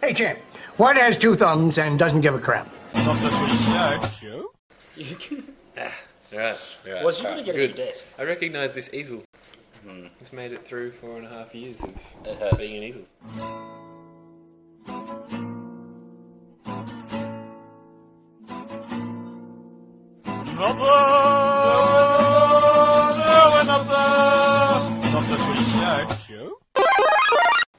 Hey, 0.00 0.14
champ. 0.14 0.38
What 0.76 0.96
has 0.96 1.18
two 1.18 1.34
thumbs 1.36 1.78
and 1.78 1.98
doesn't 1.98 2.20
give 2.20 2.34
a 2.34 2.38
crap? 2.38 2.68
Not 2.94 3.20
the 3.20 3.30
Footy 3.30 3.62
Show. 3.64 4.52
Right, 6.30 6.78
right. 6.86 7.04
Was 7.04 7.20
you 7.20 7.26
going 7.26 7.38
to 7.38 7.44
get 7.44 7.54
a 7.54 7.58
Good. 7.58 7.70
new 7.70 7.76
desk? 7.76 8.06
I 8.18 8.24
recognise 8.24 8.74
this 8.74 8.92
easel. 8.92 9.22
Hmm. 9.84 10.06
It's 10.20 10.32
made 10.32 10.52
it 10.52 10.66
through 10.66 10.90
four 10.92 11.16
and 11.16 11.26
a 11.26 11.28
half 11.30 11.54
years 11.54 11.82
of 11.82 11.90
It 12.24 12.36
has. 12.38 12.58
being 12.58 12.76
an 12.76 12.82
easel. 12.84 13.02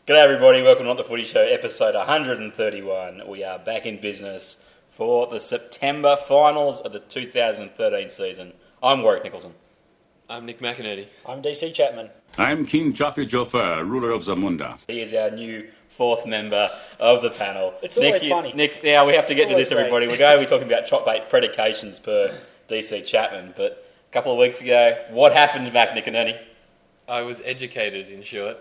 G'day 0.10 0.24
everybody, 0.24 0.64
welcome 0.64 0.86
to 0.86 0.88
Not 0.88 0.98
the 0.98 1.04
Footy 1.04 1.24
Show, 1.24 1.42
episode 1.42 1.94
131. 1.94 3.28
We 3.28 3.44
are 3.44 3.60
back 3.60 3.86
in 3.86 4.02
business 4.02 4.66
for 4.90 5.28
the 5.28 5.40
September 5.40 6.16
finals 6.16 6.80
of 6.80 6.94
the 6.94 7.00
2013 7.00 8.10
season. 8.10 8.54
I'm 8.82 9.04
Warrick 9.04 9.24
Nicolson. 9.24 9.52
I'm 10.28 10.48
Nic 10.48 10.62
McInerney. 10.62 11.10
I'm 11.28 11.44
DC 11.44 11.76
Chapman. 11.76 12.10
I'm 12.40 12.66
King 12.66 12.92
Jaffe 12.92 13.28
Joffer, 13.28 13.88
ruler 13.88 14.10
of 14.10 14.24
Zamunda. 14.24 14.80
He 14.88 15.00
is 15.00 15.14
our 15.14 15.30
new 15.30 15.70
fourth 15.90 16.26
member 16.26 16.68
of 17.00 17.22
the 17.22 17.30
panel. 17.30 17.76
It's 17.84 17.96
always 17.96 18.24
you- 18.24 18.32
funny. 18.32 18.52
Nick, 18.54 18.84
now 18.84 19.06
we 19.06 19.14
have 19.14 19.28
to 19.28 19.36
get 19.36 19.44
into 19.44 19.54
Always 19.54 19.70
this, 19.70 19.78
everybody. 19.78 20.08
We're 20.08 20.18
going 20.18 20.40
to 20.40 20.44
be 20.44 20.50
talking 20.50 20.66
about 20.66 20.88
chop 20.88 21.06
bait 21.06 21.30
predications 21.30 22.00
per 22.00 22.36
DC 22.68 23.06
Chapman, 23.06 23.54
but 23.56 23.88
a 24.10 24.12
couple 24.12 24.32
of 24.32 24.40
weeks 24.40 24.60
ago, 24.60 25.06
what 25.12 25.34
happened 25.34 25.72
back, 25.72 25.94
Nick 25.94 26.08
and 26.08 26.16
Ernie? 26.16 26.40
I 27.08 27.22
was 27.22 27.44
educated, 27.46 28.10
in 28.10 28.24
short. 28.24 28.58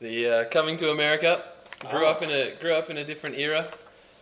The 0.00 0.28
uh, 0.28 0.44
coming 0.50 0.76
to 0.78 0.90
America. 0.90 1.44
Grew 1.90 2.04
Ah. 2.06 2.10
up 2.10 2.22
in 2.22 2.30
a 2.30 2.54
grew 2.60 2.74
up 2.74 2.90
in 2.90 2.98
a 2.98 3.04
different 3.04 3.38
era, 3.38 3.66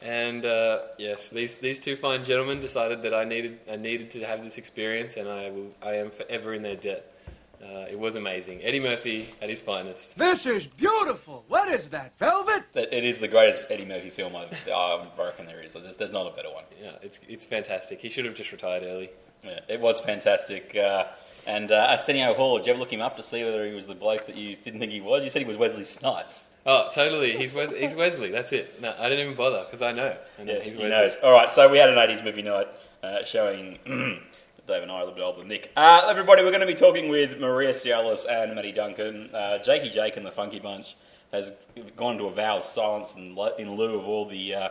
and 0.00 0.44
uh, 0.44 0.78
yes, 0.96 1.28
these 1.28 1.56
these 1.56 1.78
two 1.80 1.96
fine 1.96 2.22
gentlemen 2.22 2.60
decided 2.60 3.02
that 3.02 3.12
I 3.14 3.24
needed 3.24 3.58
I 3.70 3.74
needed 3.76 4.10
to 4.10 4.24
have 4.24 4.44
this 4.44 4.58
experience, 4.58 5.16
and 5.16 5.28
I 5.28 5.50
will 5.50 5.72
I 5.82 5.94
am 5.94 6.10
forever 6.10 6.54
in 6.54 6.62
their 6.62 6.76
debt. 6.76 7.12
Uh, 7.60 7.86
it 7.90 7.98
was 7.98 8.14
amazing. 8.14 8.60
Eddie 8.62 8.78
Murphy 8.78 9.28
at 9.42 9.48
his 9.50 9.58
finest. 9.60 10.16
This 10.16 10.46
is 10.46 10.68
beautiful. 10.68 11.44
What 11.48 11.68
is 11.68 11.88
that, 11.88 12.16
velvet? 12.16 12.62
It 12.74 13.02
is 13.04 13.18
the 13.18 13.26
greatest 13.26 13.62
Eddie 13.68 13.84
Murphy 13.84 14.10
film 14.10 14.36
I've, 14.36 14.52
I 14.72 15.04
reckon 15.18 15.46
there 15.46 15.60
is. 15.60 15.72
There's, 15.72 15.96
there's 15.96 16.12
not 16.12 16.32
a 16.32 16.36
better 16.36 16.52
one. 16.52 16.62
Yeah, 16.80 16.92
it's 17.02 17.18
it's 17.28 17.44
fantastic. 17.44 17.98
He 18.00 18.08
should 18.08 18.24
have 18.24 18.34
just 18.36 18.52
retired 18.52 18.84
early. 18.84 19.10
Yeah, 19.44 19.58
it 19.68 19.80
was 19.80 19.98
fantastic. 20.00 20.76
Uh, 20.76 21.06
and 21.48 21.72
uh, 21.72 21.86
Arsenio 21.90 22.34
Hall, 22.34 22.58
did 22.58 22.66
you 22.66 22.72
ever 22.74 22.78
look 22.80 22.92
him 22.92 23.00
up 23.00 23.16
to 23.16 23.22
see 23.24 23.42
whether 23.42 23.66
he 23.66 23.72
was 23.72 23.86
the 23.86 23.94
bloke 23.96 24.26
that 24.26 24.36
you 24.36 24.54
didn't 24.56 24.78
think 24.78 24.92
he 24.92 25.00
was? 25.00 25.24
You 25.24 25.30
said 25.30 25.42
he 25.42 25.48
was 25.48 25.56
Wesley 25.56 25.82
Snipes. 25.84 26.50
Oh, 26.66 26.90
totally. 26.94 27.36
He's 27.36 27.54
Wes- 27.54 27.72
he's 27.74 27.94
Wesley. 27.94 28.30
That's 28.30 28.52
it. 28.52 28.80
No, 28.80 28.94
I 28.98 29.08
didn't 29.08 29.24
even 29.24 29.34
bother 29.36 29.64
because 29.64 29.82
I 29.82 29.90
know. 29.92 30.14
I 30.38 30.44
know 30.44 30.52
Yes, 30.52 30.64
he's 30.64 30.72
he 30.74 30.78
Wesley. 30.78 30.90
knows. 30.90 31.16
All 31.22 31.32
right, 31.32 31.50
so 31.50 31.68
we 31.70 31.78
had 31.78 31.88
an 31.88 31.96
80s 31.96 32.22
movie 32.22 32.42
night 32.42 32.68
uh, 33.02 33.24
showing 33.24 33.78
Dave 34.66 34.82
and 34.82 34.92
I 34.92 34.96
are 34.96 35.00
a 35.00 35.04
little 35.04 35.14
bit 35.14 35.22
older 35.22 35.38
than 35.38 35.48
Nick. 35.48 35.72
Uh, 35.76 36.02
everybody, 36.08 36.42
we're 36.42 36.50
going 36.50 36.60
to 36.60 36.66
be 36.66 36.74
talking 36.74 37.08
with 37.08 37.40
Maria 37.40 37.70
Tsialis 37.70 38.26
and 38.30 38.54
Matty 38.54 38.72
Duncan. 38.72 39.30
Uh, 39.34 39.58
Jakey 39.58 39.88
Jake 39.88 40.18
and 40.18 40.26
the 40.26 40.30
Funky 40.30 40.58
Bunch 40.60 40.94
has 41.32 41.52
gone 41.96 42.18
to 42.18 42.24
a 42.24 42.30
vow 42.30 42.58
of 42.58 42.64
silence 42.64 43.14
in, 43.16 43.36
in 43.58 43.74
lieu 43.76 43.98
of 43.98 44.06
all 44.06 44.26
the 44.26 44.54
uh, 44.54 44.68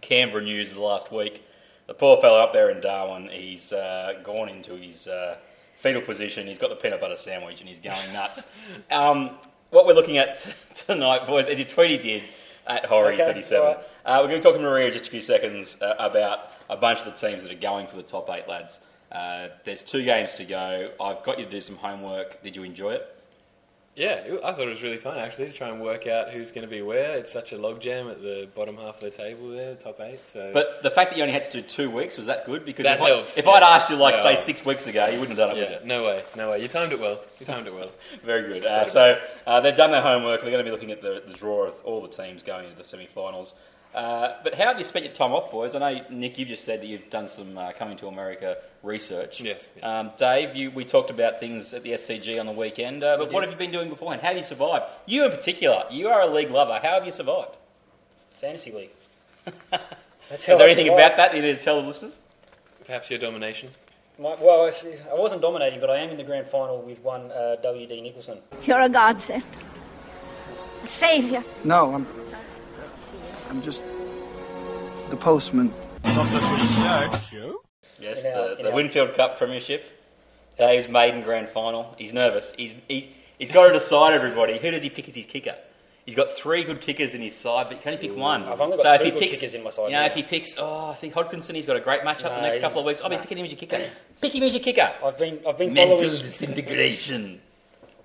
Canberra 0.00 0.42
news 0.42 0.70
of 0.70 0.76
the 0.76 0.82
last 0.82 1.12
week. 1.12 1.44
The 1.86 1.94
poor 1.94 2.16
fellow 2.20 2.40
up 2.40 2.52
there 2.52 2.70
in 2.70 2.80
Darwin, 2.80 3.28
he's 3.30 3.72
uh, 3.72 4.14
gone 4.24 4.48
into 4.48 4.74
his 4.76 5.06
uh, 5.06 5.36
fetal 5.84 6.00
position. 6.00 6.46
He's 6.46 6.58
got 6.58 6.70
the 6.70 6.76
peanut 6.76 6.98
butter 6.98 7.14
sandwich 7.14 7.60
and 7.60 7.68
he's 7.68 7.78
going 7.78 8.12
nuts. 8.14 8.50
um, 8.90 9.32
what 9.68 9.84
we're 9.84 9.92
looking 9.92 10.16
at 10.16 10.38
t- 10.38 10.50
tonight, 10.72 11.26
boys, 11.26 11.46
is 11.46 11.60
a 11.60 11.64
tweet 11.64 11.90
he 11.90 11.98
did 11.98 12.22
at 12.66 12.84
Horry37. 12.84 13.42
Okay, 13.42 13.56
all 13.56 13.64
right. 13.66 13.76
Uh, 14.06 14.18
we're 14.22 14.28
going 14.28 14.40
to 14.40 14.48
talk 14.48 14.54
to 14.54 14.62
Maria 14.62 14.86
in 14.86 14.92
just 14.94 15.08
a 15.08 15.10
few 15.10 15.20
seconds 15.20 15.80
uh, 15.82 15.94
about 15.98 16.52
a 16.70 16.76
bunch 16.76 17.00
of 17.00 17.04
the 17.04 17.10
teams 17.12 17.42
that 17.42 17.52
are 17.52 17.60
going 17.60 17.86
for 17.86 17.96
the 17.96 18.02
top 18.02 18.30
eight, 18.30 18.48
lads. 18.48 18.80
Uh, 19.12 19.48
there's 19.64 19.82
two 19.82 20.02
games 20.02 20.34
to 20.36 20.44
go. 20.46 20.90
I've 20.98 21.22
got 21.22 21.38
you 21.38 21.44
to 21.44 21.50
do 21.50 21.60
some 21.60 21.76
homework. 21.76 22.42
Did 22.42 22.56
you 22.56 22.62
enjoy 22.62 22.92
it? 22.92 23.13
Yeah, 23.96 24.14
it- 24.26 24.40
I 24.42 24.52
thought 24.52 24.66
it 24.66 24.70
was 24.70 24.82
really 24.82 24.96
fun 24.96 25.18
actually 25.18 25.46
to 25.46 25.52
try 25.52 25.68
and 25.68 25.80
work 25.80 26.06
out 26.08 26.30
who's 26.30 26.50
going 26.50 26.66
to 26.66 26.70
be 26.70 26.82
where. 26.82 27.16
It's 27.16 27.30
such 27.32 27.52
a 27.52 27.56
logjam 27.56 28.10
at 28.10 28.20
the 28.20 28.48
bottom 28.54 28.76
half 28.76 28.96
of 28.96 29.00
the 29.00 29.10
table 29.10 29.50
there, 29.50 29.74
the 29.74 29.82
top 29.82 30.00
eight. 30.00 30.18
So, 30.26 30.50
But 30.52 30.82
the 30.82 30.90
fact 30.90 31.10
that 31.10 31.16
you 31.16 31.22
only 31.22 31.32
had 31.32 31.44
to 31.44 31.50
do 31.52 31.62
two 31.62 31.90
weeks, 31.90 32.16
was 32.16 32.26
that 32.26 32.44
good? 32.44 32.64
Because 32.64 32.84
That 32.84 32.96
if, 32.96 33.02
I, 33.02 33.08
helps, 33.08 33.38
if 33.38 33.46
I'd 33.46 33.62
asked 33.62 33.90
you, 33.90 33.96
like, 33.96 34.16
say, 34.16 34.34
six 34.34 34.66
weeks 34.66 34.88
ago, 34.88 35.06
you 35.06 35.20
wouldn't 35.20 35.38
have 35.38 35.48
done 35.48 35.56
it, 35.56 35.60
yeah, 35.62 35.70
would 35.74 35.82
you? 35.82 35.86
no 35.86 36.02
way, 36.02 36.22
no 36.36 36.50
way. 36.50 36.60
You 36.62 36.66
timed 36.66 36.92
it 36.92 36.98
well. 36.98 37.20
You 37.38 37.46
timed 37.46 37.68
it 37.68 37.74
well. 37.74 37.90
Very 38.24 38.48
good. 38.52 38.64
Uh, 38.66 38.84
so 38.84 39.20
uh, 39.46 39.60
they've 39.60 39.76
done 39.76 39.92
their 39.92 40.02
homework. 40.02 40.40
They're 40.42 40.50
going 40.50 40.64
to 40.64 40.68
be 40.68 40.72
looking 40.72 40.90
at 40.90 41.00
the, 41.00 41.22
the 41.24 41.32
draw 41.34 41.66
of 41.68 41.74
all 41.84 42.00
the 42.02 42.08
teams 42.08 42.42
going 42.42 42.64
into 42.64 42.76
the 42.78 42.84
semi-finals. 42.84 43.54
Uh, 43.94 44.34
but 44.42 44.54
how 44.54 44.64
have 44.68 44.78
you 44.78 44.84
spent 44.84 45.04
your 45.04 45.14
time 45.14 45.32
off, 45.32 45.52
boys? 45.52 45.74
I 45.74 45.78
know 45.78 46.04
Nick, 46.10 46.38
you've 46.38 46.48
just 46.48 46.64
said 46.64 46.80
that 46.80 46.86
you've 46.86 47.08
done 47.10 47.26
some 47.28 47.56
uh, 47.56 47.72
coming 47.72 47.96
to 47.98 48.08
America 48.08 48.56
research. 48.82 49.40
Yes, 49.40 49.70
yes. 49.76 49.84
Um, 49.84 50.10
Dave, 50.16 50.56
you, 50.56 50.70
we 50.72 50.84
talked 50.84 51.10
about 51.10 51.38
things 51.38 51.72
at 51.74 51.84
the 51.84 51.90
SCG 51.92 52.40
on 52.40 52.46
the 52.46 52.52
weekend. 52.52 53.04
Uh, 53.04 53.16
but 53.16 53.32
what 53.32 53.44
have 53.44 53.52
you 53.52 53.58
been 53.58 53.70
doing 53.70 53.88
beforehand? 53.88 54.20
How 54.20 54.28
have 54.28 54.36
you 54.36 54.42
survived? 54.42 54.86
You 55.06 55.24
in 55.24 55.30
particular, 55.30 55.84
you 55.90 56.08
are 56.08 56.22
a 56.22 56.26
league 56.26 56.50
lover. 56.50 56.80
How 56.82 56.94
have 56.94 57.06
you 57.06 57.12
survived? 57.12 57.56
Fantasy 58.30 58.72
League. 58.72 58.90
That's 60.28 60.48
Is 60.48 60.58
there 60.58 60.58
I 60.58 60.64
anything 60.64 60.86
survived. 60.86 61.00
about 61.00 61.16
that 61.16 61.30
that 61.32 61.36
you 61.36 61.42
need 61.42 61.54
to 61.54 61.60
tell 61.60 61.80
the 61.80 61.86
listeners? 61.86 62.18
Perhaps 62.84 63.10
your 63.10 63.18
domination. 63.20 63.70
My, 64.18 64.34
well, 64.40 64.70
I 64.70 65.14
wasn't 65.14 65.42
dominating, 65.42 65.80
but 65.80 65.90
I 65.90 65.98
am 65.98 66.10
in 66.10 66.16
the 66.16 66.22
grand 66.24 66.46
final 66.46 66.82
with 66.82 67.02
one 67.02 67.30
uh, 67.32 67.56
WD 67.64 68.02
Nicolson. 68.02 68.38
You're 68.62 68.80
a 68.80 68.88
godsend. 68.88 69.42
A 70.82 70.86
savior. 70.86 71.42
No, 71.64 71.94
I'm. 71.94 72.06
I'm 73.54 73.62
just 73.62 73.84
the 75.10 75.16
postman. 75.16 75.72
Not 76.02 76.24
the 76.32 76.40
Footy 76.40 77.20
Show. 77.30 77.60
Yes, 78.00 78.22
the, 78.24 78.56
the 78.60 78.72
Winfield 78.72 79.14
Cup 79.14 79.38
Premiership. 79.38 79.86
Dave's 80.58 80.88
maiden 80.88 81.22
grand 81.22 81.48
final. 81.48 81.94
He's 81.96 82.12
nervous. 82.12 82.52
He's, 82.58 82.74
he's, 82.88 83.06
he's 83.38 83.52
got 83.52 83.68
to 83.68 83.72
decide, 83.72 84.12
everybody, 84.12 84.58
who 84.58 84.72
does 84.72 84.82
he 84.82 84.90
pick 84.90 85.06
as 85.08 85.14
his 85.14 85.26
kicker? 85.26 85.54
He's 86.04 86.16
got 86.16 86.32
three 86.32 86.64
good 86.64 86.80
kickers 86.80 87.14
in 87.14 87.20
his 87.22 87.36
side, 87.36 87.66
but 87.68 87.76
you 87.76 87.82
can 87.82 87.94
only 87.94 88.08
pick 88.08 88.16
one. 88.16 88.42
I've 88.42 88.60
only 88.60 88.76
got 88.76 88.82
so 88.82 88.92
if 88.94 89.02
he 89.02 89.10
good 89.12 89.20
picks, 89.20 89.38
kickers 89.38 89.54
in 89.54 89.62
my 89.62 89.70
side 89.70 89.84
You 89.86 89.92
know, 89.92 90.00
now. 90.00 90.06
if 90.06 90.14
he 90.14 90.24
picks, 90.24 90.56
oh, 90.58 90.92
see, 90.94 91.10
Hodkinson, 91.10 91.54
he's 91.54 91.64
got 91.64 91.76
a 91.76 91.80
great 91.80 92.00
matchup 92.02 92.22
the 92.30 92.36
No, 92.36 92.40
next 92.42 92.58
couple 92.60 92.80
of 92.80 92.86
he's- 92.86 92.86
weeks. 92.86 93.00
I'll 93.02 93.08
be 93.10 93.16
no. 93.16 93.22
picking 93.22 93.38
him 93.38 93.44
as 93.44 93.52
your 93.52 93.58
kicker. 93.60 93.80
Pick 94.20 94.34
him 94.34 94.42
as 94.42 94.54
your 94.54 94.62
kicker. 94.64 94.92
I've 95.04 95.16
been, 95.18 95.38
I've 95.46 95.58
been 95.58 95.72
Mental 95.72 95.96
following. 95.98 96.22
disintegration. 96.22 97.40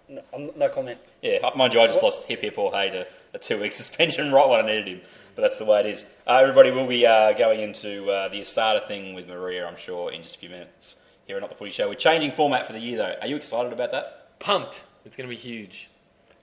No, 0.10 0.22
I'm- 0.32 0.52
no 0.56 0.70
comment. 0.70 1.00
Yeah, 1.24 1.50
mind 1.56 1.74
you, 1.74 1.82
I 1.82 1.88
just 1.88 2.04
lost 2.04 2.28
hip 2.28 2.42
hip 2.42 2.58
or 2.58 2.72
hey 2.72 2.90
to 2.92 3.08
a 3.34 3.38
two 3.40 3.60
week 3.60 3.72
suspension 3.82 4.32
right 4.32 4.48
when 4.48 4.60
I 4.62 4.66
needed 4.68 4.88
him. 4.88 5.02
But 5.40 5.44
that's 5.44 5.58
the 5.58 5.64
way 5.64 5.80
it 5.80 5.86
is. 5.86 6.04
Uh, 6.28 6.34
everybody 6.42 6.70
will 6.70 6.86
be 6.86 7.06
uh, 7.06 7.32
going 7.32 7.62
into 7.62 8.12
uh, 8.12 8.28
the 8.28 8.42
ASADA 8.42 8.86
thing 8.90 9.14
with 9.14 9.26
Maria, 9.26 9.66
I'm 9.66 9.78
sure, 9.78 10.12
in 10.12 10.22
just 10.22 10.36
a 10.36 10.40
few 10.40 10.50
minutes 10.50 10.98
here 11.28 11.38
at 11.38 11.42
Not 11.42 11.50
the 11.50 11.56
Footy 11.56 11.72
Show. 11.72 11.88
We're 11.88 11.96
changing 11.96 12.32
format 12.32 12.68
for 12.68 12.74
the 12.74 12.80
year, 12.80 12.98
though. 12.98 13.16
Are 13.22 13.28
you 13.28 13.38
excited 13.38 13.72
about 13.72 13.94
that? 13.94 14.38
Pumped. 14.40 14.84
It's 15.06 15.16
going 15.16 15.30
to 15.30 15.34
be 15.34 15.40
huge. 15.40 15.90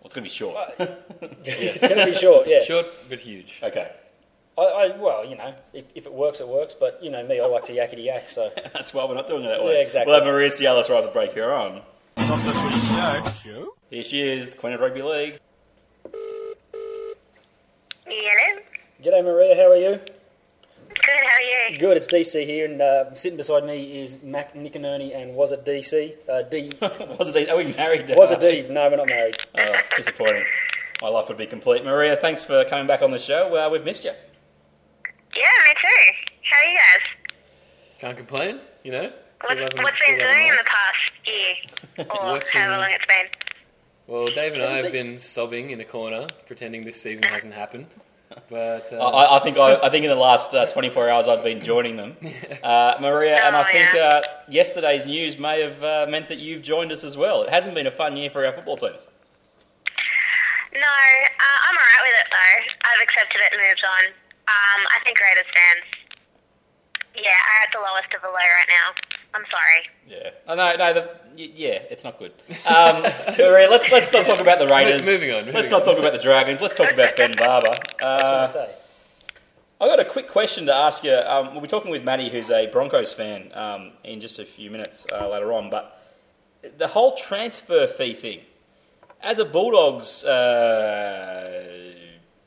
Well, 0.00 0.06
it's 0.06 0.14
going 0.14 0.24
to 0.24 0.30
be 0.30 0.34
short. 0.34 0.56
It's 1.44 1.86
going 1.86 2.06
to 2.06 2.06
be 2.06 2.14
short, 2.14 2.48
yeah. 2.48 2.62
Short 2.62 2.86
but 3.10 3.20
huge. 3.20 3.60
okay, 3.62 3.92
I, 4.56 4.62
I, 4.62 4.96
well, 4.96 5.26
you 5.26 5.36
know, 5.36 5.52
if, 5.74 5.84
if 5.94 6.06
it 6.06 6.12
works, 6.14 6.40
it 6.40 6.48
works. 6.48 6.72
But 6.72 6.98
you 7.02 7.10
know 7.10 7.22
me, 7.22 7.38
I 7.38 7.44
like 7.44 7.66
to 7.66 7.74
yakety 7.74 8.06
yak. 8.06 8.30
So 8.30 8.50
that's 8.72 8.94
why 8.94 9.04
we're 9.04 9.14
not 9.14 9.26
doing 9.26 9.44
it 9.44 9.48
that 9.48 9.62
way. 9.62 9.74
Yeah, 9.74 9.80
exactly. 9.80 10.10
We'll 10.10 10.24
have 10.24 10.32
Maria 10.32 10.48
Tsialis 10.48 10.88
right 10.88 11.04
at 11.04 11.04
the 11.04 11.10
break 11.12 11.34
here 11.34 11.52
on. 11.52 11.82
Not 12.16 12.42
the 12.46 12.54
Footy 12.54 13.44
Show. 13.44 13.74
Here 13.90 14.02
she 14.02 14.22
is, 14.22 14.54
Queen 14.54 14.72
of 14.72 14.80
Rugby 14.80 15.02
League. 15.02 15.38
Hello. 18.08 18.62
G'day 19.02 19.22
Maria, 19.24 19.54
how 19.54 19.70
are 19.70 19.76
you? 19.76 19.98
Good, 20.88 21.14
how 21.14 21.36
are 21.36 21.70
you? 21.72 21.78
Good. 21.78 21.96
It's 21.96 22.06
DC 22.06 22.44
here, 22.46 22.64
and 22.64 22.80
uh, 22.80 23.14
sitting 23.14 23.36
beside 23.36 23.64
me 23.64 24.00
is 24.00 24.22
Mac 24.22 24.54
Nick 24.54 24.76
and 24.76 24.84
Ernie, 24.86 25.12
and 25.12 25.34
was 25.34 25.52
it 25.52 25.64
DC? 25.64 26.14
Uh, 26.28 26.42
D 26.42 26.72
was 27.18 27.34
it? 27.34 27.50
Are 27.50 27.56
we 27.56 27.72
married? 27.74 28.08
was 28.16 28.30
it 28.30 28.40
D? 28.40 28.62
No, 28.72 28.88
we're 28.88 28.96
not 28.96 29.08
married. 29.08 29.36
Oh, 29.58 29.74
disappointing. 29.96 30.44
My 31.02 31.08
life 31.08 31.28
would 31.28 31.36
be 31.36 31.46
complete. 31.46 31.84
Maria, 31.84 32.16
thanks 32.16 32.44
for 32.44 32.64
coming 32.64 32.86
back 32.86 33.02
on 33.02 33.10
the 33.10 33.18
show. 33.18 33.54
Uh, 33.54 33.68
we've 33.70 33.84
missed 33.84 34.04
you. 34.04 34.12
Yeah, 35.34 35.42
me 35.42 35.74
too. 35.80 36.32
How 36.50 36.56
are 36.56 36.70
you 36.70 36.78
guys? 36.78 37.30
Can't 37.98 38.16
complain, 38.16 38.60
you 38.82 38.92
know? 38.92 39.02
What, 39.02 39.12
Still 39.44 39.56
having- 39.58 39.76
been 39.76 40.18
doing 40.18 40.48
in 40.48 40.56
the 40.56 40.64
past 40.64 41.26
year? 41.26 42.06
Or 42.10 42.32
Watching- 42.32 42.60
however 42.60 42.80
long 42.82 42.90
it's 42.90 43.04
been? 43.06 43.26
Well, 44.06 44.26
Dave 44.30 44.52
and 44.54 44.62
I 44.62 44.66
Hasn't 44.66 44.84
have 44.84 44.92
the- 44.92 45.02
been 45.02 45.18
sobbing 45.18 45.70
in 45.70 45.80
a 45.80 45.84
corner, 45.84 46.28
pretending 46.46 46.84
this 46.84 47.00
season 47.00 47.24
hasn't 47.28 47.52
happened. 47.54 47.86
But 48.48 48.92
uh, 48.92 48.96
I, 48.98 49.38
I 49.38 49.42
think 49.42 49.58
I, 49.58 49.74
I 49.82 49.88
think 49.90 50.04
in 50.04 50.10
the 50.10 50.14
last 50.16 50.54
uh, 50.54 50.66
24 50.66 51.08
hours 51.10 51.26
I've 51.26 51.42
been 51.42 51.62
joining 51.62 51.96
them, 51.96 52.16
uh, 52.62 52.94
Maria, 53.00 53.42
and 53.44 53.56
I 53.56 53.62
Oh, 53.68 53.72
think 53.72 53.94
uh, 53.94 54.22
yesterday's 54.48 55.04
news 55.06 55.36
may 55.38 55.60
have 55.62 55.82
uh, 55.82 56.06
meant 56.08 56.28
that 56.28 56.38
you've 56.38 56.62
joined 56.62 56.92
us 56.92 57.02
as 57.02 57.16
well. 57.16 57.42
It 57.42 57.50
hasn't 57.50 57.74
been 57.74 57.86
a 57.86 57.90
fun 57.90 58.16
year 58.16 58.30
for 58.30 58.46
our 58.46 58.52
football 58.52 58.76
teams. 58.76 59.02
No, 60.72 60.78
uh, 60.80 61.58
I'm 61.66 61.74
alright 61.74 62.02
with 62.04 62.16
it 62.20 62.28
though. 62.30 62.56
I've 62.86 63.02
accepted 63.02 63.40
it 63.40 63.50
and 63.52 63.60
moved 63.66 63.82
on. 63.82 64.04
Um, 64.46 64.80
I 64.94 65.02
think 65.04 65.18
Raiders 65.18 65.48
fans. 65.50 65.84
Yeah, 67.16 67.32
are 67.32 67.60
at 67.64 67.72
the 67.72 67.80
lowest 67.80 68.12
of 68.14 68.20
the 68.20 68.28
low 68.28 68.34
right 68.36 68.68
now. 68.68 68.92
I'm 69.36 69.44
sorry. 69.50 69.82
Yeah. 70.08 70.30
Oh, 70.48 70.54
no, 70.54 70.74
no. 70.76 70.92
The, 70.94 71.10
y- 71.36 71.50
yeah, 71.54 71.78
it's 71.90 72.04
not 72.04 72.18
good. 72.18 72.32
Um, 72.66 73.02
Maria, 73.38 73.68
let's 73.70 73.90
let's 73.92 74.10
not 74.12 74.24
talk 74.24 74.40
about 74.40 74.58
the 74.58 74.66
Raiders. 74.66 75.04
moving 75.04 75.32
on, 75.32 75.52
let's 75.52 75.70
not 75.70 75.82
on. 75.82 75.86
talk 75.88 75.98
about 75.98 76.12
the 76.12 76.18
Dragons. 76.18 76.60
Let's 76.60 76.74
talk 76.74 76.90
about 76.92 77.16
Ben 77.16 77.36
Barba. 77.36 77.68
I 77.68 77.72
was 77.72 78.24
Uh, 78.26 78.30
going 78.30 78.46
to 78.46 78.52
say. 78.52 78.74
I 79.78 79.86
got 79.88 80.00
a 80.00 80.04
quick 80.06 80.28
question 80.28 80.64
to 80.66 80.74
ask 80.74 81.04
you. 81.04 81.12
Um, 81.14 81.52
we'll 81.52 81.60
be 81.60 81.68
talking 81.68 81.90
with 81.90 82.02
Matty, 82.02 82.30
who's 82.30 82.50
a 82.50 82.66
Broncos 82.68 83.12
fan, 83.12 83.50
um, 83.54 83.92
in 84.04 84.20
just 84.20 84.38
a 84.38 84.44
few 84.46 84.70
minutes 84.70 85.06
uh, 85.12 85.28
later 85.28 85.52
on. 85.52 85.68
But 85.68 86.00
the 86.78 86.88
whole 86.88 87.14
transfer 87.16 87.86
fee 87.86 88.14
thing, 88.14 88.40
as 89.20 89.38
a 89.38 89.44
Bulldogs 89.44 90.24
uh, 90.24 91.92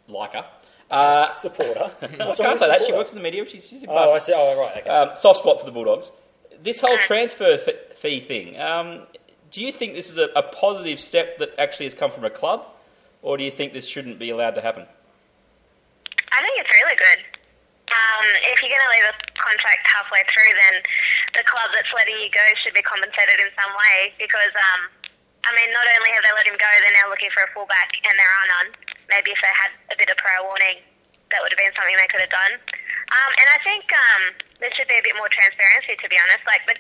liker, 0.08 0.44
uh, 0.90 1.30
Supporter. 1.32 1.92
I 2.02 2.06
What's 2.08 2.10
can't 2.10 2.20
wrong 2.20 2.30
say 2.40 2.50
with 2.50 2.60
that. 2.60 2.80
She 2.80 2.86
supporter? 2.86 2.98
works 2.98 3.12
in 3.12 3.18
the 3.20 3.24
media. 3.24 3.48
She's, 3.48 3.68
she's 3.68 3.84
in 3.84 3.90
Oh, 3.92 4.12
I 4.14 4.18
see. 4.18 4.34
Oh, 4.36 4.60
right. 4.60 4.78
Okay. 4.82 4.90
um, 4.90 5.10
soft 5.16 5.40
spot 5.40 5.60
for 5.60 5.66
the 5.68 5.72
Bulldogs. 5.72 6.12
This 6.62 6.82
whole 6.82 6.98
transfer 6.98 7.58
fee 7.96 8.20
thing, 8.20 8.60
um, 8.60 9.08
do 9.52 9.64
you 9.64 9.72
think 9.72 9.94
this 9.94 10.10
is 10.10 10.18
a, 10.18 10.30
a 10.36 10.44
positive 10.44 11.00
step 11.00 11.38
that 11.40 11.58
actually 11.58 11.86
has 11.88 11.96
come 11.96 12.12
from 12.12 12.26
a 12.26 12.30
club, 12.30 12.68
or 13.22 13.38
do 13.38 13.44
you 13.44 13.52
think 13.52 13.74
this 13.74 13.88
shouldn't 13.88 14.20
be 14.20 14.30
allowed 14.30 14.56
to 14.56 14.62
happen? 14.62 14.86
I 16.30 16.40
think 16.42 16.56
it's 16.60 16.70
really 16.70 16.98
good. 17.00 17.20
Um, 17.90 18.26
if 18.54 18.62
you're 18.62 18.70
going 18.70 18.86
to 18.86 18.94
leave 18.94 19.08
a 19.10 19.16
contract 19.34 19.82
halfway 19.90 20.22
through, 20.30 20.54
then 20.54 20.76
the 21.34 21.46
club 21.50 21.74
that's 21.74 21.90
letting 21.90 22.14
you 22.22 22.30
go 22.30 22.46
should 22.62 22.78
be 22.78 22.86
compensated 22.86 23.42
in 23.42 23.50
some 23.58 23.74
way 23.74 24.14
because, 24.22 24.54
um, 24.54 24.94
I 25.42 25.50
mean, 25.58 25.74
not 25.74 25.90
only 25.98 26.14
have 26.14 26.22
they 26.22 26.34
let 26.38 26.46
him 26.46 26.60
go, 26.62 26.70
they're 26.86 26.94
now 26.94 27.10
looking 27.10 27.34
for 27.34 27.42
a 27.42 27.50
fullback 27.50 27.90
and 28.06 28.14
there 28.14 28.30
are 28.30 28.48
none. 28.62 28.70
Maybe 29.10 29.34
if 29.34 29.42
they 29.42 29.50
had 29.58 29.74
a 29.90 29.98
bit 29.98 30.06
of 30.14 30.22
prior 30.22 30.46
warning, 30.46 30.86
that 31.34 31.42
would 31.42 31.50
have 31.50 31.58
been 31.58 31.74
something 31.74 31.98
they 31.98 32.10
could 32.14 32.22
have 32.22 32.34
done. 32.34 32.54
Um, 33.10 33.32
and 33.42 33.48
I 33.50 33.60
think 33.66 33.90
um, 33.90 34.24
there 34.60 34.72
should 34.76 34.88
be 34.92 35.00
a 35.00 35.04
bit 35.04 35.16
more 35.16 35.32
transparency, 35.32 35.96
to 35.96 36.08
be 36.12 36.20
honest. 36.20 36.44
Like, 36.44 36.64
but 36.68 36.78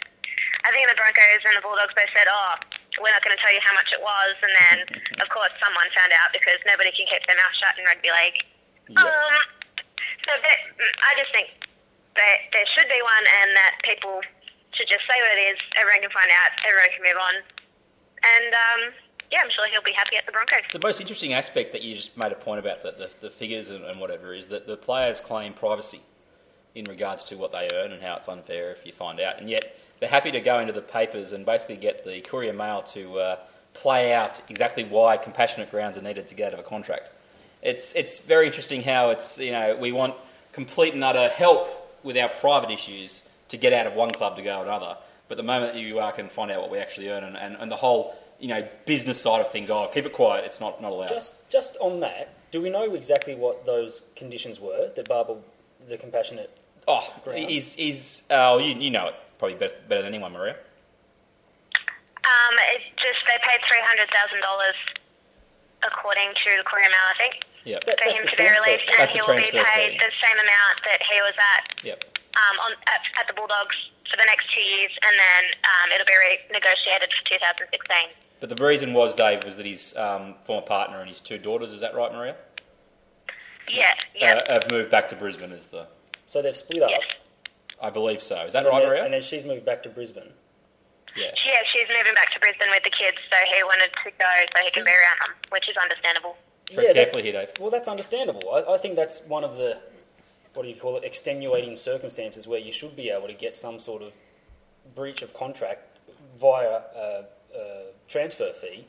I 0.64 0.72
think 0.72 0.88
the 0.92 1.00
Broncos 1.00 1.44
and 1.48 1.56
the 1.56 1.64
Bulldogs 1.64 1.96
both 1.96 2.12
said, 2.12 2.28
"Oh, 2.28 2.60
we're 3.00 3.12
not 3.16 3.24
going 3.24 3.36
to 3.36 3.42
tell 3.42 3.52
you 3.52 3.64
how 3.64 3.74
much 3.76 3.90
it 3.96 4.04
was," 4.04 4.36
and 4.44 4.54
then, 4.54 4.78
of 5.24 5.28
course, 5.31 5.52
someone 5.64 5.88
found 5.96 6.12
out 6.12 6.36
because 6.36 6.60
nobody 6.68 6.92
can 6.92 7.08
keep 7.08 7.24
their 7.26 7.40
mouth 7.40 7.56
shut 7.56 7.80
in 7.80 7.88
rugby 7.88 8.12
league. 8.12 8.40
Um, 9.00 9.34
so 10.26 10.31
that, 10.36 10.60
I 11.06 11.12
just 11.16 11.31
think 11.31 11.56
that 12.20 12.38
there 12.52 12.68
should 12.76 12.92
be 12.92 13.00
one, 13.00 13.26
and 13.44 13.50
that 13.56 13.80
people 13.88 14.20
should 14.75 14.92
just 14.92 15.08
say 15.08 15.16
what 15.24 15.32
it 15.34 15.42
is. 15.56 15.58
Everyone 15.80 16.04
can 16.04 16.14
find 16.14 16.30
out. 16.30 16.52
Everyone 16.68 16.92
can 16.92 17.04
move 17.08 17.20
on, 17.20 17.36
and 18.28 18.52
um, 18.52 18.82
yeah, 19.32 19.40
I'm 19.46 19.52
sure 19.56 19.72
he'll 19.72 19.86
be 19.86 19.96
happy 19.96 20.20
at 20.20 20.28
the 20.28 20.36
Broncos. 20.36 20.68
The 20.74 20.84
most 20.84 21.00
interesting 21.00 21.32
aspect 21.32 21.72
that 21.72 21.82
you 21.82 21.96
just 21.96 22.18
made 22.20 22.36
a 22.36 22.40
point 22.40 22.60
about 22.60 22.84
the, 22.84 22.92
the, 22.92 23.10
the 23.22 23.32
figures 23.32 23.70
and, 23.70 23.86
and 23.86 24.00
whatever 24.00 24.34
is 24.34 24.48
that 24.48 24.68
the 24.68 24.75
players 24.75 25.20
claim 25.24 25.54
privacy 25.54 26.02
in 26.75 26.86
regards 26.86 27.25
to 27.25 27.36
what 27.36 27.51
they 27.51 27.69
earn 27.71 27.92
and 27.92 28.01
how 28.01 28.16
it's 28.16 28.27
unfair 28.27 28.71
if 28.71 28.86
you 28.86 28.92
find 28.92 29.19
out. 29.19 29.39
And 29.39 29.50
yet 29.50 29.75
they're 30.00 30.10
happy 30.10 30.31
to 30.31 30.39
go 30.39 30.60
into 30.60 30.74
the 30.74 30.81
papers 30.81 31.31
and 31.31 31.45
basically 31.45 31.77
get 31.77 32.06
the 32.06 32.21
Courier 32.21 32.54
Mail 32.54 32.81
to 32.94 33.19
uh, 33.19 33.39
play 33.74 34.13
out 34.13 34.42
exactly 34.50 34.83
why 34.83 35.18
compassionate 35.18 35.71
grounds 35.71 35.98
are 35.98 36.01
needed 36.01 36.27
to 36.27 36.36
get 36.36 36.48
out 36.48 36.54
of 36.54 36.60
a 36.60 36.68
contract. 36.68 37.10
It's, 37.62 37.94
it's 37.94 38.19
very 38.19 38.48
interesting 38.48 38.81
how 38.81 39.10
it's, 39.10 39.38
you 39.38 39.51
know, 39.51 39.75
we 39.75 39.92
want 39.92 40.16
complete 40.54 40.94
and 40.94 41.04
utter 41.04 41.27
help 41.30 41.68
with 42.04 42.18
our 42.18 42.30
private 42.30 42.72
issues 42.72 43.24
to 43.50 43.57
get 43.57 43.74
out 43.74 43.88
of 43.88 43.95
one 43.95 44.12
club 44.12 44.38
to 44.38 44.42
go 44.42 44.57
to 44.57 44.63
another. 44.63 44.98
But 45.27 45.38
the 45.38 45.44
moment 45.44 45.75
you 45.75 46.00
uh, 46.00 46.12
can 46.12 46.30
find 46.30 46.51
out 46.51 46.62
what 46.62 46.72
we 46.72 46.77
actually 46.77 47.10
earn 47.10 47.24
and, 47.24 47.38
and, 47.38 47.56
and 47.60 47.69
the 47.69 47.75
whole, 47.75 48.15
you 48.39 48.48
know, 48.48 48.68
business 48.86 49.19
side 49.22 49.42
of 49.42 49.51
things, 49.51 49.69
oh, 49.69 49.89
keep 49.94 50.06
it 50.06 50.13
quiet, 50.13 50.45
it's 50.45 50.62
not, 50.62 50.81
not 50.81 50.92
allowed. 50.92 51.10
Just, 51.10 51.50
just 51.50 51.77
on 51.81 52.00
that, 52.00 52.33
do 52.51 52.62
we 52.62 52.69
know 52.69 52.94
exactly 52.94 53.36
what 53.36 53.65
those 53.65 54.01
conditions 54.15 54.60
were 54.60 54.92
that 54.95 55.07
Barba, 55.07 55.38
the 55.88 55.98
compassionate? 55.98 56.56
Oh, 56.89 57.06
Grounds. 57.24 57.45
is 57.53 57.75
is 57.77 58.24
oh 58.33 58.57
you, 58.57 58.74
you 58.74 58.89
know 58.89 59.07
it 59.13 59.15
probably 59.38 59.56
better, 59.57 59.75
better 59.88 60.01
than 60.01 60.13
anyone, 60.13 60.33
Maria. 60.33 60.56
Um, 62.25 62.53
it's 62.75 62.89
just 62.97 63.21
they 63.30 63.38
paid 63.45 63.62
three 63.69 63.81
hundred 63.86 64.09
thousand 64.09 64.41
dollars, 64.41 64.74
according 65.86 66.33
to 66.33 66.50
the 66.57 66.65
Courier 66.65 66.89
Mail, 66.89 67.07
I 67.13 67.18
think, 67.18 67.33
Yep. 67.63 67.83
That- 67.86 68.00
for 68.01 68.06
that's 68.09 68.19
him 68.19 68.25
the 68.25 68.31
to 68.33 68.38
be 68.38 68.44
transfer 68.44 68.65
released, 68.65 68.86
fee. 68.86 68.91
and 68.91 69.00
That's 69.06 69.13
he 69.13 69.21
will 69.21 69.38
be 69.38 69.53
paid 69.53 69.91
fee. 69.94 70.01
the 70.01 70.13
same 70.18 70.38
amount 70.41 70.75
that 70.89 71.01
he 71.06 71.18
was 71.21 71.36
at 71.38 71.63
Yep. 71.86 72.00
um, 72.36 72.56
on 72.65 72.71
at, 72.89 73.01
at 73.21 73.25
the 73.30 73.33
Bulldogs 73.38 73.77
for 74.09 74.18
the 74.18 74.25
next 74.25 74.50
two 74.50 74.65
years, 74.65 74.91
and 75.06 75.13
then 75.13 75.44
um, 75.69 75.88
it'll 75.94 76.09
be 76.09 76.18
renegotiated 76.18 77.13
for 77.13 77.21
2016. 77.69 78.18
But 78.41 78.50
the 78.50 78.57
reason 78.57 78.94
was 78.97 79.13
Dave 79.13 79.44
was 79.45 79.57
that 79.57 79.65
his 79.65 79.95
um, 79.97 80.36
former 80.44 80.65
partner 80.65 81.00
and 81.01 81.09
his 81.09 81.19
two 81.21 81.38
daughters. 81.38 81.71
Is 81.71 81.81
that 81.81 81.94
right, 81.94 82.12
Maria? 82.12 82.36
Yeah, 83.69 83.94
yeah, 84.15 84.41
Uh, 84.50 84.53
have 84.62 84.71
moved 84.71 84.89
back 84.89 85.07
to 85.09 85.15
Brisbane. 85.15 85.51
Is 85.51 85.68
the 85.68 85.86
So 86.30 86.44
they've 86.44 86.56
split 86.56 86.84
up. 86.84 86.92
yes. 86.92 87.02
I 87.81 87.90
believe 87.90 88.22
so. 88.22 88.46
Is 88.46 88.54
that 88.54 88.66
and 88.66 88.72
right, 88.72 88.86
Maria? 88.86 89.04
And 89.04 89.12
then 89.12 89.24
she's 89.24 89.48
moved 89.48 89.66
back 89.66 89.81
to 89.84 89.90
Brisbane. 89.90 90.30
yeah. 91.18 91.31
Yeah, 91.44 91.62
she's 91.74 91.88
moving 91.90 92.14
back 92.14 92.31
to 92.34 92.40
Brisbane 92.40 92.70
with 92.70 92.84
the 92.84 92.92
kids, 92.92 93.18
so 93.31 93.36
he 93.52 93.64
wanted 93.64 93.90
to 94.04 94.12
go 94.12 94.31
so 94.54 94.64
he 94.64 94.70
can 94.70 94.84
be 94.84 94.92
around 94.92 95.18
them, 95.26 95.36
which 95.50 95.68
is 95.68 95.76
understandable. 95.76 96.38
Tread 96.72 96.90
that- 96.90 96.94
carefully 96.94 97.24
here, 97.24 97.31
Dave. 97.31 97.50
Well, 97.60 97.72
that's 97.72 97.88
understandable. 97.88 98.54
I, 98.54 98.74
I 98.74 98.78
think 98.78 98.96
that's 98.96 99.22
one 99.22 99.44
of 99.44 99.56
the, 99.56 99.80
what 100.54 100.64
do 100.64 100.70
you 100.70 100.76
call 100.76 100.98
it, 100.98 101.04
extenuating 101.04 101.76
circumstances 101.78 102.46
where 102.48 102.60
you 102.60 102.72
should 102.72 102.96
be 102.96 103.10
able 103.10 103.28
to 103.28 103.34
get 103.34 103.58
some 103.58 103.80
sort 103.80 104.04
of 104.04 104.14
breach 104.94 105.24
of 105.24 105.34
contract 105.34 105.98
via 106.40 106.82
a, 106.96 107.24
a 107.58 107.84
transfer 108.08 108.52
fee. 108.54 108.86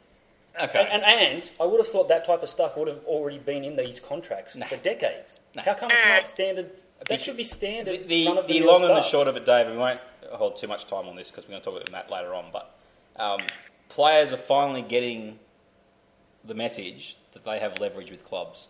Okay. 0.61 0.89
And, 0.91 1.03
and, 1.03 1.05
and 1.05 1.51
I 1.61 1.65
would 1.65 1.79
have 1.79 1.89
thought 1.89 2.09
that 2.09 2.25
type 2.25 2.43
of 2.43 2.49
stuff 2.49 2.77
would 2.77 2.89
have 2.89 3.05
already 3.05 3.39
been 3.39 3.65
in 3.65 3.77
these 3.77 4.01
contracts 4.01 4.57
for 4.69 4.77
decades. 4.77 5.41
How 5.57 5.75
come 5.75 5.91
it's 5.91 6.05
not 6.05 6.27
standard? 6.27 6.83
That 7.09 7.21
should 7.21 7.37
be 7.37 7.45
standard. 7.45 8.09
the 8.09 8.27
the, 8.27 8.31
of 8.31 8.47
the 8.47 8.55
the 8.55 8.61
mill 8.61 8.73
long 8.73 8.85
and 8.85 8.91
the 8.91 9.03
short 9.03 9.29
of 9.29 9.37
it, 9.37 9.47
Dave, 9.47 9.69
we 9.71 9.77
won't 9.77 10.01
hold 10.33 10.57
too 10.57 10.67
much 10.67 10.87
time 10.87 11.07
on 11.07 11.17
this 11.17 11.31
because 11.31 11.45
we're 11.45 11.53
going 11.53 11.63
to 11.63 11.71
talk 11.71 11.81
about 11.81 11.93
that 11.93 12.11
later 12.11 12.35
on. 12.35 12.47
But 12.53 12.75
um, 13.17 13.41
players 13.89 14.33
are 14.33 14.39
finally 14.39 14.83
getting 14.83 15.39
the 16.45 16.55
message 16.55 17.17
that 17.33 17.45
they 17.45 17.59
have 17.59 17.79
leverage 17.79 18.11
with 18.11 18.25
clubs. 18.25 18.69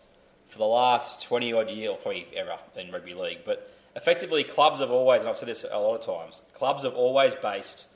For 0.48 0.58
the 0.58 0.64
last 0.64 1.22
20 1.22 1.52
odd 1.52 1.70
years, 1.70 1.90
or 1.90 1.96
probably 1.96 2.26
ever 2.36 2.56
in 2.76 2.90
rugby 2.90 3.14
league, 3.14 3.40
but 3.44 3.72
effectively, 3.94 4.42
clubs 4.42 4.80
have 4.80 4.90
always, 4.90 5.22
and 5.22 5.30
I've 5.30 5.38
said 5.38 5.48
this 5.48 5.64
a 5.70 5.78
lot 5.78 5.94
of 5.94 6.04
times, 6.04 6.42
clubs 6.54 6.82
have 6.82 6.94
always 6.94 7.36
based 7.36 7.86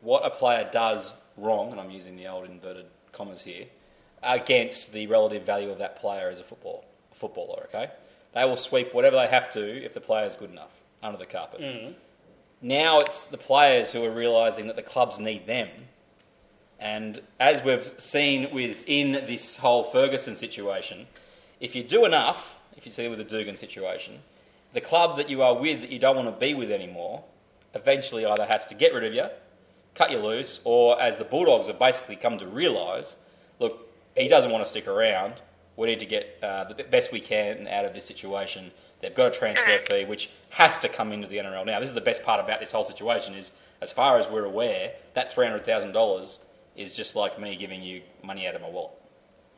what 0.00 0.26
a 0.26 0.30
player 0.30 0.68
does 0.72 1.12
wrong, 1.36 1.70
and 1.70 1.80
I'm 1.80 1.90
using 1.90 2.16
the 2.16 2.26
old 2.26 2.46
inverted 2.46 2.86
commas 3.12 3.42
here, 3.42 3.66
against 4.22 4.92
the 4.92 5.06
relative 5.06 5.44
value 5.44 5.70
of 5.70 5.78
that 5.78 6.00
player 6.00 6.28
as 6.28 6.40
a 6.40 6.44
football, 6.44 6.84
footballer, 7.12 7.68
okay? 7.68 7.90
They 8.34 8.44
will 8.44 8.56
sweep 8.56 8.94
whatever 8.94 9.16
they 9.16 9.26
have 9.26 9.50
to 9.52 9.84
if 9.84 9.94
the 9.94 10.00
player 10.00 10.26
is 10.26 10.34
good 10.34 10.50
enough 10.50 10.70
under 11.02 11.18
the 11.18 11.26
carpet. 11.26 11.60
Mm-hmm. 11.60 11.92
Now 12.62 13.00
it's 13.00 13.26
the 13.26 13.38
players 13.38 13.92
who 13.92 14.04
are 14.04 14.10
realising 14.10 14.66
that 14.66 14.76
the 14.76 14.82
clubs 14.82 15.18
need 15.18 15.46
them. 15.46 15.68
And 16.78 17.20
as 17.38 17.62
we've 17.62 17.92
seen 17.98 18.52
within 18.54 19.12
this 19.12 19.56
whole 19.56 19.84
Ferguson 19.84 20.34
situation, 20.34 21.06
if 21.58 21.74
you 21.74 21.82
do 21.82 22.04
enough, 22.04 22.56
if 22.76 22.86
you 22.86 22.92
see 22.92 23.08
with 23.08 23.18
the 23.18 23.24
Dugan 23.24 23.56
situation, 23.56 24.18
the 24.72 24.80
club 24.80 25.16
that 25.16 25.28
you 25.28 25.42
are 25.42 25.54
with 25.54 25.80
that 25.80 25.90
you 25.90 25.98
don't 25.98 26.16
want 26.16 26.28
to 26.28 26.46
be 26.46 26.54
with 26.54 26.70
anymore 26.70 27.24
eventually 27.74 28.24
either 28.24 28.46
has 28.46 28.66
to 28.66 28.74
get 28.74 28.94
rid 28.94 29.04
of 29.04 29.14
you, 29.14 29.26
cut 29.94 30.10
you 30.10 30.18
loose, 30.18 30.60
or 30.64 31.00
as 31.00 31.16
the 31.18 31.24
Bulldogs 31.24 31.68
have 31.68 31.78
basically 31.78 32.16
come 32.16 32.38
to 32.38 32.46
realise, 32.46 33.16
look, 33.58 33.88
he 34.16 34.28
doesn't 34.28 34.50
want 34.50 34.64
to 34.64 34.70
stick 34.70 34.86
around. 34.88 35.34
We 35.76 35.86
need 35.86 36.00
to 36.00 36.06
get 36.06 36.38
uh, 36.42 36.64
the 36.64 36.84
best 36.84 37.12
we 37.12 37.20
can 37.20 37.66
out 37.68 37.84
of 37.84 37.94
this 37.94 38.04
situation. 38.04 38.70
They've 39.00 39.14
got 39.14 39.28
a 39.34 39.38
transfer 39.38 39.78
fee, 39.86 40.04
which 40.04 40.30
has 40.50 40.78
to 40.80 40.88
come 40.88 41.12
into 41.12 41.26
the 41.26 41.38
NRL. 41.38 41.64
Now, 41.64 41.80
this 41.80 41.88
is 41.88 41.94
the 41.94 42.00
best 42.02 42.22
part 42.22 42.38
about 42.42 42.60
this 42.60 42.70
whole 42.72 42.84
situation 42.84 43.34
is, 43.34 43.52
as 43.80 43.90
far 43.90 44.18
as 44.18 44.28
we're 44.28 44.44
aware, 44.44 44.92
that 45.14 45.32
three 45.32 45.46
hundred 45.46 45.64
thousand 45.64 45.92
dollars 45.92 46.38
is 46.76 46.94
just 46.94 47.16
like 47.16 47.40
me 47.40 47.56
giving 47.56 47.82
you 47.82 48.02
money 48.22 48.46
out 48.46 48.54
of 48.54 48.60
my 48.60 48.68
wallet. 48.68 48.92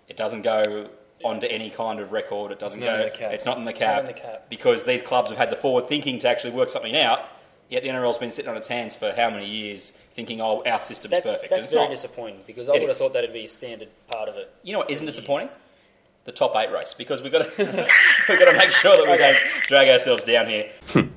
It 0.08 0.16
doesn't 0.16 0.42
go 0.42 0.90
onto 1.24 1.46
any 1.46 1.70
kind 1.70 2.00
of 2.00 2.12
record. 2.12 2.52
It 2.52 2.58
doesn't 2.58 2.80
not 2.80 2.86
go. 2.86 2.94
in 2.94 3.02
the 3.02 3.10
cap. 3.10 3.32
It's 3.32 3.44
not 3.46 3.58
in 3.58 3.64
the 3.64 3.72
not 3.72 3.78
cap, 3.80 4.00
in 4.00 4.06
the 4.06 4.12
cap. 4.12 4.46
because 4.48 4.84
these 4.84 5.02
clubs 5.02 5.30
have 5.30 5.38
had 5.38 5.50
the 5.50 5.56
forward 5.56 5.88
thinking 5.88 6.18
to 6.20 6.28
actually 6.28 6.52
work 6.52 6.68
something 6.68 6.96
out. 6.96 7.20
Yet 7.68 7.82
the 7.82 7.88
NRL's 7.88 8.18
been 8.18 8.30
sitting 8.30 8.50
on 8.50 8.56
its 8.56 8.68
hands 8.68 8.94
for 8.94 9.12
how 9.12 9.30
many 9.30 9.48
years, 9.48 9.94
thinking, 10.14 10.40
"Oh, 10.40 10.62
our 10.66 10.80
system's 10.80 11.10
That's, 11.10 11.30
perfect." 11.30 11.50
That's 11.50 11.64
it's 11.64 11.72
very 11.72 11.84
not. 11.86 11.90
disappointing 11.90 12.40
because 12.46 12.68
I 12.68 12.74
It 12.74 12.80
would 12.80 12.88
have 12.88 12.96
thought 12.98 13.12
that'd 13.12 13.32
be 13.32 13.44
a 13.44 13.48
standard 13.48 13.88
part 14.08 14.28
of 14.28 14.36
it. 14.36 14.52
You 14.62 14.72
know 14.72 14.80
what 14.80 14.90
isn't 14.90 15.06
disappointing? 15.06 15.48
The 16.24 16.32
top 16.32 16.54
eight 16.54 16.70
race, 16.72 16.94
because 16.94 17.20
we've 17.20 17.32
got 17.32 17.50
to 17.50 17.52
we've 18.28 18.38
got 18.38 18.50
to 18.50 18.56
make 18.56 18.70
sure 18.70 18.96
that 18.96 19.10
we 19.10 19.18
don't 19.18 19.38
drag 19.66 19.88
ourselves 19.88 20.24
down 20.24 20.46
here. 20.46 20.70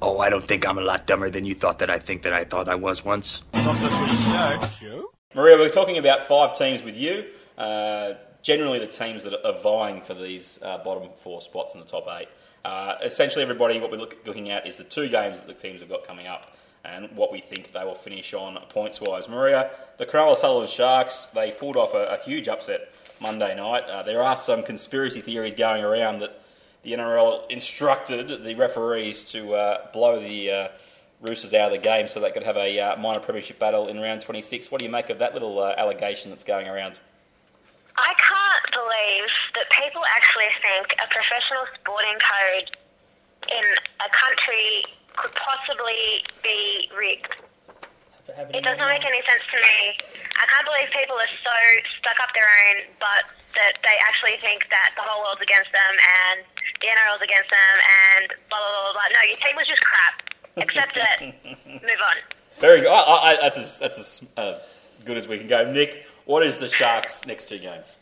Oh, 0.00 0.20
I 0.20 0.30
don't 0.30 0.46
think 0.46 0.66
I'm 0.66 0.78
a 0.78 0.82
lot 0.82 1.06
dumber 1.08 1.28
than 1.28 1.44
you 1.44 1.54
thought 1.56 1.80
that 1.80 1.90
I 1.90 1.98
think 1.98 2.22
that 2.22 2.32
I 2.32 2.44
thought 2.44 2.68
I 2.68 2.76
was 2.76 3.04
once. 3.04 3.42
Not 3.52 3.80
the 3.80 3.90
Footy 3.90 4.22
Show. 4.22 4.68
Show? 4.78 5.10
Maria, 5.34 5.58
we're 5.58 5.68
talking 5.68 5.98
about 5.98 6.22
five 6.22 6.56
teams 6.56 6.84
with 6.84 6.96
you. 6.96 7.24
Uh, 7.58 8.12
generally, 8.42 8.78
the 8.78 8.86
teams 8.86 9.24
that 9.24 9.44
are 9.44 9.60
vying 9.60 10.00
for 10.00 10.14
these 10.14 10.60
uh, 10.62 10.78
bottom 10.78 11.08
four 11.16 11.40
spots 11.40 11.74
in 11.74 11.80
the 11.80 11.86
top 11.86 12.06
eight. 12.16 12.28
Uh, 12.64 12.94
essentially, 13.02 13.42
everybody, 13.42 13.80
what 13.80 13.90
we're 13.90 13.96
look, 13.98 14.16
looking 14.24 14.50
at 14.50 14.68
is 14.68 14.76
the 14.76 14.84
two 14.84 15.08
games 15.08 15.40
that 15.40 15.48
the 15.48 15.54
teams 15.54 15.80
have 15.80 15.88
got 15.88 16.06
coming 16.06 16.28
up 16.28 16.56
and 16.84 17.10
what 17.16 17.32
we 17.32 17.40
think 17.40 17.72
they 17.72 17.84
will 17.84 17.94
finish 17.94 18.34
on 18.34 18.58
points 18.68 19.00
wise. 19.00 19.28
Maria, 19.28 19.70
the 19.98 20.06
Cronulla 20.06 20.36
Sutherland 20.36 20.70
Sharks, 20.70 21.26
they 21.26 21.50
pulled 21.50 21.76
off 21.76 21.94
a, 21.94 22.18
a 22.20 22.24
huge 22.24 22.48
upset 22.48 22.92
Monday 23.20 23.54
night. 23.56 23.84
Uh, 23.84 24.02
there 24.02 24.22
are 24.22 24.36
some 24.36 24.62
conspiracy 24.62 25.20
theories 25.20 25.54
going 25.54 25.82
around 25.82 26.20
that 26.20 26.40
the 26.82 26.92
NRL 26.92 27.50
instructed 27.50 28.44
the 28.44 28.54
referees 28.54 29.24
to 29.24 29.54
uh, 29.54 29.86
blow 29.92 30.20
the 30.20 30.50
uh, 30.50 30.68
Roosters 31.20 31.52
out 31.52 31.66
of 31.66 31.72
the 31.72 31.82
game 31.82 32.06
so 32.06 32.20
they 32.20 32.30
could 32.30 32.44
have 32.44 32.56
a 32.56 32.78
uh, 32.78 32.96
minor 32.96 33.18
premiership 33.18 33.58
battle 33.58 33.88
in 33.88 33.98
round 33.98 34.20
26. 34.20 34.70
What 34.70 34.78
do 34.78 34.84
you 34.84 34.90
make 34.90 35.10
of 35.10 35.18
that 35.18 35.34
little 35.34 35.58
uh, 35.58 35.74
allegation 35.76 36.30
that's 36.30 36.44
going 36.44 36.68
around? 36.68 37.00
I 37.96 38.14
can't 38.14 38.70
believe 38.70 39.28
that 39.54 39.66
people 39.82 40.02
actually 40.14 40.46
think 40.62 40.94
a 41.02 41.08
professional 41.10 41.66
sporting 41.74 42.18
code 42.22 42.70
in 43.50 43.64
a 43.98 44.08
country 44.14 44.84
could 45.18 45.34
possibly 45.34 46.22
be 46.42 46.88
rigged. 46.96 47.34
It 48.54 48.62
doesn't 48.62 48.86
make 48.86 49.04
any 49.04 49.22
sense 49.24 49.42
to 49.50 49.56
me. 49.58 49.98
I 50.36 50.44
can't 50.46 50.66
believe 50.68 50.88
people 50.92 51.16
are 51.16 51.32
so 51.42 51.56
stuck 51.98 52.20
up 52.22 52.30
their 52.36 52.44
own 52.46 52.84
but 53.00 53.24
that 53.56 53.80
they 53.82 53.96
actually 54.06 54.36
think 54.38 54.68
that 54.70 54.92
the 54.94 55.02
whole 55.02 55.24
world's 55.24 55.40
against 55.40 55.72
them 55.72 55.92
and 55.96 56.44
the 56.80 56.86
NRL's 56.92 57.22
against 57.24 57.50
them 57.50 57.74
and 58.20 58.28
blah 58.52 58.58
blah 58.60 58.70
blah 58.70 58.92
blah. 58.92 58.92
blah. 58.92 59.16
No, 59.16 59.20
your 59.26 59.40
team 59.40 59.56
was 59.56 59.66
just 59.66 59.80
crap. 59.82 60.14
Accept 60.60 60.94
it. 60.96 61.34
Move 61.82 62.02
on. 62.04 62.16
Very 62.60 62.80
good. 62.80 62.90
I, 62.92 63.00
I, 63.00 63.32
I- 63.32 63.40
that's 63.40 63.58
as, 63.58 63.78
that's 63.78 63.98
as 63.98 64.28
uh, 64.36 64.58
good 65.04 65.16
as 65.16 65.26
we 65.26 65.38
can 65.38 65.46
go. 65.48 65.70
Nick, 65.72 66.04
what 66.26 66.44
is 66.46 66.58
the 66.58 66.68
Sharks' 66.68 67.24
next 67.26 67.48
two 67.48 67.58
games? 67.58 67.96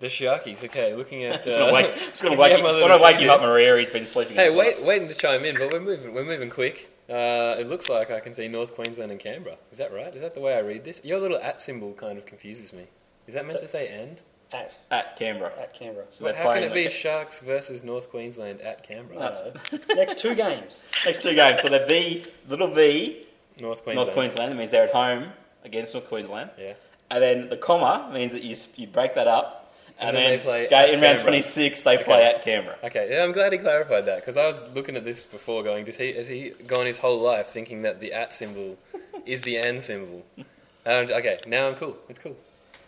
The 0.00 0.06
Sharkies. 0.06 0.64
Okay, 0.64 0.94
looking 0.94 1.24
at. 1.24 1.42
Just 1.42 1.58
gonna 1.58 1.70
uh, 1.70 1.74
wake, 1.74 1.94
just 1.96 2.22
gonna 2.22 2.36
wake, 2.36 2.52
at 2.54 2.58
him, 2.58 2.64
my 2.66 2.72
when 2.82 2.90
I 2.90 3.00
wake 3.00 3.16
sheet 3.16 3.24
him 3.24 3.30
up, 3.30 3.40
here. 3.40 3.48
Maria. 3.48 3.78
He's 3.78 3.90
been 3.90 4.06
sleeping. 4.06 4.34
Hey, 4.34 4.48
in 4.48 4.54
the 4.56 4.82
waiting 4.84 5.08
to 5.08 5.14
chime 5.14 5.44
in, 5.44 5.56
but 5.56 5.70
we're 5.70 5.80
moving. 5.80 6.12
We're 6.14 6.24
moving 6.24 6.50
quick. 6.50 6.90
Uh, 7.08 7.56
it 7.58 7.68
looks 7.68 7.88
like 7.88 8.10
I 8.10 8.20
can 8.20 8.32
see 8.32 8.48
North 8.48 8.74
Queensland 8.74 9.10
and 9.10 9.20
Canberra. 9.20 9.56
Is 9.72 9.78
that 9.78 9.92
right? 9.92 10.14
Is 10.14 10.20
that 10.20 10.32
the 10.34 10.40
way 10.40 10.54
I 10.54 10.60
read 10.60 10.84
this? 10.84 11.00
Your 11.04 11.18
little 11.18 11.38
at 11.38 11.60
symbol 11.60 11.92
kind 11.92 12.16
of 12.18 12.24
confuses 12.24 12.72
me. 12.72 12.86
Is 13.26 13.34
that 13.34 13.46
meant 13.46 13.60
to 13.60 13.68
say 13.68 13.88
and? 13.88 14.20
At 14.52 14.78
at 14.90 15.16
Canberra. 15.16 15.52
At 15.60 15.74
Canberra. 15.74 16.06
So 16.10 16.24
Well, 16.24 16.32
they're 16.34 16.42
how 16.42 16.54
can 16.54 16.62
it 16.64 16.74
be 16.74 16.84
the- 16.84 16.90
Sharks 16.90 17.40
versus 17.40 17.84
North 17.84 18.10
Queensland 18.10 18.60
at 18.62 18.82
Canberra? 18.82 19.36
Next 19.94 20.18
two 20.18 20.34
games. 20.34 20.82
Next 21.04 21.22
two 21.22 21.34
games. 21.34 21.60
So 21.60 21.68
the 21.68 21.84
V, 21.86 22.24
little 22.48 22.66
V, 22.68 23.26
North 23.60 23.84
Queensland. 23.84 24.06
North 24.06 24.12
Queensland. 24.16 24.52
That 24.52 24.56
means 24.56 24.70
they're 24.70 24.84
at 24.88 24.92
home 24.92 25.28
against 25.64 25.94
North 25.94 26.08
Queensland. 26.08 26.50
Yeah. 26.58 26.72
And 27.12 27.22
then 27.22 27.48
the 27.48 27.56
comma 27.56 28.10
means 28.12 28.32
that 28.32 28.42
you 28.42 28.56
you 28.76 28.86
break 28.88 29.14
that 29.14 29.28
up, 29.28 29.59
and, 30.00 30.08
And 30.08 30.16
then 30.16 30.24
then, 30.24 30.38
they 30.38 30.44
play 30.44 30.68
go, 30.68 30.76
at 30.76 30.90
in 30.90 31.00
round 31.00 31.20
26 31.20 31.80
they 31.82 31.98
play 31.98 32.24
at 32.24 32.42
Canberra. 32.42 32.76
Okay, 32.84 33.08
yeah, 33.10 33.22
I'm 33.22 33.32
glad 33.32 33.52
he 33.52 33.58
clarified 33.58 34.06
that 34.06 34.16
because 34.20 34.36
I 34.36 34.46
was 34.46 34.68
looking 34.74 34.96
at 34.96 35.04
this 35.04 35.24
before, 35.24 35.62
going, 35.62 35.84
"Does 35.84 35.96
he 35.98 36.12
has 36.14 36.26
he 36.26 36.50
gone 36.66 36.86
his 36.86 36.98
whole 36.98 37.20
life 37.20 37.48
thinking 37.48 37.82
that 37.82 38.00
the 38.00 38.12
at 38.12 38.32
symbol 38.32 38.78
is 39.26 39.42
the 39.42 39.58
and 39.58 39.82
symbol?" 39.82 40.24
And, 40.86 41.10
okay, 41.10 41.40
now 41.46 41.68
I'm 41.68 41.74
cool. 41.74 41.96
It's 42.08 42.18
cool. 42.18 42.36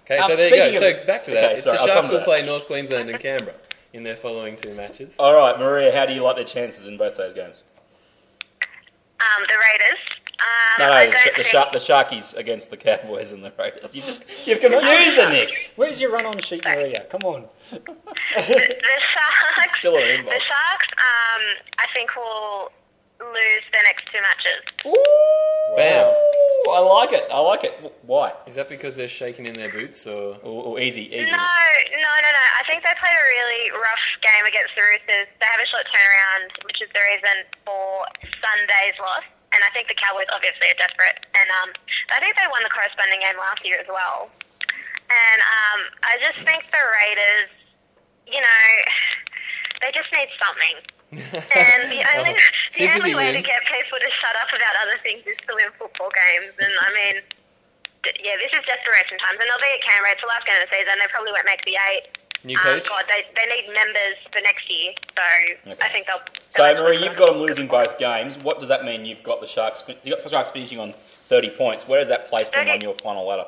Okay, 0.04 0.16
Um, 0.18 0.30
so 0.30 0.36
there 0.36 0.48
you 0.48 0.80
go. 0.80 0.88
of- 0.88 0.96
So 1.00 1.06
back 1.06 1.24
to 1.26 1.30
that. 1.32 1.44
Okay, 1.44 1.52
It's 1.54 1.64
sorry, 1.64 1.76
the 1.78 1.86
Sharks 1.86 2.08
will 2.08 2.22
play 2.24 2.44
North 2.44 2.66
Queensland 2.66 3.10
and 3.10 3.20
Canberra 3.20 3.54
in 3.92 4.02
their 4.02 4.16
following 4.16 4.56
two 4.56 4.74
matches. 4.74 5.14
All 5.18 5.34
right, 5.34 5.58
Maria, 5.58 5.94
how 5.94 6.06
do 6.06 6.14
you 6.14 6.22
like 6.22 6.36
their 6.36 6.44
chances 6.46 6.88
in 6.88 6.96
both 6.96 7.16
those 7.18 7.34
games? 7.34 7.62
Um, 9.20 9.46
the 9.46 9.54
Raiders. 9.54 9.98
Um, 10.42 10.78
No, 10.78 10.88
no, 10.88 10.98
the, 11.06 11.12
don't 11.12 11.14
sh- 11.20 11.24
the, 11.24 11.30
think- 11.34 11.46
Shark, 11.46 11.72
the 11.72 11.78
Sharkies 11.78 12.36
against 12.36 12.70
the 12.70 12.76
Cowboys 12.76 13.30
and 13.32 13.44
the 13.44 13.52
Raiders. 13.58 13.94
You 13.94 14.02
just 14.02 14.24
you've 14.46 14.60
confused 14.60 15.16
the 15.16 15.30
Nick. 15.30 15.72
Where's 15.76 16.00
your 16.00 16.10
run 16.10 16.26
on 16.26 16.38
sheet, 16.40 16.64
Maria? 16.64 17.04
Come 17.10 17.22
on. 17.22 17.46
the, 17.70 17.78
the 17.78 17.86
Sharks. 19.14 19.78
Still 19.78 19.96
in 19.96 20.02
inbox. 20.02 20.24
The 20.26 20.40
Sharks. 20.44 20.88
Um, 20.98 21.42
I 21.78 21.86
think 21.94 22.10
will 22.16 22.72
lose 23.20 23.64
their 23.70 23.82
next 23.84 24.04
two 24.10 24.18
matches. 24.20 24.60
Bam. 25.76 26.06
Ooh, 26.10 26.70
I 26.74 26.78
like 26.80 27.12
it. 27.12 27.22
I 27.30 27.38
like 27.38 27.62
it. 27.64 27.72
Why? 28.02 28.32
Is 28.46 28.56
that 28.56 28.68
because 28.68 28.96
they're 28.96 29.06
shaking 29.06 29.46
in 29.46 29.54
their 29.56 29.70
boots, 29.70 30.06
or 30.06 30.34
Or, 30.42 30.74
or 30.74 30.80
easy, 30.80 31.02
easy. 31.06 31.30
No, 31.30 31.38
no, 31.38 32.12
no, 32.18 32.28
no. 32.34 32.44
I 32.58 32.62
think 32.66 32.82
they 32.82 32.90
played 32.98 33.14
a 33.14 33.24
really 33.38 33.70
rough 33.70 34.06
game 34.22 34.44
against 34.46 34.74
the 34.74 34.82
Roosters. 34.82 35.28
They 35.38 35.46
have 35.46 35.60
a 35.62 35.66
short 35.70 35.86
turnaround, 35.86 36.50
which 36.66 36.82
is 36.82 36.88
the 36.92 36.98
reason 37.00 37.46
for 37.64 38.06
Sunday's 38.42 38.98
loss. 38.98 39.22
And 39.52 39.60
I 39.60 39.70
think 39.76 39.88
the 39.88 39.98
Cowboys 39.98 40.28
obviously 40.32 40.68
are 40.72 40.78
desperate. 40.80 41.28
And 41.36 41.48
um, 41.60 41.68
I 42.08 42.20
think 42.20 42.36
they 42.40 42.48
won 42.48 42.64
the 42.64 42.72
corresponding 42.72 43.20
game 43.20 43.36
last 43.36 43.60
year 43.64 43.80
as 43.80 43.88
well. 43.88 44.32
And 45.12 45.38
um, 45.44 45.80
I 46.00 46.16
just 46.16 46.40
think 46.40 46.64
the 46.72 46.80
Raiders, 46.80 47.52
you 48.24 48.40
know, 48.40 48.64
they 49.84 49.92
just 49.92 50.08
need 50.12 50.30
something. 50.40 50.76
And 51.52 51.92
the 51.92 52.00
only, 52.16 52.32
the 52.72 52.88
only 52.96 53.12
way 53.12 53.36
win. 53.36 53.36
to 53.36 53.44
get 53.44 53.60
people 53.68 54.00
to 54.00 54.10
shut 54.16 54.32
up 54.40 54.48
about 54.48 54.72
other 54.80 54.96
things 55.04 55.20
is 55.28 55.36
to 55.44 55.52
win 55.52 55.68
football 55.76 56.08
games. 56.08 56.56
And 56.56 56.72
I 56.72 56.88
mean, 56.96 57.16
d- 58.00 58.16
yeah, 58.24 58.40
this 58.40 58.48
is 58.48 58.64
desperation 58.64 59.20
times. 59.20 59.36
And 59.36 59.44
they'll 59.44 59.60
be 59.60 59.76
at 59.76 59.84
Canberra. 59.84 60.16
It's 60.16 60.24
the 60.24 60.32
last 60.32 60.48
game 60.48 60.56
of 60.56 60.64
the 60.64 60.72
season. 60.72 60.96
They 60.96 61.12
probably 61.12 61.36
won't 61.36 61.44
make 61.44 61.60
the 61.68 61.76
eight. 61.76 62.08
New 62.44 62.56
Um, 62.58 62.62
coach? 62.62 62.88
God, 62.88 63.04
they, 63.08 63.24
they 63.34 63.46
need 63.54 63.66
members 63.72 64.16
for 64.32 64.40
next 64.40 64.68
year. 64.68 64.92
So 65.14 65.74
I 65.84 65.88
think 65.90 66.06
they'll. 66.06 66.20
So, 66.50 66.62
they'll 66.74 66.82
Marie, 66.82 67.02
you've 67.02 67.16
got 67.16 67.32
them 67.32 67.40
losing 67.42 67.68
both 67.68 67.98
games. 67.98 68.36
What 68.38 68.58
does 68.58 68.68
that 68.68 68.84
mean? 68.84 69.04
You've 69.04 69.22
got 69.22 69.40
the 69.40 69.46
Sharks. 69.46 69.84
You 70.02 70.12
got 70.14 70.22
the 70.22 70.28
Sharks 70.28 70.50
finishing 70.50 70.78
on 70.80 70.92
thirty 70.92 71.50
points. 71.50 71.86
Where 71.86 72.00
does 72.00 72.08
that 72.08 72.28
place 72.28 72.50
them 72.50 72.68
on 72.68 72.80
your 72.80 72.94
final 72.94 73.26
ladder? 73.26 73.44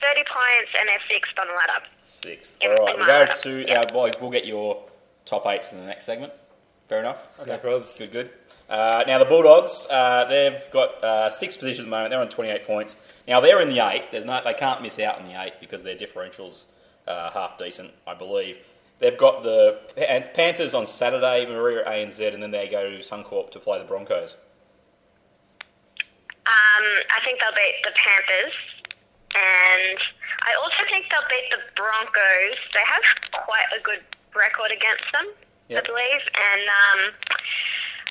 30 0.00 0.20
points 0.32 0.70
and 0.78 0.88
they're 0.88 0.98
sixth 1.10 1.32
on 1.40 1.48
the 1.48 1.54
ladder. 1.54 1.84
Sixth. 2.04 2.56
In- 2.62 2.70
All 2.70 2.84
right, 2.84 2.94
in 2.94 3.00
we 3.00 3.06
my 3.06 3.06
go 3.06 3.18
ladder. 3.18 3.34
to 3.66 3.74
our 3.76 3.86
boys. 3.86 4.14
We'll 4.20 4.30
get 4.30 4.46
your 4.46 4.80
top 5.24 5.44
eights 5.46 5.72
in 5.72 5.80
the 5.80 5.86
next 5.86 6.04
segment. 6.04 6.32
Fair 6.88 7.00
enough. 7.00 7.26
Okay. 7.40 7.50
No 7.50 7.58
probs. 7.58 7.98
Good, 7.98 8.12
good. 8.12 8.30
Uh, 8.68 9.02
now 9.08 9.18
the 9.18 9.24
Bulldogs, 9.24 9.86
uh, 9.90 10.24
they've 10.28 10.62
got 10.70 11.02
uh, 11.02 11.30
sixth 11.30 11.58
position 11.58 11.82
at 11.82 11.86
the 11.86 11.90
moment. 11.90 12.10
They're 12.10 12.20
on 12.20 12.28
twenty-eight 12.28 12.64
points. 12.66 12.96
Now 13.26 13.40
they're 13.40 13.60
in 13.60 13.68
the 13.70 13.80
eight. 13.80 14.04
There's 14.12 14.24
no, 14.24 14.40
they 14.44 14.54
can't 14.54 14.82
miss 14.82 14.98
out 15.00 15.18
on 15.20 15.26
the 15.26 15.42
eight 15.42 15.54
because 15.60 15.82
their 15.82 15.96
differentials 15.96 16.66
uh, 17.08 17.30
half 17.30 17.58
decent, 17.58 17.90
I 18.06 18.14
believe. 18.14 18.58
They've 19.00 19.16
got 19.16 19.42
the 19.42 19.78
Panthers 20.34 20.74
on 20.74 20.86
Saturday, 20.86 21.46
Maria 21.46 21.84
ANZ, 21.86 22.34
and 22.34 22.42
then 22.42 22.50
they 22.50 22.68
go 22.68 22.90
to 22.90 22.98
Suncorp 22.98 23.50
to 23.52 23.60
play 23.60 23.78
the 23.78 23.84
Broncos. 23.84 24.36
Um, 26.46 26.84
I 27.14 27.22
think 27.24 27.38
they'll 27.38 27.54
beat 27.54 27.78
the 27.84 27.94
Panthers. 27.94 28.54
And 29.34 29.98
I 30.48 30.56
also 30.58 30.82
think 30.90 31.06
they'll 31.10 31.28
beat 31.28 31.46
the 31.52 31.62
Broncos. 31.76 32.58
They 32.74 32.82
have 32.86 33.04
quite 33.44 33.68
a 33.78 33.82
good 33.82 34.02
record 34.34 34.72
against 34.72 35.04
them, 35.12 35.30
Yep. 35.68 35.84
I 35.84 35.86
believe. 35.86 36.22
And 36.34 36.62
um, 36.66 37.00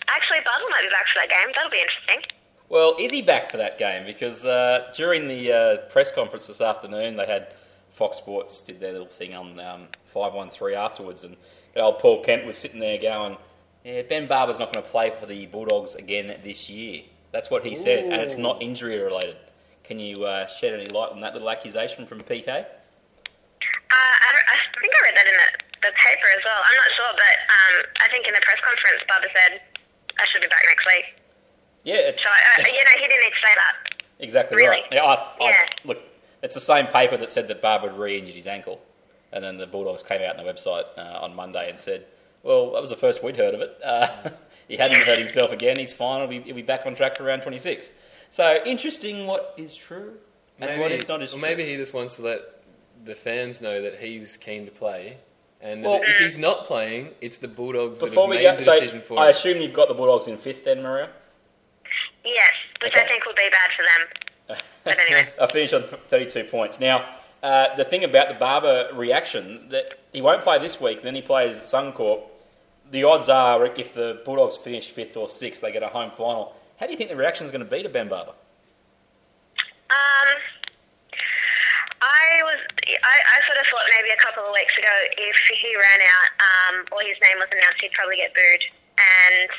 actually, 0.07 0.39
Bubble 0.45 0.69
might 0.69 0.83
be 0.87 0.93
back 0.93 1.07
for 1.11 1.19
that 1.19 1.29
game. 1.29 1.51
That'll 1.55 1.71
be 1.71 1.81
interesting. 1.83 2.21
Well, 2.69 2.95
is 2.99 3.11
he 3.11 3.21
back 3.21 3.49
for 3.51 3.57
that 3.57 3.77
game? 3.77 4.05
Because 4.05 4.45
uh, 4.45 4.91
during 4.95 5.27
the 5.27 5.51
uh, 5.51 5.77
press 5.89 6.11
conference 6.11 6.47
this 6.47 6.61
afternoon, 6.61 7.15
they 7.15 7.25
had 7.25 7.53
Fox 7.97 8.17
Sports 8.17 8.61
did 8.61 8.79
their 8.79 8.91
little 8.91 9.07
thing 9.07 9.33
on 9.33 9.59
um, 9.59 9.87
five 10.05 10.33
one 10.33 10.51
three 10.51 10.75
afterwards, 10.75 11.23
and 11.23 11.35
old 11.75 11.97
Paul 11.97 12.21
Kent 12.23 12.45
was 12.45 12.55
sitting 12.55 12.79
there 12.79 12.99
going, 12.99 13.35
"Yeah, 13.83 14.03
Ben 14.03 14.27
Barba's 14.27 14.59
not 14.59 14.71
going 14.71 14.83
to 14.83 14.89
play 14.89 15.09
for 15.09 15.25
the 15.25 15.47
Bulldogs 15.47 15.95
again 15.95 16.39
this 16.43 16.69
year." 16.69 17.01
That's 17.31 17.49
what 17.49 17.65
he 17.65 17.73
says, 17.73 18.07
and 18.07 18.21
it's 18.21 18.37
not 18.37 18.61
injury 18.61 18.99
related. 19.01 19.37
Can 19.83 19.99
you 19.99 20.25
uh, 20.25 20.45
shed 20.45 20.73
any 20.79 20.87
light 20.87 21.11
on 21.11 21.21
that 21.21 21.33
little 21.33 21.49
accusation 21.49 22.05
from 22.05 22.21
PK? 22.21 22.47
Uh, 22.47 22.55
I, 23.91 24.29
I 24.29 24.55
think 24.79 24.93
I 24.93 24.99
read 25.09 25.15
that 25.17 25.25
in 25.27 25.33
the, 25.33 25.49
the 25.89 25.93
paper 25.97 26.27
as 26.37 26.43
well. 26.45 26.61
I'm 26.61 26.75
not 26.77 26.89
sure, 26.95 27.11
but 27.17 27.35
um, 27.49 27.75
I 28.05 28.07
think 28.13 28.27
in 28.27 28.33
the 28.33 28.41
press 28.45 28.59
conference, 28.61 29.01
Barba 29.07 29.27
said, 29.33 29.61
I 30.19 30.23
should 30.31 30.41
be 30.41 30.47
back 30.47 30.61
next 30.69 30.85
week. 30.85 31.05
Yeah, 31.83 32.11
it's 32.13 32.21
So, 32.21 32.29
uh, 32.29 32.61
you 32.67 32.83
know, 32.83 32.95
he 32.99 33.07
didn't 33.07 33.23
need 33.23 33.31
to 33.35 33.41
say 33.43 33.53
that. 33.55 33.73
exactly 34.19 34.57
Really? 34.57 34.69
right. 34.69 34.83
Yeah, 34.91 35.03
I, 35.07 35.13
I, 35.39 35.49
Yeah. 35.49 35.65
look, 35.85 35.99
it's 36.41 36.53
the 36.53 36.61
same 36.61 36.87
paper 36.87 37.17
that 37.17 37.31
said 37.31 37.47
that 37.47 37.61
Barba 37.61 37.89
had 37.89 37.97
re-injured 37.99 38.35
his 38.35 38.47
ankle, 38.47 38.79
and 39.31 39.43
then 39.43 39.57
the 39.57 39.67
Bulldogs 39.67 40.03
came 40.03 40.21
out 40.21 40.37
on 40.37 40.45
the 40.45 40.51
website 40.51 40.85
uh, 40.97 41.19
on 41.21 41.35
Monday 41.35 41.69
and 41.69 41.77
said, 41.77 42.05
"Well, 42.43 42.71
that 42.73 42.81
was 42.81 42.89
the 42.89 42.95
first 42.95 43.23
we'd 43.23 43.37
heard 43.37 43.53
of 43.53 43.61
it. 43.61 43.77
Uh, 43.83 44.29
he 44.67 44.77
hadn't 44.77 45.01
hurt 45.05 45.19
himself 45.19 45.51
again. 45.51 45.77
He's 45.77 45.93
fine. 45.93 46.19
He'll 46.21 46.39
be, 46.39 46.45
he'll 46.45 46.55
be 46.55 46.61
back 46.61 46.85
on 46.85 46.95
track 46.95 47.17
for 47.17 47.23
round 47.23 47.41
26." 47.43 47.91
So 48.29 48.61
interesting. 48.65 49.25
What 49.25 49.53
is 49.57 49.73
true 49.75 50.13
and 50.59 50.69
maybe, 50.69 50.81
what 50.81 50.91
is 50.91 51.07
not 51.07 51.21
as 51.21 51.31
or 51.31 51.37
true. 51.39 51.41
maybe 51.41 51.65
he 51.65 51.75
just 51.75 51.93
wants 51.93 52.15
to 52.17 52.23
let 52.23 52.41
the 53.05 53.15
fans 53.15 53.61
know 53.61 53.81
that 53.81 53.95
he's 53.99 54.37
keen 54.37 54.65
to 54.65 54.71
play. 54.71 55.17
And 55.61 55.83
Well- 55.83 56.01
if 56.03 56.17
he's 56.17 56.37
not 56.37 56.65
playing, 56.65 57.13
it's 57.21 57.37
the 57.37 57.47
Bulldogs 57.47 57.99
Before 57.99 58.27
that 58.27 58.37
we 58.37 58.43
have 58.43 58.55
made 58.57 58.65
go, 58.65 58.71
the 58.71 58.77
so 58.77 58.79
decision 58.79 59.01
for 59.01 59.13
I 59.17 59.21
him. 59.21 59.27
I 59.27 59.29
assume 59.29 59.61
you've 59.61 59.73
got 59.73 59.87
the 59.87 59.93
Bulldogs 59.93 60.27
in 60.27 60.37
fifth, 60.37 60.65
then, 60.65 60.81
Maria. 60.83 61.09
Yes, 62.25 62.53
which 62.81 62.93
Okay. 62.93 63.01
I 63.03 63.07
think 63.07 63.25
will 63.25 63.33
be 63.35 63.49
bad 63.49 63.71
for 63.75 63.83
them. 63.83 64.26
But 64.47 64.63
anyway. 64.99 65.29
I 65.39 65.47
finished 65.47 65.73
on 65.73 65.83
32 65.83 66.45
points. 66.45 66.79
Now, 66.79 67.05
uh, 67.43 67.75
the 67.75 67.83
thing 67.83 68.03
about 68.03 68.29
the 68.29 68.33
Barba 68.35 68.89
reaction 68.93 69.69
that 69.69 69.99
he 70.13 70.21
won't 70.21 70.41
play 70.41 70.57
this 70.59 70.81
week. 70.81 71.03
Then 71.03 71.15
he 71.15 71.21
plays 71.21 71.61
Suncorp. 71.61 72.23
The 72.89 73.03
odds 73.03 73.29
are, 73.29 73.65
if 73.65 73.93
the 73.93 74.21
Bulldogs 74.25 74.57
finish 74.57 74.89
fifth 74.89 75.17
or 75.17 75.27
sixth, 75.27 75.61
they 75.61 75.71
get 75.71 75.83
a 75.83 75.87
home 75.87 76.11
final. 76.11 76.55
How 76.79 76.85
do 76.85 76.91
you 76.91 76.97
think 76.97 77.09
the 77.09 77.15
reaction 77.15 77.45
is 77.45 77.51
going 77.51 77.63
to 77.63 77.69
be 77.69 77.83
to 77.83 77.89
Ben 77.89 78.07
Barba? 78.07 78.31
Um, 79.91 80.29
I 82.01 82.41
was, 82.43 82.59
I, 82.85 83.15
I 83.23 83.37
sort 83.45 83.59
of 83.59 83.65
thought 83.67 83.85
maybe 83.97 84.13
a 84.13 84.21
couple 84.23 84.43
of 84.43 84.53
weeks 84.53 84.73
ago 84.77 84.93
if 85.17 85.37
he 85.61 85.75
ran 85.75 86.01
out 86.05 86.29
um, 86.39 86.75
or 86.91 87.01
his 87.01 87.17
name 87.21 87.37
was 87.37 87.49
announced, 87.51 87.81
he'd 87.81 87.91
probably 87.91 88.17
get 88.17 88.33
booed. 88.33 88.63
And 88.97 89.49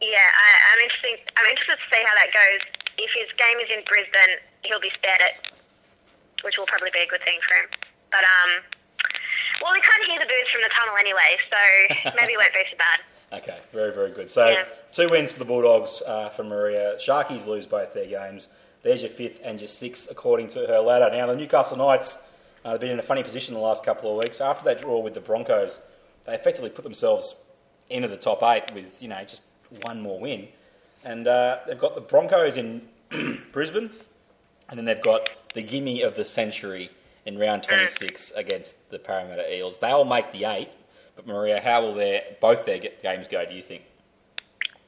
yeah, 0.00 0.26
I, 0.26 0.48
I'm 0.72 0.80
interested. 0.82 1.30
I'm 1.36 1.46
interested 1.46 1.78
to 1.78 1.86
see 1.90 2.02
how 2.02 2.14
that 2.18 2.30
goes. 2.34 2.81
If 2.98 3.10
his 3.16 3.28
game 3.38 3.58
is 3.62 3.70
in 3.70 3.82
Brisbane, 3.88 4.36
he'll 4.64 4.80
be 4.80 4.90
spared 4.90 5.20
it, 5.20 5.50
which 6.44 6.58
will 6.58 6.66
probably 6.66 6.90
be 6.92 7.00
a 7.00 7.06
good 7.08 7.22
thing 7.22 7.38
for 7.46 7.54
him. 7.54 7.68
But 8.10 8.24
um, 8.24 8.50
well, 9.62 9.72
we 9.72 9.80
can't 9.80 10.04
hear 10.10 10.20
the 10.20 10.26
boos 10.26 10.48
from 10.52 10.62
the 10.62 10.72
tunnel 10.74 10.96
anyway, 11.00 11.36
so 11.48 12.12
maybe 12.20 12.34
it 12.34 12.38
won't 12.38 12.52
be 12.52 12.64
so 12.70 12.76
bad. 12.78 13.00
Okay, 13.42 13.58
very, 13.72 13.92
very 13.94 14.10
good. 14.10 14.28
So, 14.28 14.48
Yeah. 14.50 14.64
two 14.92 15.08
wins 15.08 15.32
for 15.32 15.38
the 15.38 15.44
Bulldogs 15.46 16.02
uh, 16.06 16.28
for 16.28 16.44
Maria. 16.44 16.96
Sharkies 16.98 17.46
lose 17.46 17.66
both 17.66 17.94
their 17.94 18.06
games. 18.06 18.48
There's 18.82 19.00
your 19.00 19.10
fifth 19.10 19.40
and 19.42 19.58
your 19.60 19.68
sixth, 19.68 20.10
according 20.10 20.48
to 20.48 20.66
her 20.66 20.80
ladder. 20.80 21.08
Now, 21.16 21.26
the 21.28 21.36
Newcastle 21.36 21.78
Knights 21.78 22.18
uh, 22.64 22.72
have 22.72 22.80
been 22.80 22.90
in 22.90 22.98
a 22.98 23.02
funny 23.02 23.22
position 23.22 23.54
the 23.54 23.60
last 23.60 23.84
couple 23.84 24.10
of 24.12 24.18
weeks. 24.18 24.40
After 24.42 24.64
that 24.66 24.78
draw 24.80 24.98
with 25.00 25.14
the 25.14 25.20
Broncos, 25.20 25.80
they 26.26 26.34
effectively 26.34 26.68
put 26.68 26.82
themselves 26.84 27.34
into 27.88 28.08
the 28.08 28.16
top 28.18 28.42
eight 28.42 28.64
with, 28.74 29.00
you 29.02 29.08
know, 29.08 29.22
just 29.24 29.42
one 29.80 30.02
more 30.02 30.20
win. 30.20 30.48
And 31.04 31.26
uh, 31.26 31.58
they've 31.66 31.78
got 31.78 31.94
the 31.94 32.00
Broncos 32.00 32.56
in 32.56 32.82
Brisbane, 33.52 33.90
and 34.68 34.78
then 34.78 34.84
they've 34.84 35.00
got 35.02 35.28
the 35.54 35.62
gimme 35.62 36.02
of 36.02 36.14
the 36.16 36.24
century 36.24 36.90
in 37.26 37.38
round 37.38 37.62
26 37.62 38.32
against 38.32 38.90
the 38.90 38.98
Parramatta 38.98 39.52
Eels. 39.54 39.78
They'll 39.78 40.04
make 40.04 40.32
the 40.32 40.44
eight, 40.44 40.70
but 41.16 41.26
Maria, 41.26 41.60
how 41.60 41.82
will 41.82 41.94
their 41.94 42.22
both 42.40 42.64
their 42.64 42.78
games 42.78 43.28
go? 43.28 43.44
Do 43.44 43.54
you 43.54 43.62
think? 43.62 43.82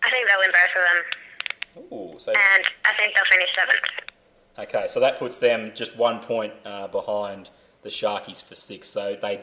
I 0.02 0.10
think 0.10 0.26
they'll 0.28 0.38
win 0.38 0.50
both 0.52 1.82
of 1.82 1.90
them, 1.90 1.92
Ooh, 1.98 2.18
so 2.18 2.32
and 2.32 2.64
I 2.84 2.96
think 2.96 3.14
they'll 3.14 3.24
finish 3.30 3.48
seventh. 3.56 4.68
okay, 4.68 4.86
so 4.86 5.00
that 5.00 5.18
puts 5.18 5.38
them 5.38 5.72
just 5.74 5.96
one 5.96 6.20
point 6.20 6.52
uh, 6.64 6.88
behind 6.88 7.50
the 7.82 7.88
Sharkies 7.88 8.42
for 8.44 8.54
six. 8.54 8.88
So 8.88 9.16
they, 9.20 9.40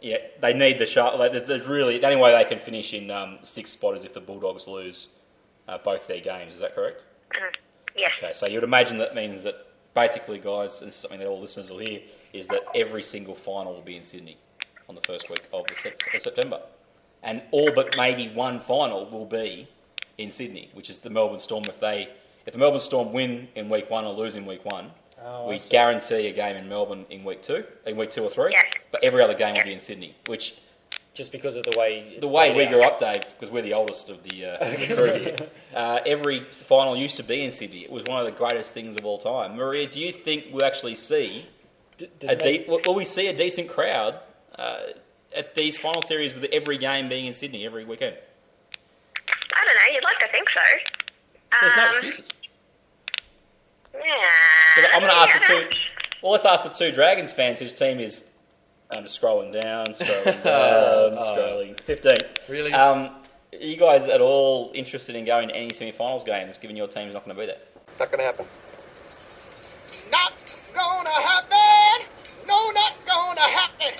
yeah, 0.00 0.18
they 0.40 0.52
need 0.54 0.78
the 0.78 0.86
Shark. 0.86 1.18
Like, 1.18 1.32
there's, 1.32 1.44
there's 1.44 1.66
really 1.66 1.98
the 1.98 2.06
only 2.06 2.20
way 2.20 2.32
they 2.32 2.48
can 2.48 2.58
finish 2.58 2.94
in 2.94 3.10
um, 3.10 3.38
sixth 3.42 3.72
spot 3.74 3.96
is 3.96 4.04
if 4.04 4.12
the 4.14 4.20
Bulldogs 4.20 4.66
lose 4.68 5.08
uh, 5.68 5.78
both 5.78 6.06
their 6.06 6.20
games. 6.20 6.54
Is 6.54 6.60
that 6.60 6.74
correct? 6.74 7.04
Yes. 7.96 8.12
Okay, 8.18 8.32
so 8.32 8.46
you 8.46 8.54
would 8.56 8.64
imagine 8.64 8.98
that 8.98 9.14
means 9.14 9.42
that 9.44 9.66
basically, 9.94 10.38
guys, 10.38 10.80
and 10.80 10.88
this 10.88 10.96
is 10.96 11.00
something 11.00 11.20
that 11.20 11.28
all 11.28 11.40
listeners 11.40 11.70
will 11.70 11.78
hear, 11.78 12.00
is 12.32 12.46
that 12.48 12.62
every 12.74 13.02
single 13.02 13.34
final 13.34 13.72
will 13.74 13.82
be 13.82 13.96
in 13.96 14.04
Sydney 14.04 14.36
on 14.88 14.94
the 14.94 15.00
first 15.02 15.30
week 15.30 15.42
of, 15.52 15.66
the 15.68 15.74
sep- 15.74 16.00
of 16.14 16.20
September. 16.20 16.60
And 17.22 17.40
all 17.52 17.72
but 17.72 17.94
maybe 17.96 18.28
one 18.34 18.60
final 18.60 19.08
will 19.08 19.24
be 19.26 19.68
in 20.18 20.30
Sydney, 20.30 20.70
which 20.74 20.90
is 20.90 20.98
the 20.98 21.10
Melbourne 21.10 21.38
Storm. 21.38 21.64
If 21.64 21.80
they, 21.80 22.08
if 22.46 22.52
the 22.52 22.58
Melbourne 22.58 22.80
Storm 22.80 23.12
win 23.12 23.48
in 23.54 23.68
week 23.68 23.88
one 23.90 24.04
or 24.04 24.12
lose 24.12 24.36
in 24.36 24.44
week 24.46 24.64
one, 24.64 24.90
Oh, 25.26 25.48
we 25.48 25.58
guarantee 25.70 26.26
a 26.26 26.32
game 26.32 26.54
in 26.56 26.68
Melbourne 26.68 27.06
in 27.08 27.24
week 27.24 27.40
two, 27.40 27.64
in 27.86 27.96
week 27.96 28.10
two 28.10 28.22
or 28.24 28.28
three. 28.28 28.54
But 28.92 29.02
every 29.02 29.22
other 29.22 29.32
game 29.32 29.54
will 29.54 29.64
be 29.64 29.72
in 29.72 29.80
Sydney, 29.80 30.14
which 30.26 30.58
Just 31.14 31.30
because 31.30 31.54
of 31.54 31.62
the 31.62 31.76
way 31.78 32.08
it's 32.10 32.20
the 32.20 32.28
way 32.28 32.52
we 32.52 32.64
out. 32.64 32.70
grew 32.72 32.82
up, 32.82 32.98
Dave, 32.98 33.22
because 33.38 33.48
we're 33.48 33.62
the 33.62 33.74
oldest 33.74 34.10
of 34.10 34.24
the 34.24 34.46
uh, 34.46 34.58
crew 34.86 35.12
here, 35.14 35.48
uh, 35.72 36.00
every 36.04 36.40
final 36.40 36.96
used 36.96 37.16
to 37.18 37.22
be 37.22 37.44
in 37.44 37.52
Sydney. 37.52 37.84
It 37.84 37.90
was 37.92 38.02
one 38.02 38.18
of 38.18 38.26
the 38.26 38.32
greatest 38.32 38.74
things 38.74 38.96
of 38.96 39.04
all 39.06 39.18
time. 39.18 39.54
Maria, 39.56 39.86
do 39.86 40.00
you 40.00 40.10
think 40.10 40.46
we'll 40.50 40.64
actually 40.66 40.96
see 40.96 41.46
does 42.18 42.32
a 42.32 42.34
de- 42.34 42.64
will 42.68 42.80
will 42.84 42.96
we 42.96 43.04
see 43.04 43.28
a 43.28 43.32
decent 43.36 43.68
crowd 43.68 44.18
uh, 44.58 44.78
at 45.36 45.54
these 45.54 45.78
final 45.78 46.02
series 46.02 46.34
with 46.34 46.44
every 46.52 46.78
game 46.78 47.08
being 47.08 47.26
in 47.26 47.32
Sydney 47.32 47.64
every 47.64 47.84
weekend? 47.84 48.16
I 49.54 49.64
don't 49.64 49.74
know. 49.76 49.94
You'd 49.94 50.02
like 50.02 50.18
to 50.18 50.28
think 50.32 50.48
so. 50.50 50.60
There's 51.60 51.76
no 51.76 51.82
Um, 51.84 51.88
excuses. 51.90 52.28
Yeah. 53.94 54.00
'Cause 54.74 54.84
I'm 54.92 55.00
going 55.00 55.12
to 55.12 55.16
ask 55.16 55.32
the 55.46 55.54
Yeah. 55.54 55.60
two. 55.70 55.76
Well, 56.22 56.32
let's 56.32 56.46
ask 56.46 56.64
the 56.64 56.70
two 56.70 56.90
Dragons 56.90 57.30
fans 57.32 57.60
whose 57.60 57.72
team 57.74 58.00
is. 58.00 58.28
I'm 58.94 59.02
just 59.02 59.20
scrolling 59.20 59.52
down, 59.52 59.88
scrolling 59.92 60.42
down, 60.44 61.12
scrolling. 61.12 61.80
Fifteenth. 61.80 62.38
Really? 62.48 62.72
Um, 62.72 63.10
are 63.52 63.58
you 63.58 63.76
guys 63.76 64.08
at 64.08 64.20
all 64.20 64.70
interested 64.74 65.16
in 65.16 65.24
going 65.24 65.48
to 65.48 65.56
any 65.56 65.72
semi-finals 65.72 66.24
games, 66.24 66.58
given 66.58 66.76
your 66.76 66.88
team's 66.88 67.12
not 67.12 67.24
going 67.24 67.36
to 67.36 67.40
be 67.40 67.46
there? 67.46 67.58
Not 67.98 68.10
gonna 68.10 68.24
happen. 68.24 68.46
Not 70.10 70.32
gonna 70.74 71.10
happen. 71.10 72.06
No, 72.46 72.70
not 72.72 72.98
gonna 73.06 73.40
happen. 73.40 73.94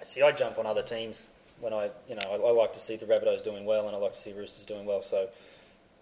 I 0.00 0.02
see, 0.04 0.22
I 0.22 0.32
jump 0.32 0.58
on 0.58 0.66
other 0.66 0.82
teams 0.82 1.24
when 1.60 1.74
I, 1.74 1.90
you 2.08 2.14
know, 2.14 2.22
I, 2.22 2.36
I 2.36 2.52
like 2.52 2.72
to 2.72 2.80
see 2.80 2.96
the 2.96 3.04
Rabbitohs 3.04 3.44
doing 3.44 3.66
well, 3.66 3.86
and 3.86 3.94
I 3.94 3.98
like 3.98 4.14
to 4.14 4.18
see 4.18 4.32
Roosters 4.32 4.64
doing 4.64 4.86
well. 4.86 5.02
So, 5.02 5.28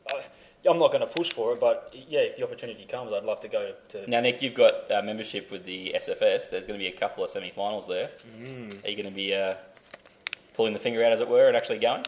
I, 0.08 0.20
I'm 0.68 0.78
not 0.78 0.92
going 0.92 1.00
to 1.00 1.12
push 1.12 1.30
for 1.30 1.52
it, 1.52 1.60
but 1.60 1.92
yeah, 2.08 2.20
if 2.20 2.36
the 2.36 2.44
opportunity 2.44 2.84
comes, 2.84 3.12
I'd 3.12 3.24
love 3.24 3.40
to 3.40 3.48
go 3.48 3.74
to. 3.90 4.08
Now, 4.10 4.20
Nick, 4.20 4.42
you've 4.42 4.54
got 4.54 4.90
uh, 4.90 5.02
membership 5.02 5.50
with 5.50 5.64
the 5.64 5.92
SFS. 5.96 6.50
There's 6.50 6.66
going 6.66 6.78
to 6.78 6.82
be 6.82 6.86
a 6.88 6.96
couple 6.96 7.24
of 7.24 7.30
semi-finals 7.30 7.88
there. 7.88 8.10
Mm. 8.40 8.84
Are 8.84 8.88
you 8.88 8.96
going 8.96 9.08
to 9.08 9.14
be 9.14 9.34
uh, 9.34 9.54
pulling 10.54 10.72
the 10.72 10.78
finger 10.78 11.04
out, 11.04 11.12
as 11.12 11.20
it 11.20 11.28
were, 11.28 11.48
and 11.48 11.56
actually 11.56 11.78
going? 11.78 12.04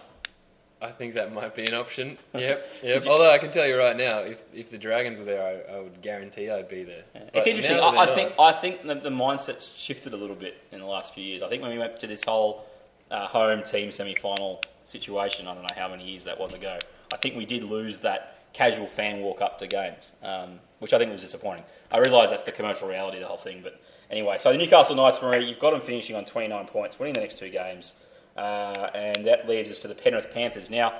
I 0.82 0.90
think 0.90 1.14
that 1.14 1.32
might 1.32 1.54
be 1.54 1.64
an 1.66 1.74
option. 1.74 2.18
Yep, 2.34 2.68
yep. 2.82 3.04
you- 3.04 3.10
Although 3.10 3.30
I 3.30 3.38
can 3.38 3.50
tell 3.50 3.66
you 3.66 3.76
right 3.78 3.96
now, 3.96 4.18
if 4.18 4.42
if 4.52 4.70
the 4.70 4.78
Dragons 4.78 5.18
were 5.18 5.24
there, 5.24 5.42
I, 5.70 5.76
I 5.76 5.80
would 5.80 6.02
guarantee 6.02 6.50
I'd 6.50 6.68
be 6.68 6.82
there. 6.84 7.04
it's 7.32 7.46
interesting. 7.46 7.78
I, 7.78 7.88
I 7.88 8.06
think 8.14 8.32
I 8.38 8.52
think 8.52 8.82
the, 8.86 8.94
the 8.96 9.08
mindset's 9.10 9.72
shifted 9.74 10.12
a 10.12 10.16
little 10.16 10.36
bit 10.36 10.60
in 10.72 10.80
the 10.80 10.86
last 10.86 11.14
few 11.14 11.24
years. 11.24 11.42
I 11.42 11.48
think 11.48 11.62
when 11.62 11.70
we 11.70 11.78
went 11.78 11.98
to 12.00 12.06
this 12.06 12.22
whole 12.24 12.66
uh, 13.10 13.26
home 13.26 13.62
team 13.62 13.90
semi-final 13.92 14.60
situation, 14.84 15.46
I 15.48 15.54
don't 15.54 15.62
know 15.62 15.70
how 15.74 15.88
many 15.88 16.04
years 16.04 16.24
that 16.24 16.38
was 16.38 16.52
ago. 16.54 16.78
I 17.12 17.16
think 17.16 17.36
we 17.36 17.46
did 17.46 17.62
lose 17.64 18.00
that 18.00 18.33
casual 18.54 18.86
fan 18.86 19.20
walk 19.20 19.42
up 19.42 19.58
to 19.58 19.66
games, 19.66 20.12
um, 20.22 20.58
which 20.78 20.92
I 20.94 20.98
think 20.98 21.12
was 21.12 21.20
disappointing. 21.20 21.64
I 21.92 21.98
realise 21.98 22.30
that's 22.30 22.44
the 22.44 22.52
commercial 22.52 22.88
reality 22.88 23.18
of 23.18 23.22
the 23.22 23.28
whole 23.28 23.36
thing, 23.36 23.60
but 23.62 23.80
anyway. 24.10 24.36
So 24.40 24.50
the 24.52 24.58
Newcastle 24.58 24.96
Knights, 24.96 25.20
Marie, 25.20 25.44
you've 25.46 25.58
got 25.58 25.72
them 25.72 25.80
finishing 25.82 26.16
on 26.16 26.24
29 26.24 26.66
points, 26.66 26.98
winning 26.98 27.14
the 27.14 27.20
next 27.20 27.38
two 27.38 27.50
games, 27.50 27.94
uh, 28.36 28.88
and 28.94 29.26
that 29.26 29.46
leads 29.48 29.70
us 29.70 29.80
to 29.80 29.88
the 29.88 29.94
Penrith 29.94 30.32
Panthers. 30.32 30.70
Now, 30.70 30.94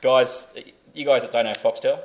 guys, 0.00 0.52
you 0.94 1.04
guys 1.04 1.22
that 1.22 1.32
don't 1.32 1.44
know 1.44 1.52
Foxtel, 1.54 2.00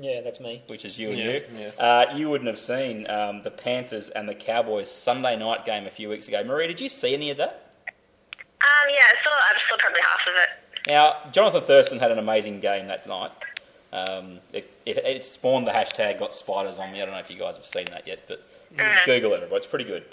Yeah, 0.00 0.20
that's 0.22 0.40
me. 0.40 0.62
which 0.66 0.84
is 0.84 0.98
you 0.98 1.10
and 1.10 1.18
Yes, 1.18 1.42
you. 1.52 1.58
yes. 1.58 1.78
Uh, 1.78 2.06
you 2.14 2.28
wouldn't 2.28 2.48
have 2.48 2.58
seen 2.58 3.08
um, 3.10 3.42
the 3.42 3.50
Panthers 3.50 4.08
and 4.10 4.28
the 4.28 4.34
Cowboys 4.34 4.90
Sunday 4.90 5.36
night 5.36 5.64
game 5.64 5.86
a 5.86 5.90
few 5.90 6.08
weeks 6.08 6.28
ago. 6.28 6.42
Marie, 6.44 6.66
did 6.66 6.80
you 6.80 6.88
see 6.88 7.14
any 7.14 7.30
of 7.30 7.36
that? 7.38 7.70
Um, 7.88 8.88
yeah, 8.90 9.00
I 9.00 9.24
saw, 9.24 9.30
I 9.30 9.52
saw 9.68 9.76
probably 9.78 10.00
half 10.00 10.20
of 10.28 10.34
it. 10.34 10.48
Now, 10.88 11.16
Johnathan 11.32 11.64
Thurston 11.66 11.98
had 12.00 12.10
an 12.10 12.18
amazing 12.18 12.60
game 12.60 12.86
that 12.88 13.06
night. 13.06 13.30
Um, 13.92 14.38
it, 14.52 14.72
it, 14.86 14.96
it 14.98 15.24
spawned 15.24 15.66
the 15.66 15.70
hashtag 15.70 16.18
got 16.18 16.32
spiders 16.32 16.78
on 16.78 16.92
me. 16.92 17.02
I 17.02 17.04
don't 17.04 17.12
know 17.14 17.20
if 17.20 17.30
you 17.30 17.38
guys 17.38 17.56
have 17.56 17.66
seen 17.66 17.86
that 17.90 18.06
yet, 18.06 18.20
but 18.26 18.46
Mm. 18.76 19.04
Google 19.04 19.34
it. 19.34 19.48
It's 19.52 19.66
pretty 19.66 19.84
good. 19.84 20.04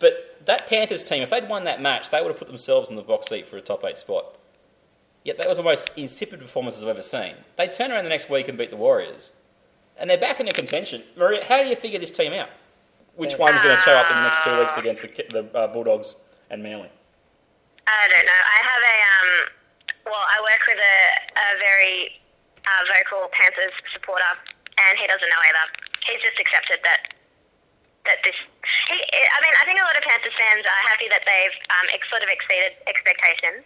But 0.00 0.38
that 0.46 0.66
Panthers 0.66 1.04
team, 1.04 1.22
if 1.22 1.30
they'd 1.30 1.48
won 1.48 1.64
that 1.64 1.80
match, 1.80 2.10
they 2.10 2.20
would 2.20 2.28
have 2.28 2.38
put 2.38 2.48
themselves 2.48 2.90
in 2.90 2.96
the 2.96 3.02
box 3.02 3.28
seat 3.28 3.46
for 3.46 3.56
a 3.56 3.60
top 3.60 3.84
eight 3.84 3.98
spot. 3.98 4.36
Yet 5.24 5.38
that 5.38 5.48
was 5.48 5.58
the 5.58 5.62
most 5.62 5.90
insipid 5.96 6.40
performance 6.40 6.82
I've 6.82 6.88
ever 6.88 7.02
seen. 7.02 7.34
They 7.56 7.68
turn 7.68 7.92
around 7.92 8.04
the 8.04 8.08
next 8.08 8.28
week 8.28 8.48
and 8.48 8.58
beat 8.58 8.70
the 8.70 8.76
Warriors, 8.76 9.32
and 9.98 10.10
they're 10.10 10.18
back 10.18 10.40
into 10.40 10.52
contention. 10.52 11.02
Maria, 11.16 11.44
how 11.44 11.62
do 11.62 11.68
you 11.68 11.76
figure 11.76 11.98
this 12.00 12.10
team 12.10 12.32
out? 12.32 12.48
Which 13.14 13.36
one's 13.38 13.60
going 13.60 13.76
to 13.76 13.82
show 13.82 13.92
up 13.92 14.10
in 14.10 14.16
the 14.16 14.22
next 14.22 14.42
two 14.42 14.58
weeks 14.58 14.76
against 14.78 15.02
the, 15.02 15.42
the 15.42 15.56
uh, 15.56 15.68
Bulldogs 15.68 16.16
and 16.50 16.62
Manly? 16.62 16.88
I 17.86 18.08
don't 18.08 18.24
know. 18.24 18.32
I 18.32 18.58
have 18.64 18.82
a 18.82 18.96
um. 19.12 19.48
Well, 20.06 20.14
I 20.14 20.40
work 20.40 20.66
with 20.66 20.78
a, 20.78 20.98
a 21.38 21.58
very 21.58 22.21
uh, 22.66 22.82
vocal 22.88 23.30
Panthers 23.34 23.74
supporter, 23.92 24.32
and 24.78 24.94
he 24.98 25.06
doesn't 25.06 25.26
know 25.28 25.42
either. 25.46 25.64
He's 26.06 26.22
just 26.22 26.38
accepted 26.38 26.82
that 26.82 27.14
that 28.08 28.18
this. 28.26 28.36
He, 28.90 28.98
I 28.98 29.38
mean, 29.42 29.54
I 29.58 29.64
think 29.66 29.78
a 29.78 29.86
lot 29.86 29.94
of 29.94 30.02
Panthers 30.02 30.34
fans 30.34 30.66
are 30.66 30.82
happy 30.90 31.06
that 31.10 31.22
they've 31.22 31.56
um, 31.70 31.86
ex- 31.94 32.08
sort 32.10 32.22
of 32.22 32.30
exceeded 32.30 32.74
expectations, 32.90 33.62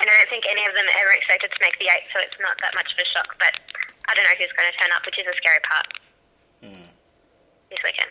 and 0.00 0.04
I 0.08 0.12
don't 0.16 0.30
think 0.32 0.48
any 0.48 0.64
of 0.64 0.72
them 0.72 0.88
ever 0.96 1.12
expected 1.12 1.52
to 1.52 1.60
make 1.60 1.76
the 1.80 1.92
eight, 1.92 2.08
so 2.12 2.20
it's 2.24 2.40
not 2.40 2.56
that 2.64 2.72
much 2.72 2.92
of 2.92 2.98
a 3.00 3.06
shock. 3.12 3.36
But 3.36 3.56
I 4.08 4.16
don't 4.16 4.24
know 4.24 4.36
who's 4.40 4.52
going 4.56 4.68
to 4.68 4.76
turn 4.80 4.92
up, 4.96 5.04
which 5.04 5.20
is 5.20 5.28
a 5.28 5.36
scary 5.36 5.60
part 5.64 5.86
this 7.70 7.78
weekend. 7.84 8.10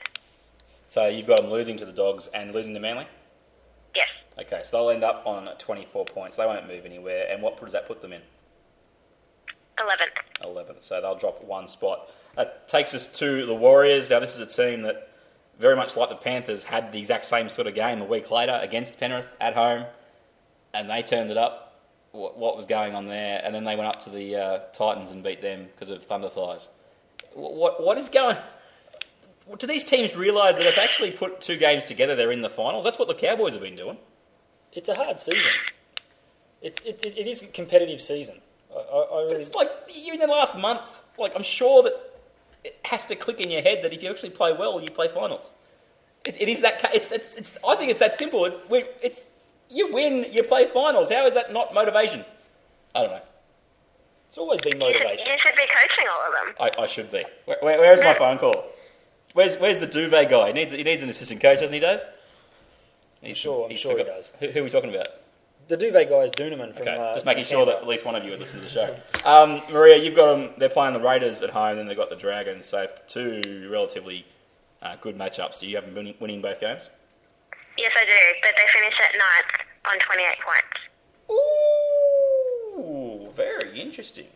So 0.88 1.08
you've 1.08 1.28
got 1.28 1.42
them 1.42 1.52
losing 1.52 1.78
to 1.78 1.86
the 1.86 1.92
Dogs 1.92 2.30
and 2.34 2.54
losing 2.54 2.74
to 2.74 2.80
Manly? 2.80 3.08
Yes. 3.96 4.08
Okay, 4.38 4.62
so 4.64 4.78
they'll 4.78 4.90
end 4.90 5.04
up 5.04 5.24
on 5.26 5.50
24 5.58 6.06
points. 6.06 6.38
They 6.38 6.46
won't 6.46 6.68
move 6.68 6.86
anywhere. 6.86 7.28
And 7.30 7.42
what 7.42 7.60
does 7.60 7.72
that 7.72 7.88
put 7.88 8.02
them 8.02 8.14
in? 8.14 8.22
Eleventh. 9.80 10.14
11th. 10.42 10.82
So 10.82 11.02
they'll 11.02 11.18
drop 11.18 11.44
one 11.44 11.68
spot. 11.68 12.12
That 12.36 12.68
takes 12.68 12.94
us 12.94 13.12
to 13.20 13.46
the 13.46 13.54
Warriors. 13.54 14.10
Now, 14.10 14.20
this 14.20 14.38
is 14.38 14.42
a 14.42 14.46
team 14.46 14.82
that, 14.84 15.10
very 15.60 15.76
much 15.76 15.96
like 15.96 16.10
the 16.10 16.16
Panthers, 16.16 16.64
had 16.64 16.92
the 16.92 17.00
exact 17.00 17.26
same 17.26 17.50
sort 17.50 17.68
of 17.68 17.76
game 17.76 18.02
a 18.02 18.06
week 18.06 18.32
later 18.32 18.60
against 18.62 19.00
Penrith 19.00 19.36
at 19.40 19.54
home, 19.54 19.86
and 20.74 20.90
they 20.90 21.02
turned 21.02 21.30
it 21.30 21.38
up. 21.38 21.82
What, 22.12 22.38
what 22.38 22.56
was 22.56 22.66
going 22.66 22.96
on 22.96 23.08
there? 23.08 23.42
And 23.44 23.54
then 23.54 23.64
they 23.64 23.76
went 23.76 23.88
up 23.88 24.02
to 24.02 24.10
the 24.10 24.36
uh, 24.36 24.60
Titans 24.74 25.12
and 25.12 25.24
beat 25.24 25.42
them 25.42 25.68
because 25.74 25.90
of 25.90 26.04
Thunder 26.06 26.30
Thighs. 26.30 26.70
What, 27.34 27.54
what, 27.54 27.84
what 27.84 27.98
is 27.98 28.08
going 28.08 28.38
do 29.58 29.68
these 29.68 29.86
teams 29.86 30.16
realise 30.16 30.58
that 30.58 30.66
if 30.66 30.76
they 30.76 30.82
actually 30.82 31.12
put 31.12 31.40
two 31.40 31.58
games 31.58 31.86
together, 31.86 32.16
they're 32.16 32.32
in 32.32 32.42
the 32.42 32.50
finals? 32.50 32.84
That's 32.84 32.98
what 32.98 33.08
the 33.08 33.14
Cowboys 33.14 33.54
have 33.54 33.62
been 33.62 33.76
doing. 33.76 33.98
It's 34.74 34.90
a 34.90 34.96
hard 34.96 35.20
season. 35.20 35.52
It's 36.62 36.84
it, 36.84 37.02
it, 37.04 37.18
it 37.18 37.28
is 37.28 37.42
a 37.42 37.48
competitive 37.48 38.02
season. 38.02 38.42
I, 38.76 38.80
I, 38.80 39.02
I 39.02 39.24
really. 39.24 39.42
It's 39.42 39.56
like 39.56 39.72
you 39.94 40.14
in 40.14 40.20
the 40.20 40.28
last 40.28 40.58
month. 40.58 41.02
Like 41.18 41.34
I'm 41.36 41.44
sure 41.44 41.84
that 41.84 41.94
it 42.64 42.80
has 42.86 43.06
to 43.08 43.16
click 43.16 43.40
in 43.40 43.50
your 43.50 43.62
head 43.62 43.84
that 43.84 43.94
if 43.94 44.04
you 44.04 44.10
actually 44.10 44.32
play 44.32 44.54
well, 44.54 44.82
you 44.82 44.92
play 44.92 45.08
finals. 45.08 45.52
It, 46.26 46.42
it 46.42 46.50
is 46.50 46.62
that. 46.62 46.84
It's, 46.94 47.12
it's, 47.12 47.36
it's. 47.36 47.58
I 47.68 47.76
think 47.76 47.92
it's 47.92 48.00
that 48.00 48.14
simple. 48.14 48.46
It, 48.46 48.60
we, 48.70 48.84
it's 49.02 49.22
you 49.70 49.94
win, 49.94 50.26
you 50.32 50.44
play 50.44 50.66
finals. 50.68 51.10
How 51.10 51.26
is 51.26 51.34
that 51.36 51.54
not 51.54 51.74
motivation? 51.74 52.26
I 52.94 53.02
don't 53.02 53.12
know. 53.12 53.22
It's 54.28 54.38
always 54.38 54.60
been 54.62 54.80
You 54.82 54.88
should, 54.92 55.00
motivation. 55.02 55.32
you 55.32 55.38
should 55.40 55.56
be 55.56 55.62
coaching 55.62 56.06
all 56.12 56.28
of 56.28 56.34
them. 56.58 56.74
I, 56.80 56.84
I 56.84 56.86
should 56.88 57.12
be. 57.12 57.24
Where, 57.46 57.58
where, 57.62 57.80
where 57.80 57.94
is 57.94 58.02
my 58.02 58.14
phone 58.14 58.38
call? 58.38 58.66
Where's 59.34 59.58
Where's 59.58 59.78
the 59.78 59.88
duvet 59.88 60.30
guy? 60.30 60.48
He 60.48 60.54
needs 60.54 60.74
he 60.74 60.84
needs 60.84 61.04
an 61.04 61.10
assistant 61.10 61.42
coach, 61.42 61.60
doesn't 61.60 61.74
he, 61.74 61.80
Dave? 61.80 62.00
He's, 63.22 63.38
sure- 63.38 63.66
I'm 63.66 63.72
he's 63.72 63.80
sure 63.80 63.98
he 63.98 64.04
does. 64.04 64.34
Who, 64.40 64.48
who 64.50 64.60
are 64.60 64.64
we 64.64 64.70
talking 64.70 64.94
about? 64.94 65.08
The 65.68 65.78
Duvet 65.78 66.10
guy 66.10 66.20
is 66.20 66.32
Duneman 66.32 66.74
from. 66.74 66.88
Okay, 66.88 66.96
uh, 66.96 67.14
just 67.14 67.26
from 67.26 67.32
making 67.32 67.46
sure 67.46 67.66
that 67.66 67.78
at 67.78 67.88
least 67.88 68.06
one 68.06 68.16
of 68.16 68.24
you 68.24 68.32
would 68.32 68.40
listen 68.40 68.60
to 68.60 68.66
the 68.66 68.72
show. 68.72 68.96
Um, 69.26 69.62
Maria, 69.72 69.98
you've 69.98 70.16
got 70.16 70.36
them. 70.36 70.52
They're 70.58 70.70
playing 70.70 70.94
the 70.94 71.00
Raiders 71.00 71.42
at 71.42 71.50
home, 71.50 71.78
then 71.78 71.88
they've 71.88 71.98
got 71.98 72.10
the 72.10 72.16
Dragons. 72.16 72.66
So 72.66 72.88
two 73.08 73.68
relatively 73.72 74.26
uh, 74.84 74.96
good 75.02 75.18
matchups. 75.18 75.60
Do 75.60 75.68
you 75.68 75.76
have 75.78 75.86
them 75.86 75.96
winning, 75.96 76.14
winning 76.20 76.42
both 76.42 76.60
games? 76.60 76.92
Yes, 77.78 77.92
I 78.00 78.06
do, 78.06 78.12
but 78.42 78.52
they 78.56 78.68
finished 78.80 79.02
at 79.02 79.14
ninth 79.18 79.54
on 79.92 80.00
28 80.00 80.38
points. 80.46 80.78
Ooh, 82.80 83.32
very 83.36 83.82
interesting. 83.82 84.28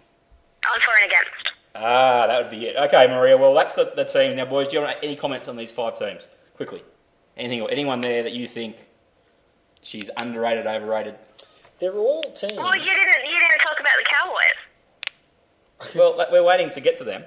On 0.66 0.80
for 0.82 0.94
and 1.02 1.06
against. 1.06 1.54
Ah, 1.76 2.28
that 2.28 2.42
would 2.42 2.52
be 2.52 2.66
it. 2.66 2.76
Okay, 2.76 3.08
Maria. 3.08 3.38
Well, 3.38 3.54
that's 3.54 3.74
the, 3.74 3.94
the 3.96 4.04
team. 4.04 4.36
Now, 4.36 4.46
boys, 4.46 4.68
do 4.68 4.78
you 4.78 4.82
want 4.82 4.98
any 5.04 5.16
comments 5.16 5.48
on 5.48 5.56
these 5.56 5.72
five 5.72 5.98
teams? 5.98 6.28
Quickly. 6.56 6.84
Anything 7.38 7.62
or 7.62 7.72
anyone 7.72 8.02
there 8.02 8.24
that 8.24 8.34
you 8.34 8.48
think 8.48 8.76
she's 9.82 10.10
underrated, 10.18 10.68
overrated? 10.68 11.16
They're 11.80 11.94
all 11.94 12.24
teams. 12.24 12.58
Well, 12.58 12.76
you 12.76 12.84
didn't 12.84 13.26
you 13.26 13.40
didn't 13.40 13.60
talk 13.64 13.80
about 13.80 13.98
the 13.98 14.06
Cowboys. 14.10 15.96
Well, 15.96 16.28
we're 16.32 16.44
waiting 16.44 16.70
to 16.72 16.82
get 16.82 16.98
to 16.98 17.04
them. 17.04 17.24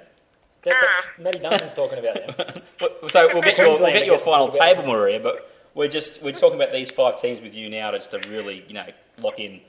They're- 0.61 0.75
but 0.79 0.89
ah. 0.89 1.21
Matty 1.21 1.39
Duncan's 1.39 1.73
talking 1.73 1.99
about 1.99 2.37
them. 2.37 2.63
So 3.09 3.27
we'll 3.33 3.41
get 3.41 3.57
your, 3.57 3.67
we'll 3.67 3.91
get 3.91 4.05
your 4.05 4.17
final 4.17 4.47
table, 4.49 4.83
Maria. 4.85 5.19
But 5.19 5.49
we're 5.73 5.87
just 5.87 6.21
we're 6.21 6.31
talking 6.33 6.55
about 6.55 6.71
these 6.71 6.89
five 6.91 7.19
teams 7.19 7.41
with 7.41 7.55
you 7.55 7.69
now, 7.69 7.91
just 7.91 8.11
to 8.11 8.19
really 8.19 8.63
you 8.67 8.73
know 8.73 8.85
lock 9.21 9.39
in 9.39 9.61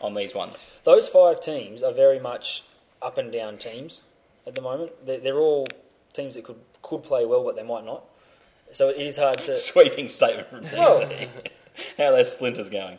on 0.00 0.14
these 0.14 0.34
ones. 0.34 0.72
Those 0.84 1.08
five 1.08 1.40
teams 1.40 1.82
are 1.82 1.92
very 1.92 2.18
much 2.18 2.62
up 3.02 3.18
and 3.18 3.30
down 3.32 3.58
teams 3.58 4.00
at 4.46 4.54
the 4.54 4.60
moment. 4.60 4.92
They're, 5.04 5.18
they're 5.20 5.38
all 5.38 5.66
teams 6.14 6.34
that 6.36 6.44
could 6.44 6.58
could 6.82 7.02
play 7.02 7.24
well, 7.24 7.44
but 7.44 7.56
they 7.56 7.62
might 7.62 7.84
not. 7.84 8.04
So 8.72 8.88
it 8.88 8.98
is 9.00 9.16
hard 9.18 9.40
to. 9.42 9.54
Sweeping 9.54 10.08
statement 10.08 10.48
from 10.48 10.60
DC. 10.64 10.72
Well- 10.76 11.10
How 11.98 12.04
are 12.06 12.12
those 12.12 12.32
splinters 12.32 12.68
going? 12.68 12.98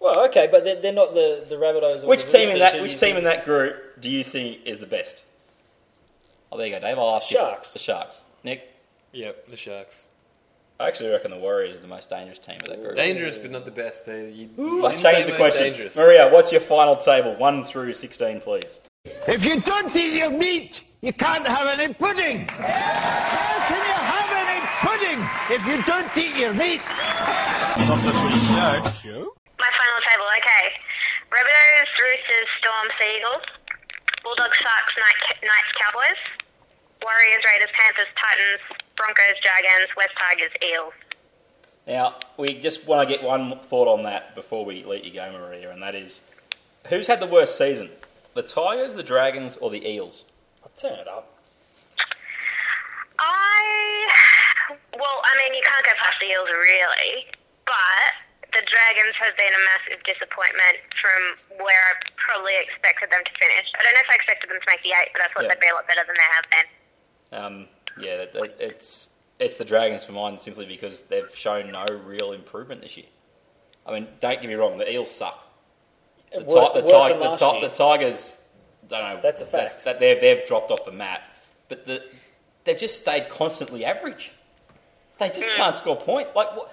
Well, 0.00 0.24
okay, 0.26 0.48
but 0.50 0.64
they're, 0.64 0.80
they're 0.80 0.92
not 0.92 1.14
the 1.14 1.44
the 1.48 1.56
Rabbitohs. 1.56 2.02
Or 2.04 2.08
Which 2.08 2.24
the 2.26 2.32
team 2.38 2.40
in 2.42 2.46
Roosters 2.48 2.58
that 2.60 2.74
who 2.76 2.82
which 2.82 2.92
you 2.92 2.98
team 2.98 3.06
think- 3.14 3.18
in 3.18 3.24
that 3.24 3.44
group 3.44 4.00
do 4.00 4.10
you 4.10 4.24
think 4.24 4.60
is 4.64 4.78
the 4.78 4.86
best? 4.86 5.22
Oh, 6.50 6.58
there 6.58 6.66
you 6.66 6.74
go, 6.74 6.80
Dave. 6.80 6.98
I'll 6.98 7.14
ask 7.14 7.28
the 7.28 7.34
Sharks. 7.36 7.68
you. 7.70 7.72
The 7.78 7.78
Sharks. 7.84 8.24
Nick. 8.44 8.68
Yep, 9.12 9.48
the 9.48 9.56
Sharks. 9.56 10.06
I 10.80 10.88
actually 10.88 11.10
reckon 11.10 11.30
the 11.30 11.36
Warriors 11.38 11.76
is 11.76 11.80
the 11.80 11.86
most 11.86 12.10
dangerous 12.10 12.38
team 12.40 12.60
of 12.60 12.66
that 12.68 12.82
group. 12.82 12.94
Dangerous, 12.96 13.38
but 13.38 13.50
not 13.52 13.64
the 13.64 13.70
best. 13.70 14.04
They, 14.06 14.30
you, 14.30 14.48
you 14.58 14.78
Well, 14.82 14.90
didn't 14.90 15.02
change 15.02 15.02
say 15.02 15.22
the 15.22 15.28
most 15.30 15.36
question. 15.38 15.62
Dangerous. 15.62 15.96
Maria, 15.96 16.28
what's 16.28 16.50
your 16.50 16.60
final 16.60 16.96
table? 16.96 17.34
One 17.36 17.62
through 17.64 17.92
sixteen, 17.92 18.40
please. 18.40 18.80
If 19.28 19.44
you 19.44 19.60
don't 19.60 19.94
eat 19.94 20.14
your 20.18 20.30
meat, 20.30 20.82
you 21.00 21.12
can't 21.12 21.46
have 21.46 21.78
any 21.78 21.94
pudding. 21.94 22.48
How 22.48 23.66
can 23.68 23.86
you 23.86 23.94
have 23.94 24.30
any 24.44 24.60
pudding 24.82 25.20
if 25.54 25.66
you 25.66 25.82
don't 25.84 26.16
eat 26.18 26.36
your 26.36 26.52
meat? 26.54 26.80
Research 27.72 29.00
show. 29.00 29.32
My 29.56 29.70
final 29.72 30.00
table, 30.04 30.28
okay. 30.36 30.64
Rabbitohs, 31.32 31.88
Roosters, 31.96 32.48
Storm, 32.60 32.88
Sea 33.00 33.16
Eagles. 33.16 33.44
Bulldogs, 34.22 34.56
Sharks, 34.60 34.92
Knights, 35.00 35.72
Cowboys. 35.80 36.20
Warriors, 37.02 37.42
Raiders, 37.48 37.72
Panthers, 37.72 38.12
Titans, 38.14 38.60
Broncos, 38.96 39.40
Dragons, 39.42 39.88
West 39.96 40.12
Tigers, 40.20 40.52
Eels. 40.62 40.92
Now, 41.86 42.20
we 42.36 42.60
just 42.60 42.86
want 42.86 43.08
to 43.08 43.14
get 43.14 43.24
one 43.24 43.58
thought 43.60 43.88
on 43.88 44.04
that 44.04 44.34
before 44.34 44.64
we 44.64 44.84
let 44.84 45.04
you 45.04 45.12
go, 45.12 45.32
Maria, 45.32 45.72
and 45.72 45.82
that 45.82 45.94
is 45.94 46.20
who's 46.88 47.06
had 47.06 47.20
the 47.20 47.26
worst 47.26 47.56
season? 47.56 47.88
The 48.34 48.42
Tigers, 48.42 48.94
the 48.94 49.02
Dragons, 49.02 49.56
or 49.56 49.70
the 49.70 49.88
Eels? 49.88 50.24
I'll 50.62 50.70
turn 50.76 50.98
it 50.98 51.08
up. 51.08 51.38
I, 53.18 54.08
well, 54.92 55.22
I 55.24 55.32
mean, 55.38 55.54
you 55.54 55.62
can't 55.64 55.86
go 55.86 55.92
past 55.98 56.20
the 56.20 56.26
Eels 56.26 56.48
really, 56.50 57.26
but 57.66 58.10
the 58.52 58.60
Dragons 58.68 59.14
have 59.16 59.32
been 59.40 59.52
a 59.54 59.62
massive 59.64 60.00
disappointment 60.04 60.76
from 61.00 61.20
where 61.64 61.82
I 61.88 61.92
probably 62.20 62.52
expected 62.60 63.08
them 63.08 63.24
to 63.24 63.32
finish. 63.40 63.66
I 63.72 63.80
don't 63.82 63.94
know 63.96 64.04
if 64.04 64.10
I 64.12 64.16
expected 64.20 64.50
them 64.52 64.60
to 64.60 64.68
make 64.68 64.82
the 64.84 64.92
eight, 64.92 65.10
but 65.16 65.22
I 65.24 65.28
thought 65.32 65.44
Yeah. 65.48 65.56
they'd 65.56 65.60
be 65.64 65.72
a 65.72 65.74
lot 65.74 65.86
better 65.88 66.04
than 66.04 66.16
they 66.16 66.30
have 66.36 66.46
been. 66.52 66.66
Um, 67.32 67.54
yeah, 67.98 68.16
that- 68.28 68.32
that- 68.34 68.60
it's 68.60 69.08
it's 69.38 69.56
the 69.56 69.64
Dragons 69.64 70.04
for 70.04 70.12
mine 70.12 70.38
simply 70.38 70.66
because 70.66 71.02
they've 71.08 71.34
shown 71.36 71.72
no 71.72 71.84
real 71.86 72.30
improvement 72.32 72.80
this 72.82 72.96
year. 72.96 73.06
I 73.84 73.90
mean, 73.92 74.06
don't 74.20 74.40
get 74.40 74.46
me 74.46 74.54
wrong, 74.54 74.78
the 74.78 74.88
Eels 74.88 75.10
suck. 75.10 75.48
The, 76.30 76.40
Worse- 76.44 76.70
Ti- 76.70 76.80
the, 76.82 76.92
worse 76.92 77.02
Ti- 77.04 77.08
than 77.08 77.18
the, 77.18 77.28
last 77.28 77.38
Ti- 77.40 77.46
year. 77.58 77.68
the 77.68 77.74
Tigers, 77.74 78.44
don't 78.86 79.02
know. 79.02 79.20
That's 79.20 79.40
a 79.42 79.46
fact. 79.46 79.82
that 79.84 79.98
they've 79.98 80.20
they've 80.20 80.46
dropped 80.46 80.70
off 80.70 80.84
the 80.84 80.92
map, 80.92 81.22
but 81.68 81.86
the, 81.86 82.04
they've 82.64 82.78
just 82.78 83.00
stayed 83.00 83.28
constantly 83.30 83.84
average. 83.84 84.30
They 85.18 85.28
just 85.28 85.48
can't 85.56 85.74
score 85.74 85.96
a 85.96 86.00
point. 86.00 86.36
Like 86.36 86.54
what? 86.56 86.72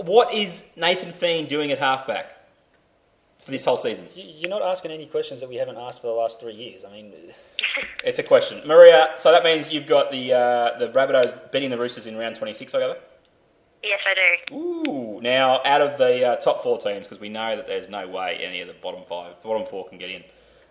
Okay, 0.00 0.08
what 0.12 0.32
is 0.32 0.70
Nathan 0.76 1.12
Fien 1.12 1.46
doing 1.48 1.70
at 1.72 1.78
halfback 1.78 2.26
for 3.38 3.50
this 3.50 3.64
whole 3.64 3.76
season? 3.76 4.08
You- 4.14 4.24
You're 4.24 4.50
not 4.50 4.62
asking 4.62 4.90
any 4.90 5.06
questions 5.06 5.40
that 5.40 5.48
we 5.48 5.56
haven't 5.56 5.76
asked 5.76 6.00
for 6.00 6.06
the 6.08 6.12
last 6.12 6.40
three 6.40 6.54
years. 6.54 6.84
I 6.84 6.90
mean, 6.92 7.12
It's 8.04 8.18
a 8.18 8.22
question, 8.22 8.66
Maria. 8.66 9.14
So 9.18 9.32
that 9.32 9.42
means 9.44 9.72
you've 9.72 9.86
got 9.86 10.10
the 10.10 10.32
uh, 10.32 10.78
the 10.78 10.88
Rabbitohs 10.90 11.50
beating 11.50 11.70
the 11.70 11.78
Roosters 11.78 12.06
in 12.06 12.16
round 12.16 12.36
twenty 12.36 12.54
six. 12.54 12.74
I 12.74 12.80
gather. 12.80 12.98
Yes, 13.82 14.00
I 14.06 14.14
do. 14.48 14.54
Ooh, 14.56 15.20
now 15.20 15.60
out 15.64 15.80
of 15.80 15.98
the 15.98 16.24
uh, 16.26 16.36
top 16.36 16.62
four 16.62 16.78
teams, 16.78 17.06
because 17.06 17.20
we 17.20 17.28
know 17.28 17.54
that 17.56 17.66
there's 17.66 17.88
no 17.88 18.06
way 18.08 18.36
any 18.42 18.60
of 18.60 18.68
the 18.68 18.74
bottom 18.74 19.02
five, 19.08 19.40
the 19.40 19.48
bottom 19.48 19.66
four 19.66 19.88
can 19.88 19.98
get 19.98 20.10
in. 20.10 20.24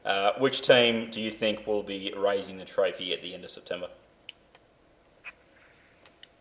Uh, 0.05 0.31
which 0.37 0.61
team 0.61 1.09
do 1.11 1.21
you 1.21 1.31
think 1.31 1.65
will 1.65 1.83
be 1.83 2.13
raising 2.17 2.57
the 2.57 2.65
trophy 2.65 3.13
at 3.13 3.21
the 3.21 3.33
end 3.33 3.43
of 3.43 3.49
September? 3.51 3.87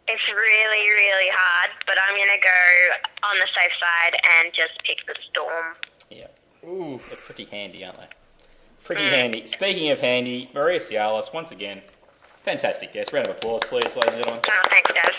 It's 0.07 0.29
really, 0.29 0.91
really 0.91 1.31
hard, 1.33 1.71
but 1.87 1.97
I'm 1.97 2.15
going 2.15 2.29
to 2.29 2.43
go 2.43 3.29
on 3.29 3.39
the 3.39 3.47
safe 3.47 3.73
side 3.81 4.15
and 4.39 4.53
just 4.53 4.73
pick 4.85 5.07
the 5.07 5.15
Storm. 5.31 5.77
Yeah. 6.11 6.29
Ooh, 6.69 7.01
they're 7.09 7.17
pretty 7.17 7.47
handy, 7.47 7.85
aren't 7.85 7.99
they? 7.99 8.09
Pretty 8.85 9.05
handy. 9.05 9.47
Speaking 9.47 9.91
of 9.91 10.01
handy, 10.01 10.51
Maria 10.53 10.79
Tsialis, 10.79 11.33
once 11.33 11.53
again, 11.53 11.81
fantastic 12.45 12.93
guest. 12.93 13.15
Round 13.15 13.29
of 13.29 13.37
applause, 13.37 13.63
please, 13.65 13.97
ladies 13.97 14.15
and 14.15 14.25
gentlemen. 14.25 14.43
Oh, 14.47 14.63
thanks, 14.69 14.93
guys. 14.93 15.15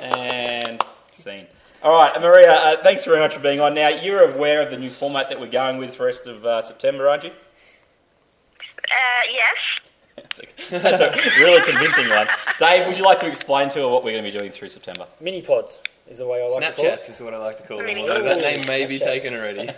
And 0.00 0.82
scene. 1.10 1.46
All 1.82 1.92
right, 1.92 2.20
Maria, 2.20 2.52
uh, 2.52 2.76
thanks 2.82 3.04
very 3.04 3.20
much 3.20 3.34
for 3.34 3.40
being 3.40 3.60
on. 3.60 3.74
Now, 3.74 3.88
you're 3.88 4.30
aware 4.34 4.62
of 4.62 4.70
the 4.70 4.76
new 4.76 4.90
format 4.90 5.28
that 5.28 5.40
we're 5.40 5.46
going 5.46 5.78
with 5.78 5.92
for 5.94 6.02
the 6.02 6.06
rest 6.06 6.26
of 6.26 6.44
uh, 6.44 6.60
September, 6.60 7.08
aren't 7.08 7.24
you? 7.24 7.30
Uh, 7.30 9.24
yes. 9.32 9.89
That's 10.70 11.00
a 11.00 11.10
really 11.38 11.62
convincing 11.62 12.08
one. 12.08 12.28
Dave, 12.58 12.86
would 12.86 12.96
you 12.96 13.04
like 13.04 13.18
to 13.20 13.26
explain 13.28 13.68
to 13.70 13.80
her 13.80 13.88
what 13.88 14.04
we're 14.04 14.12
going 14.12 14.24
to 14.24 14.30
be 14.30 14.36
doing 14.36 14.50
through 14.52 14.68
September? 14.68 15.06
mini 15.20 15.42
pods 15.42 15.80
is 16.08 16.18
the 16.18 16.26
way 16.26 16.40
I 16.42 16.46
like 16.48 16.60
to 16.76 16.82
call 16.82 16.84
it. 16.86 17.00
Snapchats 17.00 17.10
is 17.10 17.20
what 17.20 17.34
I 17.34 17.38
like 17.38 17.56
to 17.58 17.62
call 17.64 17.78
them. 17.78 17.86
Mini- 17.86 18.02
Although 18.08 18.22
that 18.22 18.40
name 18.40 18.66
may 18.66 18.86
be 18.86 18.98
Snapchats. 18.98 19.04
taken 19.04 19.34
already. 19.34 19.68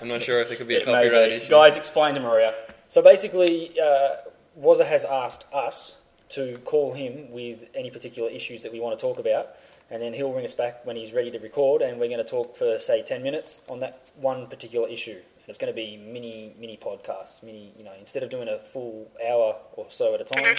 I'm 0.00 0.08
not 0.08 0.22
sure 0.22 0.40
if 0.40 0.48
there 0.48 0.56
could 0.56 0.68
be 0.68 0.76
a 0.76 0.80
It 0.82 0.86
may 0.86 0.92
copyright 0.92 1.28
be. 1.30 1.34
issue. 1.36 1.50
Guys, 1.50 1.76
explain 1.76 2.14
to 2.14 2.20
Maria. 2.20 2.54
So 2.88 3.02
basically, 3.02 3.78
uh, 3.80 4.16
Wazza 4.60 4.86
has 4.86 5.04
asked 5.04 5.46
us 5.52 6.00
to 6.30 6.58
call 6.64 6.92
him 6.92 7.30
with 7.30 7.64
any 7.74 7.90
particular 7.90 8.30
issues 8.30 8.62
that 8.62 8.72
we 8.72 8.80
want 8.80 8.98
to 8.98 9.02
talk 9.04 9.18
about, 9.18 9.50
and 9.90 10.00
then 10.02 10.12
he'll 10.12 10.32
ring 10.32 10.44
us 10.44 10.54
back 10.54 10.84
when 10.86 10.94
he's 10.96 11.12
ready 11.12 11.30
to 11.32 11.38
record, 11.40 11.82
and 11.82 11.98
we're 11.98 12.08
going 12.08 12.24
to 12.24 12.30
talk 12.30 12.56
for 12.56 12.78
say 12.78 13.02
ten 13.02 13.22
minutes 13.22 13.62
on 13.68 13.80
that 13.80 14.00
one 14.16 14.46
particular 14.46 14.88
issue. 14.88 15.20
It's 15.50 15.58
going 15.58 15.70
to 15.72 15.76
be 15.76 15.96
mini 15.98 16.54
mini 16.58 16.78
podcasts, 16.82 17.42
mini 17.42 17.72
you 17.76 17.84
know 17.84 17.92
instead 17.98 18.22
of 18.22 18.30
doing 18.30 18.48
a 18.48 18.58
full 18.58 19.10
hour 19.28 19.56
or 19.74 19.86
so 19.90 20.14
at 20.14 20.20
a 20.20 20.24
time, 20.24 20.56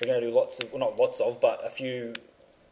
we're 0.00 0.06
going 0.06 0.20
to 0.20 0.26
do 0.26 0.32
lots 0.34 0.60
of 0.60 0.72
well 0.72 0.78
not 0.80 0.96
lots 0.98 1.20
of 1.20 1.40
but 1.40 1.60
a 1.64 1.70
few 1.70 2.14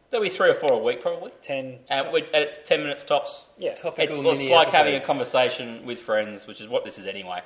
There'll 0.09 0.23
be 0.23 0.29
three 0.29 0.49
or 0.49 0.53
four 0.53 0.73
a 0.73 0.77
week, 0.77 1.01
probably. 1.01 1.31
ten. 1.41 1.79
And, 1.89 2.11
we, 2.11 2.21
and 2.21 2.35
it's 2.35 2.57
10 2.67 2.81
minutes 2.81 3.03
tops. 3.05 3.45
Yeah. 3.57 3.73
Topical 3.73 4.03
It's, 4.03 4.13
it's 4.15 4.23
mini 4.23 4.53
like 4.53 4.67
having 4.69 4.95
a 4.95 4.99
conversation 4.99 5.85
with 5.85 5.99
friends, 5.99 6.45
which 6.47 6.59
is 6.59 6.67
what 6.67 6.83
this 6.83 6.99
is 6.99 7.05
anyway. 7.07 7.41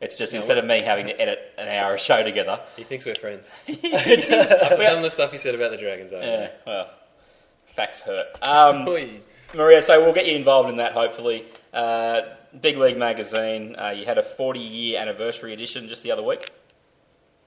It's 0.00 0.16
just 0.16 0.32
Yeah, 0.32 0.38
instead 0.38 0.56
of 0.56 0.64
me 0.64 0.80
having 0.80 1.06
to 1.08 1.20
edit 1.20 1.38
an 1.58 1.68
hour 1.68 1.94
of 1.94 2.00
show 2.00 2.22
together. 2.22 2.60
He 2.74 2.84
thinks 2.84 3.04
we're 3.04 3.16
friends. 3.16 3.54
After 3.68 4.76
some 4.76 4.96
of 4.96 5.02
the 5.02 5.10
stuff 5.10 5.30
he 5.30 5.36
said 5.38 5.54
about 5.54 5.70
the 5.72 5.76
Dragons, 5.76 6.12
I 6.14 6.20
Yeah, 6.20 6.24
know. 6.24 6.50
well, 6.66 6.90
facts 7.66 8.00
hurt. 8.00 8.28
Um, 8.40 8.86
Maria, 9.54 9.82
so 9.82 10.02
we'll 10.02 10.14
get 10.14 10.26
you 10.26 10.36
involved 10.36 10.70
in 10.70 10.76
that 10.76 10.92
hopefully. 10.92 11.44
Uh, 11.72 12.22
Big 12.60 12.76
League 12.78 12.96
Magazine, 12.96 13.76
uh, 13.76 13.90
you 13.90 14.04
had 14.04 14.18
a 14.18 14.22
40 14.22 14.60
year 14.60 15.00
anniversary 15.00 15.52
edition 15.52 15.88
just 15.88 16.02
the 16.02 16.10
other 16.10 16.22
week. 16.22 16.50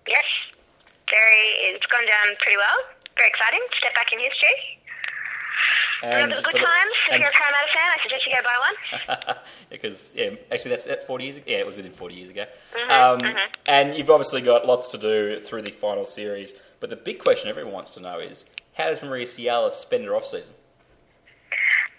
Yes. 0.07 0.25
Very, 1.09 1.73
it's 1.73 1.85
gone 1.87 2.05
down 2.05 2.35
pretty 2.41 2.57
well. 2.57 2.95
Very 3.15 3.29
exciting. 3.29 3.59
Step 3.77 3.95
back 3.95 4.11
in 4.13 4.19
history. 4.19 4.79
Remember 6.03 6.35
the 6.35 6.41
good 6.41 6.55
times? 6.55 6.93
If 7.11 7.19
you're 7.19 7.29
a 7.29 7.33
Parramatta 7.33 7.67
fan, 7.73 7.89
I 7.91 8.01
suggest 8.01 8.25
you 8.25 8.33
go 8.33 8.41
buy 8.43 9.27
one. 9.27 9.35
because 9.69 10.15
yeah, 10.15 10.29
actually 10.51 10.71
that's 10.71 10.87
at 10.87 11.05
40 11.05 11.23
years 11.23 11.35
ago. 11.35 11.45
Yeah, 11.47 11.57
it 11.57 11.65
was 11.65 11.75
within 11.75 11.91
40 11.91 12.15
years 12.15 12.29
ago. 12.29 12.45
Mhm, 12.73 12.89
um, 12.89 13.19
mhm. 13.19 13.39
And 13.65 13.95
you've 13.97 14.09
obviously 14.09 14.41
got 14.41 14.65
lots 14.65 14.87
to 14.89 14.97
do 14.97 15.39
through 15.39 15.63
the 15.63 15.71
final 15.71 16.05
series. 16.05 16.53
But 16.79 16.89
the 16.89 16.95
big 16.95 17.19
question 17.19 17.49
everyone 17.49 17.73
wants 17.73 17.91
to 17.91 17.99
know 17.99 18.19
is 18.19 18.45
how 18.73 18.87
does 18.87 19.01
Maria 19.03 19.25
Tsialis 19.25 19.73
spend 19.73 20.05
her 20.05 20.15
off 20.15 20.25
season? 20.25 20.53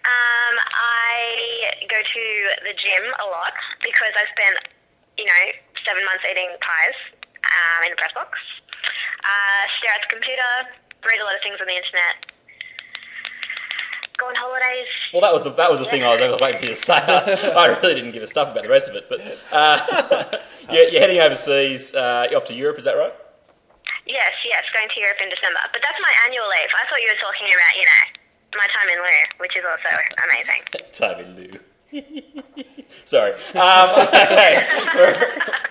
Um, 0.01 0.55
I 0.73 1.77
go 1.89 2.01
to 2.01 2.25
the 2.65 2.73
gym 2.73 3.05
a 3.21 3.27
lot 3.29 3.53
because 3.85 4.15
I 4.17 4.25
spent, 4.33 4.57
you 5.21 5.27
know, 5.29 5.43
seven 5.85 6.05
months 6.09 6.25
eating 6.25 6.49
pies 6.65 6.97
um, 7.45 7.85
in 7.87 7.93
a 7.93 7.97
press 7.97 8.13
box. 8.17 8.39
Uh, 9.21 9.63
stare 9.79 9.93
at 9.93 10.01
the 10.09 10.13
computer, 10.13 10.53
read 11.05 11.21
a 11.21 11.25
lot 11.29 11.37
of 11.37 11.43
things 11.45 11.61
on 11.61 11.69
the 11.69 11.77
internet. 11.77 12.17
go 14.17 14.29
on 14.29 14.37
holidays. 14.37 14.89
Well, 15.13 15.21
that 15.21 15.33
was 15.33 15.45
the 15.45 15.53
that 15.57 15.71
was 15.71 15.81
the 15.81 15.89
thing 15.89 16.05
I 16.05 16.13
was 16.17 16.21
waiting 16.41 16.59
for 16.61 16.67
you 16.69 16.73
to 16.73 16.81
say. 16.81 16.97
I 17.57 17.77
really 17.81 17.95
didn't 18.01 18.13
give 18.13 18.23
a 18.23 18.27
stuff 18.29 18.53
about 18.53 18.65
the 18.65 18.73
rest 18.73 18.89
of 18.89 18.97
it, 18.97 19.09
but 19.09 19.21
uh, 19.53 20.41
you're, 20.73 20.89
you're 20.89 21.01
heading 21.01 21.21
overseas. 21.21 21.95
Uh, 21.95 22.27
you're 22.31 22.41
off 22.41 22.49
to 22.49 22.55
Europe, 22.57 22.79
is 22.79 22.85
that 22.85 22.97
right? 22.97 23.13
Yes, 24.09 24.33
yes, 24.45 24.65
going 24.73 24.89
to 24.89 25.01
Europe 25.01 25.21
in 25.23 25.29
December. 25.29 25.61
But 25.73 25.81
that's 25.85 26.01
my 26.01 26.13
annual 26.27 26.49
leave. 26.49 26.73
I 26.73 26.89
thought 26.89 27.01
you 27.05 27.09
were 27.13 27.21
talking 27.23 27.47
about, 27.53 27.73
you 27.77 27.85
know, 27.87 28.05
my 28.55 28.67
time 28.73 28.89
in 28.89 28.99
lieu, 28.99 29.39
which 29.39 29.57
is 29.57 29.65
also 29.65 29.91
amazing. 30.25 30.91
Time 30.93 31.25
in 31.25 31.37
lieu. 31.37 31.51
Sorry. 33.05 33.33
Um, 33.33 33.91
okay. 34.09 34.69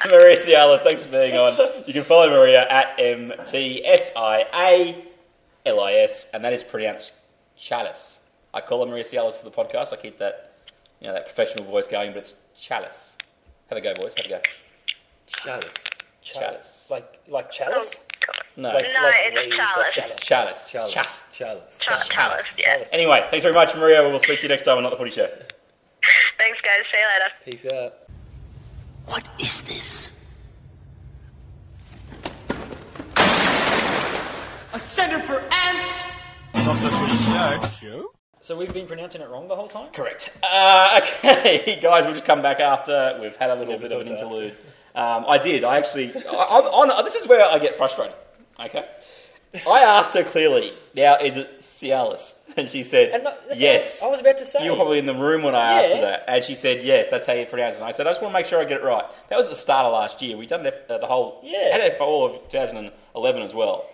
Maria 0.05 0.37
Tsialis, 0.37 0.79
thanks 0.79 1.03
for 1.03 1.11
being 1.11 1.35
on. 1.35 1.57
You 1.85 1.93
can 1.93 2.03
follow 2.03 2.29
Maria 2.29 2.67
at 2.69 2.95
M 2.99 3.33
T 3.45 3.85
S 3.85 4.11
I 4.15 4.45
A 4.53 5.05
L 5.65 5.79
I 5.81 5.93
S, 5.93 6.31
and 6.33 6.43
that 6.43 6.53
is 6.53 6.63
pronounced 6.63 7.13
Chalice. 7.55 8.19
I 8.53 8.61
call 8.61 8.85
her 8.85 8.91
Maria 8.91 9.03
Tsialis 9.03 9.37
for 9.37 9.45
the 9.45 9.51
podcast. 9.51 9.93
I 9.93 9.97
keep 9.97 10.17
that, 10.17 10.53
you 10.99 11.07
know, 11.07 11.13
that 11.13 11.25
professional 11.25 11.65
voice 11.65 11.87
going, 11.87 12.11
but 12.11 12.19
it's 12.19 12.43
Chalice. 12.57 13.17
Have 13.69 13.77
a 13.77 13.81
go, 13.81 13.93
boys. 13.95 14.15
Have 14.15 14.25
a 14.25 14.29
go. 14.29 14.41
Chalice. 15.27 15.85
Chalice. 16.21 16.87
Like 16.89 17.19
like 17.27 17.51
chalice? 17.51 17.95
No. 18.59 18.73
Like, 18.73 18.87
No, 18.93 19.03
like 19.03 19.15
it's 19.23 19.35
where 19.35 19.43
you 19.45 19.53
use 19.55 19.69
the 19.69 19.73
chalice. 19.73 19.97
It's 19.97 20.25
Chalice. 20.25 20.69
Chalice. 20.69 20.93
Cha- 20.93 21.25
Chalice. 21.31 21.79
Ch- 21.79 22.09
chalice, 22.09 22.59
yeah. 22.59 22.83
Anyway, 22.91 23.25
thanks 23.31 23.43
very 23.43 23.53
much, 23.55 23.73
Maria. 23.75 24.03
We 24.03 24.11
will 24.11 24.19
speak 24.19 24.39
to 24.39 24.43
you 24.43 24.49
next 24.49 24.63
time 24.63 24.75
on 24.77 24.83
Not 24.83 24.89
the 24.89 24.97
Footy 24.97 25.11
Show. 25.11 25.27
Thanks, 26.37 26.59
guys. 26.61 26.83
See 26.91 26.97
you 26.99 27.07
later. 27.07 27.33
Peace 27.45 27.65
out. 27.65 27.93
What 29.05 29.29
is 29.39 29.61
this? 29.61 30.11
A 34.73 34.79
center 34.79 35.19
for 35.19 35.39
ants? 35.51 36.07
Not 36.53 36.81
the 36.81 36.89
Footy 36.89 37.75
Show. 37.79 38.11
So 38.41 38.57
we've 38.57 38.73
been 38.73 38.87
pronouncing 38.87 39.21
it 39.21 39.29
wrong 39.29 39.47
the 39.47 39.55
whole 39.55 39.67
time? 39.67 39.91
Correct. 39.93 40.37
Uh, 40.43 40.99
okay, 41.19 41.79
guys, 41.81 42.03
we'll 42.05 42.13
just 42.13 42.25
come 42.25 42.41
back 42.41 42.59
after 42.59 43.17
we've 43.21 43.35
had 43.35 43.49
a 43.51 43.55
little 43.55 43.73
Never 43.73 43.83
bit 43.87 43.91
of 43.93 44.01
an 44.01 44.07
thought 44.07 44.17
to 44.17 44.23
ask. 44.25 44.31
interlude. 44.33 44.55
Um, 44.95 45.23
I 45.29 45.37
did. 45.37 45.63
I 45.63 45.77
actually. 45.77 46.11
I, 46.13 46.19
I'm 46.31 46.65
on. 46.65 47.05
This 47.05 47.13
is 47.13 47.27
where 47.27 47.45
I 47.45 47.59
get 47.59 47.77
frustrated. 47.77 48.15
Okay. 48.65 48.85
I 49.67 49.79
asked 49.79 50.13
her 50.13 50.23
clearly. 50.23 50.73
Now, 50.95 51.17
is 51.17 51.37
it 51.37 51.59
Cialis? 51.59 52.35
And 52.57 52.67
she 52.67 52.83
said 52.83 53.11
And 53.11 53.25
that's 53.25 53.59
yes. 53.59 54.01
what 54.01 54.07
I 54.07 54.11
was 54.11 54.19
about 54.21 54.37
to 54.39 54.45
say. 54.45 54.63
You 54.65 54.71
were 54.71 54.75
probably 54.75 54.97
in 54.99 55.05
the 55.05 55.13
room 55.13 55.43
when 55.43 55.53
I 55.55 55.81
asked 55.81 55.93
her 55.93 55.99
Yeah. 55.99 56.01
that, 56.01 56.25
and 56.27 56.43
she 56.43 56.55
said 56.55 56.83
yes. 56.83 57.07
That's 57.07 57.25
how 57.27 57.33
you 57.33 57.45
pronounce 57.45 57.75
it. 57.75 57.79
And 57.79 57.87
I 57.87 57.91
said 57.91 58.07
I 58.07 58.09
just 58.09 58.21
want 58.23 58.33
to 58.33 58.39
make 58.39 58.47
sure 58.47 58.59
I 58.59 58.65
get 58.65 58.81
it 58.81 58.83
right. 58.83 59.05
That 59.29 59.37
was 59.37 59.45
at 59.45 59.49
the 59.51 59.55
start 59.55 59.85
of 59.85 59.93
last 59.93 60.21
year. 60.21 60.35
We 60.35 60.45
done 60.47 60.65
it 60.65 60.85
uh, 60.89 60.97
the 60.97 61.05
whole. 61.05 61.39
Yeah. 61.43 61.69
Had 61.71 61.81
it 61.81 61.97
for 61.97 62.03
all 62.03 62.25
of 62.25 62.49
2011 62.49 63.41
as 63.43 63.53
well. 63.53 63.85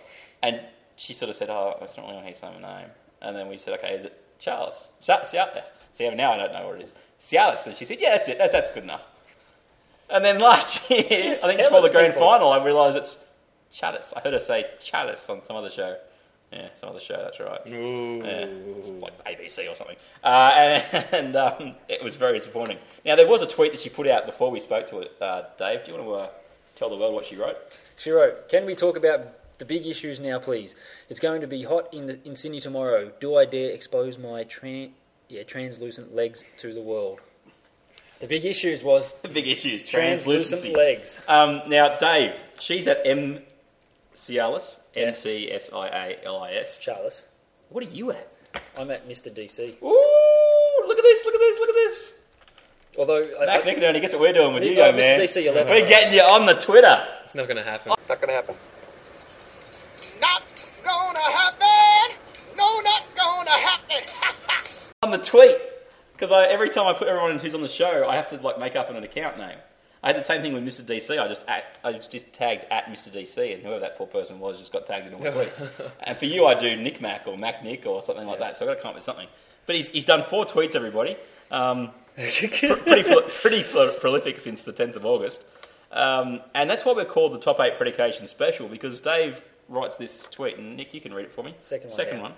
And 0.42 0.60
she 0.96 1.12
sort 1.12 1.28
of 1.30 1.36
said, 1.36 1.50
"Oh, 1.50 1.76
it's 1.82 1.96
not 1.98 2.06
really 2.08 2.22
how 2.22 2.28
you 2.28 2.34
say 2.34 2.48
my 2.60 2.80
name." 2.80 2.88
And 3.20 3.36
then 3.36 3.48
we 3.48 3.58
said, 3.58 3.78
"Okay, 3.78 3.94
is 3.94 4.04
it 4.04 4.18
Charles?" 4.38 4.88
Cia- 5.00 5.24
Cia- 5.26 5.64
See, 5.92 6.08
now 6.10 6.32
I 6.32 6.36
don't 6.38 6.52
know 6.54 6.66
what 6.68 6.76
it 6.76 6.82
is. 6.82 6.94
Cialis. 7.20 7.66
And 7.66 7.76
she 7.76 7.84
said, 7.84 7.98
"Yeah, 8.00 8.10
that's 8.10 8.28
it. 8.28 8.38
That's, 8.38 8.52
that's 8.52 8.70
good 8.70 8.84
enough." 8.84 9.06
And 10.08 10.24
then 10.24 10.38
last 10.40 10.88
year, 10.90 11.02
Just 11.08 11.44
I 11.44 11.48
think 11.48 11.60
tell 11.60 11.68
before 11.70 11.82
the 11.86 11.92
grand 11.92 12.14
people. 12.14 12.26
final, 12.28 12.50
I 12.52 12.64
realised 12.64 12.96
it's 12.96 13.22
Chalice. 13.76 14.14
I 14.16 14.20
heard 14.20 14.32
her 14.32 14.38
say 14.38 14.64
Chalice 14.80 15.28
on 15.28 15.42
some 15.42 15.54
other 15.56 15.68
show. 15.68 15.96
Yeah, 16.50 16.68
some 16.76 16.90
other 16.90 17.00
show. 17.00 17.16
That's 17.16 17.38
right. 17.40 17.60
Ooh. 17.66 18.22
Yeah, 18.24 18.46
it's 18.78 18.88
like 18.88 19.22
ABC 19.24 19.70
or 19.70 19.74
something. 19.74 19.96
Uh, 20.24 20.28
and 20.56 21.06
and 21.12 21.36
um, 21.36 21.74
it 21.88 22.02
was 22.02 22.16
very 22.16 22.38
disappointing. 22.38 22.78
Now, 23.04 23.16
there 23.16 23.26
was 23.26 23.42
a 23.42 23.46
tweet 23.46 23.72
that 23.72 23.80
she 23.80 23.90
put 23.90 24.06
out 24.06 24.24
before 24.24 24.50
we 24.50 24.60
spoke 24.60 24.86
to 24.88 25.00
it. 25.00 25.12
Uh, 25.20 25.42
Dave, 25.58 25.84
do 25.84 25.92
you 25.92 25.98
want 25.98 26.08
to 26.08 26.14
uh, 26.14 26.28
tell 26.74 26.88
the 26.88 26.96
world 26.96 27.12
what 27.12 27.26
she 27.26 27.36
wrote? 27.36 27.58
She 27.96 28.10
wrote, 28.10 28.48
"Can 28.48 28.64
we 28.64 28.74
talk 28.74 28.96
about 28.96 29.58
the 29.58 29.66
big 29.66 29.86
issues 29.86 30.20
now, 30.20 30.38
please? 30.38 30.74
It's 31.10 31.20
going 31.20 31.42
to 31.42 31.46
be 31.46 31.64
hot 31.64 31.92
in 31.92 32.06
the, 32.06 32.18
in 32.26 32.34
Sydney 32.34 32.60
tomorrow. 32.60 33.12
Do 33.20 33.36
I 33.36 33.44
dare 33.44 33.70
expose 33.70 34.16
my 34.16 34.44
tran- 34.44 34.92
yeah, 35.28 35.42
translucent 35.42 36.14
legs 36.14 36.44
to 36.58 36.72
the 36.72 36.80
world?" 36.80 37.20
The 38.20 38.26
big 38.26 38.46
issues 38.46 38.82
was 38.82 39.12
The 39.22 39.28
big 39.28 39.48
issues, 39.48 39.82
translucent 39.82 40.74
legs. 40.74 41.20
Um, 41.28 41.60
now, 41.66 41.94
Dave, 41.96 42.32
she's 42.58 42.88
at 42.88 43.02
M. 43.04 43.40
Cialis, 44.16 44.80
M 44.94 45.08
Yes. 45.08 45.22
C 45.22 45.52
S 45.52 45.70
I 45.72 45.88
A 45.88 46.24
L 46.24 46.42
I 46.42 46.52
S. 46.52 46.78
Charles, 46.78 47.24
What 47.68 47.84
are 47.84 47.88
you 47.88 48.12
at? 48.12 48.32
I'm 48.78 48.90
at 48.90 49.06
Mr. 49.06 49.30
DC. 49.30 49.82
Ooh, 49.82 50.84
look 50.88 50.98
at 50.98 51.04
this, 51.04 51.24
look 51.26 51.34
at 51.34 51.38
this, 51.40 51.58
look 51.60 51.68
at 51.68 51.74
this. 51.74 52.18
Although 52.98 53.28
I, 53.42 53.46
Mac 53.46 53.66
I, 53.66 53.72
Nick 53.72 53.82
only 53.82 54.00
guess 54.00 54.12
what 54.14 54.22
we're 54.22 54.32
doing 54.32 54.54
with 54.54 54.62
Yeah, 54.64 54.70
you, 54.70 54.76
young 54.76 54.94
Mr. 54.94 55.18
DC 55.22 55.46
11. 55.46 55.68
We're 55.70 55.86
getting 55.86 56.14
you 56.14 56.22
on 56.22 56.46
the 56.46 56.54
Twitter. 56.54 57.06
It's 57.22 57.34
not 57.34 57.46
going 57.46 57.58
to 57.58 57.62
happen. 57.62 57.92
Not 58.08 58.20
gonna 58.20 58.32
happen. 58.32 58.54
Not 60.20 60.42
gonna 60.82 61.20
happen. 61.20 62.16
No, 62.56 62.80
not 62.80 63.02
gonna 63.14 63.50
happen. 63.50 63.96
on 65.02 65.10
the 65.10 65.18
tweet 65.18 65.56
because 66.12 66.32
every 66.32 66.70
time 66.70 66.86
I 66.86 66.94
put 66.94 67.08
everyone 67.08 67.38
who's 67.38 67.54
on 67.54 67.60
the 67.60 67.68
show, 67.68 68.08
I 68.08 68.16
have 68.16 68.28
to 68.28 68.36
like 68.36 68.58
make 68.58 68.76
up 68.76 68.88
an 68.88 68.96
account 69.02 69.36
name. 69.36 69.58
I 70.06 70.10
had 70.10 70.16
the 70.18 70.22
same 70.22 70.40
thing 70.40 70.52
with 70.54 70.64
Mr. 70.64 70.82
DC. 70.82 71.20
I 71.20 71.26
just 71.26 71.44
at, 71.48 71.78
I 71.82 71.90
just, 71.90 72.12
just 72.12 72.32
tagged 72.32 72.64
at 72.70 72.84
Mr. 72.86 73.08
DC, 73.10 73.52
and 73.52 73.60
whoever 73.60 73.80
that 73.80 73.98
poor 73.98 74.06
person 74.06 74.38
was 74.38 74.56
just 74.56 74.72
got 74.72 74.86
tagged 74.86 75.08
in 75.08 75.14
all 75.14 75.20
the 75.20 75.30
tweets. 75.32 75.90
and 76.04 76.16
for 76.16 76.26
you, 76.26 76.46
I 76.46 76.54
do 76.54 76.76
Nick 76.76 77.00
Mac 77.00 77.26
or 77.26 77.36
Mac 77.36 77.64
Nick 77.64 77.86
or 77.86 78.00
something 78.00 78.24
like 78.24 78.38
that. 78.38 78.56
So 78.56 78.64
I've 78.64 78.68
got 78.68 78.74
to 78.76 78.80
come 78.82 78.88
up 78.90 78.94
with 78.94 79.02
something. 79.02 79.26
But 79.66 79.74
he's, 79.74 79.88
he's 79.88 80.04
done 80.04 80.22
four 80.22 80.44
tweets, 80.44 80.76
everybody. 80.76 81.16
Um, 81.50 81.90
pretty 82.14 83.02
pretty 83.40 83.64
pro- 83.64 83.92
prolific 83.98 84.40
since 84.40 84.62
the 84.62 84.72
10th 84.72 84.94
of 84.94 85.04
August. 85.04 85.44
Um, 85.90 86.40
and 86.54 86.70
that's 86.70 86.84
why 86.84 86.92
we're 86.92 87.04
called 87.04 87.32
the 87.32 87.40
Top 87.40 87.58
8 87.58 87.76
Predication 87.76 88.28
Special 88.28 88.68
because 88.68 89.00
Dave 89.00 89.44
writes 89.68 89.96
this 89.96 90.28
tweet, 90.28 90.56
and 90.56 90.76
Nick, 90.76 90.94
you 90.94 91.00
can 91.00 91.12
read 91.12 91.24
it 91.24 91.32
for 91.32 91.42
me. 91.42 91.56
Second 91.58 91.88
one, 91.88 91.96
Second 91.96 92.16
yeah. 92.18 92.22
one. 92.22 92.32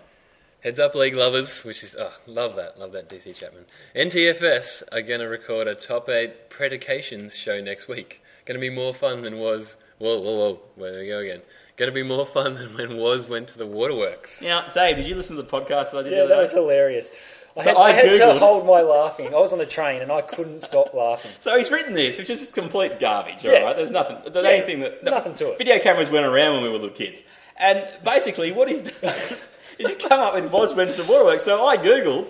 Heads 0.61 0.81
up, 0.81 0.97
league 0.97 1.15
lovers, 1.15 1.63
which 1.65 1.85
is 1.85 1.95
oh, 1.99 2.13
love 2.27 2.57
that, 2.57 2.79
love 2.81 2.91
that 2.93 3.09
DC 3.09 3.33
Chapman. 3.35 3.65
NTFS 3.95 4.83
are 4.91 5.03
going 5.03 5.21
to 5.21 5.27
record 5.29 5.69
a 5.69 5.75
top 5.77 6.09
eight 6.09 6.51
predications 6.51 7.37
show 7.37 7.61
next 7.61 7.87
week. 7.87 8.21
Going 8.45 8.57
to 8.57 8.61
be 8.61 8.75
more 8.75 8.93
fun 8.93 9.23
than 9.23 9.39
was. 9.39 9.77
Whoa, 9.99 10.19
whoa, 10.21 10.37
whoa! 10.37 10.61
Where 10.75 10.93
do 10.95 10.99
we 10.99 11.07
go 11.09 11.19
again? 11.21 11.43
Going 11.77 11.91
to 11.91 11.95
be 11.95 12.03
more 12.03 12.27
fun 12.27 12.55
than 12.55 12.77
when 12.77 12.97
was 12.97 13.29
went 13.29 13.47
to 13.49 13.59
the 13.59 13.67
waterworks. 13.67 14.43
Now, 14.43 14.65
Dave, 14.73 14.97
did 14.97 15.07
you 15.07 15.15
listen 15.15 15.37
to 15.37 15.43
the 15.43 15.49
podcast 15.49 15.93
that 15.93 15.99
I 15.99 16.03
did 16.03 16.13
the 16.13 16.17
yeah, 16.17 16.23
other 16.23 16.29
that 16.31 16.35
day? 16.37 16.41
was 16.43 16.53
hilarious. 16.53 17.13
I 17.57 17.63
So 17.63 17.69
had, 17.71 17.77
I 17.77 17.83
I 17.83 17.93
had 17.93 18.13
to 18.15 18.35
hold 18.41 18.67
my 18.67 18.81
laughing. 18.81 19.29
I 19.29 19.39
was 19.39 19.53
on 19.53 19.59
the 19.61 19.67
train 19.67 20.03
and 20.03 20.11
I 20.11 20.23
couldn't 20.23 20.63
stop 20.63 20.93
laughing. 20.93 21.31
So 21.39 21.57
he's 21.57 21.71
written 21.71 21.95
this, 21.95 22.19
which 22.19 22.31
is 22.31 22.41
just 22.41 22.55
complete 22.55 22.99
garbage, 22.99 23.45
Yeah. 23.45 23.53
all 23.59 23.65
right? 23.65 23.77
There's 23.77 23.91
nothing. 23.93 24.17
There's 24.33 24.45
Yeah, 24.45 24.53
anything 24.53 24.81
that 24.81 25.05
nothing 25.05 25.35
to 25.37 25.53
it. 25.53 25.59
Video 25.59 25.79
cameras 25.79 26.11
went 26.11 26.27
around 26.27 26.55
when 26.55 26.63
we 26.65 26.69
were 26.69 26.75
little 26.79 26.91
kids, 26.91 27.23
and 27.57 27.89
basically 28.05 28.51
what 28.53 28.69
he's 28.69 28.83
done 28.83 29.15
is 29.91 29.97
he's 29.97 29.97
come 29.97 30.21
up 30.21 30.35
with 30.35 30.51
was 30.51 30.75
went 30.75 30.91
to 30.93 31.03
the 31.03 31.11
waterworks. 31.11 31.45
So 31.45 31.67
I 31.67 31.77
googled. 31.77 32.27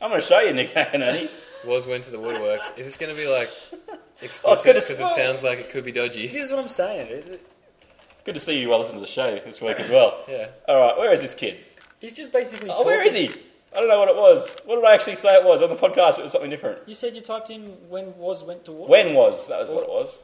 I'm 0.00 0.10
going 0.10 0.20
to 0.20 0.26
show 0.26 0.40
you, 0.40 0.52
Nick 0.52 0.70
Anani. 0.74 1.28
Was 1.66 1.86
went 1.88 2.04
to 2.04 2.10
the 2.10 2.18
waterworks. 2.20 2.70
Is 2.76 2.86
this 2.86 2.96
going 2.96 3.14
to 3.14 3.20
be 3.20 3.28
like 3.28 3.48
Oh, 4.20 4.24
explicit? 4.24 4.64
good 4.64 4.80
to 4.80 4.92
Because 4.92 5.00
it 5.12 5.14
sounds 5.14 5.42
like 5.44 5.58
it 5.58 5.70
could 5.70 5.84
be 5.84 5.92
dodgy. 5.92 6.26
This 6.26 6.46
is 6.46 6.50
what 6.50 6.60
I'm 6.60 6.68
saying. 6.68 7.06
It- 7.08 7.46
Good 8.24 8.34
to 8.34 8.40
see 8.40 8.60
you 8.60 8.68
well 8.68 8.80
listen 8.80 8.96
to 8.96 9.00
the 9.00 9.06
show 9.06 9.34
this 9.36 9.58
week 9.62 9.80
as 9.80 9.88
well. 9.88 10.22
Yeah. 10.28 10.48
All 10.68 10.78
right, 10.78 10.98
where 10.98 11.12
is 11.14 11.22
this 11.22 11.34
kid? 11.34 11.56
He's 11.98 12.12
just 12.12 12.30
basically. 12.30 12.68
Oh, 12.68 12.84
where 12.84 13.02
is 13.02 13.14
he? 13.14 13.28
I 13.74 13.80
don't 13.80 13.88
know 13.88 13.98
what 13.98 14.08
it 14.10 14.16
was. 14.16 14.54
What 14.66 14.76
did 14.76 14.84
I 14.84 14.92
actually 14.92 15.14
say 15.14 15.34
it 15.34 15.44
was 15.46 15.62
on 15.62 15.70
the 15.70 15.76
podcast? 15.76 16.18
It 16.18 16.24
was 16.24 16.32
something 16.32 16.50
different. 16.50 16.80
You 16.86 16.94
said 16.94 17.14
you 17.16 17.22
typed 17.22 17.48
in 17.48 17.62
when 17.88 18.14
was 18.18 18.44
went 18.44 18.66
to 18.66 18.72
water. 18.72 18.90
When 18.90 19.14
was 19.14 19.48
that? 19.48 19.60
Was 19.60 19.70
what 19.70 19.84
it 19.84 19.88
was. 19.88 20.22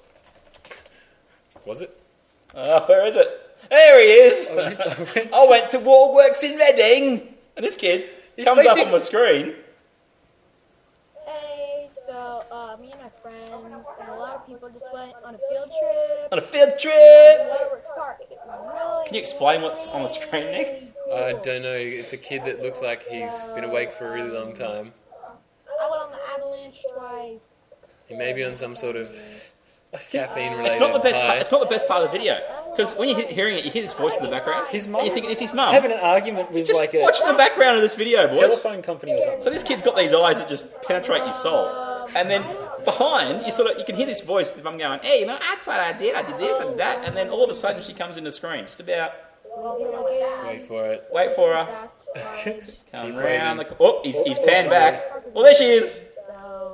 Was 1.64 1.80
it? 1.80 1.98
Uh, 2.54 2.80
where 2.86 3.06
is 3.06 3.16
it? 3.16 3.53
There 3.74 4.00
he 4.00 4.06
is. 4.06 4.48
I 4.48 4.54
went- 4.54 4.80
I 4.80 4.86
went 5.14 5.34
I 5.34 5.46
went 5.48 5.70
to 5.70 5.78
Waterworks 5.80 6.44
in 6.44 6.56
Reading. 6.56 7.34
And 7.56 7.64
this 7.66 7.74
kid 7.74 8.04
He's 8.36 8.44
comes 8.46 8.64
up 8.68 8.78
on 8.78 8.92
my 8.92 8.98
screen. 8.98 9.56
Hey, 11.26 11.90
so 12.06 12.44
uh, 12.52 12.76
me 12.80 12.92
and 12.92 13.00
my 13.00 13.10
friends 13.20 13.64
and 13.64 14.08
a 14.10 14.14
lot 14.14 14.36
of 14.36 14.46
people 14.46 14.68
just 14.70 14.84
went 14.92 15.12
on 15.24 15.34
a 15.34 15.38
field 15.50 15.70
trip. 15.80 16.28
On 16.30 16.38
a 16.38 16.42
field 16.42 16.78
trip. 16.78 16.94
Waterworks 17.50 17.86
Park. 17.96 18.18
It 18.20 18.38
was 18.46 18.74
really, 18.74 19.06
Can 19.06 19.14
you 19.16 19.20
explain 19.20 19.62
what's 19.62 19.88
on 19.88 20.02
the 20.02 20.08
screen, 20.08 20.44
Nick? 20.52 20.94
I 21.12 21.32
don't 21.42 21.62
know. 21.62 21.74
It's 21.74 22.12
a 22.12 22.16
kid 22.16 22.44
that 22.44 22.62
looks 22.62 22.80
like 22.80 23.02
he's 23.08 23.44
been 23.56 23.64
awake 23.64 23.92
for 23.92 24.06
a 24.06 24.12
really 24.12 24.30
long 24.30 24.52
time. 24.52 24.92
I 25.80 25.90
went 25.90 26.02
on 26.02 26.10
the 26.12 26.18
avalanche 26.32 26.78
twice. 26.94 27.40
He 28.06 28.14
may 28.14 28.32
be 28.32 28.44
on 28.44 28.54
some 28.54 28.76
sort 28.76 28.94
of 28.94 29.08
caffeine-related 30.10 30.70
It's 30.70 30.80
not 30.80 30.92
the 30.92 31.00
best. 31.00 31.20
Part, 31.20 31.38
it's 31.38 31.50
not 31.50 31.60
the 31.60 31.66
best 31.74 31.88
part 31.88 32.04
of 32.04 32.12
the 32.12 32.18
video 32.18 32.38
because 32.76 32.92
when 32.94 33.08
you're 33.08 33.26
hearing 33.28 33.56
it, 33.56 33.64
you 33.64 33.70
hear 33.70 33.82
his 33.82 33.92
voice 33.92 34.16
in 34.16 34.22
the 34.24 34.30
background. 34.30 34.68
His 34.68 34.84
and 34.84 34.92
mum. 34.92 35.04
you 35.04 35.12
think 35.12 35.28
it's 35.30 35.40
his 35.40 35.54
mum. 35.54 35.72
Having 35.72 35.92
an 35.92 35.98
argument 36.00 36.50
with 36.50 36.66
Just 36.66 36.78
like 36.80 36.94
a 36.94 37.00
watch 37.02 37.18
the 37.24 37.34
background 37.34 37.76
of 37.76 37.82
this 37.82 37.94
video, 37.94 38.26
boys. 38.26 38.38
telephone 38.38 38.82
company 38.82 39.12
or 39.12 39.22
something. 39.22 39.40
So 39.40 39.50
this 39.50 39.62
kid's 39.62 39.82
got 39.82 39.96
these 39.96 40.12
eyes 40.12 40.36
that 40.36 40.48
just 40.48 40.82
penetrate 40.82 41.22
your 41.24 41.32
soul, 41.34 41.66
and 42.16 42.28
then 42.30 42.42
behind 42.84 43.44
you 43.46 43.52
sort 43.52 43.70
of 43.70 43.78
you 43.78 43.84
can 43.84 43.94
hear 43.94 44.06
this 44.06 44.20
voice. 44.20 44.50
The 44.50 44.62
mum 44.62 44.78
going, 44.78 45.00
"Hey, 45.00 45.20
you 45.20 45.26
know 45.26 45.38
that's 45.40 45.66
what 45.66 45.80
I 45.80 45.92
did. 45.92 46.14
I 46.14 46.22
did 46.22 46.38
this 46.38 46.58
and 46.58 46.78
that," 46.80 47.04
and 47.04 47.16
then 47.16 47.28
all 47.28 47.44
of 47.44 47.50
a 47.50 47.54
sudden 47.54 47.82
she 47.82 47.92
comes 47.94 48.16
in 48.16 48.24
the 48.24 48.32
screen, 48.32 48.66
just 48.66 48.80
about. 48.80 49.12
Wait 49.56 50.66
for 50.66 50.92
it. 50.92 51.04
Wait 51.12 51.34
for 51.34 51.54
her. 51.54 51.88
Come 52.44 53.06
Keep 53.06 53.16
around 53.16 53.58
the. 53.58 53.76
Oh, 53.80 54.00
he's, 54.02 54.18
he's 54.22 54.38
panned 54.38 54.70
back. 54.70 55.02
Well, 55.32 55.44
there 55.44 55.54
she 55.54 55.64
is. 55.64 56.08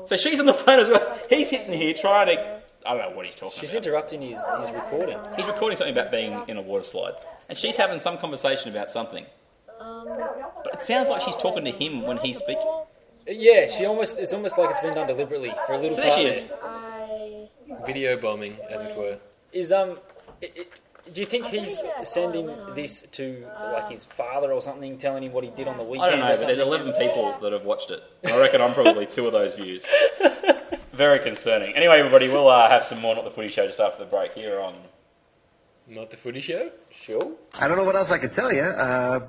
So 0.06 0.16
she's 0.16 0.40
on 0.40 0.46
the 0.46 0.54
phone 0.54 0.80
as 0.80 0.88
well. 0.88 1.18
He's 1.28 1.50
hitting 1.50 1.72
here 1.72 1.94
trying 1.94 2.28
to. 2.28 2.59
I 2.86 2.94
don't 2.94 3.10
know 3.10 3.16
what 3.16 3.26
he's 3.26 3.34
talking 3.34 3.58
She's 3.60 3.72
about. 3.72 3.86
interrupting 3.86 4.22
his, 4.22 4.38
his 4.60 4.70
recording. 4.70 5.18
He's 5.36 5.46
recording 5.46 5.76
something 5.76 5.96
about 5.96 6.10
being 6.10 6.42
in 6.48 6.56
a 6.56 6.62
water 6.62 6.82
slide, 6.82 7.14
and 7.48 7.56
she's 7.56 7.76
having 7.76 8.00
some 8.00 8.16
conversation 8.18 8.70
about 8.70 8.90
something. 8.90 9.26
Um, 9.78 10.06
But 10.64 10.74
it 10.74 10.82
sounds 10.82 11.08
like 11.08 11.20
she's 11.22 11.36
talking 11.36 11.64
to 11.64 11.70
him 11.70 12.02
when 12.02 12.18
he's 12.18 12.38
speaking. 12.38 12.82
Yeah, 13.26 13.66
she 13.66 13.84
almost. 13.84 14.18
It's 14.18 14.32
almost 14.32 14.58
like 14.58 14.70
it's 14.70 14.80
been 14.80 14.94
done 14.94 15.06
deliberately 15.06 15.52
for 15.66 15.74
a 15.74 15.78
little. 15.78 15.96
So 15.96 16.02
there 16.02 16.10
she 16.12 16.24
is. 16.24 16.50
Video 17.86 18.16
bombing, 18.16 18.56
as 18.68 18.82
it 18.82 18.96
were. 18.96 19.18
Is 19.52 19.72
um, 19.72 19.98
i 20.42 20.46
i 20.56 20.64
do 21.12 21.20
you 21.20 21.26
think 21.26 21.46
he's 21.46 21.80
sending 22.04 22.46
this 22.74 23.02
to 23.02 23.44
like 23.72 23.88
his 23.88 24.04
father 24.04 24.52
or 24.52 24.62
something, 24.62 24.96
telling 24.98 25.24
him 25.24 25.32
what 25.32 25.42
he 25.42 25.50
did 25.50 25.66
on 25.66 25.76
the 25.76 25.82
weekend? 25.82 26.06
I 26.06 26.10
don't 26.10 26.20
know, 26.20 26.36
but 26.36 26.46
there's 26.46 26.58
11 26.58 26.92
people 26.92 27.36
that 27.42 27.52
have 27.52 27.64
watched 27.64 27.90
it. 27.90 28.02
I 28.24 28.38
reckon 28.38 28.60
I'm 28.60 28.74
probably 28.74 29.06
two 29.06 29.26
of 29.26 29.32
those 29.32 29.54
views. 29.54 29.84
Very 31.00 31.18
concerning. 31.20 31.74
Anyway, 31.74 31.98
everybody, 31.98 32.28
we'll 32.28 32.46
uh, 32.50 32.68
have 32.68 32.84
some 32.84 33.00
more 33.00 33.14
Not 33.14 33.24
the 33.24 33.30
Footy 33.30 33.48
Show 33.48 33.64
just 33.66 33.80
after 33.80 34.04
the 34.04 34.10
break 34.10 34.34
here 34.34 34.60
on. 34.60 34.74
Not 35.88 36.10
the 36.10 36.18
footy 36.18 36.42
show? 36.42 36.70
Sure. 36.90 37.32
I 37.54 37.68
don't 37.68 37.78
know 37.78 37.84
what 37.84 37.96
else 37.96 38.10
I 38.10 38.18
could 38.18 38.34
tell 38.34 38.52
you. 38.52 38.60
Uh, 38.60 39.20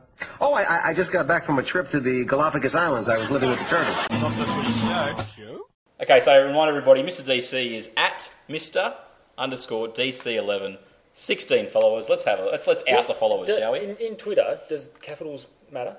oh, 0.42 0.54
I- 0.54 0.64
I, 0.64 0.82
I 0.90 0.94
just 0.94 1.14
got 1.14 1.28
back 1.28 1.46
from 1.46 1.60
a 1.60 1.64
trip 1.64 1.88
to 1.92 2.02
the 2.02 2.26
Galapagos 2.26 2.76
Islands. 2.76 3.08
I 3.08 3.18
was 3.18 3.32
living 3.32 3.50
with 3.52 3.60
the 3.60 3.66
turtles. 3.66 3.96
Not 4.10 4.38
the 4.38 4.46
footy 4.54 4.80
show. 4.80 5.26
Show? 5.38 5.66
Okay, 6.02 6.20
so 6.20 6.46
remind 6.46 6.68
everybody, 6.68 7.04
Mr. 7.04 7.22
DC 7.26 7.72
is 7.72 7.90
at 7.96 8.30
Mr. 8.50 8.94
underscore 9.38 9.88
DC11. 9.88 10.78
16 11.14 11.68
followers. 11.68 12.10
Let's 12.10 12.26
have 12.26 12.42
a 12.42 12.48
let's 12.48 12.68
let's 12.68 12.84
out 12.92 13.08
the 13.08 13.16
followers, 13.16 13.48
Do- 13.48 13.58
shall 13.60 13.72
we? 13.72 13.80
In, 13.80 13.96
in 13.96 14.18
Twitter, 14.18 14.60
does 14.68 14.90
capitals 15.02 15.48
matter? 15.72 15.96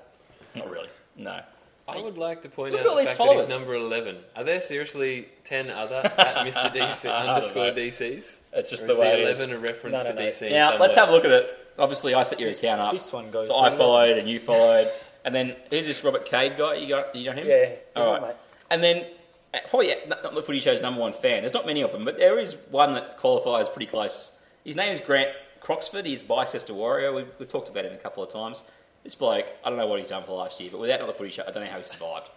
Not 0.55 0.69
really. 0.69 0.89
No. 1.17 1.41
I 1.87 1.99
would 1.99 2.17
like 2.17 2.41
to 2.43 2.49
point 2.49 2.71
Look 2.71 2.81
out 2.81 2.85
at 2.87 2.89
all 2.89 2.95
the 2.95 3.01
these 3.01 3.11
fact 3.11 3.29
that 3.29 3.39
he's 3.41 3.49
number 3.49 3.75
11. 3.75 4.17
Are 4.37 4.43
there 4.45 4.61
seriously 4.61 5.27
10 5.43 5.69
other 5.69 5.95
at 6.17 6.37
Mr. 6.47 6.71
DC 6.73 7.13
underscore 7.13 7.65
know. 7.67 7.73
DCs? 7.73 8.37
It's 8.53 8.69
just 8.69 8.83
Or 8.83 8.87
the 8.87 8.93
is 8.93 8.99
way 8.99 9.09
the 9.23 9.27
it 9.27 9.31
is. 9.31 9.39
11 9.41 9.55
a 9.55 9.59
reference 9.59 9.93
No, 9.95 10.03
no, 10.03 10.09
to 10.09 10.15
no. 10.15 10.21
DC? 10.29 10.49
Now 10.51 10.69
somewhere? 10.69 10.79
let's 10.79 10.95
have 10.95 11.09
a 11.09 11.11
look 11.11 11.25
at 11.25 11.31
it. 11.31 11.57
Obviously, 11.77 12.13
I 12.13 12.23
set 12.23 12.39
your 12.39 12.49
This- 12.49 12.59
account 12.59 12.79
up. 12.81 12.93
this 12.93 13.11
one 13.11 13.31
goes 13.31 13.47
So 13.47 13.53
to 13.55 13.59
I 13.59 13.75
followed 13.75 14.17
and 14.17 14.29
you 14.29 14.39
followed, 14.39 14.89
and 15.25 15.33
then 15.35 15.55
who's 15.69 15.85
this 15.85 16.03
Robert 16.03 16.25
Cade 16.25 16.55
guy? 16.57 16.75
You 16.75 16.87
got 16.87 17.13
you 17.15 17.25
know 17.25 17.35
him? 17.35 17.47
Yeah, 17.47 17.65
he's 17.65 17.77
All 17.95 18.05
my 18.05 18.11
right. 18.11 18.21
mate. 18.27 18.35
And 18.69 18.81
then 18.83 19.05
uh, 19.53 19.59
probably 19.67 19.91
uh, 19.91 19.95
not 20.07 20.23
not 20.23 20.35
the 20.35 20.41
Footy 20.43 20.59
Show's 20.59 20.81
number 20.81 21.01
one 21.01 21.11
fan. 21.13 21.41
There's 21.41 21.53
not 21.53 21.65
many 21.65 21.81
of 21.81 21.91
them, 21.91 22.05
but 22.05 22.17
there 22.17 22.39
is 22.39 22.55
one 22.71 22.93
that 22.93 23.17
qualifies 23.17 23.67
pretty 23.67 23.87
close. 23.87 24.33
His 24.63 24.75
name 24.77 24.91
is 24.93 25.01
Grant 25.01 25.31
Croxford. 25.61 26.05
He's 26.05 26.21
Bicester 26.21 26.73
Warrior. 26.73 27.11
We've, 27.11 27.27
we've 27.39 27.49
talked 27.49 27.67
about 27.69 27.85
him 27.85 27.93
a 27.93 27.97
couple 27.97 28.23
of 28.23 28.31
times. 28.31 28.63
This 29.03 29.15
bloke, 29.15 29.45
I 29.63 29.69
don't 29.69 29.77
know 29.77 29.87
what 29.87 29.99
he's 29.99 30.09
done 30.09 30.23
for 30.23 30.31
last 30.37 30.59
year, 30.61 30.69
but 30.71 30.79
without 30.79 31.01
not 31.01 31.07
the 31.07 31.13
Footy 31.13 31.29
Show, 31.29 31.43
I 31.45 31.51
don't 31.51 31.63
know 31.63 31.69
how 31.69 31.77
he 31.77 31.83
survived. 31.83 32.29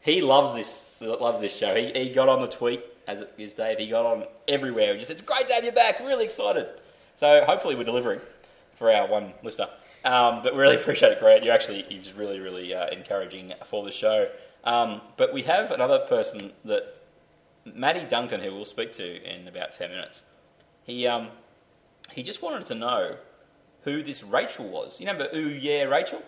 He 0.00 0.22
loves 0.22 0.54
this 0.54 0.94
loves 1.00 1.40
this 1.40 1.56
show. 1.56 1.74
He, 1.74 1.92
he 1.92 2.10
got 2.10 2.28
on 2.28 2.40
the 2.40 2.48
tweet 2.48 2.82
as 3.06 3.20
it 3.20 3.32
is 3.36 3.54
Dave. 3.54 3.78
He 3.78 3.88
got 3.88 4.06
on 4.06 4.24
everywhere. 4.46 4.92
He 4.92 4.98
just 4.98 5.10
it's 5.10 5.22
great 5.22 5.46
to 5.48 5.54
have 5.54 5.64
you 5.64 5.72
back. 5.72 6.00
Really 6.00 6.24
excited. 6.24 6.66
So 7.16 7.44
hopefully 7.44 7.74
we're 7.74 7.84
delivering 7.84 8.20
for 8.74 8.92
our 8.92 9.06
one 9.06 9.32
listener. 9.42 9.68
Um, 10.04 10.42
but 10.42 10.54
we 10.54 10.60
really 10.60 10.76
appreciate 10.76 11.12
it, 11.12 11.20
Grant. 11.20 11.44
You 11.44 11.50
actually 11.50 11.84
you're 11.90 12.02
just 12.02 12.16
really 12.16 12.40
really 12.40 12.72
uh, 12.72 12.88
encouraging 12.88 13.52
for 13.66 13.84
the 13.84 13.92
show. 13.92 14.28
Um, 14.64 15.00
but 15.16 15.32
we 15.32 15.42
have 15.42 15.72
another 15.72 15.98
person 16.00 16.52
that 16.64 16.96
Maddie 17.64 18.06
Duncan, 18.08 18.40
who 18.40 18.54
we'll 18.54 18.64
speak 18.64 18.92
to 18.92 19.22
in 19.24 19.46
about 19.48 19.72
ten 19.72 19.90
minutes. 19.90 20.22
He 20.84 21.06
um, 21.06 21.28
he 22.12 22.22
just 22.22 22.42
wanted 22.42 22.64
to 22.66 22.74
know 22.74 23.16
who 23.82 24.02
this 24.02 24.22
Rachel 24.22 24.68
was. 24.68 25.00
You 25.00 25.06
remember 25.06 25.28
Ooh 25.36 25.48
Yeah 25.48 25.84
Rachel? 25.84 26.22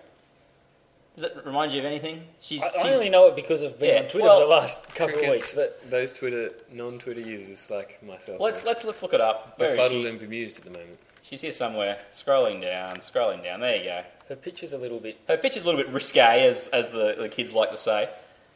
Does 1.16 1.24
that 1.34 1.44
remind 1.44 1.72
you 1.72 1.80
of 1.80 1.84
anything? 1.84 2.22
She's, 2.40 2.62
I, 2.62 2.66
I 2.68 2.82
she's- 2.82 2.94
only 2.94 3.10
know 3.10 3.26
it 3.26 3.36
because 3.36 3.62
of 3.62 3.78
being 3.80 3.94
Yeah, 3.94 4.02
on 4.02 4.08
Twitter 4.08 4.24
well, 4.26 4.40
for 4.40 4.44
the 4.46 4.50
last 4.50 4.82
couple 4.94 5.14
of 5.16 5.20
Crickets, 5.20 5.30
weeks. 5.32 5.54
But 5.56 5.90
those 5.90 6.12
Twitter, 6.12 6.50
non-Twitter 6.72 7.20
users 7.20 7.68
like 7.70 8.02
myself. 8.02 8.40
Let's 8.40 8.64
let's 8.64 8.84
let's 8.84 9.02
look 9.02 9.12
it 9.12 9.20
up. 9.20 9.58
Where 9.58 9.70
is 9.70 9.74
befuddled 9.76 10.04
she? 10.04 10.08
and 10.08 10.18
bemused 10.18 10.58
at 10.58 10.64
the 10.64 10.70
moment. 10.70 10.98
She's 11.22 11.40
here 11.40 11.52
somewhere. 11.52 11.98
Scrolling 12.12 12.60
down, 12.62 12.96
scrolling 12.98 13.42
down. 13.44 13.60
There 13.60 13.76
you 13.76 13.84
go. 13.84 14.02
her 14.28 14.36
picture's 14.36 14.72
a 14.72 14.78
little 14.78 14.98
bit. 15.00 15.18
Her 15.28 15.36
picture's 15.36 15.64
a 15.64 15.66
little 15.66 15.82
bit 15.82 15.92
risque, 15.92 16.46
as 16.46 16.68
as 16.68 16.90
the, 16.90 17.16
the 17.18 17.28
kids 17.28 17.52
like 17.52 17.70
to 17.72 17.76
say. 17.76 18.08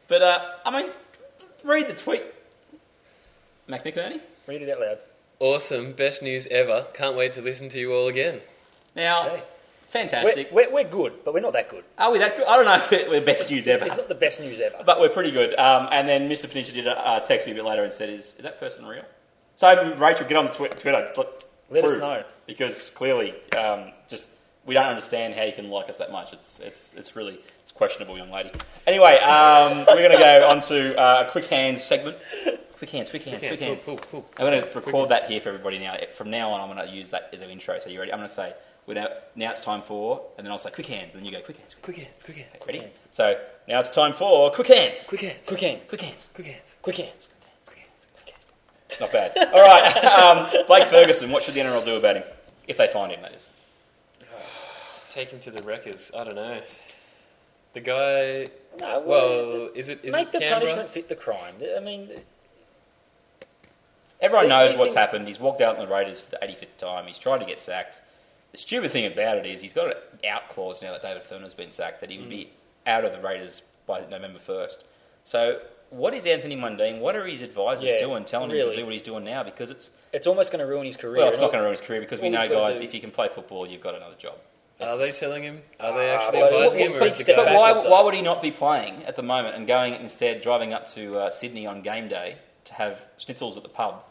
But 0.09 0.23
uh, 0.23 0.39
I 0.65 0.71
mean, 0.71 0.91
read 1.65 1.89
the 1.89 1.95
tweet. 1.95 2.23
Mac 3.67 3.85
McInerney. 3.85 4.21
Read 4.47 4.63
it 4.63 4.71
out 4.71 4.81
loud. 4.81 4.99
Awesome, 5.41 5.93
best 5.93 6.23
news 6.23 6.47
ever. 6.47 6.87
Can't 6.95 7.17
wait 7.17 7.33
to 7.33 7.43
listen 7.43 7.69
to 7.71 7.79
you 7.81 7.93
all 7.93 8.09
again. 8.09 8.41
Now, 8.97 9.25
Hey. 9.29 9.43
fantastic. 9.91 10.51
We're, 10.53 10.69
we're, 10.71 10.85
we're 10.85 10.91
good, 10.91 11.25
but 11.25 11.35
we're 11.35 11.41
not 11.41 11.53
that 11.55 11.69
good. 11.69 11.85
Are 11.99 12.11
we 12.13 12.19
that 12.19 12.37
good? 12.37 12.47
I 12.47 12.57
don't 12.57 12.65
know 12.65 12.75
if 12.99 13.09
we're 13.09 13.21
best 13.25 13.51
news 13.51 13.67
ever, 13.67 13.85
It's 13.85 13.97
not 13.97 14.09
the 14.09 14.15
best 14.15 14.41
news 14.41 14.61
ever. 14.61 14.83
but 14.85 15.01
we're 15.01 15.09
pretty 15.09 15.31
good. 15.31 15.59
Um, 15.59 15.89
and 15.93 16.09
then 16.09 16.29
Mr. 16.29 16.49
Peninsula 16.49 16.75
did 16.83 16.89
uh, 16.89 17.21
text 17.21 17.47
me 17.47 17.53
a 17.53 17.55
bit 17.57 17.65
later 17.65 17.83
and 17.85 17.93
said, 17.93 18.09
"Is, 18.11 18.27
is 18.37 18.43
that 18.43 18.61
person 18.61 18.87
real?" 18.87 19.05
So 19.57 19.95
Rachel, 19.97 20.27
get 20.27 20.37
on 20.37 20.47
the 20.47 20.53
twi- 20.53 20.69
Twitter. 20.69 21.07
Let, 21.17 21.45
Let 21.71 21.85
us 21.85 21.97
know. 21.97 22.25
because 22.47 22.91
clearly, 22.91 23.35
um, 23.57 23.93
just 24.09 24.29
we 24.67 24.75
don't 24.75 24.87
understand 24.87 25.35
how 25.35 25.43
you 25.45 25.53
can 25.53 25.71
like 25.71 25.89
us 25.89 25.99
that 25.99 26.11
much. 26.13 26.33
It's 26.33 26.59
it's 26.61 26.95
it's 26.95 27.15
really 27.17 27.39
it's 27.63 27.73
questionable, 27.73 28.17
young 28.17 28.31
lady. 28.31 28.51
Anyway, 28.87 29.17
um, 29.19 29.79
we're 29.89 29.97
going 29.97 30.11
to 30.13 30.19
go 30.19 30.49
on 30.49 30.61
to 30.63 31.01
uh, 31.01 31.27
a 31.29 31.31
quick 31.31 31.47
hands 31.47 31.83
segment. 31.83 32.17
Quick 32.79 32.91
hands, 32.91 33.09
quick 33.11 33.23
hands, 33.23 33.47
quick 33.47 33.61
hands. 33.61 33.85
Cool, 33.85 33.97
cool, 33.99 34.23
cool. 34.23 34.31
I'm 34.37 34.45
going 34.51 34.61
to 34.61 34.69
record 34.81 35.09
that 35.11 35.31
here 35.31 35.41
for 35.41 35.49
everybody 35.51 35.79
now. 35.79 35.97
From 36.15 36.31
now 36.31 36.51
on, 36.51 36.61
I'm 36.61 36.75
going 36.77 36.87
to 36.87 36.93
use 36.93 37.11
that 37.11 37.31
as 37.33 37.41
an 37.41 37.49
intro. 37.51 37.79
So 37.79 37.89
you 37.89 38.01
ready? 38.01 38.13
I'm 38.13 38.19
going 38.19 38.29
to 38.29 38.35
say, 38.35 38.53
"We're 38.87 38.95
now, 38.95 39.09
now 39.35 39.51
it's 39.51 39.61
time 39.65 39.83
for," 39.83 40.23
and 40.37 40.47
then 40.47 40.53
I'll 40.53 40.59
say, 40.59 40.71
"Quick 40.71 40.87
hands," 40.87 41.15
and 41.15 41.23
then 41.23 41.31
you 41.31 41.37
go, 41.37 41.43
"Quick 41.45 41.59
hands." 41.59 41.75
Quick 41.81 41.97
hands, 41.99 42.23
quick 42.25 42.37
hands. 42.37 42.67
Ready? 42.67 42.87
So 43.11 43.39
now 43.69 43.81
it's 43.81 43.91
time 43.91 44.13
for 44.13 44.51
quick 44.51 44.69
hands. 44.69 45.05
Quick 45.07 45.21
hands. 45.23 45.47
Quick 45.49 45.61
hands. 45.61 45.83
Quick 45.89 46.01
hands. 46.01 46.29
Quick 46.35 46.47
hands. 46.47 46.77
Quick 46.83 46.97
hands. 46.99 47.29
Not 49.01 49.11
bad. 49.11 49.33
All 49.53 49.61
right, 49.61 50.05
um, 50.05 50.67
Blake 50.69 50.85
Ferguson. 50.85 51.31
What 51.33 51.43
should 51.43 51.55
the 51.55 51.61
NRL 51.61 51.85
do 51.85 51.97
about 51.97 52.15
him 52.17 52.23
if 52.69 52.77
they 52.77 52.87
find 52.87 53.11
him? 53.11 53.21
That 53.23 53.33
is. 53.35 53.49
Take 55.09 55.31
him 55.31 55.41
to 55.41 55.51
the 55.51 55.63
wreckers. 55.65 56.13
I 56.17 56.23
don't 56.25 56.37
know. 56.37 56.61
The 57.73 57.81
guy. 57.81 58.47
No, 58.81 59.01
Well, 59.01 59.71
is 59.75 59.89
it 59.89 60.01
is 60.05 60.13
make 60.13 60.29
it 60.29 60.33
the 60.33 60.39
Canberra? 60.39 60.61
punishment 60.61 60.91
fit 60.91 61.09
the 61.09 61.17
crime. 61.17 61.55
I 61.77 61.81
mean, 61.81 62.11
Everyone 64.21 64.49
knows 64.49 64.79
what's 64.79 64.95
happened. 64.95 65.27
He's 65.27 65.41
walked 65.41 65.61
out 65.61 65.77
on 65.79 65.87
the 65.87 65.93
Raiders 65.93 66.21
for 66.21 66.31
the 66.31 66.39
85th 66.39 66.77
time. 66.79 67.07
He's 67.07 67.19
tried 67.19 67.39
to 67.39 67.45
get 67.45 67.59
sacked. 67.59 67.99
The 68.55 68.59
stupid 68.59 68.93
thing 68.93 69.05
about 69.07 69.37
it 69.39 69.47
is 69.47 69.61
he's 69.61 69.73
got 69.73 69.89
an 69.89 69.97
out 70.31 70.49
clause 70.49 70.81
now 70.81 70.93
that 70.93 71.03
David 71.03 71.25
Furner's 71.29 71.55
been 71.55 71.73
sacked 71.73 72.01
that 72.03 72.09
he 72.11 72.19
would 72.19 72.31
be 72.31 72.51
out 72.87 73.05
of 73.05 73.11
the 73.11 73.19
Raiders 73.19 73.63
by 73.85 74.03
November 74.09 74.39
1st. 74.39 74.77
So 75.25 75.61
what 75.91 76.15
is 76.15 76.25
Anthony 76.25 76.55
Mundine? 76.55 77.01
What 77.01 77.17
are 77.17 77.27
his 77.27 77.43
advisors 77.43 77.83
Yeah, 77.87 77.99
doing, 77.99 78.25
telling 78.25 78.51
him 78.53 78.57
to 78.59 78.73
do 78.77 78.85
what 78.85 78.93
he's 78.93 79.03
doing 79.03 79.25
now? 79.25 79.43
Because 79.43 79.73
it's 79.73 79.91
it's 80.13 80.29
almost 80.29 80.53
going 80.53 80.61
to 80.65 80.71
ruin 80.71 80.87
his 80.87 80.97
career. 80.97 81.17
well, 81.17 81.31
it's 81.31 81.39
And 81.39 81.47
not 81.47 81.51
going 81.51 81.63
to 81.63 81.65
ruin 81.65 81.73
his 81.77 81.81
career 81.81 81.99
because 82.01 82.21
we 82.21 82.29
know, 82.29 82.49
guys, 82.49 82.79
if 82.79 82.95
you 82.95 83.01
can 83.01 83.11
play 83.11 83.29
football, 83.29 83.67
you've 83.67 83.83
got 83.83 83.97
another 83.97 84.15
job. 84.15 84.35
Are 84.81 84.97
they 84.99 85.11
telling 85.11 85.43
him? 85.43 85.61
Are 85.81 85.93
they 85.93 86.11
Ah, 86.13 86.15
actually 86.15 86.41
but 86.41 86.53
advising 86.53 86.79
what- 86.79 86.87
him, 86.91 86.93
or 86.95 86.99
what 87.01 87.09
is 87.09 87.15
the 87.17 87.23
step 87.25 87.37
guy? 87.37 87.45
But 87.47 87.55
why, 87.55 87.91
why 87.91 88.03
would 88.03 88.15
he 88.15 88.23
not 88.23 88.41
be 88.41 88.53
playing 88.53 89.05
at 89.05 89.17
the 89.17 89.23
moment 89.25 89.57
and 89.57 89.67
going 89.67 89.95
instead 89.95 90.43
driving 90.43 90.73
up 90.73 90.87
to 90.91 91.19
uh, 91.19 91.31
Sydney 91.31 91.67
on 91.67 91.83
game 91.83 92.07
day 92.07 92.37
to 92.67 92.75
have 92.75 93.03
schnitzels 93.19 93.57
at 93.57 93.65
the 93.65 93.69
pub 93.69 94.05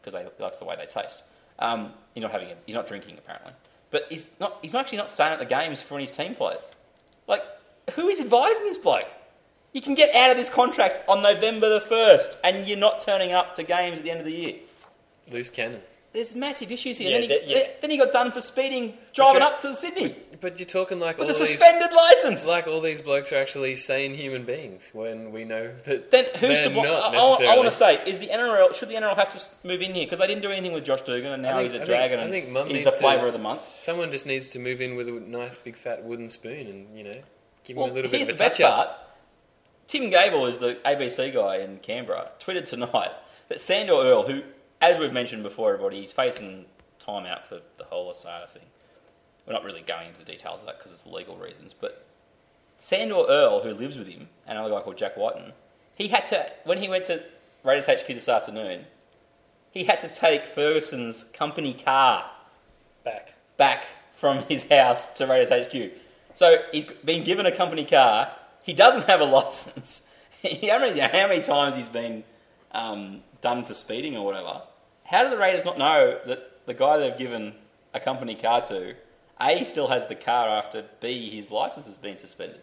because 0.00 0.18
he 0.18 0.42
likes 0.42 0.58
the 0.58 0.64
way 0.64 0.74
they 0.76 0.86
taste? 0.86 1.24
Um, 1.58 1.92
you're 2.14 2.22
not 2.22 2.32
having, 2.32 2.48
a, 2.48 2.54
you're 2.66 2.76
not 2.78 2.86
drinking 2.86 3.18
apparently, 3.18 3.52
but 3.94 4.08
he's 4.10 4.34
not. 4.40 4.58
He's 4.60 4.74
actually 4.74 4.98
not 4.98 5.08
staying 5.08 5.34
at 5.34 5.38
the 5.38 5.44
games 5.44 5.80
for 5.80 6.00
his 6.00 6.10
team 6.10 6.34
players. 6.34 6.68
Like, 7.28 7.44
who 7.94 8.08
is 8.08 8.20
advising 8.20 8.64
this 8.64 8.76
bloke? 8.76 9.06
You 9.72 9.80
can 9.80 9.94
get 9.94 10.12
out 10.16 10.32
of 10.32 10.36
this 10.36 10.50
contract 10.50 11.00
on 11.08 11.22
November 11.22 11.72
the 11.72 11.80
first, 11.80 12.36
and 12.42 12.66
you're 12.66 12.76
not 12.76 12.98
turning 12.98 13.32
up 13.32 13.54
to 13.54 13.62
games 13.62 13.98
at 13.98 14.04
the 14.04 14.10
end 14.10 14.18
of 14.18 14.26
the 14.26 14.32
year. 14.32 14.54
Loose 15.30 15.48
cannon. 15.48 15.80
There's 16.14 16.34
massive 16.36 16.70
issues 16.70 16.96
here. 16.98 17.10
Yeah, 17.10 17.18
then, 17.18 17.22
he, 17.22 17.28
that- 17.28 17.48
yeah. 17.48 17.62
then 17.80 17.90
he 17.90 17.98
got 17.98 18.12
done 18.12 18.30
for 18.32 18.40
speeding 18.40 18.94
driving 19.12 19.42
up 19.42 19.60
to 19.62 19.74
Sydney 19.74 20.14
But 20.40 20.58
you're 20.60 20.66
talking 20.66 21.00
like 21.00 21.18
with 21.18 21.28
all 21.28 21.34
a 21.34 21.38
these, 21.38 21.50
suspended 21.50 21.92
license. 21.92 22.46
like 22.46 22.66
all 22.68 22.80
these 22.80 23.02
blokes 23.02 23.32
are 23.32 23.36
actually 23.36 23.74
sane 23.76 24.14
human 24.14 24.44
beings 24.44 24.90
when 24.92 25.32
we 25.32 25.44
know 25.44 25.72
that 25.86 26.10
Then 26.12 26.26
who's 26.36 26.40
they're 26.62 26.70
bl- 26.70 26.82
not 26.82 27.02
I, 27.02 27.08
I, 27.08 27.12
necessarily. 27.28 27.56
want 27.58 27.70
to 27.70 27.76
say, 27.76 28.08
is 28.08 28.18
the 28.20 28.28
NRL 28.28 28.74
should 28.74 28.88
the 28.90 28.94
NRL 28.94 29.16
have 29.16 29.30
to 29.30 29.66
move 29.66 29.82
in 29.82 29.92
here 29.92 30.06
because 30.06 30.20
they 30.20 30.26
didn't 30.28 30.42
do 30.42 30.50
anything 30.52 30.72
with 30.72 30.84
Josh 30.84 31.02
Dugan 31.02 31.32
and 31.32 31.42
now 31.42 31.58
I 31.58 31.62
he's 31.62 31.72
think- 31.72 31.80
a 31.80 31.82
I 31.82 31.86
think- 31.86 31.96
dragon 31.98 32.20
I 32.20 32.30
think 32.30 32.48
Mum 32.48 32.66
he's 32.68 32.74
needs 32.76 32.84
the 32.84 32.92
flavour 32.92 33.26
of 33.26 33.32
the 33.32 33.38
month. 33.40 33.62
Someone 33.80 34.10
just 34.12 34.24
needs 34.24 34.48
to 34.50 34.58
move 34.60 34.80
in 34.80 34.94
with 34.94 35.08
a 35.08 35.12
nice 35.12 35.56
big 35.58 35.74
fat 35.76 36.04
wooden 36.04 36.30
spoon 36.30 36.68
and 36.68 36.96
you 36.96 37.02
know 37.02 37.16
give 37.64 37.76
Well, 37.76 37.86
him 37.86 37.92
a 37.92 37.94
little 37.96 38.10
bit 38.10 38.22
of 38.22 38.28
a 38.28 38.32
the 38.32 38.38
touch 38.38 38.60
part. 38.60 38.88
up. 38.88 39.18
Tim 39.88 40.10
Gavel 40.10 40.46
is 40.46 40.58
the 40.58 40.76
ABC 40.84 41.32
guy 41.34 41.56
in 41.56 41.78
Canberra. 41.78 42.30
Tweeted 42.38 42.64
tonight 42.66 43.10
that 43.48 43.60
Sandor 43.60 43.94
Earl, 43.94 44.22
who, 44.22 44.42
as 44.80 44.98
we've 44.98 45.12
mentioned 45.12 45.42
before, 45.42 45.72
everybody, 45.74 46.00
he's 46.00 46.12
facing 46.12 46.66
time 46.98 47.26
out 47.26 47.48
for 47.48 47.60
the 47.78 47.84
whole 47.84 48.12
ASADA 48.12 48.48
thing. 48.50 48.62
We're 49.46 49.52
not 49.52 49.64
really 49.64 49.82
going 49.82 50.08
into 50.08 50.18
the 50.20 50.24
details 50.24 50.60
of 50.60 50.66
that 50.66 50.78
because 50.78 50.92
it's 50.92 51.06
legal 51.06 51.36
reasons, 51.36 51.72
but 51.72 52.06
Sandor 52.78 53.24
Earl, 53.28 53.60
who 53.62 53.72
lives 53.72 53.96
with 53.96 54.08
him, 54.08 54.28
and 54.46 54.58
another 54.58 54.74
guy 54.74 54.80
called 54.82 54.96
Jack 54.96 55.16
Whiten, 55.16 55.52
he 55.94 56.08
had 56.08 56.26
to 56.26 56.46
when 56.64 56.78
he 56.78 56.88
went 56.88 57.04
to 57.06 57.22
Raiders 57.62 57.86
HQ 57.86 58.06
this 58.08 58.28
afternoon, 58.28 58.84
he 59.70 59.84
had 59.84 60.00
to 60.00 60.08
take 60.08 60.44
Ferguson's 60.44 61.24
company 61.24 61.74
car 61.74 62.30
back. 63.04 63.34
back 63.56 63.84
from 64.14 64.44
his 64.44 64.68
house 64.68 65.08
to 65.14 65.26
Raiders 65.26 65.50
HQ. 65.50 65.92
So 66.34 66.58
he's 66.72 66.84
been 66.84 67.24
given 67.24 67.46
a 67.46 67.52
company 67.54 67.84
car. 67.84 68.30
He 68.62 68.72
doesn't 68.72 69.06
have 69.06 69.20
a 69.20 69.24
license. 69.38 70.08
He- 70.40 70.68
how, 70.68 70.78
many, 70.78 70.98
how 71.00 71.08
many 71.28 71.40
times 71.40 71.76
he's 71.76 71.88
been 71.88 72.24
um, 72.72 73.22
done 73.44 73.62
for 73.62 73.74
speeding 73.74 74.16
or 74.16 74.24
whatever? 74.24 74.62
How 75.04 75.22
do 75.22 75.28
the 75.30 75.36
Raiders 75.36 75.64
not 75.66 75.76
know 75.78 76.18
that 76.26 76.66
the 76.66 76.72
guy 76.74 76.96
they've 76.96 77.16
given 77.16 77.54
a 77.92 78.00
company 78.00 78.34
car 78.34 78.62
to 78.62 78.94
A, 79.40 79.64
still 79.64 79.86
has 79.88 80.06
the 80.06 80.14
car 80.14 80.48
after 80.48 80.82
B, 81.00 81.28
his 81.30 81.50
license 81.50 81.86
has 81.86 81.98
been 81.98 82.16
suspended. 82.16 82.60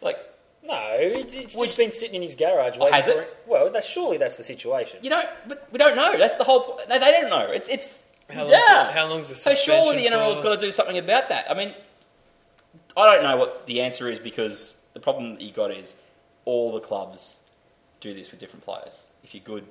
Like, 0.00 0.16
No, 0.62 0.78
it's, 0.98 1.34
it's 1.34 1.54
just 1.56 1.76
been 1.76 1.90
sitting 1.90 2.14
in 2.14 2.22
his 2.22 2.36
garage 2.36 2.78
waiting 2.78 2.94
has 2.94 3.06
for 3.06 3.22
it? 3.22 3.36
Well, 3.48 3.70
that's 3.72 3.88
surely 3.88 4.16
that's 4.16 4.36
the 4.36 4.44
situation. 4.44 5.00
you 5.02 5.10
know, 5.10 5.22
but 5.48 5.68
we 5.72 5.78
don't 5.78 5.96
know. 5.96 6.16
That's 6.16 6.36
the 6.36 6.44
whole. 6.44 6.60
po- 6.62 6.80
They, 6.88 6.98
they 6.98 7.10
don't 7.10 7.28
know. 7.30 7.50
It's 7.50 7.68
it's. 7.68 8.06
How 8.30 8.42
long's 8.42 8.52
yeah. 8.52 8.84
the- 8.86 8.92
how 8.92 9.06
long's 9.08 9.28
the 9.28 9.34
So 9.34 9.52
surely 9.54 9.96
the 9.96 10.02
suspension 10.04 10.18
NRL's 10.20 10.38
for? 10.38 10.44
got 10.44 10.60
to 10.60 10.66
do 10.66 10.70
something 10.70 10.98
about 10.98 11.28
that. 11.30 11.50
I 11.50 11.54
mean, 11.54 11.74
I 12.96 13.04
don't 13.12 13.24
know 13.24 13.36
what 13.36 13.66
the 13.66 13.80
answer 13.80 14.08
is 14.08 14.18
because 14.20 14.80
the 14.94 15.00
problem 15.00 15.34
that 15.34 15.40
you 15.40 15.50
got 15.52 15.72
is 15.72 15.96
all 16.44 16.72
the 16.72 16.80
clubs 16.80 17.36
do 18.00 18.14
this 18.14 18.30
with 18.30 18.38
different 18.38 18.64
players. 18.64 19.02
If 19.24 19.34
you're 19.34 19.42
good, 19.44 19.66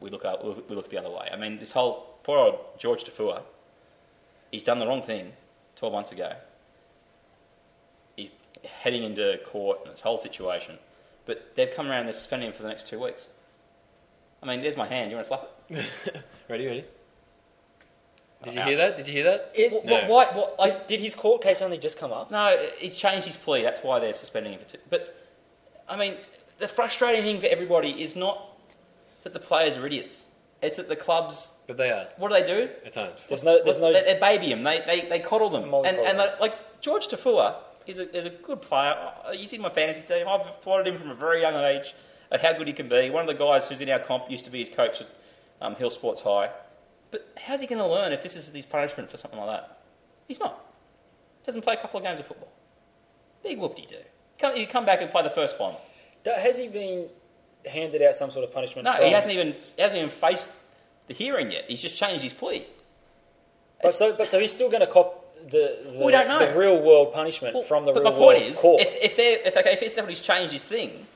we 0.00 0.10
look 0.10 0.24
up, 0.24 0.44
we 0.44 0.74
look 0.74 0.90
the 0.90 0.98
other 0.98 1.10
way. 1.10 1.28
I 1.32 1.36
mean, 1.36 1.58
this 1.58 1.72
whole 1.72 2.18
poor 2.22 2.38
old 2.38 2.58
George 2.78 3.04
Taufua, 3.04 3.42
he's 4.50 4.62
done 4.62 4.78
the 4.78 4.86
wrong 4.86 5.02
thing 5.02 5.32
12 5.76 5.92
months 5.92 6.12
ago. 6.12 6.32
He's 8.16 8.30
heading 8.64 9.02
into 9.02 9.38
court 9.44 9.80
and 9.84 9.92
this 9.92 10.00
whole 10.00 10.18
situation, 10.18 10.78
but 11.26 11.54
they've 11.56 11.70
come 11.74 11.88
around 11.88 12.00
and 12.00 12.08
they're 12.08 12.14
suspending 12.14 12.48
him 12.48 12.54
for 12.54 12.62
the 12.62 12.68
next 12.68 12.86
two 12.86 12.98
weeks. 13.00 13.28
I 14.42 14.46
mean, 14.46 14.62
there's 14.62 14.76
my 14.76 14.86
hand. 14.86 15.10
You 15.10 15.16
want 15.16 15.26
to 15.26 15.28
slap 15.28 15.48
it? 15.68 16.22
ready, 16.48 16.66
ready. 16.66 16.84
Did 18.44 18.54
you 18.54 18.60
Ouch. 18.60 18.68
hear 18.68 18.76
that? 18.76 18.96
Did 18.96 19.08
you 19.08 19.14
hear 19.14 19.24
that? 19.24 19.52
It, 19.54 19.84
No. 19.84 19.94
What, 19.94 20.08
what, 20.08 20.36
what, 20.36 20.58
like, 20.60 20.86
did, 20.86 20.98
did 20.98 21.00
his 21.00 21.16
court 21.16 21.42
case 21.42 21.60
only 21.60 21.76
just 21.76 21.98
come 21.98 22.12
up? 22.12 22.30
No, 22.30 22.56
he's 22.78 22.96
changed 22.96 23.26
his 23.26 23.36
plea. 23.36 23.62
That's 23.62 23.80
why 23.82 23.98
they're 23.98 24.14
suspending 24.14 24.52
him 24.52 24.60
for 24.60 24.66
two. 24.66 24.78
But 24.90 25.28
I 25.88 25.96
mean, 25.96 26.14
the 26.58 26.68
frustrating 26.68 27.24
thing 27.24 27.40
for 27.40 27.46
everybody 27.46 28.00
is 28.00 28.14
not 28.14 28.47
that 29.22 29.32
the 29.32 29.40
players 29.40 29.76
are 29.76 29.86
idiots. 29.86 30.26
It's 30.62 30.76
that 30.76 30.88
the 30.88 30.96
clubs. 30.96 31.52
But 31.66 31.76
they 31.76 31.90
are 31.90 32.08
What 32.16 32.28
do 32.28 32.34
they 32.34 32.46
do? 32.46 32.68
at 32.84 32.92
times. 32.92 33.26
There's 33.28 33.44
no, 33.44 33.62
there's 33.62 33.80
no. 33.80 33.92
They, 33.92 34.14
they 34.14 34.18
baby 34.18 34.48
them. 34.48 34.62
They, 34.64 34.82
they, 34.86 35.08
they 35.08 35.20
coddle 35.20 35.50
them. 35.50 35.72
And, 35.72 35.86
and 35.98 35.98
them. 35.98 36.16
like, 36.16 36.40
like 36.40 36.80
George 36.80 37.06
Taufua 37.08 37.56
is 37.86 37.98
a, 37.98 38.16
is 38.16 38.26
a 38.26 38.30
good 38.30 38.60
player. 38.62 38.94
Uh, 39.24 39.32
He's 39.32 39.52
in 39.52 39.60
my 39.60 39.70
fantasy 39.70 40.02
team. 40.02 40.26
I've 40.28 40.60
plotted 40.62 40.86
him 40.92 40.98
from 40.98 41.10
a 41.10 41.14
very 41.14 41.40
young 41.40 41.54
age 41.54 41.94
at 42.32 42.40
how 42.42 42.52
good 42.54 42.66
he 42.66 42.72
can 42.72 42.88
be. 42.88 43.10
One 43.10 43.28
of 43.28 43.38
the 43.38 43.42
guys 43.44 43.68
who's 43.68 43.80
in 43.80 43.88
our 43.90 43.98
comp 43.98 44.30
used 44.30 44.44
to 44.46 44.50
be 44.50 44.58
his 44.60 44.68
coach 44.68 45.00
at 45.00 45.06
um, 45.60 45.76
Hill 45.76 45.90
Sports 45.90 46.22
High. 46.22 46.50
But 47.10 47.26
how's 47.38 47.60
he 47.60 47.66
going 47.66 47.78
to 47.78 47.86
learn 47.86 48.12
if 48.12 48.22
this 48.22 48.36
is 48.36 48.48
his 48.48 48.66
punishment 48.66 49.10
for 49.10 49.16
something 49.16 49.38
like 49.38 49.48
that? 49.60 49.78
He's 50.26 50.40
not. 50.40 50.64
Doesn't 51.46 51.62
play 51.62 51.74
a 51.74 51.78
couple 51.78 51.98
of 51.98 52.04
games 52.04 52.20
of 52.20 52.26
football. 52.26 52.52
Big 53.42 53.58
whoop 53.58 53.76
do 53.76 53.82
you 53.82 53.88
do? 53.88 53.96
Come, 54.38 54.56
you 54.56 54.66
come 54.66 54.84
back 54.84 55.00
and 55.00 55.10
play 55.10 55.22
the 55.22 55.30
first 55.30 55.56
final. 55.56 55.80
Has 56.26 56.58
he 56.58 56.68
been 56.68 57.08
handed 57.66 58.02
out 58.02 58.14
some 58.14 58.30
sort 58.30 58.44
of 58.44 58.52
punishment? 58.52 58.84
No, 58.84 58.92
he 58.94 59.10
hasn't 59.12 59.32
even 59.34 59.48
he 59.52 59.82
hasn't 59.82 59.96
even 59.98 60.10
faced 60.10 60.58
the 61.06 61.14
hearing 61.14 61.50
yet. 61.52 61.64
He's 61.68 61.82
just 61.82 61.96
changed 61.96 62.22
his 62.22 62.32
plea. 62.32 62.64
But 63.82 63.94
so, 63.94 64.14
but 64.16 64.28
so 64.28 64.38
he's 64.40 64.52
still 64.52 64.68
going 64.68 64.80
to 64.80 64.86
cop 64.86 65.24
the, 65.50 65.78
the 65.92 66.04
We 66.04 66.10
don't 66.12 66.26
know. 66.26 66.38
the 66.44 66.58
real 66.58 66.80
world 66.82 67.12
punishment 67.14 67.64
from 67.66 67.86
the 67.86 67.92
but 67.92 68.02
real 68.02 68.10
my 68.12 68.16
point 68.18 68.38
world 68.40 68.50
is, 68.50 68.58
court. 68.58 68.82
if, 68.82 68.88
if, 69.02 69.16
they're, 69.16 69.38
if, 69.46 69.56
okay, 69.56 69.72
if 69.72 69.82
it's 69.82 69.94
somebody's 69.94 70.20
changed 70.20 70.52
his 70.52 70.64
thing, 70.64 71.06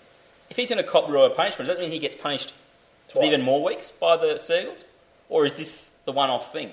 if 0.49 0.57
he's 0.57 0.69
going 0.69 0.83
to 0.83 0.89
cop 0.89 1.09
real 1.09 1.29
punishment, 1.31 1.67
does 1.67 1.77
that 1.77 1.83
mean 1.83 1.91
he 1.91 1.99
gets 1.99 2.15
punished 2.15 2.53
Twice. 3.09 3.25
even 3.25 3.43
more 3.43 3.65
weeks 3.65 3.91
by 3.91 4.17
the 4.17 4.39
Seagulls? 4.39 4.85
Or 5.29 5.45
is 5.45 5.57
this 5.57 5.97
the 6.05 6.13
one-off 6.13 6.53
thing? 6.53 6.71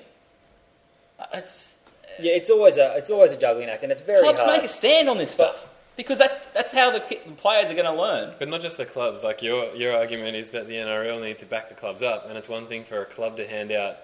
Uh, 1.20 1.26
It's, 1.34 1.78
yeah, 2.20 2.34
it's 2.34 2.50
always 2.52 2.78
a 2.78 2.96
it's 2.98 3.10
always 3.10 3.32
a 3.32 3.38
juggling 3.38 3.70
act, 3.70 3.82
and 3.84 3.92
it's 3.92 4.02
very 4.02 4.22
clubs 4.22 4.42
hard. 4.42 4.58
make 4.58 4.64
a 4.66 4.68
stand 4.68 5.10
on 5.10 5.18
this 5.18 5.32
stuff 5.32 5.68
because 6.00 6.18
that's 6.18 6.36
that's 6.54 6.72
how 6.72 6.92
the, 6.92 7.00
the 7.10 7.34
players 7.34 7.70
are 7.70 7.74
going 7.74 7.86
to 7.94 8.02
learn. 8.02 8.34
But 8.40 8.48
not 8.48 8.62
just 8.62 8.78
the 8.78 8.86
clubs. 8.86 9.22
Like 9.22 9.42
your 9.42 9.76
your 9.76 9.96
argument 9.96 10.38
is 10.38 10.52
that 10.52 10.66
the 10.68 10.76
NRL 10.76 11.22
needs 11.22 11.42
to 11.42 11.46
back 11.46 11.68
the 11.68 11.76
clubs 11.76 12.02
up, 12.02 12.26
and 12.30 12.38
it's 12.38 12.48
one 12.48 12.68
thing 12.68 12.86
for 12.86 13.02
a 13.02 13.06
club 13.06 13.36
to 13.38 13.46
hand 13.46 13.72
out 13.74 13.98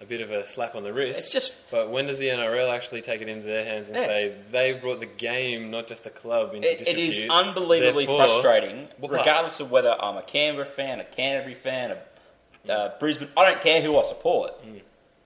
a 0.00 0.04
bit 0.06 0.20
of 0.20 0.30
a 0.30 0.46
slap 0.46 0.76
on 0.76 0.84
the 0.84 0.92
wrist. 0.92 1.18
It's 1.18 1.30
just- 1.30 1.70
But 1.70 1.90
when 1.90 2.06
does 2.06 2.18
the 2.18 2.28
NRL 2.28 2.70
actually 2.72 3.02
take 3.02 3.20
it 3.20 3.28
into 3.28 3.46
their 3.46 3.64
hands 3.64 3.88
and 3.88 3.96
Yeah. 3.98 4.04
say 4.06 4.34
they've 4.50 4.80
brought 4.80 5.00
the 5.00 5.04
game, 5.06 5.70
not 5.70 5.88
just 5.88 6.04
the 6.04 6.10
club, 6.10 6.54
into 6.54 6.72
It, 6.72 6.88
it 6.88 6.98
is 6.98 7.28
unbelievably 7.28 8.06
therefore, 8.06 8.26
frustrating, 8.26 8.88
regardless 8.98 9.60
of 9.60 9.70
whether 9.70 9.94
I'm 10.00 10.16
a 10.16 10.22
Canberra 10.22 10.64
fan, 10.64 11.00
a 11.00 11.04
Canterbury 11.04 11.54
fan, 11.54 11.90
a 11.90 12.72
uh, 12.72 12.98
Brisbane. 12.98 13.28
I 13.36 13.50
don't 13.50 13.60
care 13.60 13.82
who 13.82 13.98
I 13.98 14.02
support. 14.02 14.54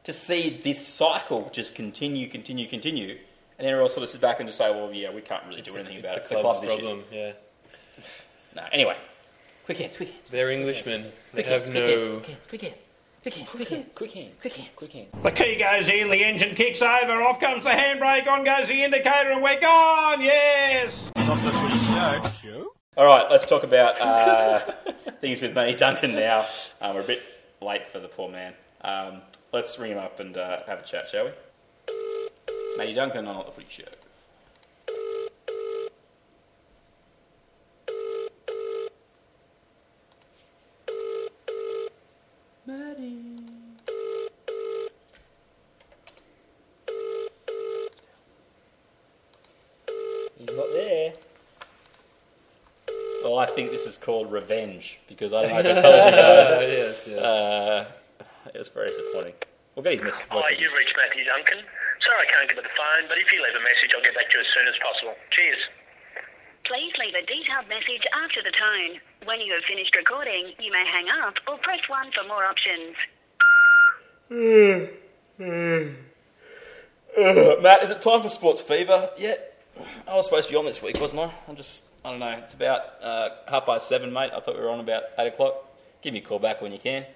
To 0.04 0.12
see 0.12 0.50
this 0.50 0.84
cycle 0.84 1.50
just 1.52 1.74
continue, 1.76 2.26
continue, 2.28 2.66
continue, 2.66 3.18
and 3.58 3.66
then 3.66 3.74
all 3.78 3.88
sort 3.88 4.02
of 4.02 4.08
sit 4.08 4.20
back 4.20 4.40
and 4.40 4.48
just 4.48 4.58
say, 4.58 4.70
"Well, 4.70 4.92
yeah, 4.92 5.12
we 5.12 5.20
can't 5.20 5.44
really 5.46 5.60
It's 5.60 5.68
do 5.68 5.74
the, 5.74 5.80
anything 5.80 5.98
it's 5.98 6.10
about 6.10 6.14
the 6.14 6.18
it. 6.18 6.20
It's 6.20 6.28
the 6.28 6.40
club's 6.40 6.64
problem. 6.64 7.04
Yeah, 7.12 7.32
issue." 7.98 8.12
No, 8.56 8.62
anyway, 8.72 8.96
quick 9.64 9.78
hands, 9.78 9.96
quick 9.96 10.10
hands, 10.10 10.30
they're 10.30 10.50
Englishmen. 10.50 11.06
They 11.32 11.42
have 11.42 11.68
no. 11.72 12.20
quick 12.20 12.26
hands, 12.26 12.46
quick 12.48 12.62
hands, 12.62 12.76
quick 13.22 13.34
hands, 13.34 13.48
quick 13.50 13.68
hands, 13.68 13.68
quick 13.68 13.68
hands, 13.68 13.86
quick 13.94 14.12
hands, 14.12 14.40
quick 14.40 14.52
hands, 14.52 14.68
quick 14.76 14.92
hands. 14.92 15.08
The 15.22 15.30
key 15.32 15.56
goes 15.56 15.88
in, 15.88 16.10
the 16.10 16.24
engine 16.24 16.54
kicks 16.54 16.82
over, 16.82 17.22
off 17.22 17.40
comes 17.40 17.64
the 17.64 17.70
handbrake, 17.70 18.28
on 18.28 18.44
goes 18.44 18.68
the 18.68 18.82
indicator, 18.82 19.30
and 19.30 19.42
we're 19.42 19.60
gone, 19.60 20.20
yes! 20.20 21.10
Not 21.16 21.42
the 21.42 21.50
footy 21.50 21.84
show. 21.84 22.30
Show? 22.42 22.72
All 22.96 23.06
right, 23.06 23.28
let's 23.28 23.46
talk 23.46 23.64
about 23.64 24.00
uh, 24.00 24.58
things 25.20 25.40
with 25.40 25.54
Matty 25.54 25.74
Duncan 25.74 26.12
now. 26.12 26.46
Um, 26.80 26.94
we're 26.94 27.00
a 27.00 27.04
bit 27.04 27.22
late 27.60 27.88
for 27.88 27.98
the 27.98 28.06
poor 28.06 28.30
man. 28.30 28.52
Um, 28.82 29.22
let's 29.52 29.76
ring 29.78 29.92
him 29.92 29.98
up 29.98 30.20
and 30.20 30.36
uh, 30.36 30.60
have 30.66 30.80
a 30.80 30.84
chat, 30.84 31.08
shall 31.08 31.24
we? 31.24 31.30
Matty 32.76 32.92
Duncan 32.94 33.26
on 33.26 33.44
the 33.46 33.52
footy 33.52 33.66
show. 33.68 33.84
He's 50.38 50.52
not 50.52 50.66
there. 50.72 51.12
Well, 53.22 53.38
I 53.38 53.46
think 53.46 53.70
this 53.70 53.86
is 53.86 53.96
called 53.96 54.30
revenge 54.30 55.00
because 55.08 55.32
I 55.32 55.42
don't 55.42 55.52
know 55.52 55.58
if 55.60 55.66
I 55.78 55.80
told 55.80 55.94
you 55.94 56.10
guys. 56.10 56.60
yes, 56.60 57.08
yes. 57.08 57.18
Uh, 57.18 57.86
it 58.52 58.58
was 58.58 58.68
very 58.68 58.90
disappointing. 58.90 59.34
We'll 59.74 59.82
get 59.82 59.92
his 59.94 60.02
message. 60.02 60.24
voice 60.30 60.44
Hi, 60.48 60.56
you've 60.58 60.72
reached 60.72 60.94
Matthew 60.96 61.24
Duncan. 61.24 61.58
Sorry 62.04 62.20
I 62.20 62.28
can't 62.28 62.44
get 62.48 62.56
to 62.60 62.62
the 62.62 62.76
phone, 62.76 63.08
but 63.08 63.16
if 63.16 63.32
you 63.32 63.40
leave 63.40 63.56
a 63.56 63.64
message, 63.64 63.96
I'll 63.96 64.04
get 64.04 64.14
back 64.14 64.28
to 64.28 64.36
you 64.36 64.44
as 64.44 64.50
soon 64.52 64.68
as 64.68 64.76
possible. 64.84 65.16
Cheers. 65.32 65.62
Please 66.64 66.92
leave 67.00 67.14
a 67.16 67.24
detailed 67.24 67.68
message 67.68 68.04
after 68.12 68.42
the 68.44 68.52
tone. 68.52 69.00
When 69.24 69.40
you 69.40 69.52
have 69.52 69.64
finished 69.64 69.94
recording, 69.96 70.52
you 70.60 70.72
may 70.72 70.84
hang 70.84 71.08
up 71.24 71.34
or 71.48 71.56
press 71.58 71.80
1 71.88 72.12
for 72.12 72.24
more 72.28 72.44
options. 72.44 72.96
Matt, 77.62 77.82
is 77.84 77.90
it 77.90 78.02
time 78.02 78.22
for 78.22 78.28
Sports 78.28 78.60
Fever 78.60 79.10
yet? 79.16 79.54
I 80.08 80.14
was 80.14 80.26
supposed 80.26 80.48
to 80.48 80.52
be 80.52 80.58
on 80.58 80.64
this 80.64 80.82
week, 80.82 81.00
wasn't 81.00 81.22
I? 81.22 81.32
I'm 81.48 81.56
just, 81.56 81.84
I 82.04 82.10
don't 82.10 82.20
know. 82.20 82.30
It's 82.30 82.54
about 82.54 82.80
uh, 83.02 83.28
half 83.48 83.66
past 83.66 83.88
seven, 83.88 84.12
mate. 84.12 84.30
I 84.34 84.40
thought 84.40 84.56
we 84.56 84.62
were 84.62 84.70
on 84.70 84.80
about 84.80 85.04
eight 85.18 85.28
o'clock. 85.28 85.54
Give 86.02 86.12
me 86.12 86.20
a 86.20 86.22
call 86.22 86.38
back 86.38 86.60
when 86.60 86.72
you 86.72 86.78
can. 86.78 87.06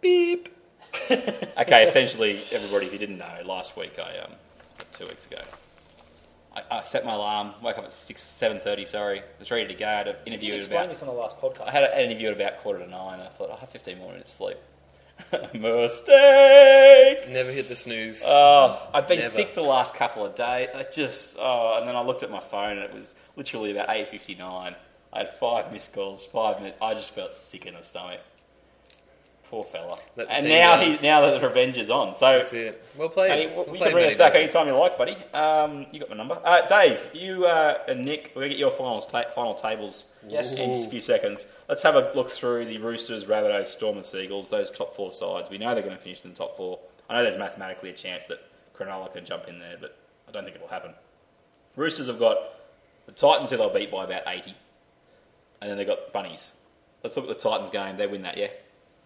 Beep. 0.00 0.57
okay, 1.10 1.84
essentially, 1.84 2.40
everybody, 2.52 2.86
if 2.86 2.92
you 2.92 2.98
didn't 2.98 3.18
know, 3.18 3.42
last 3.44 3.76
week 3.76 3.98
I, 3.98 4.18
um, 4.18 4.32
two 4.92 5.06
weeks 5.06 5.26
ago, 5.26 5.40
I, 6.56 6.78
I 6.78 6.82
set 6.82 7.04
my 7.04 7.12
alarm, 7.14 7.54
woke 7.62 7.78
up 7.78 7.84
at 7.84 7.92
six, 7.92 8.22
seven 8.22 8.58
thirty. 8.58 8.84
Sorry, 8.84 9.20
I 9.20 9.24
was 9.38 9.50
ready 9.50 9.66
to 9.66 9.74
go. 9.74 9.86
I 9.86 9.92
had 9.92 10.08
an 10.08 10.16
interview 10.26 10.50
didn't 10.50 10.52
at 10.52 10.58
explain 10.58 10.80
about. 10.80 10.88
this 10.88 11.02
on 11.02 11.08
the 11.08 11.14
last 11.14 11.38
podcast. 11.38 11.68
I 11.68 11.70
had 11.70 11.84
an 11.84 12.10
interview 12.10 12.28
at 12.28 12.34
about 12.34 12.58
quarter 12.58 12.80
to 12.80 12.90
nine. 12.90 13.20
I 13.20 13.28
thought 13.28 13.50
I 13.50 13.56
have 13.56 13.68
15 13.70 13.98
more 13.98 14.12
minutes 14.12 14.32
sleep. 14.32 14.56
Mistake. 15.54 17.28
Never 17.28 17.50
hit 17.50 17.68
the 17.68 17.74
snooze. 17.74 18.22
Oh, 18.24 18.88
I've 18.94 19.08
been 19.08 19.18
Never. 19.18 19.30
sick 19.30 19.54
the 19.54 19.62
last 19.62 19.94
couple 19.94 20.24
of 20.24 20.34
days. 20.34 20.68
I 20.74 20.84
just 20.84 21.36
oh, 21.38 21.78
and 21.78 21.88
then 21.88 21.96
I 21.96 22.02
looked 22.02 22.22
at 22.22 22.30
my 22.30 22.40
phone 22.40 22.78
and 22.78 22.80
it 22.80 22.94
was 22.94 23.14
literally 23.36 23.72
about 23.72 23.88
8:59. 23.88 24.74
I 25.12 25.18
had 25.18 25.34
five 25.34 25.72
missed 25.72 25.92
calls, 25.92 26.24
five 26.26 26.58
minutes. 26.60 26.78
I 26.80 26.94
just 26.94 27.10
felt 27.10 27.34
sick 27.34 27.66
in 27.66 27.74
the 27.74 27.82
stomach. 27.82 28.20
Poor 29.50 29.64
fella. 29.64 29.98
Let 30.16 30.28
And 30.30 30.46
now 30.46 30.78
he 30.78 30.98
now 30.98 31.22
that 31.22 31.40
the 31.40 31.48
revenge 31.48 31.78
is 31.78 31.88
on, 31.88 32.14
so 32.14 32.38
That's 32.38 32.52
it. 32.52 32.84
Well 32.98 33.08
played. 33.08 33.50
Well 33.56 33.64
you 33.64 33.72
played, 33.72 33.80
can 33.80 33.92
bring 33.92 34.06
us 34.06 34.14
back 34.14 34.34
anytime 34.34 34.66
you 34.66 34.74
like, 34.76 34.98
buddy. 34.98 35.16
Um, 35.32 35.86
you 35.90 36.00
got 36.00 36.10
my 36.10 36.16
number. 36.16 36.38
Uh, 36.44 36.66
Dave, 36.66 37.00
you 37.14 37.46
uh, 37.46 37.78
and 37.88 38.04
Nick, 38.04 38.32
we're 38.34 38.42
going 38.42 38.50
to 38.50 38.54
get 38.56 38.58
your 38.60 38.70
finals 38.70 39.06
ta- 39.06 39.24
final 39.34 39.54
tables 39.54 40.04
Yes. 40.28 40.58
in 40.58 40.70
just 40.70 40.86
a 40.86 40.90
few 40.90 41.00
seconds. 41.00 41.46
Let's 41.66 41.82
have 41.82 41.94
a 41.96 42.12
look 42.14 42.30
through 42.30 42.66
the 42.66 42.76
Roosters, 42.76 43.24
Rabbitohs, 43.24 43.68
Storm 43.68 43.96
and 43.96 44.04
Seagulls, 44.04 44.50
those 44.50 44.70
top 44.70 44.94
four 44.94 45.12
sides. 45.12 45.48
We 45.48 45.56
know 45.56 45.72
they're 45.72 45.82
going 45.82 45.96
to 45.96 46.02
finish 46.02 46.22
in 46.24 46.30
the 46.32 46.36
top 46.36 46.56
four. 46.58 46.78
I 47.08 47.14
know 47.14 47.22
there's 47.22 47.38
mathematically 47.38 47.88
a 47.88 47.94
chance 47.94 48.26
that 48.26 48.40
Cronulla 48.76 49.10
can 49.14 49.24
jump 49.24 49.48
in 49.48 49.58
there, 49.60 49.76
but 49.80 49.96
I 50.28 50.32
don't 50.32 50.44
think 50.44 50.56
it'll 50.56 50.68
happen. 50.68 50.92
Roosters 51.74 52.08
have 52.08 52.18
got 52.18 52.36
the 53.06 53.12
Titans 53.12 53.48
who 53.48 53.56
they'll 53.56 53.72
beat 53.72 53.90
by 53.90 54.04
about 54.04 54.22
80. 54.26 54.54
And 55.62 55.70
then 55.70 55.78
they've 55.78 55.86
got 55.86 56.12
Bunnies. 56.12 56.52
Let's 57.02 57.16
look 57.16 57.28
at 57.30 57.38
the 57.38 57.48
Titans 57.48 57.70
game. 57.70 57.96
They 57.96 58.06
win 58.06 58.22
that, 58.22 58.36
yeah? 58.36 58.48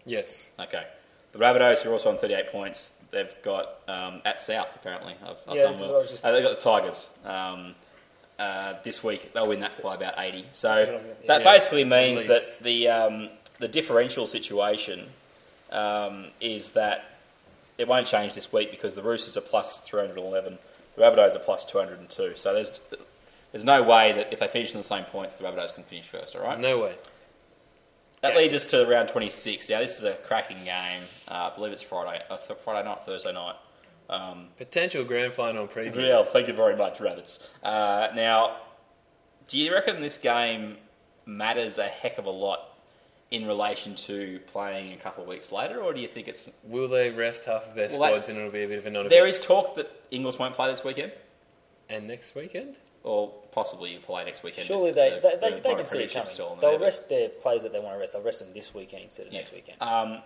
Yes. 0.05 0.49
Okay. 0.59 0.85
The 1.31 1.39
Rabbitohs, 1.39 1.81
who 1.81 1.89
are 1.89 1.93
also 1.93 2.09
on 2.11 2.17
38 2.17 2.51
points, 2.51 2.95
they've 3.11 3.33
got 3.43 3.79
um, 3.87 4.21
at 4.25 4.41
South, 4.41 4.69
apparently. 4.75 5.15
I've, 5.23 5.37
I've 5.47 5.55
Yeah, 5.55 5.63
done 5.63 5.73
well. 5.79 5.89
what 5.89 5.95
I 5.95 5.99
was 5.99 6.09
just- 6.11 6.23
Uh, 6.25 6.31
they've 6.31 6.43
got 6.43 6.59
the 6.59 6.63
Tigers. 6.63 7.09
Um, 7.25 7.75
uh, 8.37 8.73
this 8.83 9.03
week, 9.03 9.33
they'll 9.33 9.47
win 9.47 9.61
that 9.61 9.81
by 9.81 9.95
about 9.95 10.15
80. 10.17 10.45
So 10.51 11.01
that 11.27 11.41
yeah, 11.41 11.51
basically 11.51 11.83
means 11.85 12.25
that 12.25 12.41
the, 12.61 12.87
um, 12.89 13.29
the 13.59 13.67
differential 13.67 14.27
situation 14.27 15.07
um, 15.71 16.27
is 16.41 16.69
that 16.71 17.05
it 17.77 17.87
won't 17.87 18.05
change 18.07 18.35
this 18.35 18.51
week 18.53 18.69
because 18.71 18.93
the 18.95 19.01
Roosters 19.01 19.37
are 19.37 19.41
plus 19.41 19.81
311, 19.81 20.57
the 20.95 21.01
Rabbitohs 21.01 21.35
are 21.35 21.39
plus 21.39 21.65
202. 21.65 22.35
So 22.35 22.53
there's 22.53 22.79
there's 23.51 23.65
no 23.65 23.83
way 23.83 24.11
that 24.13 24.33
if 24.33 24.39
they 24.39 24.47
finish 24.47 24.71
in 24.73 24.79
the 24.79 24.83
same 24.83 25.03
points, 25.05 25.35
the 25.35 25.43
Rabbitohs 25.43 25.73
can 25.75 25.83
finish 25.83 26.07
first. 26.07 26.35
All 26.35 26.41
right. 26.43 26.59
No 26.59 26.79
way. 26.79 26.95
That 28.23 28.35
leads 28.37 28.53
us 28.53 28.65
to 28.67 28.85
round 28.85 29.09
26. 29.09 29.69
Now, 29.69 29.79
this 29.81 29.97
is 29.97 30.03
a 30.05 30.13
cracking 30.13 30.63
game. 30.63 31.01
Uh, 31.29 31.51
I 31.51 31.55
believe 31.55 31.73
it's 31.73 31.81
Friday, 31.81 32.21
uh, 32.29 32.37
th- 32.37 32.57
Friday 32.63 32.87
night, 32.87 33.05
Thursday 33.05 33.33
night. 33.33 33.55
Um, 34.09 34.47
Potential 34.57 35.03
grand 35.03 35.33
final 35.33 35.67
preview. 35.67 35.95
yeah, 36.07 36.23
thank 36.23 36.47
you 36.47 36.53
very 36.53 36.75
much, 36.75 36.99
Rabbits. 37.01 37.47
Uh, 37.61 38.07
now, 38.15 38.57
do 39.47 39.57
you 39.57 39.73
reckon 39.73 40.01
this 40.01 40.17
game 40.17 40.77
matters 41.25 41.77
a 41.77 41.85
heck 41.87 42.17
of 42.17 42.25
a 42.25 42.29
lot 42.29 42.69
in 43.31 43.45
relation 43.47 43.93
to 43.95 44.39
playing 44.47 44.93
a 44.93 44.97
couple 44.97 45.23
of 45.23 45.27
weeks 45.29 45.51
later, 45.51 45.81
or 45.81 45.93
do 45.93 45.99
you 45.99 46.07
think 46.07 46.27
it's. 46.29 46.49
Will 46.63 46.87
they 46.87 47.09
rest 47.11 47.45
half 47.45 47.67
of 47.67 47.75
their 47.75 47.89
Well, 47.89 47.99
that's- 47.99 48.15
squads 48.17 48.29
and 48.29 48.37
it'll 48.37 48.51
be 48.51 48.63
a 48.63 48.67
bit 48.67 48.77
of 48.77 48.85
a 48.85 48.89
non 48.89 49.09
There 49.09 49.27
is 49.27 49.39
talk 49.39 49.75
that 49.75 49.89
Inglis 50.11 50.39
won't 50.39 50.53
play 50.53 50.69
this 50.69 50.83
weekend, 50.85 51.11
And 51.89 52.07
next 52.07 52.35
weekend? 52.35 52.77
or 53.03 53.33
possibly 53.53 53.91
you 53.93 53.99
play 53.99 54.23
next 54.25 54.43
weekend. 54.43 54.65
Surely 54.67 54.91
they, 54.91 55.09
the- 55.11 55.21
they, 55.21 55.49
the 55.51 55.55
they, 55.55 55.59
they 55.61 55.75
can 55.75 55.85
see 55.85 55.99
it 55.99 56.11
Premiership's 56.11 56.13
coming. 56.13 56.29
still 56.31 56.47
on 56.49 56.59
They'll 56.59 56.71
table. 56.71 56.85
rest 56.85 57.09
their 57.09 57.29
players 57.29 57.63
that 57.63 57.71
they 57.73 57.79
want 57.79 57.95
to 57.95 57.99
rest. 57.99 58.13
They'll 58.13 58.21
rest 58.21 58.39
them 58.39 58.49
this 58.53 58.73
weekend 58.73 59.03
instead 59.03 59.27
of 59.27 59.33
next 59.33 59.53
weekend. 59.53 59.81
Um, 59.81 60.19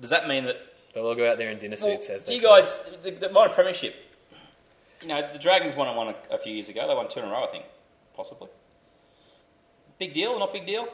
does 0.00 0.10
that 0.10 0.26
mean 0.28 0.44
that 0.44 0.56
They'll 0.94 1.06
all 1.06 1.14
go 1.16 1.28
out 1.30 1.38
there 1.38 1.50
in 1.50 1.58
dinner 1.58 1.76
Well, 1.82 1.92
suits 2.00 2.08
as 2.08 2.22
do 2.24 2.34
you 2.34 2.40
guys 2.42 2.96
the, 3.02 3.10
the 3.10 3.28
minor 3.30 3.52
premiership? 3.52 3.94
You 5.02 5.08
know, 5.08 5.28
the 5.32 5.38
Dragons 5.40 5.74
won 5.76 5.94
one 5.96 6.08
a, 6.30 6.34
a 6.34 6.38
few 6.38 6.52
years 6.54 6.68
ago. 6.68 6.86
They 6.86 6.94
won 6.94 7.08
two 7.08 7.20
in 7.20 7.26
a 7.26 7.30
row, 7.30 7.44
I 7.44 7.48
think, 7.48 7.64
possibly. 8.16 8.48
Big 9.98 10.12
deal 10.12 10.30
or 10.32 10.38
not 10.38 10.52
big 10.52 10.66
deal? 10.66 10.88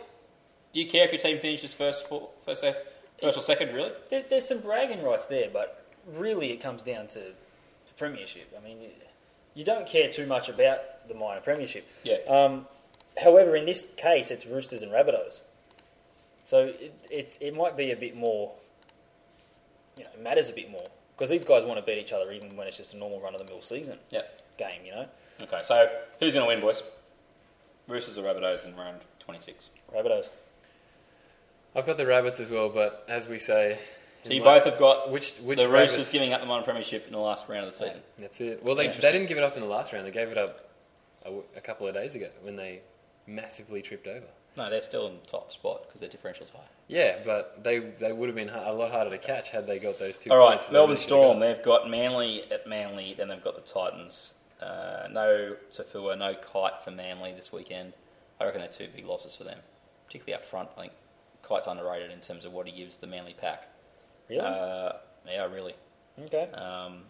Do 0.72 0.80
you 0.80 0.86
care 0.88 1.04
if 1.04 1.12
your 1.12 1.20
team 1.20 1.38
finishes 1.38 1.74
first, 1.74 2.08
for, 2.08 2.28
first, 2.44 2.62
first 2.62 2.86
or 3.22 3.40
second? 3.40 3.74
Really? 3.74 3.92
There, 4.08 4.24
there's 4.28 4.46
some 4.46 4.60
bragging 4.60 5.02
rights 5.02 5.26
there, 5.26 5.48
but 5.52 5.84
really 6.06 6.50
it 6.52 6.60
comes 6.60 6.82
down 6.82 7.06
to, 7.08 7.20
to 7.20 7.94
premiership. 7.96 8.52
I 8.58 8.64
mean, 8.66 8.80
you, 8.80 8.88
you 9.54 9.64
don't 9.64 9.86
care 9.86 10.08
too 10.08 10.26
much 10.26 10.48
about 10.48 10.80
the 11.10 11.18
minor 11.18 11.40
premiership. 11.40 11.86
Yeah. 12.02 12.16
Um, 12.28 12.66
however, 13.22 13.54
in 13.56 13.64
this 13.66 13.86
case, 13.96 14.30
it's 14.30 14.46
Roosters 14.46 14.80
and 14.82 14.90
Rabbitohs, 14.90 15.42
so 16.44 16.66
it, 16.68 16.94
it's 17.10 17.36
it 17.38 17.54
might 17.54 17.76
be 17.76 17.90
a 17.90 17.96
bit 17.96 18.16
more. 18.16 18.52
You 19.98 20.04
know, 20.04 20.10
it 20.14 20.22
matters 20.22 20.48
a 20.48 20.52
bit 20.54 20.70
more 20.70 20.86
because 21.16 21.28
these 21.30 21.44
guys 21.44 21.64
want 21.64 21.78
to 21.78 21.84
beat 21.84 21.98
each 21.98 22.12
other 22.12 22.32
even 22.32 22.56
when 22.56 22.66
it's 22.66 22.76
just 22.76 22.94
a 22.94 22.96
normal 22.96 23.20
run 23.20 23.34
of 23.34 23.44
the 23.44 23.52
mill 23.52 23.60
season 23.60 23.98
Yeah. 24.10 24.22
game. 24.58 24.80
You 24.86 24.92
know, 24.92 25.06
Okay, 25.42 25.60
so 25.62 25.84
who's 26.20 26.32
going 26.34 26.46
to 26.46 26.48
win, 26.48 26.60
boys? 26.60 26.82
Roosters 27.88 28.16
or 28.16 28.22
Rabbitohs 28.22 28.66
in 28.66 28.76
round 28.76 29.00
26? 29.20 29.64
Rabbitohs. 29.94 30.28
I've 31.74 31.86
got 31.86 31.96
the 31.98 32.06
rabbits 32.06 32.40
as 32.40 32.50
well, 32.50 32.68
but 32.68 33.04
as 33.08 33.28
we 33.28 33.38
say, 33.38 33.78
So 34.22 34.32
you 34.32 34.40
my- 34.42 34.58
both 34.58 34.64
have 34.64 34.78
got 34.78 35.10
which 35.10 35.34
which 35.38 35.58
the 35.58 35.68
Roosters 35.68 35.92
rabbits- 35.92 36.12
giving 36.12 36.32
up 36.32 36.40
the 36.40 36.46
minor 36.46 36.62
premiership 36.64 37.06
in 37.06 37.12
the 37.12 37.18
last 37.18 37.48
round 37.48 37.66
of 37.66 37.72
the 37.76 37.84
season. 37.86 38.00
That's 38.18 38.40
it. 38.40 38.62
Well, 38.64 38.76
they, 38.76 38.86
they 38.88 39.12
didn't 39.12 39.26
give 39.26 39.36
it 39.38 39.44
up 39.44 39.56
in 39.56 39.62
the 39.62 39.68
last 39.68 39.92
round. 39.92 40.06
They 40.06 40.10
gave 40.10 40.28
it 40.28 40.38
up 40.38 40.69
a, 41.22 41.26
w- 41.26 41.44
a 41.56 41.60
couple 41.60 41.86
of 41.86 41.94
days 41.94 42.14
ago 42.14 42.28
when 42.42 42.56
they 42.56 42.80
massively 43.26 43.82
tripped 43.82 44.06
over. 44.06 44.26
No, 44.56 44.68
they're 44.68 44.82
still 44.82 45.06
in 45.06 45.14
the 45.20 45.26
top 45.26 45.52
spot 45.52 45.84
because 45.86 46.00
their 46.00 46.10
differential's 46.10 46.50
high. 46.50 46.66
Yeah, 46.88 47.18
but 47.24 47.62
they 47.62 47.78
they 47.78 48.12
would 48.12 48.28
have 48.28 48.34
been 48.36 48.48
a 48.48 48.72
lot 48.72 48.90
harder 48.90 49.10
to 49.10 49.18
catch 49.18 49.50
had 49.50 49.66
they 49.66 49.78
got 49.78 49.98
those 49.98 50.18
two 50.18 50.30
All 50.30 50.38
right, 50.38 50.60
Melbourne 50.72 50.96
Storm. 50.96 51.38
got. 51.38 51.46
They've 51.46 51.64
got 51.64 51.88
Manly 51.88 52.50
at 52.50 52.66
Manly, 52.66 53.14
then 53.16 53.28
they've 53.28 53.42
got 53.42 53.54
the 53.54 53.60
Titans. 53.72 54.34
Uh, 54.60 55.06
no 55.10 55.54
Taufua, 55.70 56.18
no 56.18 56.34
Kite 56.34 56.82
for 56.84 56.90
Manly 56.90 57.32
this 57.32 57.52
weekend. 57.52 57.92
I 58.40 58.44
reckon 58.44 58.60
they're 58.60 58.68
two 58.68 58.88
big 58.94 59.06
losses 59.06 59.36
for 59.36 59.44
them, 59.44 59.58
particularly 60.06 60.34
up 60.34 60.44
front. 60.44 60.68
I 60.76 60.80
think 60.82 60.92
Kite's 61.48 61.66
underrated 61.68 62.10
in 62.10 62.20
terms 62.20 62.44
of 62.44 62.52
what 62.52 62.66
he 62.66 62.76
gives 62.76 62.96
the 62.96 63.06
Manly 63.06 63.34
pack. 63.34 63.68
Really? 64.28 64.40
Uh, 64.42 64.92
yeah, 65.26 65.44
really. 65.46 65.74
Okay. 66.24 66.50
Um, 66.52 67.02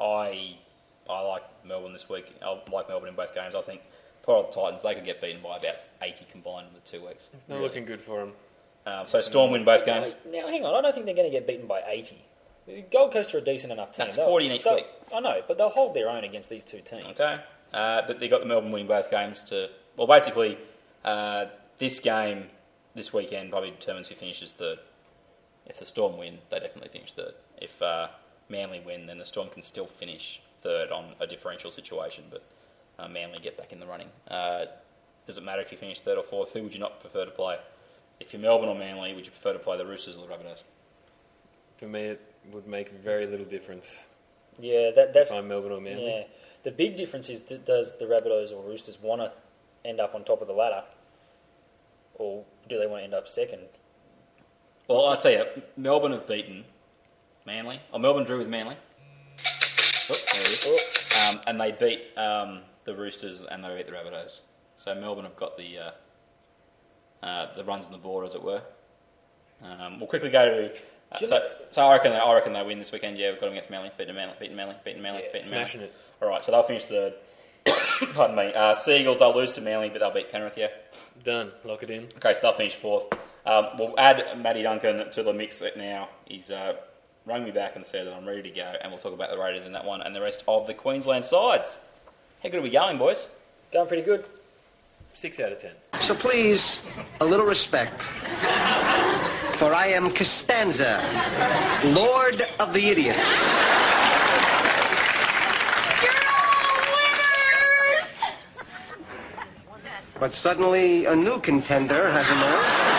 I 0.00 0.56
I 1.10 1.20
like 1.20 1.42
Melbourne 1.64 1.92
this 1.92 2.08
week. 2.08 2.26
I 2.42 2.58
like 2.72 2.88
Melbourne 2.88 3.08
in 3.08 3.14
both 3.14 3.34
games. 3.34 3.54
I 3.54 3.60
think 3.62 3.80
part 4.22 4.46
of 4.46 4.54
the 4.54 4.60
Titans 4.60 4.82
they 4.82 4.94
could 4.94 5.04
get 5.04 5.20
beaten 5.20 5.42
by 5.42 5.56
about 5.58 5.76
eighty 6.02 6.26
combined 6.30 6.68
in 6.68 6.74
the 6.74 6.80
two 6.80 7.04
weeks. 7.06 7.30
It's 7.34 7.48
not 7.48 7.56
Really. 7.56 7.68
looking 7.68 7.84
good 7.84 8.00
for 8.00 8.20
them. 8.20 8.32
Um, 8.86 9.06
so 9.06 9.20
Storm 9.20 9.50
win 9.50 9.64
both 9.64 9.84
games. 9.84 10.14
Now, 10.30 10.46
hang 10.48 10.64
on. 10.64 10.74
I 10.74 10.80
don't 10.80 10.94
think 10.94 11.04
they're 11.06 11.14
going 11.14 11.30
to 11.30 11.36
get 11.36 11.46
beaten 11.46 11.66
by 11.66 11.82
80. 11.86 12.16
Gold 12.90 13.12
Coast 13.12 13.34
are 13.34 13.38
a 13.38 13.42
decent 13.42 13.72
enough 13.72 13.92
team. 13.92 14.06
That's 14.06 14.16
They'll- 14.16 14.26
40 14.26 14.46
in 14.46 14.52
each 14.52 14.64
week. 14.64 14.86
I 15.14 15.20
know, 15.20 15.42
but 15.46 15.58
they'll 15.58 15.68
hold 15.68 15.92
their 15.92 16.08
own 16.08 16.24
against 16.24 16.48
these 16.48 16.64
two 16.64 16.80
teams. 16.80 17.04
Okay. 17.04 17.40
Uh, 17.74 18.02
but 18.06 18.20
they 18.20 18.26
got 18.28 18.40
the 18.40 18.46
Melbourne 18.46 18.72
winning 18.72 18.86
both 18.88 19.10
games 19.10 19.42
to. 19.44 19.68
Well, 19.96 20.06
basically, 20.06 20.56
uh, 21.04 21.46
this 21.78 22.00
game 22.00 22.46
this 22.94 23.12
weekend 23.12 23.50
probably 23.50 23.70
determines 23.70 24.08
who 24.08 24.14
finishes 24.14 24.52
third. 24.52 24.78
If 25.66 25.78
the 25.78 25.84
Storm 25.84 26.16
win, 26.16 26.38
they 26.48 26.58
definitely 26.58 26.88
finish 26.88 27.12
third. 27.12 27.34
If 27.60 27.80
uh, 27.82 28.08
Manly 28.48 28.80
win, 28.80 29.06
then 29.06 29.18
the 29.18 29.24
Storm 29.26 29.48
can 29.50 29.62
still 29.62 29.86
finish 29.86 30.40
third 30.62 30.90
on 30.90 31.14
a 31.20 31.26
differential 31.26 31.70
situation, 31.70 32.24
but 32.30 32.42
uh, 32.98 33.08
Manly 33.08 33.38
get 33.38 33.56
back 33.56 33.72
in 33.72 33.80
the 33.80 33.86
running. 33.86 34.08
Uh, 34.28 34.66
does 35.26 35.38
it 35.38 35.44
matter 35.44 35.62
if 35.62 35.70
you 35.72 35.78
finish 35.78 36.00
third 36.00 36.18
or 36.18 36.24
fourth? 36.24 36.52
Who 36.52 36.62
would 36.62 36.74
you 36.74 36.80
not 36.80 37.00
prefer 37.00 37.24
to 37.24 37.30
play? 37.30 37.58
If 38.18 38.32
you're 38.32 38.42
Melbourne 38.42 38.68
or 38.68 38.74
Manly, 38.74 39.14
would 39.14 39.24
you 39.24 39.32
prefer 39.32 39.52
to 39.52 39.58
play 39.58 39.78
the 39.78 39.86
Roosters 39.86 40.16
or 40.16 40.26
the 40.26 40.32
Rabbitohs? 40.32 40.62
For 41.78 41.86
me, 41.86 42.00
it 42.00 42.20
would 42.52 42.66
make 42.66 42.90
very 42.90 43.26
little 43.26 43.46
difference. 43.46 44.08
Yeah, 44.58 44.90
that, 44.94 45.14
that's 45.14 45.30
if 45.30 45.36
I'm 45.36 45.48
Melbourne 45.48 45.72
or 45.72 45.80
Manly. 45.80 46.06
Yeah, 46.06 46.24
the 46.62 46.70
big 46.70 46.96
difference 46.96 47.30
is 47.30 47.40
does 47.40 47.96
the 47.98 48.04
Rabbitohs 48.04 48.52
or 48.52 48.62
Roosters 48.62 49.00
want 49.00 49.22
to 49.22 49.32
end 49.84 50.00
up 50.00 50.14
on 50.14 50.24
top 50.24 50.42
of 50.42 50.48
the 50.48 50.52
ladder, 50.52 50.84
or 52.14 52.44
do 52.68 52.78
they 52.78 52.86
want 52.86 53.00
to 53.00 53.04
end 53.04 53.14
up 53.14 53.28
second? 53.28 53.62
Well, 54.88 55.06
I'll 55.06 55.16
tell 55.16 55.30
you, 55.32 55.44
Melbourne 55.76 56.12
have 56.12 56.26
beaten 56.26 56.64
Manly. 57.46 57.80
Oh, 57.92 57.98
Melbourne 57.98 58.24
drew 58.24 58.38
with 58.38 58.48
Manly. 58.48 58.76
Oh, 60.10 60.16
there 60.32 60.42
it 60.42 60.66
is. 60.66 61.06
Um, 61.28 61.40
and 61.46 61.60
they 61.60 61.72
beat 61.72 62.16
um, 62.18 62.60
the 62.84 62.94
Roosters 62.94 63.44
and 63.44 63.62
they 63.64 63.76
beat 63.76 63.86
the 63.86 63.92
Rabbitohs. 63.92 64.40
So 64.76 64.94
Melbourne 64.94 65.24
have 65.24 65.36
got 65.36 65.56
the 65.56 65.78
uh, 65.78 67.26
uh, 67.26 67.54
the 67.54 67.64
runs 67.64 67.86
on 67.86 67.92
the 67.92 67.98
board, 67.98 68.24
as 68.26 68.34
it 68.34 68.42
were. 68.42 68.62
Um, 69.62 69.98
we'll 69.98 70.08
quickly 70.08 70.30
go 70.30 70.46
to. 70.46 70.70
Uh, 71.12 71.16
so, 71.18 71.48
so 71.70 71.86
I 71.86 71.92
reckon 71.94 72.12
they, 72.12 72.18
I 72.18 72.34
reckon 72.34 72.52
they 72.52 72.62
win 72.62 72.78
this 72.78 72.92
weekend. 72.92 73.18
Yeah, 73.18 73.30
we've 73.30 73.40
got 73.40 73.46
them 73.46 73.52
against 73.52 73.70
Manly, 73.70 73.90
beating 73.98 74.14
Manly, 74.14 74.34
beating 74.40 74.56
Manly, 74.56 74.76
beating 74.84 75.02
Manly, 75.02 75.22
beating 75.32 75.46
smashing 75.46 75.80
Manly. 75.80 75.94
it. 75.94 76.22
All 76.22 76.28
right, 76.28 76.42
so 76.42 76.52
they'll 76.52 76.62
finish 76.62 76.84
third. 76.84 77.14
Pardon 78.14 78.36
me. 78.36 78.54
Uh, 78.54 78.74
Seagulls 78.74 79.18
they'll 79.18 79.34
lose 79.36 79.52
to 79.52 79.60
Manly, 79.60 79.90
but 79.90 79.98
they'll 79.98 80.12
beat 80.12 80.32
Penrith. 80.32 80.56
Yeah. 80.56 80.68
Done. 81.24 81.52
Lock 81.64 81.82
it 81.82 81.90
in. 81.90 82.04
Okay, 82.16 82.32
so 82.32 82.40
they'll 82.42 82.52
finish 82.52 82.74
fourth. 82.74 83.06
Um, 83.44 83.66
we'll 83.78 83.94
add 83.98 84.38
Matty 84.38 84.62
Duncan 84.62 85.10
to 85.10 85.22
the 85.22 85.32
mix 85.32 85.62
now. 85.76 86.08
He's 86.26 86.50
uh, 86.50 86.76
rung 87.26 87.44
me 87.44 87.50
back 87.50 87.76
and 87.76 87.84
said 87.84 88.06
that 88.06 88.14
I'm 88.14 88.26
ready 88.26 88.42
to 88.42 88.50
go, 88.50 88.74
and 88.80 88.90
we'll 88.90 89.00
talk 89.00 89.12
about 89.12 89.30
the 89.30 89.38
Raiders 89.38 89.64
in 89.64 89.72
that 89.72 89.84
one 89.84 90.02
and 90.02 90.14
the 90.14 90.20
rest 90.20 90.44
of 90.48 90.66
the 90.66 90.74
Queensland 90.74 91.24
sides. 91.24 91.78
How 92.42 92.48
good 92.48 92.60
are 92.60 92.62
we 92.62 92.70
going, 92.70 92.98
boys? 92.98 93.28
Going 93.72 93.86
pretty 93.86 94.02
good. 94.02 94.24
Six 95.12 95.38
out 95.40 95.52
of 95.52 95.58
ten. 95.58 95.72
So 96.00 96.14
please, 96.14 96.84
a 97.20 97.24
little 97.24 97.46
respect. 97.46 98.02
For 99.58 99.74
I 99.74 99.88
am 99.88 100.12
Costanza, 100.14 101.02
Lord 101.84 102.42
of 102.58 102.72
the 102.72 102.88
Idiots. 102.88 103.44
Girl 106.00 106.80
winners. 106.96 108.08
But 110.18 110.32
suddenly 110.32 111.04
a 111.06 111.14
new 111.14 111.40
contender 111.40 112.10
has 112.10 112.30
emerged. 112.30 112.90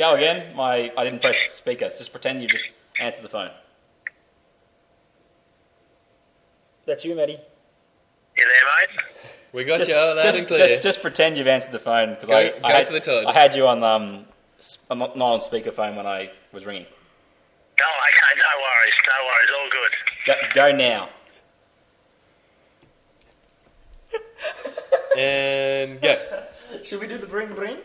Go 0.00 0.14
again. 0.14 0.56
My 0.56 0.90
I 0.96 1.04
didn't 1.04 1.20
press 1.20 1.38
speakers. 1.52 1.98
Just 1.98 2.10
pretend 2.10 2.42
you 2.42 2.48
just 2.48 2.72
answered 2.98 3.22
the 3.22 3.28
phone. 3.28 3.50
That's 6.86 7.04
you, 7.04 7.14
Matty. 7.14 7.38
You 8.36 8.44
there, 8.44 8.96
mate? 8.96 9.04
We 9.52 9.64
got 9.64 9.78
just, 9.78 9.90
you 9.90 9.96
loud 9.96 10.22
just, 10.22 10.38
and 10.38 10.48
clear. 10.48 10.68
Just, 10.68 10.82
just 10.82 11.02
pretend 11.02 11.36
you've 11.36 11.46
answered 11.46 11.72
the 11.72 11.78
phone 11.78 12.10
because 12.14 12.28
Go- 12.28 12.36
I, 12.36 12.48
go 12.48 12.58
I, 12.64 12.72
had, 12.72 12.86
for 12.86 12.92
the 12.94 13.00
Todd. 13.00 13.24
I 13.26 13.32
had 13.32 13.54
you 13.54 13.68
on 13.68 13.84
um, 13.84 14.24
not 14.88 15.16
not 15.16 15.32
on 15.32 15.40
speakerphone 15.40 15.96
when 15.96 16.06
I 16.06 16.30
was 16.52 16.64
ringing. 16.64 16.86
Oh, 17.82 17.96
okay, 18.08 18.32
no 18.36 18.52
worries, 18.64 18.94
no 19.06 19.16
worries, 19.28 19.50
all 19.58 19.68
good. 19.70 19.92
Go, 20.26 20.34
go 20.54 20.76
now. 20.76 21.08
and 25.18 26.00
go. 26.00 26.44
Should 26.82 27.00
we 27.00 27.06
do 27.06 27.18
the 27.18 27.26
bring 27.26 27.52
bring? 27.54 27.78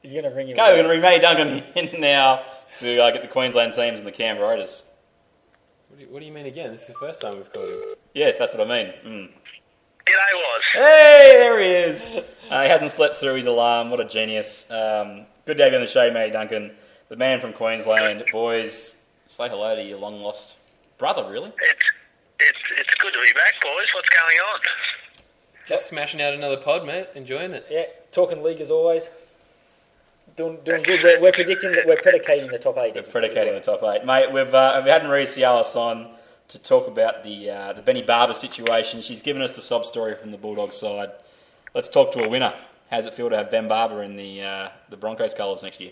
You're 0.03 0.21
gonna 0.21 0.35
ring 0.35 0.47
him. 0.47 0.55
Go, 0.55 0.63
we're 0.63 0.75
going 0.75 0.83
to 0.83 0.89
bring 0.89 1.01
Matty 1.01 1.19
Duncan 1.19 1.63
in 1.75 1.99
now 1.99 2.43
to 2.77 3.03
uh, 3.03 3.11
get 3.11 3.21
the 3.21 3.27
Queensland 3.27 3.73
teams 3.73 3.99
and 3.99 4.07
the 4.07 4.11
Canberra 4.11 4.51
Raiders. 4.51 4.85
what, 5.89 5.99
do 5.99 6.05
you, 6.05 6.11
what 6.11 6.19
do 6.19 6.25
you 6.25 6.31
mean 6.31 6.45
again? 6.45 6.71
This 6.71 6.83
is 6.83 6.87
the 6.87 6.93
first 6.93 7.21
time 7.21 7.35
we've 7.35 7.51
called 7.51 7.69
him. 7.69 7.79
Yes, 8.13 8.37
that's 8.37 8.53
what 8.55 8.69
I 8.69 8.83
mean. 8.83 8.93
Mm. 9.05 9.29
G'day, 10.05 10.33
was. 10.33 10.63
Hey, 10.73 11.33
there 11.33 11.59
he 11.59 11.89
is. 11.89 12.15
Uh, 12.49 12.63
he 12.63 12.69
hasn't 12.69 12.91
slept 12.91 13.15
through 13.17 13.35
his 13.35 13.45
alarm. 13.45 13.89
What 13.89 13.99
a 13.99 14.05
genius. 14.05 14.69
Um, 14.71 15.25
good 15.45 15.57
to 15.57 15.63
have 15.63 15.73
you 15.73 15.79
on 15.79 15.83
the 15.83 15.91
show, 15.91 16.09
Matty 16.11 16.31
Duncan, 16.31 16.71
the 17.09 17.17
man 17.17 17.41
from 17.41 17.51
Queensland. 17.51 18.23
Boys, 18.31 18.95
say 19.25 19.49
hello 19.49 19.75
to 19.75 19.83
your 19.83 19.99
long 19.99 20.21
lost 20.21 20.55
brother, 20.97 21.29
really? 21.29 21.49
It's 21.49 21.83
it's 22.39 22.59
it's 22.77 22.93
good 23.01 23.13
to 23.13 23.19
be 23.19 23.33
back, 23.33 23.61
boys. 23.61 23.87
What's 23.95 24.09
going 24.09 24.37
on? 24.53 24.59
Just 25.65 25.87
smashing 25.87 26.21
out 26.21 26.33
another 26.33 26.57
pod, 26.57 26.85
mate. 26.85 27.07
Enjoying 27.15 27.51
it. 27.51 27.65
Yeah, 27.69 27.83
talking 28.11 28.41
league 28.43 28.61
as 28.61 28.71
always. 28.71 29.09
Doing, 30.35 30.59
doing 30.63 30.83
good. 30.83 31.01
We're, 31.03 31.19
we're 31.21 31.31
predicting 31.31 31.71
that 31.71 31.87
we're 31.87 31.97
predicating 32.01 32.49
the 32.51 32.59
top 32.59 32.77
eight. 32.77 32.95
as- 32.95 33.07
as 33.07 33.11
Predicating 33.11 33.53
well. 33.53 33.61
the 33.61 33.77
top 33.77 33.83
eight, 33.95 34.05
mate. 34.05 34.31
We've 34.31 34.53
uh, 34.53 34.73
we've 34.83 34.91
had 34.93 35.03
Maria 35.03 35.25
Tsialis 35.25 35.75
on 35.75 36.09
to 36.49 36.61
talk 36.63 36.87
about 36.87 37.23
the 37.23 37.49
uh, 37.49 37.73
the 37.73 37.81
Benny 37.81 38.01
Barba 38.03 38.33
situation. 38.33 39.01
She's 39.01 39.21
given 39.21 39.41
us 39.41 39.55
the 39.55 39.61
sob 39.61 39.85
story 39.85 40.15
from 40.15 40.31
the 40.31 40.37
Bulldog 40.37 40.73
side. 40.73 41.09
Let's 41.73 41.89
talk 41.89 42.11
to 42.13 42.23
a 42.23 42.29
winner. 42.29 42.53
How's 42.91 43.05
it 43.05 43.13
feel 43.13 43.29
to 43.29 43.35
have 43.35 43.49
Ben 43.51 43.67
Barba 43.67 43.99
in 44.01 44.15
the 44.15 44.43
uh, 44.43 44.69
the 44.89 44.95
Broncos 44.97 45.33
colours 45.33 45.63
next 45.63 45.81
year? 45.81 45.91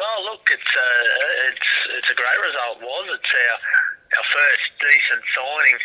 Oh, 0.00 0.28
look, 0.30 0.40
it's 0.50 0.62
uh, 0.62 1.48
it's 1.48 1.98
it's 1.98 2.10
a 2.10 2.14
great 2.14 2.40
result. 2.44 2.80
Was 2.82 3.08
it's 3.14 3.30
our 3.32 3.58
our 4.14 4.28
first 4.30 4.66
decent 4.78 5.22
signing. 5.34 5.78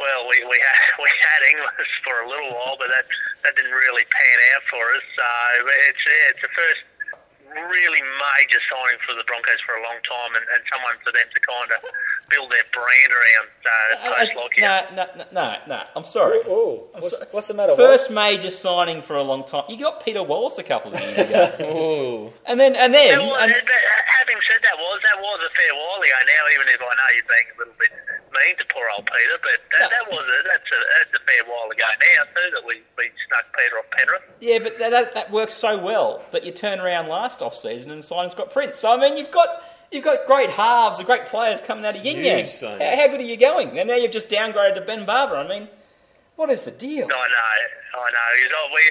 Well, 0.00 0.28
we 0.28 0.44
we 0.44 0.58
had 0.60 0.80
we 1.04 1.10
had 1.12 1.40
Inglis 1.52 1.92
for 2.04 2.16
a 2.24 2.26
little 2.28 2.52
while, 2.52 2.76
but 2.80 2.88
that 2.88 3.06
that 3.44 3.56
didn't 3.56 3.76
really 3.76 4.04
pan 4.08 4.38
out 4.56 4.64
for 4.68 4.84
us. 4.96 5.04
So 5.16 5.26
it's 5.88 6.02
yeah, 6.04 6.32
it's 6.32 6.42
the 6.44 6.52
first 6.52 6.82
really 7.50 8.02
major 8.02 8.60
signing 8.70 8.98
for 9.06 9.14
the 9.14 9.24
Broncos 9.26 9.60
for 9.64 9.74
a 9.78 9.82
long 9.82 9.98
time, 10.02 10.34
and, 10.34 10.44
and 10.54 10.60
someone 10.70 10.96
for 11.04 11.12
them 11.12 11.26
to 11.30 11.40
kind 11.42 11.70
of 11.72 11.80
build 12.28 12.50
their 12.50 12.66
brand 12.74 13.10
around 13.14 13.48
uh, 13.62 14.14
post 14.18 14.32
lockout. 14.36 14.94
No, 14.94 15.04
no, 15.16 15.24
no, 15.32 15.46
no. 15.66 15.80
I'm 15.94 16.04
sorry. 16.04 16.40
Oh, 16.46 16.88
I'm 16.94 17.00
what's, 17.00 17.16
so- 17.18 17.26
what's 17.30 17.48
the 17.48 17.54
matter? 17.54 17.74
First 17.76 18.10
major 18.10 18.50
signing 18.50 19.02
for 19.02 19.16
a 19.16 19.22
long 19.22 19.44
time. 19.44 19.64
You 19.68 19.78
got 19.78 20.04
Peter 20.04 20.22
Wallace 20.22 20.58
a 20.58 20.66
couple 20.66 20.92
of 20.94 21.00
years 21.00 21.18
ago, 21.18 21.42
Ooh. 21.62 22.32
and 22.46 22.58
then 22.58 22.74
and 22.76 22.92
then 22.94 23.20
Yeah, 23.20 23.26
well, 23.26 23.36
and, 23.36 23.52
uh, 23.52 23.60
but 23.62 23.82
having 24.20 24.40
said 24.46 24.60
that, 24.62 24.76
was 24.78 25.00
that 25.06 25.18
was 25.22 25.40
a 25.44 25.50
fair 25.54 25.72
while 25.74 26.00
ago 26.02 26.18
now. 26.26 26.42
Even 26.54 26.66
if 26.68 26.80
I 26.80 26.92
know 26.92 27.08
you're 27.14 27.30
being 27.30 27.48
a 27.54 27.58
little 27.58 27.78
bit 27.78 27.92
mean 28.44 28.56
to 28.58 28.64
poor 28.72 28.86
old 28.96 29.06
Peter, 29.06 29.38
but 29.40 29.58
that, 29.78 29.90
that 29.90 30.06
was 30.12 30.24
a, 30.24 30.38
that's 30.44 30.68
a 30.68 30.78
that's 31.00 31.14
a 31.16 31.22
fair 31.24 31.42
while 31.48 31.70
ago 31.70 31.84
now 31.84 32.24
too 32.28 32.48
that 32.52 32.64
we, 32.66 32.82
we 32.96 33.10
snuck 33.28 33.46
Peter 33.56 33.78
off 33.80 33.88
Penrith. 33.90 34.22
Yeah, 34.40 34.58
but 34.60 34.78
that, 34.78 34.90
that, 34.90 35.14
that 35.14 35.30
works 35.30 35.54
so 35.54 35.78
well 35.82 36.24
that 36.32 36.44
you 36.44 36.52
turn 36.52 36.80
around 36.80 37.08
last 37.08 37.42
off 37.42 37.54
season 37.54 37.90
and 37.90 38.04
signed 38.04 38.32
Scott 38.32 38.52
Prince. 38.52 38.78
So 38.78 38.92
I 38.92 39.00
mean, 39.00 39.16
you've 39.16 39.32
got 39.32 39.48
you've 39.90 40.04
got 40.04 40.26
great 40.26 40.50
halves, 40.50 40.98
and 40.98 41.06
great 41.06 41.26
players 41.26 41.60
coming 41.60 41.84
out 41.84 41.96
of 41.96 42.04
Yin 42.04 42.24
Yang. 42.24 42.48
How, 42.60 42.78
how 42.78 43.06
good 43.08 43.20
are 43.20 43.30
you 43.30 43.36
going? 43.36 43.78
And 43.78 43.88
now 43.88 43.96
you've 43.96 44.12
just 44.12 44.28
downgraded 44.28 44.74
to 44.76 44.82
Ben 44.82 45.06
Barba. 45.06 45.36
I 45.36 45.48
mean, 45.48 45.68
what 46.36 46.50
is 46.50 46.62
the 46.62 46.70
deal? 46.74 47.06
I 47.06 47.08
know, 47.08 47.56
I 47.96 48.08
know. 48.12 48.30
You 48.42 48.48
know, 48.52 48.64
we 48.74 48.82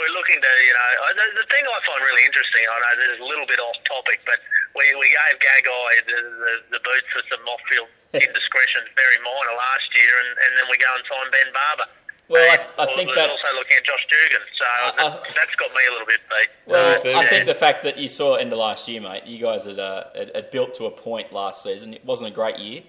we're 0.00 0.14
looking 0.16 0.40
to 0.40 0.52
you 0.64 0.74
know 0.74 0.88
the, 1.12 1.26
the 1.44 1.46
thing 1.52 1.64
I 1.68 1.78
find 1.84 2.00
really 2.00 2.24
interesting. 2.24 2.64
I 2.64 2.76
know 2.80 2.92
this 2.96 3.10
is 3.16 3.20
a 3.20 3.28
little 3.28 3.46
bit 3.46 3.60
off 3.60 3.76
topic, 3.84 4.24
but 4.24 4.40
we 4.76 4.88
we 4.96 5.12
gave 5.12 5.36
Gagai 5.36 5.92
the, 6.08 6.18
the, 6.22 6.54
the 6.78 6.80
boots 6.80 7.08
for 7.12 7.22
some 7.28 7.44
off-field 7.44 7.88
indiscretions, 8.22 8.86
very 8.94 9.18
minor 9.22 9.54
last 9.56 9.88
year, 9.94 10.12
and, 10.22 10.30
and 10.38 10.50
then 10.58 10.66
we 10.70 10.78
go 10.78 10.90
and 10.94 11.02
sign 11.06 11.26
Ben 11.34 11.50
Barba. 11.50 11.86
Well, 12.28 12.40
I, 12.78 12.82
I 12.82 12.86
think 12.94 13.10
we're 13.10 13.16
that's 13.16 13.44
also 13.44 13.56
looking 13.58 13.76
at 13.76 13.84
Josh 13.84 14.06
Dugan, 14.08 14.44
so 14.56 14.64
that, 14.96 15.34
that's 15.34 15.54
got 15.56 15.70
me 15.70 15.80
a 15.88 15.92
little 15.92 16.06
bit 16.06 16.20
beat. 16.28 16.48
Well, 16.66 17.02
Very 17.02 17.14
I 17.14 17.26
think 17.26 17.46
the 17.46 17.54
fact 17.54 17.84
that 17.84 17.98
you 17.98 18.08
saw 18.08 18.36
it 18.36 18.40
end 18.40 18.52
of 18.52 18.58
last 18.58 18.88
year, 18.88 19.00
mate, 19.00 19.26
you 19.26 19.38
guys 19.38 19.64
had, 19.64 19.78
uh, 19.78 20.04
had, 20.14 20.30
had 20.34 20.50
built 20.50 20.74
to 20.76 20.86
a 20.86 20.90
point 20.90 21.32
last 21.34 21.62
season. 21.62 21.92
It 21.92 22.04
wasn't 22.04 22.30
a 22.30 22.34
great 22.34 22.58
year, 22.58 22.82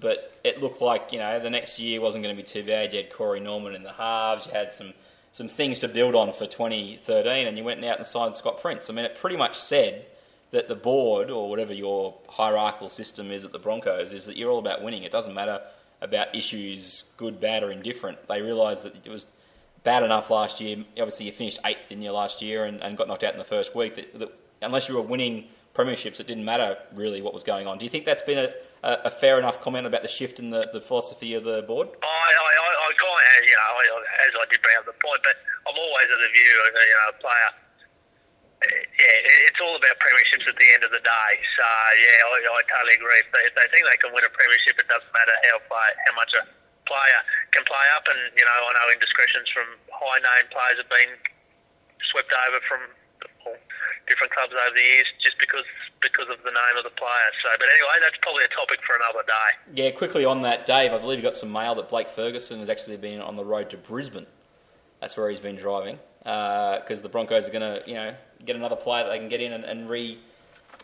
but 0.00 0.32
it 0.42 0.60
looked 0.60 0.80
like 0.80 1.12
you 1.12 1.18
know 1.18 1.38
the 1.38 1.50
next 1.50 1.78
year 1.78 2.00
wasn't 2.00 2.24
going 2.24 2.34
to 2.34 2.42
be 2.42 2.46
too 2.46 2.64
bad. 2.64 2.92
You 2.92 3.02
had 3.02 3.10
Corey 3.10 3.38
Norman 3.38 3.76
in 3.76 3.84
the 3.84 3.92
halves. 3.92 4.46
You 4.46 4.52
had 4.52 4.72
some 4.72 4.94
some 5.30 5.48
things 5.48 5.78
to 5.78 5.88
build 5.88 6.16
on 6.16 6.32
for 6.32 6.46
2013, 6.46 7.46
and 7.46 7.56
you 7.56 7.62
went 7.64 7.84
out 7.84 7.98
and 7.98 8.06
signed 8.06 8.34
Scott 8.34 8.60
Prince. 8.60 8.90
I 8.90 8.94
mean, 8.94 9.04
it 9.04 9.14
pretty 9.14 9.36
much 9.36 9.56
said 9.58 10.06
that 10.52 10.68
the 10.68 10.74
board 10.74 11.30
or 11.30 11.48
whatever 11.48 11.72
your 11.72 12.14
hierarchical 12.28 12.88
system 12.88 13.30
is 13.30 13.44
at 13.44 13.52
the 13.52 13.58
Broncos 13.58 14.12
is 14.12 14.26
that 14.26 14.36
you're 14.36 14.50
all 14.50 14.58
about 14.58 14.82
winning. 14.82 15.02
It 15.02 15.10
doesn't 15.10 15.34
matter 15.34 15.60
about 16.00 16.34
issues, 16.34 17.04
good, 17.16 17.40
bad, 17.40 17.62
or 17.62 17.70
indifferent. 17.70 18.18
They 18.28 18.42
realised 18.42 18.82
that 18.84 18.94
it 19.04 19.10
was 19.10 19.26
bad 19.82 20.02
enough 20.02 20.30
last 20.30 20.60
year. 20.60 20.84
Obviously, 20.98 21.26
you 21.26 21.32
finished 21.32 21.58
eighth, 21.64 21.88
didn't 21.88 22.02
you, 22.02 22.12
last 22.12 22.42
year, 22.42 22.66
and, 22.66 22.82
and 22.82 22.96
got 22.96 23.08
knocked 23.08 23.24
out 23.24 23.32
in 23.32 23.38
the 23.38 23.44
first 23.44 23.74
week. 23.74 23.94
That, 23.96 24.18
that 24.18 24.38
unless 24.60 24.88
you 24.88 24.94
were 24.94 25.02
winning 25.02 25.48
premierships, 25.74 26.20
it 26.20 26.26
didn't 26.26 26.44
matter 26.44 26.76
really 26.94 27.22
what 27.22 27.32
was 27.32 27.44
going 27.44 27.66
on. 27.66 27.78
Do 27.78 27.86
you 27.86 27.90
think 27.90 28.04
that's 28.04 28.22
been 28.22 28.38
a, 28.38 28.52
a, 28.82 28.98
a 29.06 29.10
fair 29.10 29.38
enough 29.38 29.60
comment 29.60 29.86
about 29.86 30.02
the 30.02 30.08
shift 30.08 30.38
in 30.38 30.50
the, 30.50 30.68
the 30.72 30.80
philosophy 30.80 31.34
of 31.34 31.44
the 31.44 31.62
board? 31.62 31.88
I, 32.02 32.06
I, 32.06 32.52
I, 32.60 32.70
I 32.82 32.92
of, 32.92 33.44
you 33.48 33.56
know, 33.56 34.02
as 34.28 34.32
I 34.36 34.44
did 34.50 34.60
bring 34.60 34.76
up 34.76 34.84
the 34.84 34.98
point, 35.00 35.22
but 35.24 35.36
I'm 35.64 35.78
always 35.78 36.08
of 36.12 36.18
the 36.20 36.30
view, 36.30 36.54
of, 36.68 36.74
you 36.76 36.94
know, 36.94 37.08
a 37.08 37.20
player. 37.22 37.50
Uh, 38.62 38.98
Yeah, 38.98 39.46
it's 39.50 39.60
all 39.60 39.74
about 39.74 39.98
premierships 39.98 40.46
at 40.46 40.56
the 40.56 40.68
end 40.72 40.82
of 40.86 40.92
the 40.94 41.02
day. 41.02 41.32
So 41.58 41.66
yeah, 41.98 42.30
I, 42.30 42.38
I 42.58 42.62
totally 42.70 42.96
agree. 42.96 43.18
If 43.20 43.28
they, 43.34 43.42
if 43.50 43.54
they 43.58 43.66
think 43.74 43.82
they 43.86 43.98
can 43.98 44.14
win 44.14 44.22
a 44.22 44.32
premiership, 44.32 44.78
it 44.78 44.86
doesn't 44.86 45.12
matter 45.12 45.34
how 45.50 45.58
play, 45.66 45.88
how 46.06 46.14
much 46.14 46.32
a 46.38 46.42
player 46.86 47.20
can 47.50 47.66
play 47.66 47.86
up. 47.98 48.06
And 48.06 48.20
you 48.38 48.46
know, 48.46 48.58
I 48.66 48.70
know 48.74 48.86
indiscretions 48.94 49.50
from 49.50 49.66
high 49.90 50.22
name 50.22 50.46
players 50.54 50.78
have 50.78 50.90
been 50.90 51.12
swept 52.10 52.30
over 52.48 52.58
from 52.66 52.80
different 54.08 54.32
clubs 54.32 54.52
over 54.52 54.74
the 54.74 54.82
years 54.82 55.06
just 55.22 55.38
because 55.38 55.64
because 56.02 56.26
of 56.30 56.42
the 56.42 56.50
name 56.50 56.76
of 56.76 56.84
the 56.84 56.94
player. 56.98 57.30
So, 57.42 57.48
but 57.58 57.68
anyway, 57.70 57.96
that's 58.02 58.18
probably 58.22 58.44
a 58.44 58.52
topic 58.54 58.80
for 58.82 58.94
another 58.98 59.24
day. 59.26 59.50
Yeah, 59.82 59.90
quickly 59.94 60.24
on 60.24 60.42
that, 60.42 60.66
Dave, 60.66 60.92
I 60.92 60.98
believe 60.98 61.18
you 61.18 61.22
got 61.22 61.34
some 61.34 61.52
mail 61.52 61.74
that 61.76 61.88
Blake 61.88 62.08
Ferguson 62.08 62.58
has 62.58 62.68
actually 62.68 62.96
been 62.96 63.20
on 63.20 63.36
the 63.36 63.44
road 63.44 63.70
to 63.70 63.76
Brisbane. 63.76 64.26
That's 65.00 65.16
where 65.16 65.30
he's 65.30 65.40
been 65.40 65.56
driving 65.56 65.98
because 66.22 67.02
the 67.02 67.08
Broncos 67.08 67.48
are 67.48 67.52
going 67.52 67.82
to, 67.82 67.88
you 67.88 67.94
know, 67.94 68.14
get 68.44 68.56
another 68.56 68.76
player 68.76 69.04
that 69.04 69.10
they 69.10 69.18
can 69.18 69.28
get 69.28 69.40
in 69.40 69.52
and, 69.52 69.64
and 69.64 69.88
re, 69.88 70.18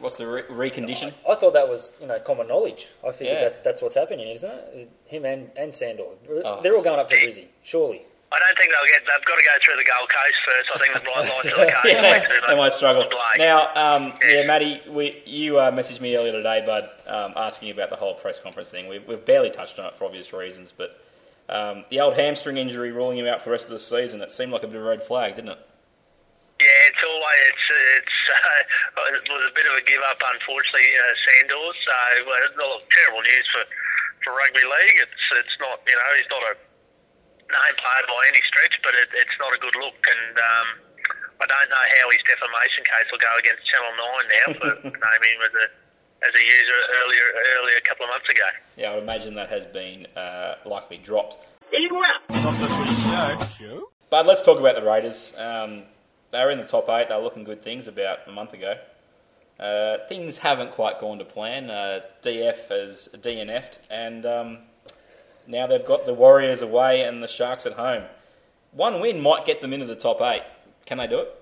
what's 0.01 0.17
the 0.17 0.27
re- 0.27 0.43
recondition? 0.71 1.13
I 1.29 1.35
thought 1.35 1.53
that 1.55 1.69
was 1.69 1.97
you 2.01 2.07
know 2.07 2.19
common 2.21 2.49
knowledge. 2.49 2.87
I 3.07 3.13
figured 3.13 3.37
Yeah. 3.39 3.41
that's 3.45 3.57
that's 3.59 3.83
what's 3.83 3.95
happening, 3.95 4.29
isn't 4.29 4.51
it? 4.51 4.91
Him 5.07 5.25
and 5.25 5.51
and 5.57 5.75
Sandor, 5.75 6.05
Oh. 6.45 6.61
they're 6.63 6.75
all 6.77 6.83
going 6.83 6.99
up 7.01 7.09
to 7.09 7.17
Brizzy, 7.17 7.47
surely. 7.63 8.03
I 8.31 8.39
don't 8.41 8.59
think 8.59 8.71
they'll 8.71 8.87
get. 8.93 9.01
They've 9.07 9.25
got 9.25 9.37
to 9.37 9.43
go 9.43 9.51
through 9.65 9.77
the 9.77 9.89
Gold 9.89 10.11
Coast 10.11 10.39
first. 10.45 10.71
I 10.75 10.79
think 10.79 10.93
the 10.93 11.01
bright 11.01 11.29
lights 11.31 11.47
of 11.47 11.53
the 11.67 11.73
coast. 11.73 11.87
yeah, 11.87 12.19
will 12.19 12.29
be 12.29 12.47
they 12.47 12.55
might 12.57 12.57
much 12.57 12.73
struggle. 12.75 13.03
for 13.05 13.09
Blake. 13.09 13.39
Now, 13.39 13.71
um, 13.75 14.13
yeah, 14.23 14.47
Matty, 14.47 14.83
we, 14.87 15.23
you 15.25 15.57
uh, 15.57 15.71
messaged 15.73 16.03
me 16.03 16.15
earlier 16.15 16.33
today, 16.33 16.63
bud, 16.67 16.91
um, 17.07 17.33
asking 17.37 17.71
about 17.71 17.89
the 17.89 17.97
whole 17.97 18.13
press 18.13 18.39
conference 18.39 18.69
thing. 18.69 18.87
We've, 18.87 19.03
we've 19.09 19.25
barely 19.25 19.49
touched 19.49 19.79
on 19.79 19.87
it 19.87 19.97
for 19.97 20.05
obvious 20.05 20.31
reasons, 20.35 20.73
but 20.77 21.01
um, 21.49 21.87
the 21.89 22.01
old 22.01 22.17
hamstring 22.17 22.59
injury 22.59 22.93
ruling 22.93 23.17
him 23.17 23.27
out 23.27 23.39
for 23.41 23.47
the 23.47 23.53
rest 23.53 23.65
of 23.65 23.71
the 23.71 23.79
season, 23.79 24.21
it 24.21 24.31
seemed 24.31 24.53
like 24.53 24.63
a 24.63 24.67
bit 24.67 24.77
of 24.77 24.83
a 24.85 24.89
red 24.91 25.03
flag, 25.03 25.35
didn't 25.37 25.53
it? 25.53 25.59
Yeah, 26.59 26.91
it's 26.91 27.03
always 27.07 27.43
it's 27.55 27.67
it's 28.03 28.19
uh, 28.99 29.15
it 29.15 29.27
was 29.31 29.43
a 29.47 29.55
bit 29.55 29.67
of 29.71 29.79
a 29.79 29.85
give 29.87 30.03
up, 30.11 30.19
unfortunately, 30.19 30.91
uh, 30.91 31.15
Sandor. 31.23 31.71
So 31.87 31.95
well, 32.27 32.41
it's 32.51 32.59
not 32.59 32.83
terrible 32.91 33.23
news 33.23 33.47
for 33.55 33.63
for 34.27 34.35
rugby 34.35 34.67
league. 34.67 34.99
It's 35.07 35.25
it's 35.39 35.57
not 35.63 35.79
you 35.87 35.95
know 35.95 36.11
he's 36.19 36.31
not 36.35 36.43
a 36.51 36.55
name 37.47 37.77
player 37.79 38.05
by 38.11 38.23
any 38.27 38.43
stretch, 38.43 38.75
but 38.83 38.91
it, 38.99 39.07
it's 39.15 39.39
not 39.39 39.55
a 39.55 39.61
good 39.63 39.79
look. 39.79 40.03
And 40.03 40.35
um, 40.35 40.69
I 41.39 41.47
don't 41.47 41.71
know 41.71 41.85
how 42.03 42.11
his 42.11 42.27
defamation 42.27 42.83
case 42.83 43.07
will 43.15 43.23
go 43.23 43.33
against 43.39 43.63
Channel 43.71 43.95
Nine 43.95 44.27
now 44.27 44.47
for 44.59 44.71
naming 44.83 45.33
him 45.39 45.43
as 45.47 45.55
a 45.55 45.67
as 46.27 46.33
a 46.35 46.43
user 46.43 46.81
earlier 47.07 47.27
earlier 47.63 47.79
a 47.79 47.87
couple 47.87 48.03
of 48.03 48.11
months 48.11 48.27
ago. 48.27 48.49
Yeah, 48.75 48.91
I 48.91 48.95
would 48.99 49.07
imagine 49.07 49.39
that 49.39 49.49
has 49.55 49.63
been 49.63 50.11
uh, 50.19 50.59
likely 50.67 50.99
dropped. 50.99 51.39
Not 51.71 52.59
the 52.59 52.67
Research 52.67 53.55
Show. 53.55 53.95
But 54.11 54.27
let's 54.27 54.43
talk 54.43 54.59
about 54.59 54.75
the 54.75 54.83
Raiders. 54.83 55.35
Um, 55.39 55.85
they 56.31 56.45
were 56.45 56.51
in 56.51 56.59
the 56.59 56.65
top 56.65 56.89
eight. 56.89 57.09
They 57.09 57.15
were 57.17 57.23
looking 57.23 57.45
good 57.45 57.63
things 57.63 57.89
about 57.89 58.21
a 58.27 58.33
month 58.33 58.53
ago. 58.53 58.75
Uh, 59.59 59.99
things 60.09 60.39
haven't 60.39 60.71
quite 60.71 61.01
gone 61.01 61.19
to 61.19 61.25
plan. 61.25 61.71
Uh, 61.71 62.01
DF 62.23 62.69
has 62.69 63.09
DNF'd, 63.15 63.79
and 63.91 64.25
um, 64.25 64.59
now 65.47 65.67
they've 65.67 65.85
got 65.85 66.07
the 66.07 66.15
Warriors 66.15 66.63
away 66.63 67.03
and 67.03 67.23
the 67.23 67.27
Sharks 67.29 67.67
at 67.67 67.73
home. 67.73 68.05
One 68.73 69.01
win 69.01 69.21
might 69.21 69.47
get 69.47 69.61
them 69.61 69.73
into 69.73 69.87
the 69.87 69.97
top 69.97 70.21
eight. 70.21 70.45
Can 70.87 70.99
they 70.99 71.09
do 71.09 71.19
it? 71.19 71.35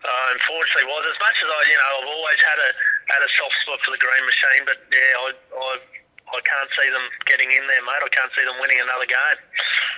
Uh, 0.00 0.26
unfortunately, 0.32 0.86
was 0.86 1.04
as 1.10 1.18
much 1.18 1.36
as 1.42 1.48
I, 1.50 1.60
you 1.68 1.76
know, 1.76 1.90
I've 2.00 2.08
always 2.08 2.40
had 2.46 2.58
a 2.60 2.70
had 3.12 3.22
a 3.26 3.30
soft 3.36 3.56
spot 3.62 3.78
for 3.84 3.90
the 3.90 3.98
Green 3.98 4.24
Machine, 4.24 4.62
but 4.64 4.78
yeah, 4.92 5.12
I 5.18 5.28
I, 5.52 5.70
I 6.36 6.40
can't 6.40 6.70
see 6.78 6.88
them 6.88 7.02
getting 7.26 7.50
in 7.50 7.66
there, 7.66 7.82
mate. 7.82 8.00
I 8.04 8.08
can't 8.14 8.30
see 8.38 8.44
them 8.44 8.56
winning 8.60 8.78
another 8.80 9.06
game. 9.10 9.38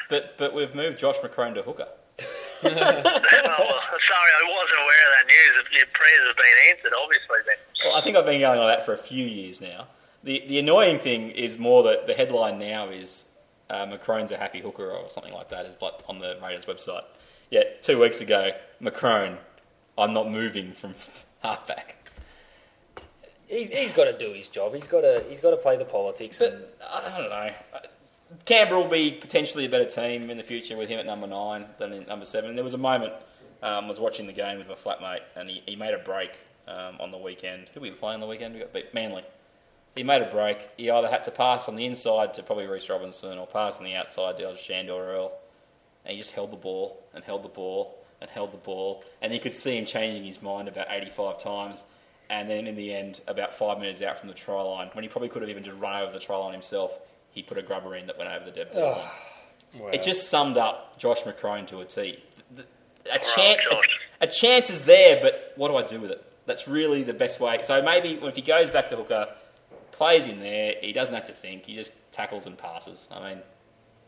But 0.09 0.39
but 0.39 0.55
we've 0.55 0.75
moved 0.75 0.99
Josh 0.99 1.19
McCrone 1.19 1.55
to 1.55 1.63
hooker. 1.63 1.89
Oh, 2.65 2.69
well, 2.71 3.81
sorry, 4.09 4.31
I 4.33 4.45
wasn't 4.49 4.81
aware 4.81 5.05
of 5.07 5.13
that 5.19 5.27
news. 5.27 5.67
Your 5.73 5.87
prayers 5.93 6.27
have 6.27 6.37
been 6.37 6.59
answered, 6.71 6.93
obviously. 7.03 7.37
Then. 7.47 7.57
Well, 7.85 7.97
I 7.97 8.01
think 8.01 8.17
I've 8.17 8.27
been 8.27 8.41
going 8.41 8.59
on 8.59 8.67
that 8.69 8.85
for 8.85 8.93
a 8.95 8.99
few 8.99 9.25
years 9.25 9.61
now. 9.61 9.87
The 10.25 10.43
the 10.47 10.59
annoying 10.59 10.99
thing 10.99 11.31
is 11.31 11.59
more 11.59 11.83
that 11.85 12.07
the 12.07 12.15
headline 12.15 12.59
now 12.59 12.89
is 12.89 13.25
uh, 13.71 13.87
McCrone's 13.87 14.31
a 14.33 14.37
happy 14.37 14.61
hooker 14.61 14.91
or 14.91 15.11
something 15.11 15.33
like 15.33 15.49
that 15.51 15.67
is 15.67 15.77
like 15.81 15.95
on 16.09 16.19
the 16.19 16.37
Raiders 16.43 16.67
website. 16.67 17.05
Yet 17.51 17.83
two 17.83 17.99
weeks 17.99 18.21
ago, 18.21 18.53
McCrone, 18.81 19.37
I'm 19.99 20.13
not 20.13 20.31
moving 20.31 20.73
from 20.73 20.95
halfback. 21.43 21.97
He's, 23.49 23.71
he's 23.71 23.93
got 23.93 24.05
to 24.05 24.17
do 24.17 24.33
his 24.33 24.49
job. 24.49 24.75
He's 24.75 24.89
got 24.89 25.03
to 25.03 25.25
he's 25.29 25.41
got 25.41 25.51
to 25.51 25.57
play 25.57 25.77
the 25.77 25.85
politics. 25.85 26.41
and, 26.41 26.63
I 26.89 27.19
don't 27.19 27.29
know. 27.29 27.51
Canberra 28.45 28.81
will 28.81 28.89
be 28.89 29.11
potentially 29.11 29.67
a 29.67 29.69
better 29.69 29.85
team 29.85 30.31
in 30.31 30.37
the 30.37 30.43
future 30.43 30.77
with 30.77 30.89
him 30.89 30.99
at 30.99 31.07
number 31.07 31.27
nine 31.27 31.67
than 31.79 31.93
in 31.93 32.07
number 32.07 32.25
seven. 32.25 32.55
There 32.55 32.65
was 32.65 32.75
a 32.75 32.79
moment 32.79 33.13
um, 33.63 33.85
I 33.85 33.89
was 33.89 34.01
watching 34.01 34.27
the 34.27 34.33
game 34.33 34.59
with 34.59 34.69
my 34.69 34.75
flatmate, 34.75 35.23
and 35.37 35.49
he, 35.49 35.63
he 35.67 35.77
made 35.77 35.95
a 35.95 35.99
break 35.99 36.33
um, 36.67 36.97
on 37.01 37.13
the 37.13 37.19
weekend. 37.19 37.69
Who 37.75 37.81
we 37.81 37.91
playing 37.93 38.15
on 38.15 38.21
the 38.21 38.27
weekend? 38.27 38.55
We 38.55 38.61
got 38.61 38.73
beat 38.73 38.93
Manly. 38.93 39.23
he 39.95 40.03
made 40.03 40.23
a 40.23 40.31
break. 40.31 40.69
He 40.77 40.91
either 40.91 41.09
had 41.09 41.25
to 41.25 41.31
pass 41.31 41.69
on 41.69 41.77
the 41.77 41.87
inside 41.87 42.35
to 42.35 42.43
probably 42.43 42.67
Reece 42.67 42.89
Robinson 42.89 43.39
or 43.39 43.47
pass 43.47 43.79
on 43.79 43.85
the 43.85 43.95
outside 43.95 44.39
to 44.39 44.57
Shandor 44.57 44.95
or 44.95 45.05
Earl. 45.05 45.33
And 46.05 46.13
he 46.13 46.19
just 46.19 46.33
held 46.33 46.51
the 46.51 46.57
ball 46.57 47.01
and 47.15 47.23
held 47.23 47.45
the 47.45 47.49
ball 47.49 47.97
and 48.21 48.29
held 48.29 48.53
the 48.53 48.59
ball. 48.59 49.05
And 49.21 49.33
you 49.33 49.39
could 49.39 49.53
see 49.53 49.79
him 49.79 49.85
changing 49.85 50.25
his 50.25 50.43
mind 50.43 50.67
about 50.67 50.89
85 50.91 51.39
times. 51.39 51.85
And 52.31 52.51
then 52.51 52.67
in 52.67 52.75
the 52.75 52.93
end, 52.93 53.21
about 53.29 53.55
five 53.55 53.79
minutes 53.79 54.03
out 54.03 54.19
from 54.19 54.29
the 54.29 54.35
try 54.35 54.61
line, 54.61 54.91
when 54.95 55.05
he 55.05 55.09
probably 55.09 55.29
could 55.29 55.43
have 55.43 55.51
even 55.51 55.63
just 55.63 55.79
run 55.79 56.03
over 56.03 56.13
the 56.13 56.19
try 56.19 56.37
line 56.37 56.53
himself, 56.53 56.99
he 57.33 57.43
put 57.43 57.59
a 57.59 57.63
grubber 57.63 57.97
in 57.97 58.07
that 58.07 58.17
went 58.19 58.31
over 58.31 58.45
the 58.45 58.51
dead 58.53 58.73
ball. 58.73 58.93
line. 58.93 59.83
Wow. 59.83 59.89
It 59.89 60.03
just 60.03 60.29
summed 60.29 60.59
up 60.59 60.99
Josh 60.99 61.23
McCrone 61.23 61.67
to 61.69 61.79
a 61.79 61.85
T. 61.85 62.23
The- 62.55 62.65
A 63.11 63.19
chance, 63.19 63.67
a, 63.71 63.81
a 64.21 64.27
chance 64.27 64.71
is 64.71 64.83
there, 64.85 65.19
but 65.21 65.53
what 65.57 65.69
do 65.69 65.77
I 65.77 65.83
do 65.83 66.01
with 66.01 66.11
it? 66.11 66.25
That's 66.47 66.69
really 66.69 67.03
the 67.03 67.15
best 67.15 67.41
way. 67.41 67.59
So 67.63 67.83
maybe 67.83 68.19
if 68.23 68.37
he 68.37 68.43
goes 68.43 68.69
back 68.71 68.89
to 68.91 68.97
hooker, 68.97 69.29
plays 69.93 70.27
in 70.27 70.41
there, 70.41 70.75
he 70.81 70.93
doesn't 70.93 71.15
have 71.15 71.25
to 71.25 71.33
think. 71.33 71.65
He 71.67 71.75
just 71.75 71.93
tackles 72.13 72.47
and 72.47 72.57
passes. 72.59 73.09
I 73.11 73.29
mean, 73.31 73.43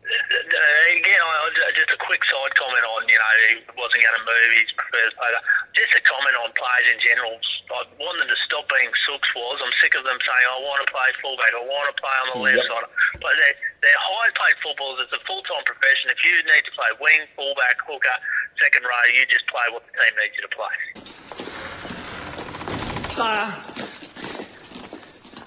again, 0.05 1.21
I, 1.25 1.49
I- 1.49 1.73
just 1.75 1.91
a 1.91 2.01
quick 2.05 2.21
side 2.29 2.53
comment 2.55 2.85
on, 2.85 3.09
you 3.09 3.17
know, 3.17 3.33
he 3.49 3.53
wasn't 3.81 4.05
going 4.05 4.17
to 4.21 4.25
move, 4.25 4.49
his 4.61 4.71
prefers 4.77 5.13
player. 5.17 5.41
Just 5.73 5.93
a 5.97 6.03
comment 6.05 6.37
on 6.45 6.53
players 6.55 6.87
in 6.93 6.99
general. 7.01 7.35
I 7.73 7.83
want 7.99 8.21
them 8.21 8.29
to 8.29 8.39
stop 8.45 8.69
being 8.69 8.93
sooks 9.09 9.27
was. 9.35 9.59
I'm 9.65 9.73
sick 9.81 9.97
of 9.97 10.05
them 10.05 10.21
saying, 10.21 10.45
I 10.47 10.61
want 10.63 10.85
to 10.85 10.89
play 10.93 11.09
fullback, 11.25 11.51
I 11.57 11.65
want 11.65 11.89
to 11.91 11.97
play 11.99 12.17
on 12.21 12.27
the 12.37 12.39
left 12.45 12.61
Yep. 12.63 12.69
side. 12.69 12.87
But 13.25 13.33
they're, 13.41 13.57
they're 13.81 14.01
high 14.05 14.31
paid 14.37 14.57
footballers. 14.63 15.09
It's 15.09 15.17
a 15.17 15.23
full 15.25 15.43
time 15.49 15.65
profession. 15.65 16.13
If 16.13 16.21
you 16.23 16.37
need 16.47 16.65
to 16.69 16.73
play 16.77 16.91
wing, 17.01 17.25
fullback, 17.35 17.81
hooker, 17.83 18.17
second 18.61 18.85
row, 18.85 19.05
you 19.11 19.25
just 19.33 19.49
play 19.49 19.67
what 19.73 19.83
the 19.89 19.93
team 19.99 20.13
needs 20.21 20.35
you 20.37 20.45
to 20.45 20.53
play. 20.53 20.75
Sire, 23.17 23.51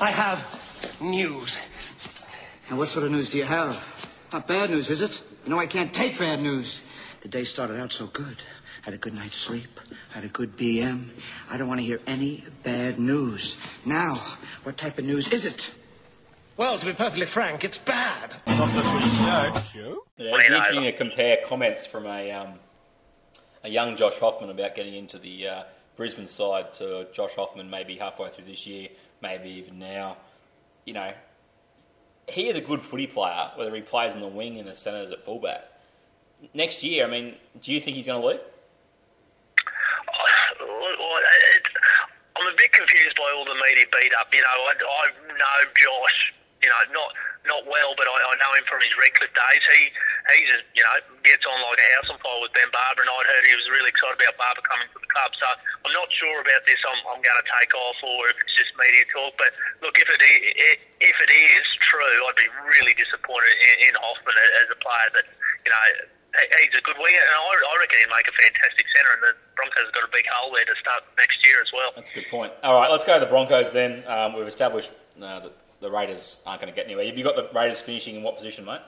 I 0.02 0.10
have 0.12 0.42
news. 1.02 1.60
And 2.70 2.78
what 2.78 2.90
sort 2.90 3.06
of 3.06 3.12
news 3.16 3.30
do 3.30 3.38
you 3.38 3.46
have? 3.46 3.78
Not 4.34 4.48
bad 4.48 4.70
news, 4.70 4.90
is 4.90 5.02
it? 5.02 5.24
You 5.46 5.52
know 5.52 5.60
I 5.60 5.68
can't 5.68 5.94
take 5.94 6.20
bad 6.20 6.42
news. 6.42 6.82
The 7.22 7.30
day 7.30 7.44
started 7.44 7.80
out 7.80 7.92
so 7.94 8.08
good. 8.08 8.38
Had 8.84 8.94
a 8.94 8.98
good 8.98 9.14
night's 9.14 9.36
sleep. 9.36 9.80
Had 10.12 10.24
a 10.24 10.28
good 10.28 10.58
BM. 10.58 11.10
I 11.50 11.58
don't 11.58 11.68
want 11.68 11.80
to 11.80 11.86
hear 11.86 12.00
any 12.06 12.44
bad 12.64 13.00
news. 13.00 13.58
Now, 13.86 14.16
what 14.64 14.78
type 14.78 14.98
of 14.98 15.06
news 15.06 15.32
is 15.32 15.46
it? 15.46 15.74
Well, 16.58 16.78
to 16.78 16.86
be 16.86 16.94
perfectly 16.94 17.26
frank, 17.26 17.64
it's 17.64 17.78
bad. 17.78 18.36
Not 18.48 18.74
the 18.74 18.92
Swedish 18.92 19.18
show. 19.18 19.62
Show? 19.74 20.04
Yeah, 20.18 20.34
it'd 20.34 20.46
interesting 20.48 20.84
to 20.84 20.92
compare 20.92 21.38
comments 21.46 21.86
from 21.86 22.06
a 22.06 22.32
um, 22.32 22.54
a 23.64 23.70
young 23.70 23.96
Josh 23.96 24.18
Hoffman 24.20 24.50
about 24.50 24.76
getting 24.76 24.96
into 24.96 25.20
the 25.20 25.48
uh, 25.48 25.64
Brisbane 25.96 26.26
side 26.26 26.74
to 26.76 27.08
Josh 27.14 27.36
Hoffman 27.36 27.70
maybe 27.70 27.98
halfway 27.98 28.30
through 28.30 28.46
this 28.46 28.66
year, 28.66 28.90
maybe 29.22 29.50
even 29.52 29.80
now. 29.80 30.18
You 30.86 30.94
know, 30.94 31.14
he 32.28 32.48
is 32.50 32.58
a 32.58 32.62
good 32.62 32.82
footy 32.82 33.08
player, 33.08 33.52
whether 33.56 33.74
he 33.74 33.82
plays 33.82 34.14
in 34.14 34.22
the 34.22 34.28
wing, 34.28 34.58
in 34.58 34.66
the 34.66 34.76
centres, 34.76 35.12
at 35.12 35.24
fullback. 35.24 35.64
Next 36.54 36.84
year, 36.84 37.06
I 37.06 37.10
mean, 37.10 37.36
do 37.62 37.74
you 37.74 37.80
think 37.80 37.96
he's 37.96 38.06
going 38.06 38.22
to 38.22 38.28
leave? 38.28 38.40
I'm 42.38 42.46
a 42.46 42.56
bit 42.56 42.72
confused 42.72 43.16
by 43.18 43.34
all 43.36 43.46
the 43.46 43.56
media 43.56 43.86
beat 43.92 44.12
up. 44.20 44.28
You 44.32 44.42
know, 44.42 44.48
I, 44.48 44.74
I 44.78 45.06
know 45.34 45.58
Josh, 45.74 46.34
you 46.62 46.70
know, 46.70 46.94
not 46.94 47.12
not 47.48 47.64
well, 47.66 47.96
but 47.96 48.06
I, 48.06 48.16
I 48.16 48.36
know 48.38 48.52
him 48.60 48.66
from 48.68 48.84
his 48.84 48.92
Redcliffe 49.00 49.32
days. 49.32 49.64
He 49.72 49.82
he 50.36 50.40
just 50.52 50.68
you 50.76 50.84
know 50.84 50.96
gets 51.24 51.48
on 51.48 51.58
like 51.64 51.80
a 51.80 51.88
house 51.98 52.12
on 52.12 52.20
fire 52.20 52.44
with 52.44 52.52
Ben 52.52 52.68
Barba, 52.70 53.02
and 53.02 53.10
I'd 53.10 53.28
heard 53.32 53.44
he 53.48 53.56
was 53.56 53.68
really 53.72 53.90
excited 53.90 54.20
about 54.20 54.36
Barba 54.36 54.62
coming 54.68 54.88
to 54.92 55.00
the 55.00 55.10
club. 55.10 55.32
So 55.40 55.48
I'm 55.88 55.96
not 55.96 56.12
sure 56.12 56.44
about 56.44 56.68
this. 56.68 56.78
I'm, 56.84 57.00
I'm 57.08 57.24
going 57.24 57.40
to 57.40 57.48
take 57.48 57.72
off, 57.74 57.98
or 58.04 58.28
if 58.30 58.38
it's 58.44 58.54
just 58.54 58.76
media 58.76 59.08
talk. 59.10 59.34
But 59.40 59.56
look, 59.82 59.96
if 59.98 60.08
it 60.12 60.20
if 60.20 61.18
it 61.24 61.32
is 61.32 61.68
true, 61.88 62.20
I'd 62.28 62.38
be 62.38 62.52
really 62.68 62.94
disappointed 62.94 63.56
in, 63.56 63.92
in 63.92 63.94
Hoffman 63.98 64.36
as 64.36 64.68
a 64.70 64.78
player. 64.84 65.10
That 65.16 65.26
you 65.64 65.72
know. 65.72 66.14
He's 66.38 66.76
a 66.78 66.84
good 66.86 67.00
winger, 67.02 67.18
and 67.18 67.34
I, 67.34 67.76
reckon 67.82 67.98
he'd 67.98 68.14
make 68.14 68.28
a 68.30 68.36
fantastic 68.36 68.86
centre. 68.94 69.10
And 69.10 69.24
the 69.26 69.34
Broncos 69.56 69.90
have 69.90 69.96
got 69.96 70.06
a 70.06 70.14
big 70.14 70.28
hole 70.30 70.54
there 70.54 70.70
to 70.70 70.76
start 70.78 71.02
next 71.18 71.42
year 71.42 71.58
as 71.64 71.72
well. 71.74 71.90
That's 71.96 72.12
a 72.12 72.14
good 72.14 72.30
point. 72.30 72.54
All 72.62 72.76
right, 72.76 72.92
let's 72.92 73.06
go 73.06 73.18
to 73.18 73.24
the 73.24 73.32
Broncos 73.32 73.72
then. 73.72 74.04
Um, 74.06 74.36
we've 74.36 74.46
established 74.46 74.92
uh, 75.18 75.40
that 75.40 75.54
the 75.80 75.92
Raiders 75.92 76.38
aren't 76.46 76.62
going 76.62 76.72
to 76.72 76.76
get 76.76 76.86
anywhere. 76.86 77.06
Have 77.06 77.18
you 77.18 77.24
got 77.24 77.36
the 77.36 77.48
Raiders 77.58 77.82
finishing 77.82 78.16
in 78.16 78.24
what 78.24 78.36
position, 78.38 78.66
mate? 78.66 78.82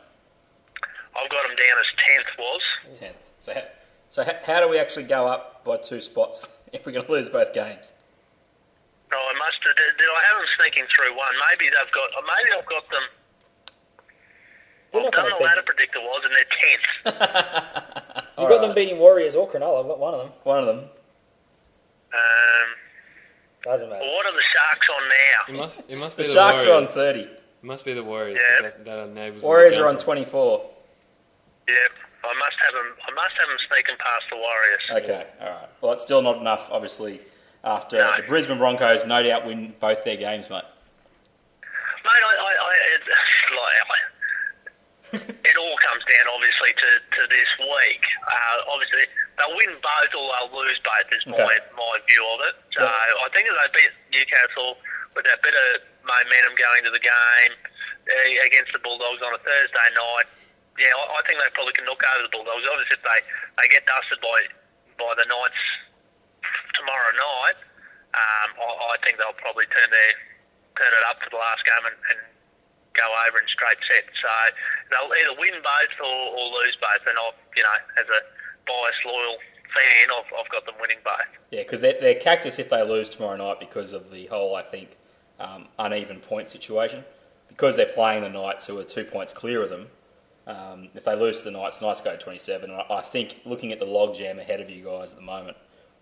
I've 1.15 1.29
got 1.29 1.47
them 1.47 1.55
down 1.55 1.77
as 1.79 1.89
tenth. 1.97 2.27
Was 2.39 2.99
Tenth. 2.99 3.29
So, 3.39 3.53
how, 3.53 3.63
so 4.09 4.23
how, 4.23 4.33
how 4.43 4.59
do 4.61 4.69
we 4.69 4.77
actually 4.79 5.03
go 5.05 5.27
up 5.27 5.63
by 5.65 5.77
two 5.77 6.01
spots 6.01 6.47
if 6.73 6.85
we're 6.85 6.91
going 6.93 7.05
to 7.05 7.11
lose 7.11 7.29
both 7.29 7.53
games? 7.53 7.91
no, 9.11 9.17
I 9.17 9.33
must 9.39 9.57
have. 9.65 9.75
Did, 9.75 9.97
did 9.97 10.05
I 10.07 10.21
have 10.29 10.37
them 10.37 10.47
sneaking 10.61 10.85
through 10.95 11.17
one? 11.17 11.33
Maybe 11.49 11.65
they've 11.69 11.93
got. 11.93 12.09
uh, 12.17 12.21
Maybe 12.27 12.55
I've 12.57 12.65
got 12.69 12.83
them. 12.91 13.01
They're 14.91 15.01
I've 15.01 15.05
not 15.05 15.13
done 15.13 15.23
gonna 15.25 15.35
the 15.35 15.39
beat- 15.39 15.45
ladder 15.45 15.61
predictor 15.65 15.99
was, 15.99 16.21
and 16.25 16.33
they're 16.33 16.53
tenth. 16.61 18.25
You've 18.39 18.49
got 18.49 18.61
them 18.61 18.73
beating 18.75 18.97
Warriors 18.99 19.35
or 19.35 19.47
Cronulla. 19.49 19.81
I've 19.81 19.87
got 19.87 19.99
one 19.99 20.13
of 20.13 20.19
them. 20.19 20.29
One 20.43 20.59
of 20.59 20.65
them. 20.67 20.77
um, 22.13 22.67
Doesn't 23.63 23.89
matter. 23.89 24.01
what 24.05 24.25
are 24.25 24.31
the 24.31 24.41
Sharks 24.53 24.87
on 24.89 25.09
now? 25.09 25.53
It 25.53 25.57
must, 25.57 25.89
it 25.89 25.97
must 25.97 26.17
be 26.17 26.23
The 26.23 26.29
the, 26.29 26.33
Sharks 26.35 26.65
are 26.65 26.73
on 26.75 26.87
30. 26.87 27.19
It 27.21 27.41
must 27.61 27.83
be 27.85 27.93
the 27.93 28.03
Warriors. 28.03 28.39
Yeah. 28.39 28.61
'cause 28.69 28.71
That, 28.77 28.85
that 28.85 28.99
enables 29.09 29.33
them 29.33 29.39
to 29.41 29.45
Warriors 29.47 29.75
are 29.77 29.87
on 29.87 29.97
24. 29.97 30.69
Yep, 31.67 31.75
I 32.23 32.33
must 32.39 32.57
have 32.63 32.73
them. 32.73 32.95
I 33.07 33.11
must 33.13 33.35
have 33.37 33.47
them 33.49 33.57
sneaking 33.67 33.95
past 33.99 34.25
the 34.29 34.37
Warriors. 34.37 34.83
Okay, 35.03 35.27
all 35.41 35.49
right. 35.49 35.69
Well, 35.81 35.91
it's 35.93 36.03
still 36.03 36.21
not 36.21 36.37
enough, 36.37 36.69
obviously, 36.71 37.19
after 37.63 37.97
No. 37.97 38.13
the 38.17 38.23
Brisbane 38.23 38.57
Broncos 38.57 39.05
no 39.05 39.21
doubt 39.21 39.45
win 39.45 39.73
both 39.79 40.03
their 40.05 40.15
games, 40.17 40.49
mate. 40.49 40.63
Mate, 41.61 42.23
I, 42.25 42.35
I, 42.39 42.53
I 42.65 42.77
it's 42.95 43.07
like, 45.19 45.35
I, 45.35 45.35
it 45.49 45.57
all 45.57 45.73
comes 45.81 46.05
down 46.05 46.29
obviously 46.29 46.71
to, 46.77 46.89
to 47.17 47.21
this 47.33 47.49
week. 47.57 48.03
Uh, 48.29 48.69
obviously, 48.69 49.09
they'll 49.35 49.57
win 49.57 49.73
both 49.81 50.11
or 50.13 50.29
they'll 50.29 50.53
lose 50.53 50.77
both. 50.85 51.09
Is 51.09 51.25
my 51.25 51.41
Okay. 51.41 51.59
my 51.73 51.93
view 52.05 52.23
of 52.37 52.39
it. 52.45 52.55
So 52.77 52.85
I 52.85 53.27
think 53.33 53.49
if 53.49 53.55
they 53.57 53.69
beat 53.81 53.93
Newcastle 54.13 54.77
with 55.17 55.25
that 55.25 55.41
bit 55.41 55.57
of 55.57 55.81
momentum 56.05 56.53
going 56.55 56.85
to 56.85 56.91
the 56.93 57.01
game 57.01 57.53
uh, 57.57 58.45
against 58.45 58.71
the 58.77 58.81
Bulldogs 58.81 59.19
on 59.25 59.33
a 59.33 59.41
Thursday 59.41 59.89
night, 59.97 60.27
yeah, 60.77 60.93
I, 60.93 61.03
I 61.17 61.21
think 61.25 61.41
they 61.41 61.49
probably 61.57 61.73
can 61.73 61.83
knock 61.89 61.99
over 62.15 62.23
the 62.29 62.33
Bulldogs. 62.33 62.63
Obviously, 62.69 62.95
if 62.95 63.03
they, 63.03 63.19
they 63.57 63.67
get 63.73 63.83
dusted 63.89 64.21
by 64.21 64.37
by 65.01 65.11
the 65.17 65.25
Knights 65.25 65.63
tomorrow 66.75 67.11
night, 67.15 67.57
um, 68.15 68.49
I, 68.59 68.67
I 68.93 68.95
think 69.03 69.17
they'll 69.17 69.37
probably 69.41 69.65
turn 69.71 69.89
their 69.89 70.13
turn 70.77 70.91
it 70.93 71.03
up 71.11 71.19
for 71.23 71.29
the 71.33 71.39
last 71.39 71.63
game 71.67 71.83
and, 71.91 71.97
and 72.13 72.19
go 72.99 73.07
over 73.23 73.39
in 73.39 73.47
straight 73.47 73.79
sets. 73.87 74.11
So 74.19 74.31
they'll 74.91 75.07
either 75.07 75.39
win 75.39 75.55
both 75.63 75.95
or, 76.03 76.19
or 76.35 76.43
lose 76.59 76.75
both. 76.83 77.03
And 77.07 77.15
I, 77.15 77.31
you 77.55 77.63
know, 77.63 77.77
as 77.95 78.07
a 78.11 78.19
biased 78.67 79.03
loyal 79.07 79.39
fan, 79.71 80.05
I've, 80.11 80.29
I've 80.35 80.51
got 80.51 80.67
them 80.67 80.75
winning 80.83 80.99
both. 81.07 81.31
Yeah, 81.51 81.63
because 81.63 81.79
they're, 81.79 81.99
they're 81.99 82.19
cactus 82.19 82.59
if 82.59 82.69
they 82.69 82.83
lose 82.83 83.07
tomorrow 83.07 83.39
night 83.39 83.59
because 83.63 83.95
of 83.95 84.11
the 84.11 84.27
whole, 84.27 84.55
I 84.55 84.63
think, 84.63 84.99
um, 85.39 85.71
uneven 85.79 86.19
point 86.19 86.51
situation. 86.51 87.07
Because 87.47 87.75
they're 87.75 87.87
playing 87.87 88.23
the 88.23 88.29
Knights, 88.29 88.67
who 88.67 88.77
are 88.79 88.83
two 88.83 89.03
points 89.03 89.33
clear 89.33 89.63
of 89.63 89.69
them. 89.69 89.87
Um, 90.45 90.89
if 90.95 91.03
they 91.03 91.15
lose 91.15 91.39
to 91.39 91.45
the 91.45 91.51
Knights, 91.51 91.79
the 91.79 91.87
Knights 91.87 92.01
go 92.01 92.15
27. 92.15 92.69
And 92.69 92.81
I, 92.81 92.97
I 92.97 93.01
think 93.01 93.39
looking 93.45 93.71
at 93.71 93.79
the 93.79 93.85
logjam 93.85 94.39
ahead 94.39 94.59
of 94.59 94.69
you 94.69 94.83
guys 94.83 95.11
at 95.11 95.17
the 95.17 95.25
moment, 95.25 95.57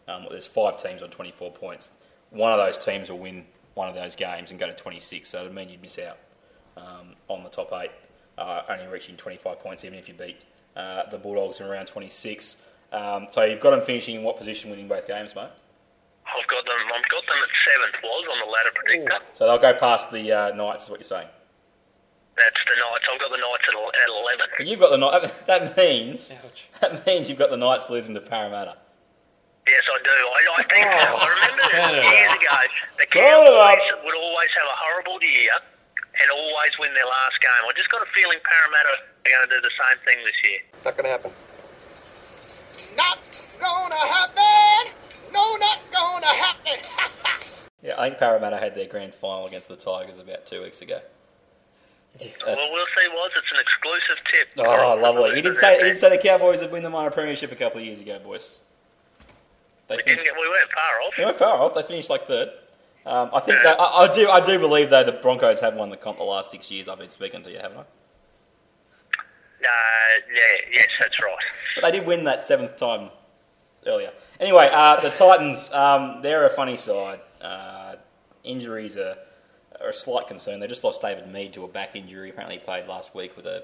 um, 0.08 0.26
there's 0.30 0.46
five 0.46 0.82
teams 0.82 1.02
on 1.02 1.10
24 1.10 1.52
points. 1.52 1.94
One 2.30 2.52
of 2.52 2.58
those 2.58 2.78
teams 2.84 3.10
will 3.10 3.20
win 3.20 3.46
one 3.74 3.90
of 3.90 3.96
those 3.96 4.16
games 4.16 4.52
and 4.52 4.60
go 4.60 4.68
to 4.68 4.74
26. 4.74 5.30
So 5.30 5.42
it 5.42 5.44
would 5.44 5.54
mean 5.54 5.70
you'd 5.70 5.82
miss 5.82 6.00
out 6.00 6.18
um, 6.78 7.16
on 7.28 7.44
the 7.44 7.50
top 7.50 7.72
eight, 7.82 7.92
uh, 8.38 8.62
only 8.70 8.88
reaching 8.88 9.18
25 9.18 9.60
points, 9.60 9.84
even 9.84 9.98
if 10.00 10.08
you 10.08 10.14
beat 10.14 10.38
uh, 10.76 11.10
the 11.10 11.18
Bulldogs 11.18 11.60
in 11.60 11.68
around 11.68 11.88
26. 11.88 12.58
Um, 12.92 13.28
so 13.32 13.44
you've 13.44 13.60
got 13.60 13.72
them 13.72 13.82
finishing 13.82 14.16
in 14.16 14.24
what 14.24 14.38
position 14.38 14.70
winning 14.70 14.88
both 14.88 15.08
games, 15.08 15.36
mate? 15.36 15.50
I've 16.28 16.48
got 16.48 16.64
them. 16.66 16.76
I've 16.94 17.10
got 17.10 17.24
them 17.26 17.38
at 17.42 17.50
seventh. 17.66 18.04
Was 18.04 18.28
on 18.32 18.40
the 18.48 18.52
ladder 18.52 18.70
predictor. 18.76 19.18
So 19.34 19.48
they'll 19.48 19.58
go 19.60 19.74
past 19.80 20.12
the 20.12 20.32
uh, 20.32 20.56
Knights, 20.56 20.86
is 20.86 20.90
what 20.90 21.00
you're 21.00 21.06
saying. 21.06 21.28
That's 22.36 22.60
the 22.68 22.76
Knights. 22.80 23.06
I've 23.12 23.20
got 23.20 23.32
the 23.32 23.38
Knights 23.38 23.64
at, 23.68 23.76
at 23.76 24.10
eleven. 24.12 24.48
But 24.58 24.68
you've 24.68 24.80
got 24.80 24.92
the 24.92 24.98
Knights. 24.98 25.44
That 25.48 25.78
means 25.78 26.32
that 26.82 27.06
means 27.06 27.30
you've 27.30 27.40
got 27.40 27.50
the 27.50 27.58
Knights 27.58 27.90
losing 27.90 28.14
to 28.16 28.22
Parramatta. 28.22 28.76
Yes, 29.68 29.84
I 29.88 29.98
do. 30.04 30.10
I, 30.10 30.40
I 30.60 30.64
think 30.64 30.86
Oh, 30.88 31.16
I 31.20 31.28
remember 31.28 31.64
turn 31.72 31.92
years 31.96 32.32
ago 32.32 32.56
the 33.00 33.06
Turn 33.08 33.24
Cowboys 33.24 34.04
would 34.06 34.16
always 34.16 34.50
have 34.56 34.68
a 34.68 34.78
horrible 34.80 35.20
year 35.24 35.52
and 36.22 36.28
always 36.32 36.74
win 36.80 36.94
their 36.94 37.06
last 37.06 37.38
game. 37.42 37.62
I 37.68 37.72
just 37.78 37.90
got 37.90 38.02
a 38.02 38.10
feeling 38.16 38.40
Parramatta 38.44 38.94
are 39.26 39.30
going 39.30 39.44
to 39.48 39.52
do 39.56 39.60
the 39.62 39.74
same 39.76 39.98
thing 40.06 40.18
this 40.26 40.38
year. 40.44 40.60
Not 40.86 40.96
gonna 40.98 41.10
happen. 41.10 41.32
Not 42.96 43.20
gonna 43.60 44.04
happen. 44.08 44.94
No, 45.34 45.44
not 45.58 45.80
gonna 45.92 46.34
happen. 46.34 46.78
Yeah, 47.84 47.94
I 48.02 48.10
think 48.10 48.18
Parramatta 48.20 48.58
had 48.58 48.76
their 48.76 48.88
grand 48.88 49.14
final 49.14 49.46
against 49.46 49.68
the 49.70 49.76
Tigers 49.78 50.18
about 50.18 50.46
two 50.48 50.64
weeks 50.64 50.82
ago. 50.82 51.00
well, 52.20 52.58
we'll 52.58 52.58
see. 52.58 53.08
Was 53.14 53.32
it's 53.38 53.52
an 53.54 53.60
exclusive 53.62 54.18
tip? 54.30 54.48
Oh, 54.58 55.00
lovely. 55.00 55.36
He 55.36 55.42
did 55.44 55.56
say 55.56 55.78
he 55.78 55.84
did 55.84 56.00
say 56.00 56.10
the 56.10 56.18
Cowboys 56.22 56.62
would 56.62 56.72
win 56.72 56.82
the 56.84 56.90
minor 56.90 57.12
premiership 57.12 57.52
a 57.52 57.56
couple 57.56 57.80
of 57.80 57.86
years 57.86 58.02
ago, 58.02 58.20
boys. 58.20 58.58
They 59.88 59.96
We, 59.96 59.98
didn't 60.04 60.06
finished. 60.20 60.26
get, 60.26 60.34
we 60.34 60.50
weren't 60.50 60.72
far 60.72 61.02
off. 61.06 61.14
They 61.18 61.24
weren't 61.26 61.38
far 61.38 61.62
off. 61.64 61.76
They 61.76 61.84
finished 61.84 62.10
like 62.10 62.24
third. 62.24 62.50
Um, 63.08 63.30
I 63.34 63.40
think 63.40 63.64
that, 63.64 63.80
I, 63.80 64.04
I 64.04 64.14
do. 64.14 64.30
I 64.30 64.42
do 64.42 64.60
believe 64.60 64.90
though 64.90 65.04
the 65.04 65.14
Broncos 65.14 65.62
have 65.62 65.76
won 65.76 65.90
the 65.90 65.98
comp 65.98 66.18
the 66.18 66.24
last 66.24 66.52
six 66.52 66.70
years. 66.70 66.90
I've 66.90 67.00
been 67.00 67.10
speaking 67.10 67.42
to 67.44 67.52
you, 67.52 67.60
haven't 67.60 67.78
I? 67.78 67.82
Uh, 67.82 67.86
yeah, 70.34 70.74
yes, 70.74 70.88
that's 71.00 71.20
right. 71.22 71.38
But 71.76 71.86
they 71.86 72.00
did 72.00 72.08
win 72.08 72.26
that 72.26 72.44
seventh 72.44 72.76
time 72.76 73.10
earlier. 73.86 74.12
Anyway, 74.40 74.70
uh, 74.72 75.00
the 75.00 75.10
Titans, 75.10 75.72
um, 75.72 76.22
they're 76.22 76.46
a 76.46 76.50
funny 76.50 76.76
side. 76.76 77.22
Uh, 77.42 77.96
injuries 78.44 78.98
are, 78.98 79.16
are 79.80 79.90
a 79.90 79.94
slight 79.94 80.28
concern. 80.28 80.60
They 80.60 80.68
just 80.68 80.84
lost 80.84 81.02
David 81.02 81.32
Mead 81.32 81.54
to 81.54 81.64
a 81.64 81.68
back 81.68 81.96
injury. 81.96 82.30
Apparently, 82.30 82.58
he 82.58 82.64
played 82.64 82.88
last 82.88 83.16
week 83.16 83.38
with 83.38 83.46
a 83.46 83.64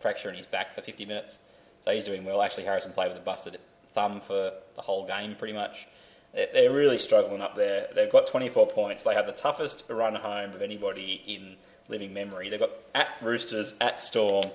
fracture 0.00 0.28
in 0.28 0.34
his 0.34 0.46
back 0.46 0.74
for 0.74 0.82
50 0.82 1.06
minutes. 1.06 1.38
So 1.84 1.92
he's 1.92 2.04
doing 2.04 2.24
well. 2.24 2.42
Ashley 2.42 2.64
Harrison 2.64 2.92
played 2.92 3.08
with 3.08 3.18
a 3.18 3.24
busted 3.24 3.58
thumb 3.94 4.20
for 4.20 4.52
the 4.74 4.82
whole 4.82 5.06
game, 5.06 5.36
pretty 5.36 5.54
much. 5.54 5.86
They're, 6.34 6.72
really 6.72 6.98
struggling 6.98 7.42
up 7.42 7.56
there. 7.56 7.88
They've 7.94 8.10
got 8.10 8.26
24 8.26 8.68
points. 8.68 9.02
They 9.02 9.14
have 9.14 9.26
the 9.26 9.32
toughest 9.32 9.84
run 9.90 10.14
home 10.14 10.54
of 10.54 10.62
anybody 10.62 11.22
in 11.26 11.56
living 11.88 12.14
memory. 12.14 12.48
They've 12.48 12.60
got 12.60 12.72
at 12.94 13.08
Roosters, 13.20 13.74
at 13.80 14.00
Storm. 14.00 14.46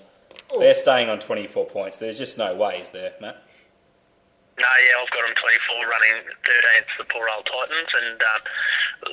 They're 0.57 0.73
staying 0.73 1.09
on 1.09 1.19
24 1.19 1.65
points. 1.67 1.97
There's 1.97 2.17
just 2.17 2.37
no 2.37 2.55
way, 2.55 2.81
is 2.81 2.89
there, 2.89 3.13
Matt? 3.21 3.43
No, 4.57 4.65
yeah, 4.65 4.97
I've 4.97 5.11
got 5.13 5.21
them 5.21 5.37
24 5.37 5.85
running 5.85 6.17
13th, 6.41 6.89
the 6.97 7.05
poor 7.13 7.29
old 7.29 7.45
Titans. 7.45 7.91
And 7.93 8.17
um, 8.25 8.41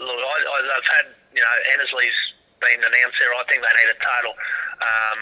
look, 0.01 0.25
I, 0.25 0.37
I've 0.73 0.89
had, 0.89 1.07
you 1.37 1.45
know, 1.45 1.55
Annesley's 1.77 2.17
been 2.65 2.81
announced 2.81 3.21
there. 3.21 3.29
I 3.37 3.45
think 3.45 3.61
they 3.61 3.75
need 3.77 3.93
a 3.93 4.01
total 4.01 4.33
um, 4.81 5.21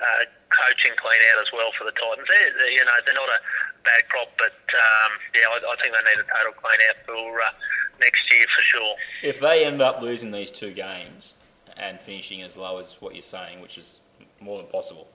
uh, 0.00 0.24
coaching 0.50 0.94
clean 0.98 1.20
out 1.34 1.42
as 1.42 1.50
well 1.52 1.70
for 1.78 1.84
the 1.84 1.94
Titans. 1.94 2.26
They're, 2.28 2.70
you 2.70 2.84
know, 2.84 2.96
they're 3.04 3.14
not 3.14 3.28
a 3.28 3.40
bad 3.84 4.08
crop, 4.08 4.30
but 4.38 4.56
um, 4.74 5.12
yeah, 5.34 5.50
I, 5.50 5.58
I 5.60 5.74
think 5.80 5.94
they 5.94 6.04
need 6.10 6.20
a 6.22 6.28
total 6.28 6.54
clean 6.58 6.80
out 6.88 6.98
for 7.06 7.40
uh, 7.40 7.52
next 8.00 8.22
year 8.30 8.46
for 8.54 8.62
sure. 8.62 8.94
If 9.22 9.40
they 9.40 9.64
end 9.64 9.82
up 9.82 10.00
losing 10.02 10.30
these 10.30 10.50
two 10.50 10.72
games 10.72 11.34
and 11.76 12.00
finishing 12.00 12.42
as 12.42 12.56
low 12.56 12.78
as 12.78 13.00
what 13.00 13.14
you're 13.14 13.22
saying, 13.22 13.60
which 13.60 13.78
is 13.78 14.00
more 14.40 14.58
than 14.58 14.66
possible, 14.66 15.08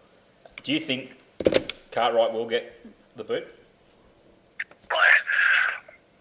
do 0.63 0.73
you 0.73 0.79
think 0.79 1.17
Cartwright 1.91 2.33
will 2.33 2.47
get 2.47 2.85
the 3.15 3.23
boot? 3.23 3.47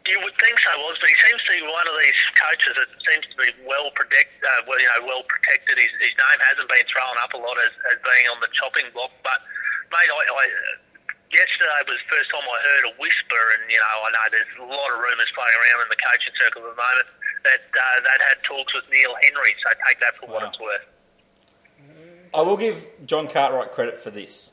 You 0.09 0.17
would 0.25 0.33
think 0.41 0.57
so, 0.65 0.73
was, 0.89 0.97
but 0.97 1.13
he 1.13 1.19
seems 1.21 1.45
to 1.45 1.53
be 1.53 1.61
one 1.69 1.85
of 1.85 1.93
these 2.01 2.17
coaches 2.33 2.73
that 2.81 2.89
seems 3.05 3.29
to 3.29 3.37
be 3.37 3.53
well 3.69 3.93
protect, 3.93 4.41
uh, 4.41 4.65
well, 4.65 4.81
you 4.81 4.89
know, 4.89 5.05
well 5.05 5.21
protected. 5.29 5.77
His, 5.77 5.93
his 6.01 6.17
name 6.17 6.41
hasn't 6.41 6.65
been 6.65 6.89
thrown 6.89 7.13
up 7.21 7.37
a 7.37 7.41
lot 7.41 7.61
as, 7.61 7.73
as 7.93 8.01
being 8.01 8.25
on 8.33 8.41
the 8.41 8.49
chopping 8.57 8.89
block. 8.97 9.13
But 9.21 9.37
mate, 9.93 10.09
I, 10.09 10.21
I 10.33 10.45
yesterday 11.29 11.81
was 11.85 12.01
the 12.01 12.09
first 12.09 12.33
time 12.33 12.41
I 12.41 12.57
heard 12.57 12.85
a 12.89 12.95
whisper, 12.97 13.43
and 13.53 13.69
you 13.69 13.77
know, 13.77 13.97
I 14.01 14.09
know 14.17 14.25
there's 14.33 14.55
a 14.65 14.69
lot 14.69 14.89
of 14.89 14.97
rumours 14.97 15.29
flying 15.37 15.53
around 15.53 15.85
in 15.85 15.91
the 15.93 16.01
coaching 16.01 16.35
circle 16.41 16.65
at 16.65 16.73
the 16.73 16.81
moment 16.81 17.09
that 17.45 17.63
uh, 17.69 17.85
they'd 18.09 18.25
had 18.25 18.41
talks 18.49 18.73
with 18.73 18.89
Neil 18.89 19.13
Henry. 19.21 19.53
So 19.61 19.69
take 19.85 20.01
that 20.01 20.17
for 20.17 20.33
what 20.33 20.49
it's 20.49 20.61
worth. 20.61 20.89
I 22.33 22.41
will 22.43 22.57
give 22.57 22.81
John 23.05 23.29
Cartwright 23.29 23.73
credit 23.73 24.01
for 24.01 24.09
this. 24.11 24.53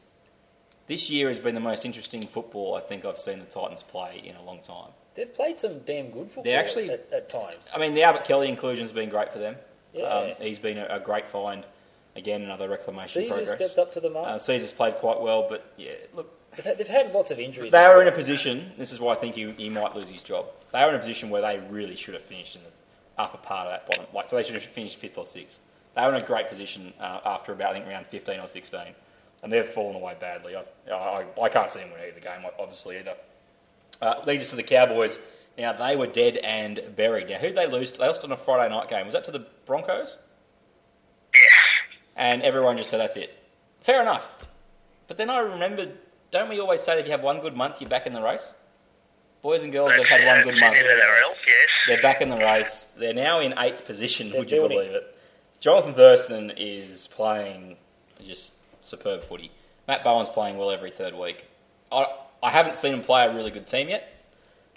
This 0.87 1.09
year 1.09 1.29
has 1.29 1.39
been 1.39 1.55
the 1.55 1.63
most 1.63 1.83
interesting 1.83 2.21
football 2.21 2.75
I 2.75 2.81
think 2.81 3.05
I've 3.05 3.17
seen 3.17 3.39
the 3.39 3.45
Titans 3.45 3.83
play 3.83 4.21
in 4.23 4.35
a 4.35 4.43
long 4.43 4.59
time. 4.59 4.91
They've 5.15 5.33
played 5.33 5.57
some 5.57 5.79
damn 5.79 6.09
good 6.11 6.27
football 6.27 6.43
They're 6.43 6.59
actually- 6.59 6.89
at, 6.91 7.07
at 7.11 7.29
times. 7.29 7.71
I 7.73 7.79
mean, 7.79 7.93
the 7.93 8.03
Albert 8.03 8.25
Kelly 8.25 8.49
inclusion's 8.49 8.91
been 8.91 9.09
great 9.09 9.31
for 9.31 9.39
them. 9.39 9.55
Yeah. 9.93 10.03
Um, 10.03 10.31
he's 10.39 10.59
been 10.59 10.77
a, 10.77 10.87
a 10.89 10.99
great 10.99 11.27
find. 11.27 11.65
Again, 12.17 12.41
another 12.43 12.69
reclamation 12.69 13.07
Caesar 13.23 13.35
progress. 13.43 13.55
stepped 13.55 13.77
up 13.77 13.91
to 13.93 13.99
the 13.99 14.09
mark. 14.09 14.27
Uh, 14.27 14.39
Sezer's 14.39 14.71
played 14.71 14.95
quite 14.95 15.19
well, 15.19 15.47
but 15.49 15.71
yeah, 15.77 15.91
look, 16.13 16.31
They've 16.55 16.63
had, 16.65 16.77
they've 16.77 16.87
had 16.87 17.13
lots 17.13 17.31
of 17.31 17.39
injuries. 17.39 17.73
they 17.73 17.83
are 17.83 17.97
well. 17.97 18.01
in 18.01 18.07
a 18.07 18.11
position. 18.13 18.71
This 18.77 18.93
is 18.93 18.99
why 19.01 19.11
I 19.13 19.15
think 19.17 19.35
he, 19.35 19.51
he 19.57 19.69
might 19.69 19.93
lose 19.95 20.07
his 20.07 20.23
job. 20.23 20.45
They 20.71 20.79
are 20.79 20.89
in 20.89 20.95
a 20.95 20.99
position 20.99 21.29
where 21.29 21.41
they 21.41 21.59
really 21.69 21.95
should 21.97 22.13
have 22.13 22.23
finished 22.23 22.55
in 22.55 22.61
the 22.63 22.69
upper 23.21 23.37
part 23.37 23.67
of 23.67 23.73
that 23.73 23.87
bottom. 23.87 24.05
Like, 24.13 24.29
so 24.29 24.37
they 24.37 24.43
should 24.43 24.55
have 24.55 24.63
finished 24.63 24.95
fifth 24.97 25.17
or 25.17 25.25
sixth. 25.25 25.59
They 25.95 26.01
were 26.03 26.15
in 26.15 26.21
a 26.23 26.25
great 26.25 26.47
position 26.49 26.93
uh, 26.99 27.19
after 27.25 27.51
about 27.51 27.71
I 27.71 27.73
think 27.73 27.87
around 27.87 28.05
fifteen 28.07 28.39
or 28.39 28.47
sixteen, 28.47 28.93
and 29.43 29.51
they've 29.51 29.67
fallen 29.67 29.95
away 29.97 30.15
badly. 30.19 30.55
I, 30.55 30.63
I, 30.93 31.25
I 31.41 31.49
can't 31.49 31.69
see 31.69 31.79
them 31.79 31.91
winning 31.91 32.13
the 32.15 32.21
game, 32.21 32.41
obviously 32.59 32.97
either. 32.99 33.15
Uh, 34.01 34.21
leads 34.25 34.43
us 34.43 34.49
to 34.51 34.55
the 34.55 34.63
Cowboys. 34.63 35.19
Now 35.57 35.73
they 35.73 35.95
were 35.95 36.07
dead 36.07 36.37
and 36.37 36.81
buried. 36.95 37.29
Now 37.29 37.37
who 37.37 37.47
would 37.47 37.55
they 37.55 37.67
lose? 37.67 37.91
to? 37.93 37.99
They 37.99 38.07
lost 38.07 38.23
on 38.23 38.31
a 38.31 38.37
Friday 38.37 38.73
night 38.73 38.89
game. 38.89 39.05
Was 39.05 39.13
that 39.13 39.23
to 39.25 39.31
the 39.31 39.45
Broncos? 39.65 40.17
Yes. 41.33 41.43
And 42.15 42.41
everyone 42.43 42.77
just 42.77 42.89
said 42.89 42.99
that's 42.99 43.17
it. 43.17 43.37
Fair 43.81 44.01
enough. 44.01 44.27
But 45.07 45.17
then 45.17 45.29
I 45.29 45.39
remembered, 45.39 45.97
don't 46.31 46.49
we 46.49 46.59
always 46.59 46.81
say 46.81 46.95
that 46.95 47.01
if 47.01 47.05
you 47.05 47.11
have 47.11 47.21
one 47.21 47.39
good 47.39 47.55
month, 47.55 47.79
you're 47.79 47.89
back 47.89 48.07
in 48.07 48.13
the 48.13 48.21
race? 48.21 48.53
Boys 49.41 49.63
and 49.63 49.71
girls, 49.71 49.93
they've 49.95 50.07
had 50.07 50.25
one 50.25 50.43
good 50.43 50.59
month. 50.59 50.75
Anywhere 50.75 51.21
else, 51.21 51.37
yes. 51.45 51.69
They're 51.87 52.01
back 52.01 52.21
in 52.21 52.29
the 52.29 52.37
race. 52.37 52.93
They're 52.97 53.13
now 53.13 53.39
in 53.41 53.53
eighth 53.59 53.85
position. 53.85 54.31
They're 54.31 54.39
would 54.39 54.51
you 54.51 54.57
building. 54.59 54.79
believe 54.79 54.93
it? 54.93 55.15
Johnathan 55.61 55.95
Thurston 55.95 56.51
is 56.57 57.07
playing 57.07 57.77
just 58.25 58.53
superb 58.81 59.23
footy. 59.23 59.51
Matt 59.87 60.03
Bowen's 60.03 60.29
playing 60.29 60.57
well 60.57 60.71
every 60.71 60.89
third 60.89 61.13
week. 61.13 61.45
I, 61.91 62.07
I 62.45 62.51
haven't 62.51 62.75
seen 62.75 62.91
them 62.91 63.01
play 63.01 63.25
a 63.25 63.33
really 63.33 63.49
good 63.49 63.65
team 63.65 63.89
yet. 63.89 64.07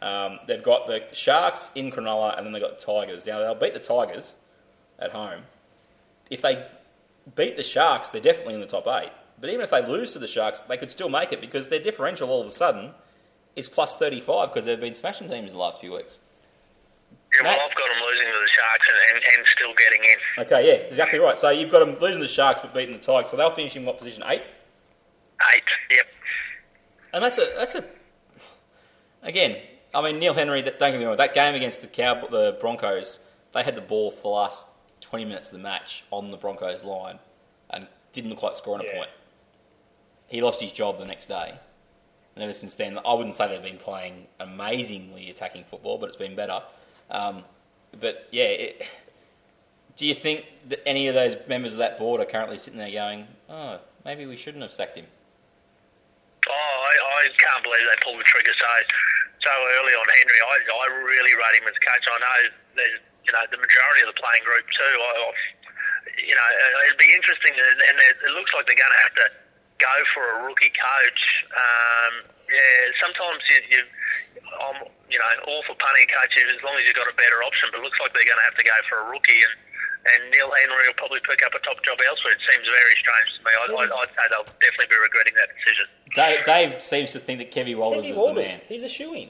Um, 0.00 0.38
they've 0.46 0.62
got 0.62 0.86
the 0.86 1.02
Sharks 1.12 1.70
in 1.74 1.90
Cronulla, 1.90 2.38
and 2.38 2.46
then 2.46 2.52
they've 2.54 2.62
got 2.62 2.78
the 2.78 2.84
Tigers. 2.84 3.26
Now 3.26 3.40
they'll 3.40 3.54
beat 3.54 3.74
the 3.74 3.78
Tigers 3.78 4.34
at 4.98 5.10
home. 5.10 5.42
If 6.30 6.40
they 6.40 6.66
beat 7.36 7.58
the 7.58 7.62
Sharks, 7.62 8.08
they're 8.08 8.22
definitely 8.22 8.54
in 8.54 8.60
the 8.60 8.66
top 8.66 8.86
eight. 8.86 9.12
But 9.38 9.50
even 9.50 9.60
if 9.60 9.70
they 9.70 9.84
lose 9.84 10.14
to 10.14 10.18
the 10.18 10.26
Sharks, 10.26 10.60
they 10.60 10.78
could 10.78 10.90
still 10.90 11.10
make 11.10 11.30
it 11.30 11.42
because 11.42 11.68
their 11.68 11.78
differential 11.78 12.30
all 12.30 12.40
of 12.40 12.46
a 12.46 12.52
sudden 12.52 12.92
is 13.54 13.68
plus 13.68 13.98
35 13.98 14.48
because 14.48 14.64
they've 14.64 14.80
been 14.80 14.94
smashing 14.94 15.28
teams 15.28 15.52
the 15.52 15.58
last 15.58 15.78
few 15.78 15.92
weeks. 15.92 16.20
Yeah, 17.34 17.42
well, 17.42 17.52
I've 17.52 17.76
got 17.76 17.88
them 17.88 18.02
losing 18.06 18.26
to 18.28 18.32
the 18.32 18.48
Sharks 18.56 18.86
and, 18.88 19.16
and, 19.16 19.24
and 19.36 19.46
still 19.54 19.74
getting 19.74 20.02
in. 20.04 20.44
Okay, 20.44 20.68
yeah, 20.68 20.86
exactly 20.86 21.18
right. 21.18 21.36
So 21.36 21.50
you've 21.50 21.70
got 21.70 21.80
them 21.80 21.98
losing 22.00 22.22
the 22.22 22.28
Sharks 22.28 22.60
but 22.60 22.72
beating 22.72 22.94
the 22.94 23.00
Tigers, 23.00 23.30
so 23.30 23.36
they'll 23.36 23.50
finish 23.50 23.76
in 23.76 23.84
what 23.84 23.98
position? 23.98 24.22
Eighth? 24.26 24.54
Eight, 25.54 25.62
yep. 25.90 26.06
And 27.12 27.24
that's 27.24 27.38
a 27.38 27.52
that's 27.56 27.74
a 27.74 27.84
again. 29.22 29.56
I 29.94 30.02
mean, 30.02 30.18
Neil 30.18 30.34
Henry. 30.34 30.60
That, 30.62 30.78
don't 30.78 30.92
get 30.92 30.98
me 30.98 31.06
wrong. 31.06 31.16
That 31.16 31.34
game 31.34 31.54
against 31.54 31.80
the 31.80 31.86
Cow, 31.86 32.26
the 32.26 32.58
Broncos, 32.60 33.20
they 33.54 33.62
had 33.62 33.74
the 33.74 33.80
ball 33.80 34.10
for 34.10 34.22
the 34.22 34.28
last 34.28 34.66
twenty 35.00 35.24
minutes 35.24 35.48
of 35.48 35.58
the 35.58 35.62
match 35.62 36.04
on 36.10 36.30
the 36.30 36.36
Broncos 36.36 36.84
line, 36.84 37.18
and 37.70 37.86
didn't 38.12 38.30
look 38.30 38.42
like 38.42 38.56
scoring 38.56 38.86
a 38.86 38.94
point. 38.94 39.10
He 40.26 40.42
lost 40.42 40.60
his 40.60 40.72
job 40.72 40.98
the 40.98 41.06
next 41.06 41.26
day, 41.26 41.54
and 42.34 42.44
ever 42.44 42.52
since 42.52 42.74
then, 42.74 42.98
I 43.04 43.14
wouldn't 43.14 43.34
say 43.34 43.48
they've 43.48 43.62
been 43.62 43.78
playing 43.78 44.26
amazingly 44.40 45.30
attacking 45.30 45.64
football, 45.64 45.96
but 45.96 46.06
it's 46.06 46.16
been 46.16 46.36
better. 46.36 46.60
Um, 47.10 47.44
but 47.98 48.28
yeah, 48.30 48.44
it, 48.44 48.86
do 49.96 50.06
you 50.06 50.14
think 50.14 50.44
that 50.68 50.86
any 50.86 51.08
of 51.08 51.14
those 51.14 51.34
members 51.48 51.72
of 51.72 51.78
that 51.78 51.98
board 51.98 52.20
are 52.20 52.26
currently 52.26 52.58
sitting 52.58 52.78
there 52.78 52.90
going, 52.90 53.26
"Oh, 53.48 53.80
maybe 54.04 54.26
we 54.26 54.36
shouldn't 54.36 54.62
have 54.62 54.72
sacked 54.72 54.96
him"? 54.96 55.06
Believe 57.68 57.84
they 57.84 58.00
pulled 58.00 58.16
the 58.16 58.24
trigger 58.24 58.56
so 58.56 58.70
so 59.44 59.52
early 59.52 59.92
on 59.92 60.08
Henry. 60.08 60.40
I, 60.40 60.56
I 60.64 60.86
really 61.04 61.36
rate 61.36 61.60
him 61.60 61.68
as 61.68 61.76
coach. 61.84 62.04
I 62.08 62.16
know 62.16 62.38
there's 62.80 63.04
you 63.28 63.32
know 63.36 63.44
the 63.52 63.60
majority 63.60 64.08
of 64.08 64.08
the 64.08 64.16
playing 64.16 64.40
group 64.40 64.64
too. 64.72 64.94
I, 65.04 65.12
I 65.20 65.30
you 66.16 66.32
know 66.32 66.48
uh, 66.48 66.86
it'd 66.88 66.96
be 66.96 67.12
interesting, 67.12 67.52
and, 67.52 67.96
it, 68.00 68.32
looks 68.32 68.56
like 68.56 68.64
they're 68.64 68.80
going 68.80 68.96
to 68.96 69.02
have 69.04 69.16
to 69.20 69.28
go 69.76 69.94
for 70.16 70.24
a 70.24 70.36
rookie 70.48 70.72
coach. 70.72 71.22
Um, 71.52 72.12
yeah, 72.48 72.88
sometimes 73.04 73.44
you, 73.52 73.60
you 73.68 73.80
I'm 74.64 74.88
you 75.12 75.20
know 75.20 75.32
all 75.44 75.60
for 75.68 75.76
punting 75.76 76.08
a 76.08 76.24
as 76.24 76.64
long 76.64 76.80
as 76.80 76.88
you've 76.88 76.96
got 76.96 77.12
a 77.12 77.16
better 77.20 77.44
option. 77.44 77.68
But 77.68 77.80
it 77.80 77.84
looks 77.84 78.00
like 78.00 78.16
they're 78.16 78.24
going 78.24 78.40
to 78.40 78.48
have 78.48 78.56
to 78.56 78.64
go 78.64 78.76
for 78.88 78.96
a 79.04 79.12
rookie 79.12 79.44
and. 79.44 79.67
And 80.08 80.30
Neil 80.32 80.48
Henry 80.50 80.88
will 80.88 80.96
probably 80.96 81.20
pick 81.26 81.42
up 81.44 81.52
a 81.52 81.60
top 81.60 81.82
job 81.84 81.98
elsewhere. 82.08 82.32
It 82.32 82.42
seems 82.48 82.64
very 82.64 82.94
strange 82.96 83.28
to 83.36 83.40
me. 83.44 83.52
I, 83.52 83.64
I, 83.68 83.82
I'd 84.02 84.12
say 84.16 84.24
they'll 84.32 84.48
definitely 84.62 84.88
be 84.88 84.98
regretting 85.02 85.34
that 85.36 85.50
decision. 85.52 85.86
Dave, 86.16 86.40
Dave 86.48 86.70
seems 86.82 87.12
to 87.12 87.20
think 87.20 87.38
that 87.44 87.50
Kevy 87.52 87.76
Walters 87.76 88.06
Kevy 88.06 88.14
is 88.14 88.16
Walters, 88.16 88.52
the 88.56 88.58
man. 88.64 88.68
he's 88.72 88.84
a 88.84 88.88
shoe 88.88 89.12
in. 89.12 89.28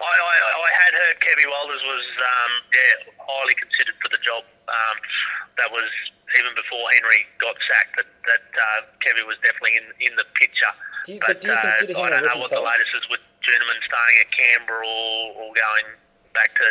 I, 0.00 0.12
I, 0.16 0.34
I 0.64 0.70
had 0.84 0.92
heard 0.96 1.16
Kevy 1.20 1.44
Walters 1.48 1.82
was 1.84 2.06
um, 2.20 2.52
yeah 2.72 3.12
highly 3.20 3.52
considered 3.56 3.96
for 4.00 4.08
the 4.08 4.20
job. 4.24 4.44
Um, 4.68 4.96
that 5.60 5.68
was 5.68 5.88
even 6.40 6.52
before 6.56 6.80
Henry 6.96 7.28
got 7.36 7.56
sacked. 7.68 8.00
That 8.00 8.08
that 8.28 8.44
uh, 8.56 8.80
Kevy 9.04 9.24
was 9.28 9.36
definitely 9.44 9.76
in 9.76 9.86
in 10.00 10.12
the 10.16 10.24
picture. 10.40 10.72
Do 11.04 11.16
you- 11.16 11.20
but 11.24 11.40
do 11.44 11.48
you 11.52 11.56
uh, 11.56 11.60
consider 11.60 11.92
him 11.96 12.04
I 12.04 12.08
a 12.08 12.10
don't 12.16 12.22
know 12.24 12.28
rookie 12.40 12.40
what 12.48 12.52
the 12.52 12.64
latest 12.64 12.92
is 12.96 13.04
with 13.12 13.20
Journeyman 13.44 13.80
staying 13.84 14.16
at 14.24 14.28
Canberra 14.32 14.84
or, 14.88 15.36
or 15.36 15.48
going 15.52 15.86
back 16.32 16.54
to 16.56 16.68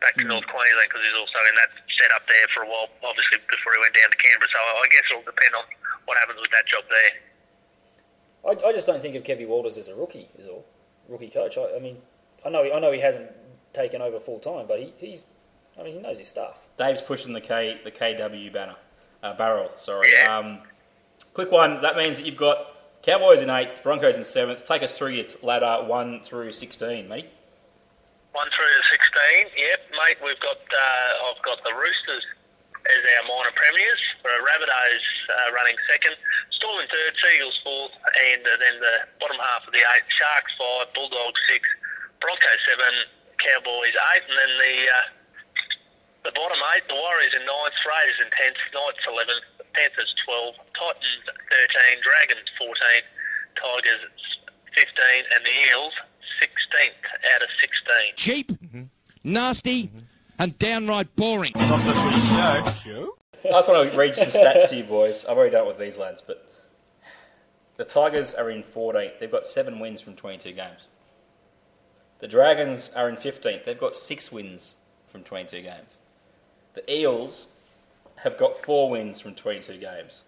back 0.00 0.14
to 0.16 0.22
Hmm. 0.22 0.28
North 0.36 0.46
Queensland 0.46 0.88
because 0.88 1.02
he 1.04 1.10
was 1.12 1.20
also 1.26 1.38
in 1.48 1.54
that 1.56 1.70
setup 1.96 2.24
there 2.28 2.46
for 2.54 2.62
a 2.64 2.68
while. 2.68 2.88
Obviously 3.02 3.38
before 3.48 3.72
he 3.74 3.80
went 3.80 3.94
down 3.94 4.10
to 4.10 4.18
Canberra. 4.18 4.48
So 4.50 4.58
I 4.58 4.86
guess 4.92 5.04
it'll 5.10 5.26
depend 5.26 5.52
on 5.56 5.64
what 6.06 6.16
happens 6.18 6.40
with 6.40 6.50
that 6.52 6.66
job 6.66 6.84
there. 6.88 7.12
I, 8.44 8.52
I 8.68 8.72
just 8.72 8.86
don't 8.86 9.00
think 9.02 9.16
of 9.16 9.22
Kevy 9.24 9.46
Walters 9.46 9.78
as 9.78 9.88
a 9.88 9.94
rookie. 9.94 10.28
Is 10.38 10.46
all 10.46 10.64
rookie 11.08 11.30
coach. 11.30 11.58
I, 11.58 11.76
I 11.76 11.78
mean, 11.80 11.98
I 12.44 12.50
know 12.50 12.62
I 12.62 12.78
know 12.78 12.92
he 12.92 13.00
hasn't 13.00 13.30
taken 13.72 14.00
over 14.02 14.18
full 14.18 14.38
time, 14.38 14.66
but 14.66 14.78
he, 14.80 14.92
he's 14.98 15.26
I 15.78 15.82
mean 15.82 15.94
he 15.94 16.00
knows 16.00 16.18
his 16.18 16.28
stuff. 16.28 16.66
Dave's 16.78 17.02
pushing 17.02 17.32
the 17.32 17.40
K 17.40 17.80
the 17.84 17.90
KW 17.90 18.52
banner 18.52 18.76
uh, 19.22 19.34
barrel. 19.34 19.70
Sorry. 19.76 20.16
Um, 20.20 20.60
quick 21.34 21.50
one. 21.50 21.80
That 21.82 21.96
means 21.96 22.18
that 22.18 22.26
you've 22.26 22.36
got 22.36 22.72
Cowboys 23.02 23.40
in 23.40 23.50
eighth, 23.50 23.82
Broncos 23.82 24.16
in 24.16 24.24
seventh. 24.24 24.64
Take 24.66 24.82
us 24.82 24.96
through 24.96 25.10
your 25.10 25.26
ladder 25.42 25.84
one 25.86 26.20
through 26.22 26.52
sixteen, 26.52 27.08
mate. 27.08 27.28
One 28.32 28.48
through 28.54 28.70
to 28.70 28.82
sixteen. 28.90 29.52
Yep, 29.54 29.80
mate. 29.94 30.18
We've 30.24 30.40
got 30.40 30.58
uh, 30.58 31.30
I've 31.30 31.42
got 31.44 31.62
the 31.62 31.74
Roosters 31.76 32.24
as 32.86 33.02
our 33.18 33.24
minor 33.26 33.54
premiers. 33.54 34.02
For 34.22 34.30
Rabbitohs 34.30 35.06
uh, 35.26 35.48
running 35.54 35.74
second, 35.90 36.14
Storm 36.54 36.82
in 36.82 36.88
third, 36.90 37.14
Seagulls 37.18 37.58
fourth, 37.66 37.94
and 37.94 38.42
uh, 38.46 38.56
then 38.62 38.76
the 38.78 38.96
bottom 39.18 39.38
half 39.38 39.66
of 39.66 39.72
the 39.74 39.82
eight: 39.82 40.06
Sharks 40.14 40.52
five, 40.58 40.90
Bulldogs 40.94 41.42
six, 41.50 41.62
Broncos 42.22 42.62
seven, 42.66 42.94
Cowboys 43.42 43.96
eight, 44.14 44.24
and 44.26 44.36
then 44.38 44.52
the 44.58 44.76
uh, 44.86 45.06
the 46.30 46.34
bottom 46.34 46.58
eight: 46.74 46.86
the 46.86 46.98
Warriors 46.98 47.34
in 47.34 47.42
ninth, 47.46 47.78
Raiders 47.82 48.18
in 48.22 48.30
tenth, 48.34 48.60
Knights 48.74 49.02
eleventh, 49.06 49.46
Panthers 49.74 50.12
twelve, 50.26 50.54
Titans 50.78 51.26
thirteen, 51.26 51.96
Dragons 52.02 52.48
fourteen, 52.58 53.02
Tigers 53.58 54.02
fifteen, 54.74 55.22
and 55.34 55.42
the 55.42 55.54
Eels 55.72 55.96
sixteenth 56.40 56.96
out 57.34 57.42
of 57.42 57.48
sixteen. 57.60 58.12
Cheap, 58.16 58.52
nasty, 59.24 59.90
and 60.38 60.58
downright 60.58 61.14
boring. 61.16 61.52
Not 61.54 61.84
the 61.84 61.92
Footy 61.94 62.26
Show. 62.26 62.74
Show? 62.84 63.16
I 63.44 63.50
just 63.50 63.68
want 63.68 63.90
to 63.90 63.96
read 63.96 64.16
some 64.16 64.28
stats 64.28 64.68
to 64.70 64.76
you 64.76 64.84
boys. 64.84 65.24
I've 65.24 65.36
already 65.36 65.52
done 65.52 65.64
it 65.64 65.68
with 65.68 65.78
these 65.78 65.98
lads, 65.98 66.22
but 66.26 66.50
the 67.76 67.84
Tigers 67.84 68.34
are 68.34 68.50
in 68.50 68.62
14th. 68.62 69.18
They've 69.18 69.30
got 69.30 69.46
seven 69.46 69.78
wins 69.78 70.00
from 70.00 70.14
22 70.14 70.52
games. 70.52 70.88
The 72.18 72.28
Dragons 72.28 72.90
are 72.96 73.08
in 73.08 73.16
15th. 73.16 73.64
They've 73.64 73.78
got 73.78 73.94
six 73.94 74.32
wins 74.32 74.76
from 75.08 75.22
22 75.22 75.62
games. 75.62 75.98
The 76.74 76.90
Eels 76.92 77.48
have 78.16 78.38
got 78.38 78.64
four 78.64 78.90
wins 78.90 79.20
from 79.20 79.34
22 79.34 79.76
games. 79.76 80.22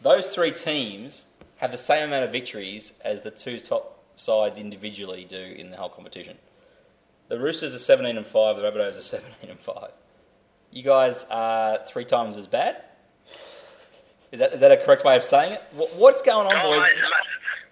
Those 0.00 0.28
three 0.28 0.52
teams 0.52 1.26
have 1.56 1.72
the 1.72 1.78
same 1.78 2.04
amount 2.04 2.24
of 2.24 2.32
victories 2.32 2.94
as 3.04 3.22
the 3.22 3.32
two 3.32 3.58
top 3.58 3.97
sides 4.18 4.58
individually 4.58 5.24
do 5.24 5.38
in 5.56 5.70
the 5.70 5.76
whole 5.76 5.88
competition. 5.88 6.36
The 7.28 7.38
Roosters 7.38 7.74
are 7.74 7.78
17 7.78 8.16
and 8.16 8.26
5, 8.26 8.56
the 8.56 8.62
Rabbitohs 8.62 8.96
are 8.98 9.00
17 9.16 9.50
and 9.50 9.60
5. 9.60 9.90
You 10.70 10.82
guys 10.82 11.24
are 11.30 11.80
three 11.86 12.04
times 12.04 12.36
as 12.36 12.46
bad? 12.46 12.82
Is 14.32 14.40
that, 14.40 14.52
is 14.52 14.60
that 14.60 14.72
a 14.72 14.76
correct 14.76 15.04
way 15.04 15.16
of 15.16 15.24
saying 15.24 15.52
it? 15.56 15.62
What's 15.96 16.20
going 16.20 16.44
on, 16.46 16.52
Oh, 16.52 16.76
boys? 16.76 16.84
mate, 16.84 17.00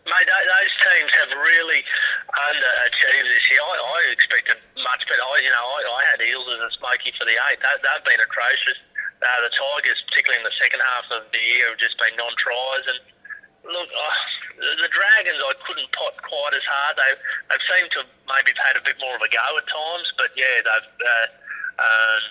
mate, 0.09 0.29
those 0.29 0.73
teams 0.81 1.13
have 1.21 1.33
really 1.37 1.85
underachieved 2.33 3.29
this 3.29 3.45
year. 3.53 3.61
I, 3.61 3.77
I 3.77 3.99
expected 4.17 4.57
much 4.81 5.05
better. 5.05 5.21
I, 5.21 5.37
you 5.45 5.53
know, 5.53 5.61
I, 5.69 5.81
I 5.85 6.03
had 6.09 6.19
Eels 6.25 6.49
as 6.57 6.61
a 6.65 6.71
smoky 6.81 7.13
for 7.21 7.29
the 7.29 7.37
eight. 7.53 7.61
They, 7.61 7.75
they've 7.85 8.07
been 8.09 8.25
atrocious. 8.25 8.81
Uh, 9.21 9.29
the 9.45 9.53
Tigers, 9.53 10.01
particularly 10.09 10.41
in 10.41 10.49
the 10.49 10.57
second 10.61 10.81
half 10.81 11.05
of 11.13 11.29
the 11.33 11.41
year, 11.41 11.69
have 11.73 11.81
just 11.81 11.97
been 12.01 12.17
non-tries. 12.17 12.85
And 12.89 13.01
look, 13.71 13.89
the, 14.59 14.71
the 14.83 14.91
Dragons, 14.91 15.39
I 15.43 15.55
couldn't 15.67 15.91
pot 15.93 16.15
quite 16.23 16.55
as 16.55 16.65
hard. 16.67 16.97
They 16.97 17.11
they've 17.51 17.67
seemed 17.71 17.91
to 17.99 18.03
maybe 18.31 18.55
have 18.57 18.63
had 18.73 18.77
a 18.79 18.85
bit 18.85 18.97
more 19.03 19.15
of 19.15 19.23
a 19.23 19.31
go 19.31 19.43
at 19.59 19.67
times, 19.69 20.09
but 20.19 20.31
yeah, 20.39 20.63
they've. 20.65 20.91
Uh, 21.03 21.27
um, 21.77 22.23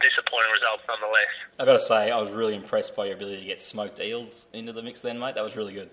disappointing 0.00 0.52
results 0.52 0.82
nonetheless. 0.86 1.34
I've 1.58 1.66
got 1.66 1.72
to 1.72 1.80
say, 1.80 2.12
I 2.12 2.20
was 2.20 2.30
really 2.30 2.54
impressed 2.54 2.94
by 2.94 3.06
your 3.06 3.16
ability 3.16 3.40
to 3.40 3.44
get 3.46 3.58
smoked 3.58 3.98
eels 3.98 4.46
into 4.52 4.72
the 4.72 4.80
mix 4.82 5.00
then, 5.00 5.18
mate. 5.18 5.34
That 5.34 5.42
was 5.42 5.56
really 5.56 5.72
good. 5.74 5.90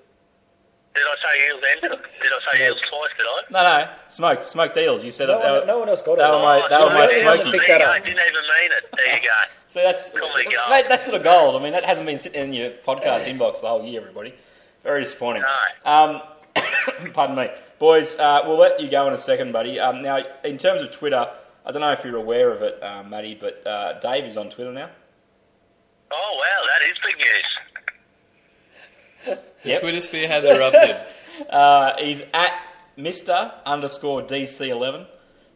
Did 0.94 1.04
I 1.04 1.16
say 1.18 1.48
eels 1.50 1.62
then? 1.82 1.90
Did 2.22 2.32
I 2.32 2.38
say 2.38 2.68
eels 2.68 2.78
twice? 2.88 3.10
Did 3.18 3.26
I? 3.26 3.42
No, 3.50 3.64
no, 3.86 3.90
smoked, 4.08 4.44
smoked 4.44 4.78
eels. 4.78 5.04
You 5.04 5.10
said 5.10 5.30
No 5.30 5.40
that. 5.42 5.52
one- 5.52 5.62
were- 5.62 5.66
no 5.66 5.80
one 5.80 5.90
else 5.90 6.04
got 6.04 6.14
it. 6.14 6.18
That 6.20 6.32
were 6.34 6.40
my, 6.40 6.68
that 6.70 6.80
were 6.82 6.90
my 6.94 7.08
there 7.08 7.22
smoky. 7.22 7.50
There 7.50 7.62
you 7.62 7.68
go. 7.80 7.94
Didn't 7.96 8.08
even 8.08 8.20
mean 8.22 8.72
it. 8.78 8.90
There 8.96 9.16
you 9.16 9.22
go. 9.24 9.30
So 9.68 9.82
that's 9.82 10.12
Comedy 10.18 10.44
gold. 10.56 10.70
mate, 10.70 10.86
that's 10.88 11.04
sort 11.06 11.18
of 11.18 11.24
gold. 11.24 11.60
I 11.60 11.64
mean, 11.64 11.74
that 11.74 11.84
hasn't 11.84 12.06
been 12.08 12.20
sitting 12.20 12.44
in 12.44 12.54
your 12.54 12.70
podcast 12.70 13.26
inbox 13.26 13.60
the 13.62 13.68
whole 13.68 13.84
year, 13.84 14.00
everybody. 14.02 14.36
Very 14.86 15.02
disappointing. 15.04 15.44
Um, 15.84 16.22
pardon 17.14 17.36
me, 17.36 17.50
boys. 17.80 18.18
Uh, 18.20 18.44
we'll 18.46 18.60
let 18.60 18.80
you 18.80 18.88
go 18.88 19.08
in 19.08 19.14
a 19.14 19.18
second, 19.18 19.52
buddy. 19.52 19.80
Um, 19.80 20.04
now, 20.04 20.20
in 20.44 20.60
terms 20.60 20.84
of 20.84 20.92
Twitter, 20.92 21.28
I 21.66 21.72
don't 21.72 21.82
know 21.82 21.92
if 21.92 22.06
you're 22.06 22.18
aware 22.18 22.52
of 22.52 22.62
it, 22.62 22.82
uh, 22.84 23.02
Matty, 23.02 23.34
but 23.34 23.66
uh, 23.66 24.00
Dave 24.00 24.26
is 24.26 24.38
on 24.38 24.52
Twitter 24.52 24.72
now. 24.72 24.92
Oh 26.12 26.40
wow, 26.40 26.64
that 26.72 26.84
is 26.88 26.98
big 27.04 27.18
news. 27.18 27.46
The 29.64 29.80
Twitter 29.80 30.02
sphere 30.02 30.28
has 30.28 30.46
erupted. 30.46 31.02
uh, 31.50 31.98
he's 31.98 32.22
at 32.32 32.54
Mister 32.96 33.52
underscore 33.66 34.22
DC11. 34.22 35.08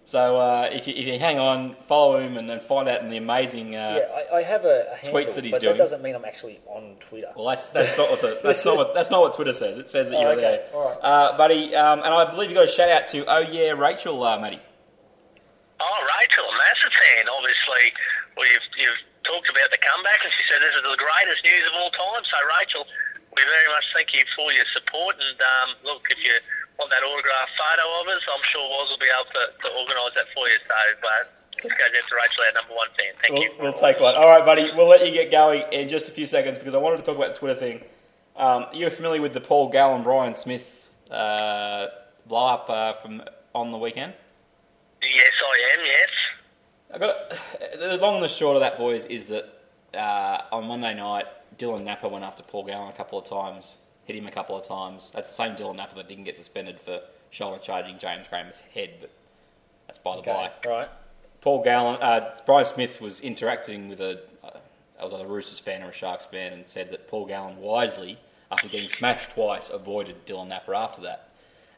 So 0.09 0.37
uh, 0.37 0.69
if, 0.73 0.87
you, 0.87 0.95
if 0.97 1.05
you 1.05 1.19
hang 1.19 1.37
on, 1.37 1.75
follow 1.85 2.17
him, 2.17 2.35
and 2.41 2.49
then 2.49 2.59
find 2.59 2.89
out 2.89 3.01
in 3.05 3.11
the 3.13 3.17
amazing 3.17 3.75
uh, 3.75 4.01
yeah, 4.01 4.33
I, 4.33 4.37
I 4.37 4.41
have 4.41 4.65
a, 4.65 4.89
a 4.89 4.95
handle, 5.05 5.13
tweets 5.21 5.35
that 5.37 5.43
he's 5.45 5.53
but 5.53 5.61
doing. 5.61 5.73
that 5.77 5.77
doesn't 5.77 6.01
mean 6.01 6.15
I'm 6.17 6.25
actually 6.25 6.57
on 6.65 6.97
Twitter. 6.99 7.29
Well, 7.37 7.45
that's, 7.45 7.69
that's 7.69 7.93
not 7.95 8.09
what 8.09 8.17
the, 8.21 8.39
that's 8.43 8.65
not 8.65 8.73
what 8.75 8.95
that's 8.97 9.11
not 9.13 9.21
what 9.21 9.37
Twitter 9.37 9.53
says. 9.53 9.77
It 9.77 9.85
says 9.85 10.09
that 10.09 10.17
Oh, 10.17 10.21
you're 10.33 10.41
okay. 10.41 10.65
there, 10.65 10.73
All 10.73 10.89
right. 10.89 10.97
uh, 11.05 11.37
buddy. 11.37 11.75
Um, 11.77 12.01
and 12.01 12.09
I 12.09 12.25
believe 12.25 12.49
you 12.49 12.57
got 12.57 12.65
a 12.65 12.73
shout 12.73 12.89
out 12.89 13.05
to 13.13 13.21
oh 13.29 13.45
yeah 13.53 13.77
Rachel, 13.77 14.17
uh, 14.25 14.41
Matty. 14.41 14.57
Oh, 15.77 15.99
Rachel, 16.17 16.41
a 16.41 16.55
massive 16.57 16.89
fan. 16.89 17.29
Obviously, 17.29 17.93
well, 18.33 18.49
you've 18.49 18.65
you've 18.81 19.01
talked 19.29 19.45
about 19.53 19.69
the 19.69 19.77
comeback, 19.77 20.25
and 20.25 20.33
she 20.33 20.41
said 20.49 20.57
this 20.57 20.73
is 20.73 20.89
the 20.89 20.97
greatest 20.97 21.45
news 21.45 21.69
of 21.69 21.73
all 21.77 21.93
time. 21.93 22.25
So, 22.25 22.37
Rachel, 22.57 22.81
we 23.39 23.47
very 23.47 23.69
much 23.71 23.87
thank 23.95 24.11
you 24.11 24.23
for 24.35 24.51
your 24.51 24.67
support. 24.75 25.15
And 25.15 25.39
um, 25.39 25.69
look, 25.87 26.03
if 26.11 26.19
you 26.19 26.35
want 26.75 26.91
that 26.91 27.03
autograph 27.07 27.49
photo 27.55 27.85
of 28.03 28.05
us, 28.11 28.23
I'm 28.27 28.43
sure 28.51 28.63
Woz 28.67 28.91
will 28.91 28.99
be 28.99 29.07
able 29.07 29.31
to, 29.31 29.43
to 29.63 29.67
organise 29.79 30.13
that 30.19 30.27
for 30.35 30.43
you. 30.47 30.59
So, 30.67 30.75
but 30.99 31.23
this 31.63 31.71
goes 31.71 31.87
out 31.87 32.05
to 32.07 32.15
Rachel, 32.15 32.43
our 32.43 32.53
number 32.59 32.75
one 32.75 32.91
fan. 32.99 33.11
Thank 33.23 33.31
We'll, 33.33 33.43
you. 33.43 33.51
we'll 33.59 33.79
take 33.79 33.99
one. 34.03 34.15
All 34.15 34.27
right, 34.27 34.43
buddy. 34.43 34.71
We'll 34.75 34.91
let 34.91 35.05
you 35.07 35.15
get 35.15 35.31
going 35.31 35.63
in 35.71 35.87
just 35.87 36.07
a 36.07 36.11
few 36.11 36.27
seconds 36.27 36.59
because 36.59 36.75
I 36.75 36.79
wanted 36.83 36.97
to 36.99 37.03
talk 37.07 37.15
about 37.15 37.33
the 37.35 37.39
Twitter 37.39 37.59
thing. 37.59 37.83
Um, 38.35 38.67
you're 38.73 38.91
familiar 38.91 39.21
with 39.21 39.33
the 39.33 39.41
Paul 39.41 39.69
Gallen 39.69 40.03
Brian 40.03 40.33
Smith 40.33 40.93
uh, 41.11 41.87
blow 42.27 42.47
up 42.47 42.69
uh, 42.69 42.93
from 42.99 43.23
on 43.55 43.71
the 43.71 43.77
weekend? 43.77 44.13
Yes, 45.01 45.33
I 45.43 45.79
am. 45.79 45.85
Yes. 45.85 46.09
I 46.93 46.97
got 46.97 47.33
it. 47.61 47.79
the 47.79 47.97
long 47.97 48.15
and 48.15 48.23
the 48.23 48.27
short 48.29 48.55
of 48.55 48.61
that, 48.61 48.77
boys, 48.77 49.05
is 49.05 49.25
that 49.27 49.45
uh, 49.93 50.41
on 50.51 50.67
Monday 50.67 50.93
night, 50.93 51.25
Dylan 51.59 51.83
Napa 51.83 52.07
went 52.07 52.23
after 52.23 52.41
Paul 52.41 52.63
Gallen 52.63 52.89
a 52.89 52.93
couple 52.93 53.19
of 53.19 53.25
times, 53.25 53.77
hit 54.05 54.15
him 54.15 54.25
a 54.25 54.31
couple 54.31 54.57
of 54.57 54.65
times. 54.65 55.11
That's 55.13 55.27
the 55.29 55.35
same 55.35 55.55
Dylan 55.55 55.75
Napa 55.75 55.95
that 55.95 56.07
didn't 56.07 56.23
get 56.23 56.37
suspended 56.37 56.79
for 56.79 57.01
shoulder 57.29 57.59
charging 57.61 57.99
James 57.99 58.27
Graham's 58.27 58.61
head, 58.73 58.91
but 59.01 59.11
that's 59.85 59.99
by 59.99 60.15
the 60.15 60.19
Okay, 60.21 60.49
by. 60.63 60.69
right. 60.69 60.89
Paul 61.41 61.63
Gallen, 61.63 62.01
uh, 62.01 62.35
Brian 62.45 62.65
Smith 62.65 62.99
was 62.99 63.21
interacting 63.21 63.87
with 63.89 64.01
a, 64.01 64.21
uh, 64.43 64.51
I 64.99 65.03
was 65.03 65.13
either 65.13 65.25
a 65.25 65.27
Roosters 65.27 65.59
fan 65.59 65.83
or 65.83 65.89
a 65.89 65.93
Sharks 65.93 66.25
fan, 66.25 66.53
and 66.53 66.67
said 66.67 66.91
that 66.91 67.07
Paul 67.07 67.25
Gallen 67.25 67.57
wisely, 67.57 68.17
after 68.51 68.67
getting 68.67 68.89
smashed 68.89 69.31
twice, 69.31 69.69
avoided 69.69 70.25
Dylan 70.25 70.47
Napa 70.47 70.75
after 70.75 71.01
that. 71.01 71.29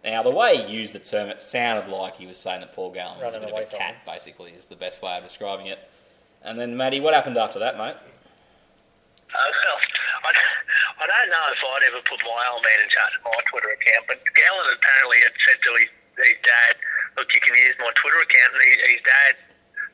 Now, 0.04 0.24
the 0.24 0.32
way 0.32 0.58
he 0.58 0.74
used 0.74 0.94
the 0.94 1.00
term, 1.00 1.30
it 1.30 1.42
sounded 1.44 1.92
like 1.92 2.18
he 2.18 2.26
was 2.26 2.38
saying 2.38 2.62
that 2.62 2.74
Paul 2.74 2.92
Gallen 2.92 3.20
was 3.20 3.36
a 3.36 3.40
bit 3.40 3.52
of 3.52 3.60
a 3.60 3.66
cat, 3.66 3.98
basically, 4.06 4.52
is 4.52 4.66
the 4.66 4.76
best 4.76 5.02
way 5.04 5.16
of 5.16 5.24
describing 5.24 5.68
it. 5.68 5.78
And 6.44 6.60
then, 6.60 6.76
Matty, 6.76 7.00
what 7.00 7.14
happened 7.14 7.38
after 7.38 7.60
that, 7.60 7.78
mate? 7.78 7.96
Uh, 9.32 9.48
well, 9.48 9.80
I, 10.28 10.32
I 11.00 11.06
don't 11.08 11.32
know 11.32 11.46
if 11.56 11.62
I'd 11.64 11.88
ever 11.88 12.04
put 12.04 12.20
my 12.28 12.44
old 12.52 12.64
man 12.68 12.80
in 12.84 12.90
charge 12.92 13.16
of 13.16 13.24
my 13.24 13.40
Twitter 13.48 13.72
account, 13.72 14.04
but 14.12 14.20
Gallen 14.36 14.68
apparently 14.76 15.24
had 15.24 15.36
said 15.48 15.60
to 15.64 15.72
his, 15.80 15.90
his 16.20 16.40
dad, 16.44 16.74
"Look, 17.16 17.32
you 17.32 17.40
can 17.40 17.56
use 17.56 17.80
my 17.80 17.96
Twitter 17.96 18.20
account." 18.20 18.52
And 18.60 18.64
he, 18.68 18.72
his 18.92 19.04
dad, 19.08 19.34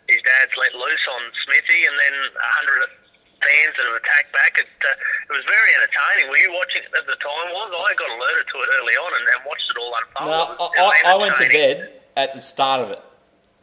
his 0.10 0.22
dad's 0.26 0.54
let 0.58 0.74
loose 0.74 1.06
on 1.06 1.22
Smithy, 1.46 1.86
and 1.86 1.96
then 2.02 2.14
a 2.34 2.52
hundred 2.58 2.90
fans 3.38 3.74
that 3.78 3.86
have 3.86 3.98
attacked 4.02 4.34
back. 4.34 4.58
It, 4.58 4.70
uh, 4.82 5.30
it 5.30 5.34
was 5.38 5.46
very 5.46 5.70
entertaining. 5.78 6.34
Were 6.34 6.42
you 6.42 6.50
watching 6.58 6.82
it 6.82 6.94
at 6.98 7.06
the 7.06 7.18
time? 7.22 7.54
Was 7.54 7.70
I 7.70 7.94
got 7.94 8.10
alerted 8.10 8.46
to 8.50 8.58
it 8.66 8.70
early 8.82 8.96
on 8.98 9.10
and, 9.14 9.26
and 9.38 9.40
watched 9.46 9.70
it 9.70 9.78
all 9.78 9.94
unfold? 9.94 10.34
No, 10.34 10.42
I, 10.82 11.14
I, 11.14 11.14
I 11.14 11.16
went 11.22 11.38
to 11.38 11.46
bed 11.46 12.02
at 12.18 12.34
the 12.34 12.42
start 12.42 12.82
of 12.82 12.90
it, 12.90 13.02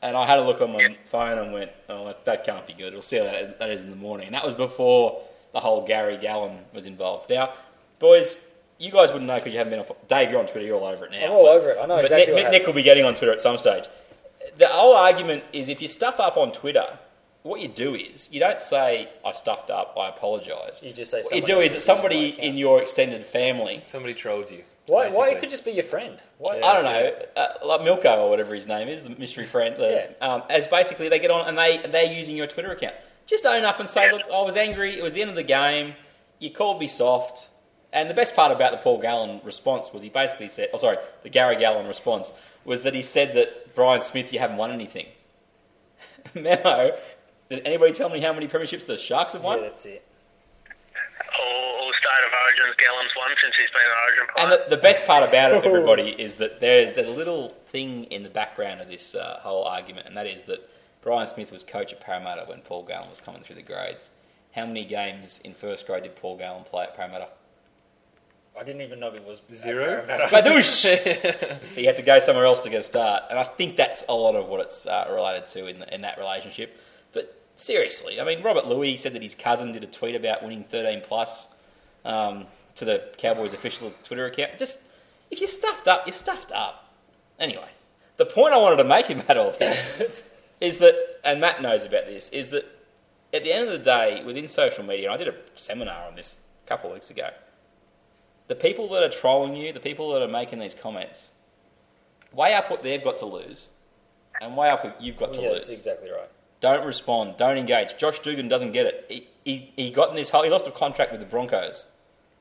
and 0.07 0.15
I 0.15 0.23
had 0.23 0.39
a 0.39 0.45
look 0.47 0.63
on 0.63 0.71
my 0.71 0.95
phone 1.11 1.39
and 1.39 1.51
went, 1.51 1.75
"Oh, 1.91 2.07
that, 2.07 2.25
that 2.31 2.47
can't 2.47 2.63
be 2.63 2.79
good." 2.79 2.95
We'll 2.95 3.03
see 3.03 3.19
how 3.19 3.27
that, 3.27 3.59
that 3.59 3.71
is 3.71 3.83
in 3.83 3.91
the 3.91 3.99
morning. 3.99 4.31
And 4.31 4.35
that 4.39 4.45
was 4.45 4.55
before 4.55 5.23
the 5.55 5.61
whole 5.61 5.87
Gary 5.87 6.19
Gallen 6.19 6.59
was 6.75 6.85
involved. 6.85 7.31
Now, 7.31 7.55
boys, 7.99 8.37
you 8.79 8.91
guys 8.91 9.11
wouldn't 9.13 9.27
know 9.27 9.37
because 9.37 9.53
you 9.53 9.59
haven't 9.59 9.71
been 9.71 9.81
on. 9.81 9.87
Dave, 10.09 10.31
you're 10.31 10.41
on 10.41 10.47
Twitter. 10.47 10.67
You're 10.67 10.77
all 10.77 10.87
over 10.87 11.07
it 11.07 11.13
now. 11.13 11.25
I'm 11.25 11.31
all 11.31 11.45
but- 11.45 11.57
over 11.57 11.71
it. 11.71 11.79
I 11.81 11.87
know 11.87 11.97
but 11.97 12.05
exactly 12.05 12.35
Nick, 12.35 12.45
what 12.45 12.53
Nick, 12.53 12.61
Nick 12.61 12.67
will 12.67 12.75
be 12.75 12.83
getting 12.83 13.05
on 13.05 13.15
Twitter 13.15 13.33
at 13.33 13.41
some 13.41 13.57
stage. 13.57 13.85
The 14.59 14.67
whole 14.67 14.95
argument 14.95 15.45
is 15.53 15.69
if 15.71 15.81
you 15.81 15.89
stuff 15.89 16.21
up 16.21 16.37
on 16.37 16.53
Twitter, 16.53 16.99
what 17.45 17.61
you 17.61 17.69
do 17.69 17.95
is 17.95 18.29
you 18.31 18.41
don't 18.41 18.61
say 18.61 19.09
I 19.25 19.33
stuffed 19.33 19.71
up, 19.71 19.97
I 19.99 20.09
apologise. 20.09 20.83
You 20.83 20.93
just 20.93 21.11
say 21.13 21.23
what 21.23 21.35
you 21.35 21.43
do 21.43 21.61
is 21.61 21.73
that 21.73 21.81
somebody 21.81 22.29
in 22.41 22.59
your 22.59 22.83
extended 22.83 23.25
family 23.25 23.83
Somebody 23.87 24.15
trolled 24.15 24.51
you. 24.51 24.65
Why? 24.87 25.11
Why? 25.11 25.31
It 25.31 25.41
could 25.41 25.49
just 25.51 25.65
be 25.65 25.71
your 25.71 25.83
friend. 25.83 26.23
Why? 26.39 26.61
I 26.61 26.75
don't 26.75 26.85
know, 26.85 27.13
uh, 27.37 27.67
like 27.67 27.81
Milko 27.81 28.19
or 28.19 28.31
whatever 28.31 28.55
his 28.55 28.67
name 28.67 28.89
is, 28.89 29.03
the 29.03 29.11
mystery 29.11 29.47
friend. 29.47 29.77
The, 29.79 30.15
um, 30.21 30.43
as 30.51 30.69
basically 30.69 31.09
they 31.09 31.19
get 31.19 31.31
on 31.31 31.49
and 31.49 31.57
they 31.57 31.79
they're 31.91 32.13
using 32.13 32.37
your 32.37 32.47
Twitter 32.47 32.73
account. 32.73 32.95
Just 33.27 33.47
own 33.47 33.65
up 33.65 33.81
and 33.81 33.89
say, 33.89 34.13
look, 34.13 34.23
I 34.33 34.43
was 34.43 34.57
angry. 34.57 34.99
It 34.99 35.03
was 35.03 35.15
the 35.15 35.23
end 35.23 35.31
of 35.31 35.37
the 35.37 35.43
game. 35.43 35.95
You 36.39 36.51
called 36.51 36.81
me 36.81 36.87
soft. 36.87 37.49
And 37.93 38.11
the 38.11 38.15
best 38.15 38.35
part 38.35 38.51
about 38.51 38.73
the 38.73 38.79
Paul 38.79 39.01
Gallen 39.01 39.41
response 39.45 39.93
was 39.93 40.03
he 40.03 40.09
basically 40.09 40.49
said, 40.49 40.69
oh 40.75 40.79
sorry, 40.79 40.97
the 41.23 41.31
Gary 41.31 41.57
Gallen 41.57 41.87
response 41.87 42.33
was 42.65 42.83
that 42.83 42.95
he 42.95 43.03
said 43.03 43.37
that 43.37 43.75
Brian 43.75 44.03
Smith, 44.03 44.33
you 44.33 44.41
haven't 44.41 44.57
won 44.57 44.73
anything. 44.73 45.07
Memo, 46.35 46.97
did 47.49 47.63
anybody 47.65 47.93
tell 47.93 48.09
me 48.11 48.21
how 48.21 48.33
many 48.33 48.49
premierships 48.49 48.87
the 48.87 48.99
Sharks 48.99 49.35
have 49.35 49.45
won? 49.45 49.61
That's 49.61 49.87
All, 49.87 49.93
all 51.43 51.93
state 51.93 52.27
of 52.27 52.33
origins, 52.33 52.77
Gallen's 52.79 53.13
won 53.17 53.31
since 53.41 53.55
he's 53.57 53.71
been 53.71 53.83
an 53.83 53.97
Origin 54.03 54.27
player. 54.35 54.61
And 54.61 54.71
the, 54.71 54.77
the 54.77 54.83
best 54.83 55.07
part 55.07 55.29
about 55.29 55.53
it, 55.53 55.65
everybody, 55.67 56.11
is 56.11 56.37
that 56.37 56.61
there's 56.61 56.97
a 56.97 57.03
little 57.09 57.51
thing 57.67 58.05
in 58.05 58.23
the 58.23 58.29
background 58.31 58.81
of 58.81 58.89
this 58.89 59.15
uh, 59.15 59.39
whole 59.43 59.65
argument, 59.65 60.09
and 60.09 60.17
that 60.17 60.27
is 60.27 60.45
that 60.45 60.69
Brian 61.05 61.27
Smith 61.27 61.53
was 61.53 61.63
coach 61.63 61.93
at 61.93 62.01
Parramatta 62.01 62.45
when 62.47 62.63
Paul 62.63 62.83
Gallen 62.83 63.11
was 63.11 63.21
coming 63.21 63.43
through 63.43 63.57
the 63.57 63.63
grades. 63.63 64.11
How 64.53 64.65
many 64.65 64.87
games 64.87 65.39
in 65.45 65.53
first 65.53 65.87
grade 65.87 66.05
did 66.05 66.17
Paul 66.17 66.39
Gallen 66.39 66.65
play 66.65 66.85
at 66.85 66.97
Parramatta? 66.97 67.29
I 68.59 68.65
didn't 68.65 68.81
even 68.81 69.01
know 69.01 69.13
it 69.13 69.23
was 69.23 69.43
Zero? 69.53 70.03
Parramatta. 70.07 70.23
Skadoosh! 70.25 71.73
so 71.75 71.81
you 71.81 71.87
had 71.87 71.97
to 71.97 72.03
go 72.03 72.19
somewhere 72.21 72.47
else 72.47 72.63
to 72.63 72.71
get 72.71 72.81
a 72.81 72.83
start, 72.83 73.25
and 73.29 73.39
I 73.39 73.43
think 73.43 73.77
that's 73.77 74.05
a 74.09 74.15
lot 74.15 74.35
of 74.35 74.49
what 74.49 74.61
it's 74.61 74.87
uh, 74.87 75.07
related 75.11 75.47
to 75.49 75.67
in, 75.67 75.83
in 75.93 76.01
that 76.01 76.17
relationship. 76.17 76.81
But 77.13 77.39
seriously, 77.57 78.19
I 78.19 78.25
mean, 78.25 78.43
Robert 78.43 78.67
Lui 78.67 78.97
said 78.97 79.13
that 79.13 79.23
his 79.23 79.35
cousin 79.35 79.73
did 79.73 79.85
a 79.85 79.89
tweet 79.89 80.15
about 80.15 80.43
winning 80.43 80.65
13 80.65 81.03
plus 81.05 81.49
um, 82.07 82.47
to 82.77 82.87
the 82.87 83.11
Cowboys 83.19 83.53
official 83.53 83.93
Twitter 84.05 84.25
account. 84.25 84.57
Just 84.57 84.85
if 85.31 85.41
you're 85.41 85.49
stuffed 85.49 85.87
up, 85.87 86.07
you're 86.07 86.15
stuffed 86.15 86.53
up. 86.53 86.95
Anyway, 87.39 87.69
the 88.17 88.25
point 88.25 88.55
I 88.55 88.57
wanted 88.57 88.77
to 88.77 88.85
make 88.85 89.11
about 89.11 89.37
all 89.37 89.51
this 89.51 90.25
is 90.65 90.79
that, 90.79 90.95
and 91.25 91.41
Matt 91.41 91.63
knows 91.63 91.85
about 91.85 92.07
this, 92.07 92.29
is 92.31 92.49
that 92.49 92.65
at 93.33 93.45
the 93.45 93.53
end 93.53 93.69
of 93.69 93.73
the 93.73 93.85
day, 93.85 94.23
within 94.25 94.49
social 94.49 94.85
media, 94.85 95.11
and 95.11 95.15
I 95.15 95.25
did 95.25 95.29
a 95.29 95.37
seminar 95.55 96.07
on 96.07 96.17
this 96.17 96.41
a 96.65 96.69
couple 96.69 96.91
of 96.91 96.95
weeks 96.95 97.11
ago, 97.11 97.31
the 98.49 98.55
people 98.55 98.89
that 98.91 99.03
are 99.03 99.11
trolling 99.11 99.57
you, 99.57 99.73
the 99.73 99.81
people 99.81 100.13
that 100.13 100.23
are 100.23 100.29
making 100.29 100.59
these 100.59 100.75
comments, 100.75 101.31
weigh 102.33 102.55
up 102.55 102.71
what 102.71 102.83
they've 102.83 103.03
got 103.03 103.19
to 103.19 103.27
lose 103.27 103.69
and 104.41 104.57
weigh 104.57 104.71
up 104.71 104.85
what 104.85 105.01
you've 105.01 105.17
got 105.17 105.33
to 105.33 105.41
yeah, 105.41 105.51
lose. 105.51 105.69
that's 105.69 105.71
exactly 105.71 106.11
right. 106.11 106.29
Don't 106.61 106.85
respond. 106.87 107.37
Don't 107.37 107.59
engage. 107.59 107.97
Josh 107.99 108.19
Dugan 108.21 108.49
doesn't 108.49 108.73
get 108.73 108.87
it. 108.87 109.05
He, 109.09 109.29
he, 109.45 109.73
he 109.77 109.91
got 109.91 110.11
in 110.11 110.17
this 110.17 110.31
whole, 110.31 110.43
he 110.43 110.51
lost 110.51 110.67
a 110.67 110.71
contract 110.71 111.13
with 111.13 111.21
the 111.21 111.27
Broncos 111.27 111.85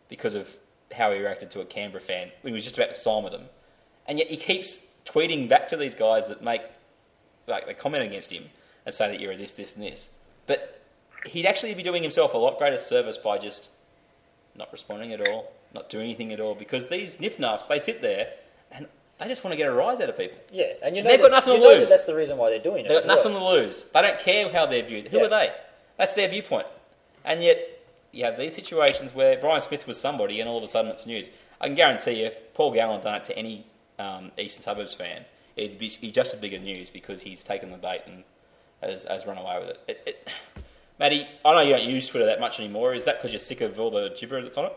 because 0.09 0.33
of 0.35 0.49
how 0.93 1.11
he 1.11 1.19
reacted 1.19 1.51
to 1.51 1.61
a 1.61 1.65
Canberra 1.65 2.01
fan 2.01 2.31
when 2.41 2.53
he 2.53 2.55
was 2.55 2.63
just 2.63 2.77
about 2.77 2.89
to 2.89 2.95
sign 2.95 3.23
with 3.23 3.33
them. 3.33 3.45
And 4.07 4.19
yet 4.19 4.27
he 4.29 4.37
keeps 4.37 4.77
tweeting 5.05 5.49
back 5.49 5.67
to 5.69 5.77
these 5.77 5.95
guys 5.95 6.27
that 6.27 6.43
make, 6.43 6.61
like, 7.47 7.65
they 7.65 7.73
comment 7.73 8.03
against 8.03 8.31
him 8.31 8.45
and 8.85 8.93
say 8.93 9.09
that 9.09 9.19
you're 9.19 9.35
this, 9.35 9.53
this, 9.53 9.75
and 9.75 9.83
this. 9.83 10.09
But 10.47 10.81
he'd 11.25 11.45
actually 11.45 11.73
be 11.73 11.83
doing 11.83 12.03
himself 12.03 12.33
a 12.33 12.37
lot 12.37 12.57
greater 12.57 12.77
service 12.77 13.17
by 13.17 13.37
just 13.37 13.69
not 14.55 14.71
responding 14.71 15.13
at 15.13 15.21
all, 15.21 15.51
not 15.73 15.89
doing 15.89 16.05
anything 16.05 16.31
at 16.33 16.39
all, 16.39 16.55
because 16.55 16.87
these 16.89 17.17
niff 17.17 17.37
nuffs, 17.37 17.67
they 17.67 17.79
sit 17.79 18.01
there 18.01 18.29
and 18.71 18.87
they 19.19 19.27
just 19.27 19.43
want 19.43 19.53
to 19.53 19.57
get 19.57 19.67
a 19.67 19.71
rise 19.71 19.99
out 19.99 20.09
of 20.09 20.17
people. 20.17 20.37
Yeah, 20.51 20.65
and 20.83 20.95
you 20.95 21.03
know 21.03 21.09
They've 21.09 21.19
that, 21.21 21.29
got 21.29 21.45
nothing 21.45 21.59
to 21.61 21.67
lose. 21.67 21.79
That 21.81 21.89
that's 21.89 22.05
the 22.05 22.15
reason 22.15 22.37
why 22.37 22.49
they're 22.49 22.59
doing 22.59 22.85
it. 22.85 22.89
They've 22.89 23.03
got 23.03 23.07
nothing 23.07 23.33
well. 23.33 23.55
to 23.55 23.61
lose. 23.61 23.83
They 23.85 24.01
don't 24.01 24.19
care 24.19 24.51
how 24.51 24.65
they're 24.65 24.83
viewed. 24.83 25.07
Who 25.07 25.17
Yeah. 25.17 25.25
are 25.25 25.29
they? 25.29 25.51
That's 25.97 26.13
their 26.13 26.27
viewpoint. 26.27 26.67
And 27.23 27.41
yet, 27.41 27.57
you 28.11 28.25
have 28.25 28.37
these 28.37 28.53
situations 28.53 29.13
where 29.13 29.37
Brian 29.37 29.61
Smith 29.61 29.87
was 29.87 29.99
somebody, 29.99 30.39
and 30.39 30.49
all 30.49 30.57
of 30.57 30.63
a 30.63 30.67
sudden 30.67 30.91
it's 30.91 31.05
news. 31.05 31.29
I 31.61 31.67
can 31.67 31.75
guarantee 31.75 32.19
you, 32.21 32.25
if 32.27 32.53
Paul 32.53 32.71
Gallen 32.71 33.01
done 33.01 33.15
it 33.15 33.23
to 33.25 33.37
any 33.37 33.65
um, 33.97 34.31
Eastern 34.37 34.63
Suburbs 34.63 34.93
fan, 34.93 35.23
be, 35.55 35.91
be 36.01 36.11
just 36.11 36.33
as 36.33 36.39
big 36.39 36.53
a 36.53 36.59
news 36.59 36.89
because 36.89 37.21
he's 37.21 37.43
taken 37.43 37.71
the 37.71 37.77
bait 37.77 38.01
and 38.05 38.23
has, 38.81 39.05
has 39.05 39.25
run 39.25 39.37
away 39.37 39.59
with 39.59 39.69
it. 39.69 39.79
it, 39.87 40.01
it 40.05 40.27
Matty, 40.99 41.25
I 41.43 41.57
know 41.57 41.65
you 41.65 41.73
don't 41.73 41.89
use 41.89 42.05
Twitter 42.07 42.25
that 42.29 42.39
much 42.39 42.61
anymore. 42.61 42.93
Is 42.93 43.05
that 43.09 43.17
because 43.17 43.33
you're 43.33 43.41
sick 43.41 43.61
of 43.65 43.79
all 43.81 43.89
the 43.89 44.13
gibber 44.13 44.41
that's 44.41 44.57
on 44.61 44.69
it? 44.69 44.75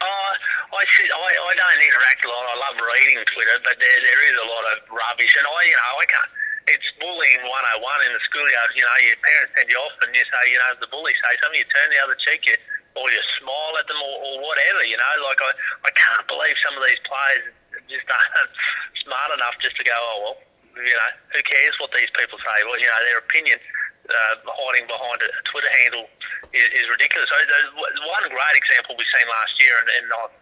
Uh, 0.00 0.32
I, 0.70 0.82
sit, 0.96 1.10
I 1.10 1.28
I 1.34 1.52
don't 1.58 1.82
interact 1.82 2.22
a 2.24 2.28
lot. 2.30 2.46
I 2.46 2.56
love 2.56 2.76
reading 2.78 3.18
Twitter, 3.34 3.58
but 3.66 3.74
there 3.76 4.00
there 4.00 4.22
is 4.30 4.36
a 4.38 4.46
lot 4.46 4.64
of 4.70 4.76
rubbish, 4.88 5.34
and 5.34 5.44
I 5.44 5.60
you 5.66 5.74
know 5.74 5.92
I 5.98 6.06
can't. 6.06 6.30
It's 6.70 6.88
bullying 7.02 7.42
101 7.42 8.06
in 8.06 8.12
the 8.14 8.22
schoolyard. 8.30 8.70
You 8.78 8.86
know, 8.86 8.96
your 9.02 9.18
parents 9.18 9.50
send 9.58 9.66
you 9.66 9.76
off, 9.82 9.96
and 10.06 10.14
you 10.14 10.22
say, 10.22 10.42
you 10.54 10.60
know, 10.62 10.70
the 10.78 10.86
bully 10.86 11.10
say 11.18 11.34
something, 11.42 11.58
you 11.58 11.66
turn 11.66 11.90
the 11.90 11.98
other 11.98 12.14
cheek, 12.14 12.46
you, 12.46 12.54
or 12.94 13.10
you 13.10 13.18
smile 13.42 13.74
at 13.74 13.90
them, 13.90 13.98
or, 13.98 14.14
or 14.22 14.34
whatever. 14.46 14.86
You 14.86 14.94
know, 14.94 15.12
like 15.26 15.42
I 15.42 15.50
I 15.84 15.90
can't 15.90 16.24
believe 16.30 16.54
some 16.62 16.78
of 16.78 16.86
these 16.86 17.02
players 17.02 17.50
just 17.90 18.06
aren't 18.08 18.54
smart 19.04 19.30
enough 19.34 19.58
just 19.60 19.76
to 19.76 19.84
go, 19.84 19.92
oh 19.94 20.16
well, 20.24 20.36
you 20.78 20.94
know, 20.94 21.10
who 21.34 21.40
cares 21.44 21.74
what 21.82 21.90
these 21.92 22.08
people 22.14 22.38
say? 22.38 22.56
Well, 22.64 22.78
you 22.78 22.86
know, 22.86 22.98
their 23.04 23.18
opinion 23.18 23.58
uh, 24.06 24.34
hiding 24.46 24.86
behind 24.86 25.18
a 25.22 25.28
Twitter 25.50 25.70
handle 25.82 26.06
is, 26.54 26.66
is 26.74 26.86
ridiculous. 26.88 27.26
So, 27.30 27.36
there's 27.42 27.70
one 28.06 28.24
great 28.30 28.56
example 28.56 28.94
we've 28.98 29.10
seen 29.10 29.26
last 29.28 29.54
year, 29.58 29.74
and, 29.82 29.88
and 29.90 30.06
I'm 30.14 30.32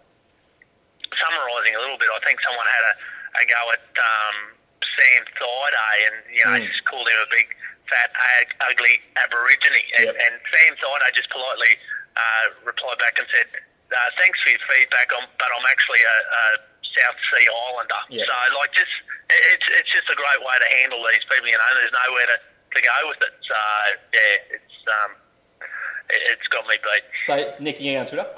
summarising 1.16 1.74
a 1.76 1.80
little 1.80 1.96
bit, 1.99 2.09
I 2.12 2.20
think 2.24 2.38
someone 2.44 2.68
had 2.68 2.84
a, 2.84 2.94
a 3.40 3.42
go 3.49 3.61
at 3.72 3.84
um, 3.96 4.36
Sam 4.94 5.22
Thaiday 5.36 5.96
and, 6.12 6.16
you 6.32 6.42
know, 6.44 6.55
Mm. 6.61 6.68
just 6.68 6.84
called 6.84 7.09
him 7.09 7.18
a 7.18 7.28
big, 7.32 7.49
fat, 7.88 8.12
ug- 8.12 8.57
ugly 8.68 9.01
Aborigine. 9.16 9.80
And, 9.99 10.12
Yep. 10.12 10.16
and 10.16 10.34
Sam 10.53 10.72
Thaiday 10.76 11.11
just 11.16 11.30
politely 11.32 11.80
uh, 12.16 12.44
replied 12.68 12.99
back 13.01 13.16
and 13.18 13.26
said, 13.32 13.49
uh, 13.88 13.96
thanks 14.20 14.36
for 14.44 14.53
your 14.53 14.61
feedback, 14.68 15.09
I'm, 15.16 15.24
but 15.40 15.49
I'm 15.49 15.64
actually 15.72 16.05
a, 16.05 16.16
a 16.28 16.42
South 16.99 17.18
Sea 17.30 17.46
Islander. 17.46 18.03
Yeah. 18.11 18.26
So, 18.26 18.34
like, 18.59 18.74
just 18.74 18.90
it's 19.30 19.66
it's 19.70 19.90
just 19.94 20.11
a 20.11 20.16
great 20.18 20.40
way 20.42 20.57
to 20.59 20.68
handle 20.82 20.99
these 21.07 21.22
people. 21.30 21.46
You 21.46 21.59
know, 21.59 21.70
there's 21.78 21.94
nowhere 21.94 22.26
to, 22.26 22.36
to 22.74 22.80
go 22.82 22.96
with 23.07 23.20
it. 23.22 23.34
So, 23.46 23.55
yeah, 24.11 24.57
it's 24.59 24.78
um, 24.90 25.11
it, 26.11 26.20
it's 26.34 26.49
got 26.49 26.66
me 26.66 26.76
beat. 26.82 27.05
So, 27.22 27.55
Nick, 27.61 27.80
you 27.80 27.92
get 27.92 28.01
on 28.03 28.07
Twitter? 28.07 28.28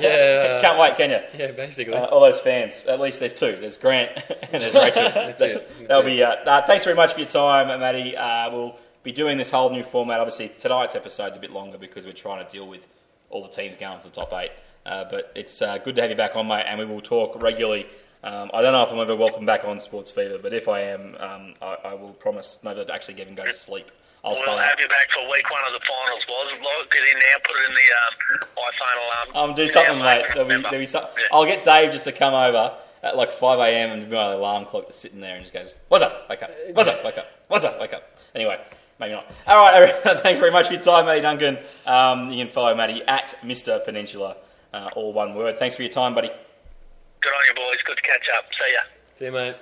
Yeah. 0.00 0.60
Can't 0.64 0.78
wait, 0.78 0.96
can 0.96 1.10
you? 1.10 1.20
Yeah, 1.36 1.52
basically. 1.52 1.94
Uh, 1.94 2.06
all 2.06 2.20
those 2.20 2.40
fans. 2.40 2.86
At 2.86 3.00
least 3.00 3.20
there's 3.20 3.34
two. 3.34 3.56
There's 3.60 3.76
Grant 3.76 4.10
and 4.52 4.62
there's 4.62 4.74
Rachel. 4.74 5.10
That's 5.14 5.42
it. 5.42 5.68
That's 5.68 5.88
That'll 5.88 6.06
it. 6.06 6.16
be. 6.16 6.22
Uh, 6.22 6.30
uh, 6.48 6.66
thanks 6.66 6.84
very 6.84 6.96
much 6.96 7.12
for 7.12 7.20
your 7.20 7.28
time, 7.28 7.68
Matty. 7.80 8.16
Uh, 8.16 8.50
we'll 8.50 8.78
be 9.02 9.12
doing 9.12 9.38
this 9.38 9.50
whole 9.50 9.70
new 9.70 9.82
format. 9.82 10.20
Obviously, 10.20 10.50
tonight's 10.58 10.94
episode's 10.94 11.36
a 11.36 11.40
bit 11.40 11.52
longer 11.52 11.78
because 11.78 12.06
we're 12.06 12.12
trying 12.12 12.44
to 12.44 12.50
deal 12.50 12.66
with 12.66 12.86
all 13.30 13.42
the 13.42 13.48
teams 13.48 13.76
going 13.76 13.98
to 13.98 14.04
the 14.04 14.14
top 14.14 14.32
eight. 14.34 14.52
Uh, 14.88 15.04
but 15.10 15.30
it's 15.36 15.60
uh, 15.60 15.76
good 15.78 15.94
to 15.96 16.00
have 16.02 16.10
you 16.10 16.16
back 16.16 16.34
on, 16.34 16.48
mate, 16.48 16.64
and 16.66 16.78
we 16.78 16.86
will 16.86 17.00
talk 17.02 17.40
regularly. 17.42 17.86
Um, 18.24 18.50
I 18.54 18.62
don't 18.62 18.72
know 18.72 18.82
if 18.82 18.90
I'm 18.90 18.98
ever 18.98 19.14
welcome 19.14 19.44
back 19.46 19.64
on 19.64 19.78
Sports 19.78 20.10
Fever, 20.10 20.38
but 20.42 20.52
if 20.54 20.66
I 20.66 20.80
am, 20.80 21.14
um, 21.20 21.54
I, 21.60 21.76
I 21.90 21.94
will 21.94 22.14
promise 22.14 22.58
never 22.64 22.84
to 22.84 22.92
actually 22.92 23.20
even 23.20 23.34
go 23.34 23.44
to 23.44 23.52
sleep. 23.52 23.90
I'll 24.24 24.32
We'll 24.32 24.42
stay 24.42 24.50
up. 24.50 24.58
have 24.58 24.80
you 24.80 24.88
back 24.88 25.10
for 25.12 25.30
week 25.30 25.48
one 25.50 25.60
of 25.66 25.72
the 25.78 25.86
finals, 25.86 26.24
was 26.26 26.52
Log 26.60 26.86
it 26.90 27.12
in 27.12 27.18
now, 27.18 27.38
put 27.44 27.56
it 27.56 27.68
in 27.68 27.74
the 27.76 27.88
um, 28.00 28.40
iPhone 28.56 29.34
alarm. 29.36 29.50
Um, 29.50 29.54
do 29.56 29.68
something, 29.68 29.98
mate. 29.98 30.24
There'll 30.34 30.48
be, 30.48 30.60
there'll 30.62 30.78
be 30.80 30.86
some, 30.86 31.04
Yeah. 31.16 31.26
I'll 31.32 31.44
get 31.46 31.64
Dave 31.64 31.92
just 31.92 32.04
to 32.04 32.12
come 32.12 32.34
over 32.34 32.74
at 33.04 33.16
like 33.16 33.30
5 33.30 33.58
a.m. 33.60 33.90
and 33.92 34.08
be 34.10 34.16
my 34.16 34.32
alarm 34.32 34.64
clock 34.64 34.88
just 34.88 35.00
sitting 35.00 35.20
there 35.20 35.36
and 35.36 35.44
just 35.44 35.54
goes, 35.54 35.76
What's 35.86 36.02
up? 36.02 36.28
Wake 36.28 36.42
up. 36.42 36.50
What's 36.72 36.88
up? 36.88 37.04
Wake 37.04 37.18
up. 37.18 37.26
What's 37.46 37.64
up? 37.64 37.80
Wake 37.80 37.92
up. 37.94 38.02
Anyway, 38.34 38.60
maybe 38.98 39.12
not. 39.12 39.26
All 39.46 39.70
right, 39.70 39.94
thanks 40.22 40.40
very 40.40 40.50
much 40.50 40.66
for 40.66 40.72
your 40.72 40.82
time, 40.82 41.06
Matty 41.06 41.20
Duncan. 41.20 41.58
Um, 41.86 42.32
you 42.32 42.44
can 42.44 42.52
follow 42.52 42.74
Matty 42.74 43.02
at 43.06 43.36
Mr. 43.44 43.82
Peninsula, 43.84 44.36
uh, 44.72 44.90
all 44.96 45.12
one 45.12 45.34
word. 45.34 45.58
Thanks 45.58 45.76
for 45.76 45.82
your 45.82 45.90
time, 45.92 46.14
buddy. 46.14 46.28
Good 46.28 47.28
on 47.30 47.46
you, 47.48 47.54
boys. 47.54 47.78
Good 47.86 47.96
to 47.96 48.02
catch 48.02 48.28
up. 48.36 48.44
See 48.52 48.72
ya. 48.72 48.80
See 49.16 49.24
you, 49.26 49.32
mate. 49.32 49.56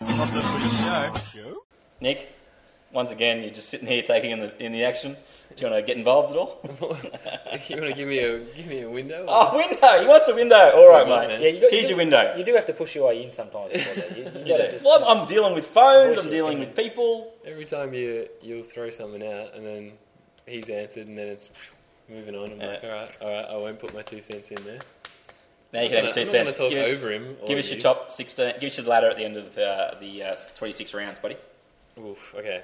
Of 0.00 0.32
the 0.32 0.40
pre-show 0.40 1.14
show. 1.32 1.62
Nick, 2.00 2.32
once 2.92 3.10
again, 3.10 3.42
you're 3.42 3.50
just 3.52 3.68
sitting 3.68 3.86
here 3.86 4.02
taking 4.02 4.30
in 4.30 4.40
the, 4.40 4.64
in 4.64 4.72
the 4.72 4.84
action. 4.84 5.16
Do 5.56 5.64
you 5.66 5.70
want 5.72 5.82
to 5.84 5.86
get 5.86 5.96
involved 5.96 6.30
at 6.30 6.36
all? 6.36 6.60
you 6.64 7.76
want 7.76 7.88
to 7.88 7.92
give 7.94 8.08
me 8.08 8.18
a 8.18 8.38
give 8.54 8.66
me 8.66 8.82
a 8.82 8.88
window? 8.90 9.26
oh, 9.28 9.56
window! 9.56 10.00
He 10.00 10.06
wants 10.06 10.28
a 10.28 10.34
window. 10.34 10.70
All 10.74 10.88
right, 10.88 11.06
mate. 11.28 11.40
Yeah, 11.40 11.48
you 11.48 11.60
got, 11.60 11.70
Here's 11.72 11.84
you 11.84 11.90
your 11.90 11.98
window. 11.98 12.34
You 12.36 12.44
do 12.44 12.54
have 12.54 12.66
to 12.66 12.72
push 12.72 12.94
your 12.94 13.08
way 13.08 13.24
in 13.24 13.32
sometimes. 13.32 13.72
Before. 13.72 14.16
You, 14.16 14.24
you 14.24 14.56
Yeah. 14.56 14.70
just, 14.70 14.84
Well, 14.84 15.04
I'm, 15.04 15.18
I'm 15.22 15.26
dealing 15.26 15.54
with 15.54 15.66
phones. 15.66 16.18
I'm 16.18 16.30
dealing 16.30 16.60
with 16.60 16.76
people. 16.76 17.34
Every 17.44 17.64
time 17.64 17.92
you 17.94 18.28
you'll 18.40 18.62
throw 18.62 18.90
something 18.90 19.24
out 19.26 19.54
and 19.54 19.66
then 19.66 19.92
he's 20.46 20.68
answered 20.68 21.08
and 21.08 21.18
then 21.18 21.26
it's 21.26 21.50
moving 22.10 22.34
on. 22.34 22.52
I'm 22.52 22.58
like, 22.58 22.84
all 22.84 22.90
right, 22.90 23.18
all 23.22 23.30
right, 23.30 23.44
I 23.50 23.56
won't 23.56 23.78
put 23.78 23.94
my 23.94 24.02
two 24.02 24.20
cents 24.20 24.50
in 24.50 24.62
there. 24.64 24.78
Now 25.72 25.82
you 25.82 25.88
can 25.88 26.04
have 26.04 26.04
your 26.04 26.12
two 26.12 26.20
I'm 26.20 26.44
not 26.46 26.54
cents. 26.54 26.58
talk 26.58 26.70
give 26.70 26.84
us, 26.84 26.98
over 27.02 27.12
him 27.12 27.36
or 27.40 27.48
Give 27.48 27.58
us 27.58 27.68
your 27.68 27.76
you. 27.76 27.82
top 27.82 28.10
sixteen. 28.10 28.54
Give 28.60 28.66
us 28.68 28.76
your 28.76 28.86
ladder 28.86 29.08
at 29.08 29.16
the 29.16 29.24
end 29.24 29.36
of 29.36 29.54
the 29.54 29.96
the 30.00 30.22
uh, 30.24 30.36
twenty-six 30.56 30.92
rounds, 30.92 31.18
buddy. 31.18 31.36
Oof. 31.98 32.34
Okay. 32.36 32.62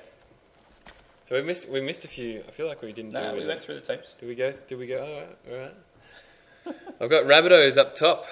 So 1.29 1.37
we 1.37 1.43
missed 1.43 1.69
we 1.69 1.81
missed 1.81 2.05
a 2.05 2.09
few. 2.09 2.43
I 2.47 2.51
feel 2.51 2.67
like 2.67 2.83
we 2.83 2.93
didn't. 2.93 3.13
No, 3.13 3.31
do 3.31 3.37
we 3.39 3.45
it. 3.45 3.47
went 3.49 3.63
through 3.63 3.77
the 3.77 3.81
teams. 3.81 4.15
Did 4.19 4.29
we 4.29 4.35
go? 4.35 4.53
Did 4.69 4.79
we 4.79 4.87
go? 4.87 5.05
All 5.05 5.21
right, 5.21 5.39
all 5.53 6.75
right. 6.75 6.77
I've 7.01 7.11
got 7.11 7.25
Rabbitohs 7.25 7.77
up 7.79 7.95
top, 7.95 8.27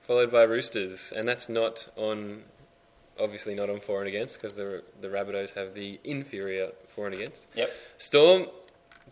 followed 0.00 0.32
by 0.32 0.42
Roosters, 0.42 1.12
and 1.12 1.26
that's 1.28 1.48
not 1.48 1.88
on, 1.96 2.42
obviously 3.20 3.54
not 3.54 3.70
on 3.70 3.78
for 3.80 4.00
and 4.00 4.08
against 4.08 4.38
because 4.40 4.54
the 4.56 4.82
the 5.00 5.08
Rabbitohs 5.08 5.54
have 5.54 5.74
the 5.74 6.00
inferior 6.02 6.66
for 6.88 7.06
and 7.06 7.14
against. 7.14 7.46
Yep. 7.54 7.70
Storm 7.98 8.46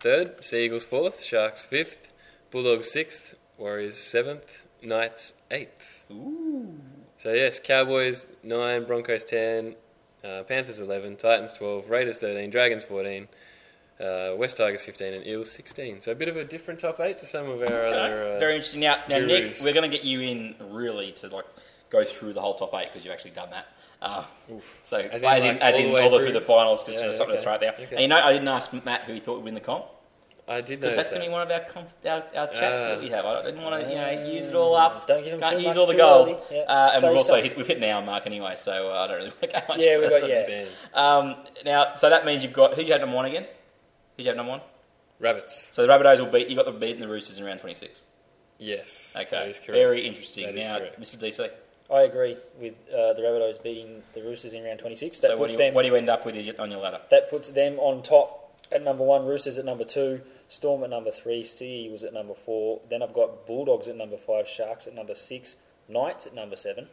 third, 0.01 0.43
Sea 0.43 0.65
Eagles 0.65 0.83
fourth, 0.83 1.23
Sharks 1.23 1.63
fifth, 1.63 2.11
Bulldogs 2.49 2.91
sixth, 2.91 3.35
Warriors 3.57 3.97
seventh, 3.97 4.65
Knights 4.81 5.35
eighth. 5.51 6.05
Ooh. 6.11 6.73
So 7.17 7.31
yes, 7.33 7.59
Cowboys 7.59 8.27
nine, 8.43 8.85
Broncos 8.85 9.23
ten, 9.23 9.75
uh, 10.23 10.43
Panthers 10.43 10.79
eleven, 10.79 11.15
Titans 11.15 11.53
twelve, 11.53 11.89
Raiders 11.89 12.17
thirteen, 12.17 12.49
Dragons 12.49 12.83
fourteen, 12.83 13.27
uh, 13.99 14.33
West 14.35 14.57
Tigers 14.57 14.83
fifteen, 14.83 15.13
and 15.13 15.25
Eels 15.25 15.51
sixteen. 15.51 16.01
So 16.01 16.11
a 16.11 16.15
bit 16.15 16.29
of 16.29 16.35
a 16.35 16.43
different 16.43 16.79
top 16.79 16.99
eight 16.99 17.19
to 17.19 17.25
some 17.25 17.47
of 17.49 17.61
our 17.61 17.85
other. 17.85 18.35
Uh, 18.35 18.39
Very 18.39 18.55
interesting. 18.55 18.81
Now, 18.81 19.03
now 19.07 19.19
Nick, 19.19 19.57
we're 19.61 19.73
going 19.73 19.89
to 19.89 19.95
get 19.95 20.03
you 20.03 20.21
in 20.21 20.55
really 20.71 21.11
to 21.13 21.27
like 21.27 21.45
go 21.91 22.03
through 22.03 22.33
the 22.33 22.41
whole 22.41 22.55
top 22.55 22.73
eight 22.73 22.87
because 22.91 23.05
you've 23.05 23.13
actually 23.13 23.31
done 23.31 23.51
that. 23.51 23.67
Uh, 24.01 24.23
so 24.83 24.97
As 24.97 25.23
as 25.23 25.43
in, 25.43 25.49
in, 25.49 25.53
like, 25.55 25.61
as 25.61 25.73
all 25.75 25.79
in 25.81 25.85
the 25.87 25.93
way 25.93 26.01
all 26.03 26.09
the 26.09 26.17
through? 26.17 26.25
through 26.27 26.33
the 26.33 26.41
finals, 26.41 26.83
just 26.83 26.97
Yeah, 27.03 27.11
something 27.11 27.27
okay. 27.29 27.35
to 27.37 27.43
throw 27.43 27.53
out 27.53 27.59
there. 27.59 27.73
Okay. 27.73 27.87
And 27.91 28.01
you 28.01 28.07
know, 28.07 28.17
I 28.17 28.33
didn't 28.33 28.47
ask 28.47 28.73
Matt 28.83 29.01
who 29.03 29.13
he 29.13 29.19
thought 29.19 29.35
would 29.35 29.43
win 29.45 29.53
the 29.53 29.59
comp. 29.59 29.85
I 30.47 30.59
did 30.59 30.81
Because 30.81 30.95
that's 30.95 31.11
going 31.11 31.21
to 31.21 31.27
be 31.27 31.31
one 31.31 31.43
of 31.43 31.51
our, 31.51 31.61
conf- 31.61 31.97
our, 32.05 32.23
our 32.35 32.47
chats 32.47 32.81
Ah. 32.81 32.87
that 32.89 32.99
we 33.01 33.09
have. 33.09 33.25
I 33.25 33.43
didn't 33.43 33.61
want 33.61 33.81
to 33.83 33.89
you 33.89 33.95
know 33.95 34.27
use 34.33 34.47
it 34.47 34.55
all 34.55 34.75
up. 34.75 35.05
Don't 35.07 35.23
give 35.23 35.33
'em 35.33 35.39
Can't 35.39 35.51
too 35.51 35.57
use 35.59 35.67
much 35.67 35.77
all 35.77 35.85
the 35.85 35.93
gold. 35.95 36.41
Yeah. 36.51 36.57
Uh, 36.61 36.89
and 36.93 37.01
Save 37.01 37.09
we've 37.11 37.17
also 37.19 37.35
some. 37.35 37.43
hit, 37.43 37.55
we've 37.55 37.67
hit 37.67 37.77
an 37.77 37.83
hour 37.83 38.01
mark 38.01 38.25
anyway, 38.25 38.55
so 38.57 38.89
uh, 38.91 39.01
I 39.03 39.07
don't 39.07 39.17
really 39.17 39.29
want 39.41 39.41
to 39.41 39.47
go 39.47 39.59
much. 39.69 39.81
Yeah, 39.81 39.97
we've 39.99 40.09
got- 40.09 40.27
yeah. 40.27 40.65
Um, 40.95 41.35
now, 41.63 41.93
so 41.93 42.09
that 42.09 42.25
means 42.25 42.41
you've 42.43 42.53
got 42.53 42.73
who'd 42.73 42.87
you 42.87 42.91
have 42.93 43.01
number 43.01 43.15
one 43.15 43.25
again? 43.25 43.43
Who'd 44.17 44.25
you 44.25 44.29
have 44.29 44.35
number 44.37 44.49
one? 44.53 44.61
Rabbits. 45.19 45.69
So 45.73 45.85
the 45.85 45.87
Rabbitohs 45.93 46.19
will 46.19 46.25
beat. 46.25 46.49
You 46.49 46.55
got 46.55 46.65
the 46.65 46.71
beat 46.71 46.79
beating 46.81 47.01
the 47.01 47.07
Roosters 47.07 47.37
in 47.37 47.45
round 47.45 47.59
twenty 47.59 47.75
six. 47.75 48.03
Yes. 48.57 49.15
Okay, 49.17 49.29
that 49.29 49.47
is 49.47 49.57
correct. 49.57 49.73
very 49.73 50.03
interesting. 50.03 50.47
That 50.47 50.55
now, 50.55 50.79
correct. 50.79 50.99
Mr. 50.99 51.17
DC. 51.17 51.49
I 51.91 52.03
agree 52.03 52.37
with 52.59 52.73
uh, 52.89 53.13
the 53.13 53.21
Rabbitohs 53.21 53.61
beating 53.61 54.01
the 54.13 54.21
Roosters 54.21 54.53
in 54.53 54.63
round 54.63 54.79
26. 54.79 55.19
That 55.19 55.27
So 55.27 55.37
what 55.37 55.43
puts 55.45 55.53
do, 55.55 55.59
you, 55.59 55.65
them. 55.67 55.73
what 55.75 55.81
do 55.81 55.87
you 55.89 55.95
end 55.95 56.09
up 56.09 56.25
with 56.25 56.35
on 56.59 56.71
your 56.71 56.79
ladder? 56.79 57.01
That 57.09 57.29
puts 57.29 57.49
them 57.49 57.77
on 57.79 58.01
top 58.01 58.37
at 58.71 58.81
number 58.83 59.03
one, 59.03 59.25
Roosters 59.25 59.57
at 59.57 59.65
number 59.65 59.83
two, 59.83 60.21
Storm 60.47 60.83
at 60.85 60.89
number 60.89 61.11
three, 61.11 61.43
Sea 61.43 61.89
was 61.91 62.03
at 62.03 62.13
number 62.13 62.33
four. 62.33 62.79
Then 62.89 63.03
I've 63.03 63.13
got 63.13 63.45
Bulldogs 63.45 63.87
at 63.89 63.97
number 63.97 64.17
five, 64.17 64.47
Sharks 64.47 64.87
at 64.87 64.95
number 64.95 65.15
six, 65.15 65.57
Knights 65.89 66.25
at 66.25 66.33
number 66.33 66.55
seven, 66.55 66.87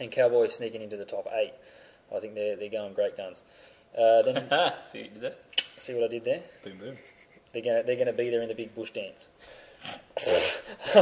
and 0.00 0.10
Cowboys 0.10 0.56
sneaking 0.56 0.82
into 0.82 0.96
the 0.96 1.04
top 1.04 1.28
eight. 1.32 1.52
I 2.14 2.18
think 2.18 2.34
they're, 2.34 2.56
they're 2.56 2.68
going 2.70 2.94
great 2.94 3.16
guns. 3.16 3.44
Uh, 3.96 4.22
then 4.22 4.48
See 4.82 4.98
what 5.02 5.04
you 5.06 5.10
did 5.14 5.20
there? 5.20 5.34
see 5.78 5.94
what 5.94 6.04
I 6.04 6.08
did 6.08 6.24
there? 6.24 6.40
Boom 6.64 6.78
boom. 6.78 6.96
They're 7.52 7.62
gonna 7.62 7.82
they're 7.84 7.96
gonna 7.96 8.12
be 8.12 8.28
there 8.30 8.42
in 8.42 8.48
the 8.48 8.54
big 8.54 8.74
bush 8.74 8.90
dance. 8.90 9.28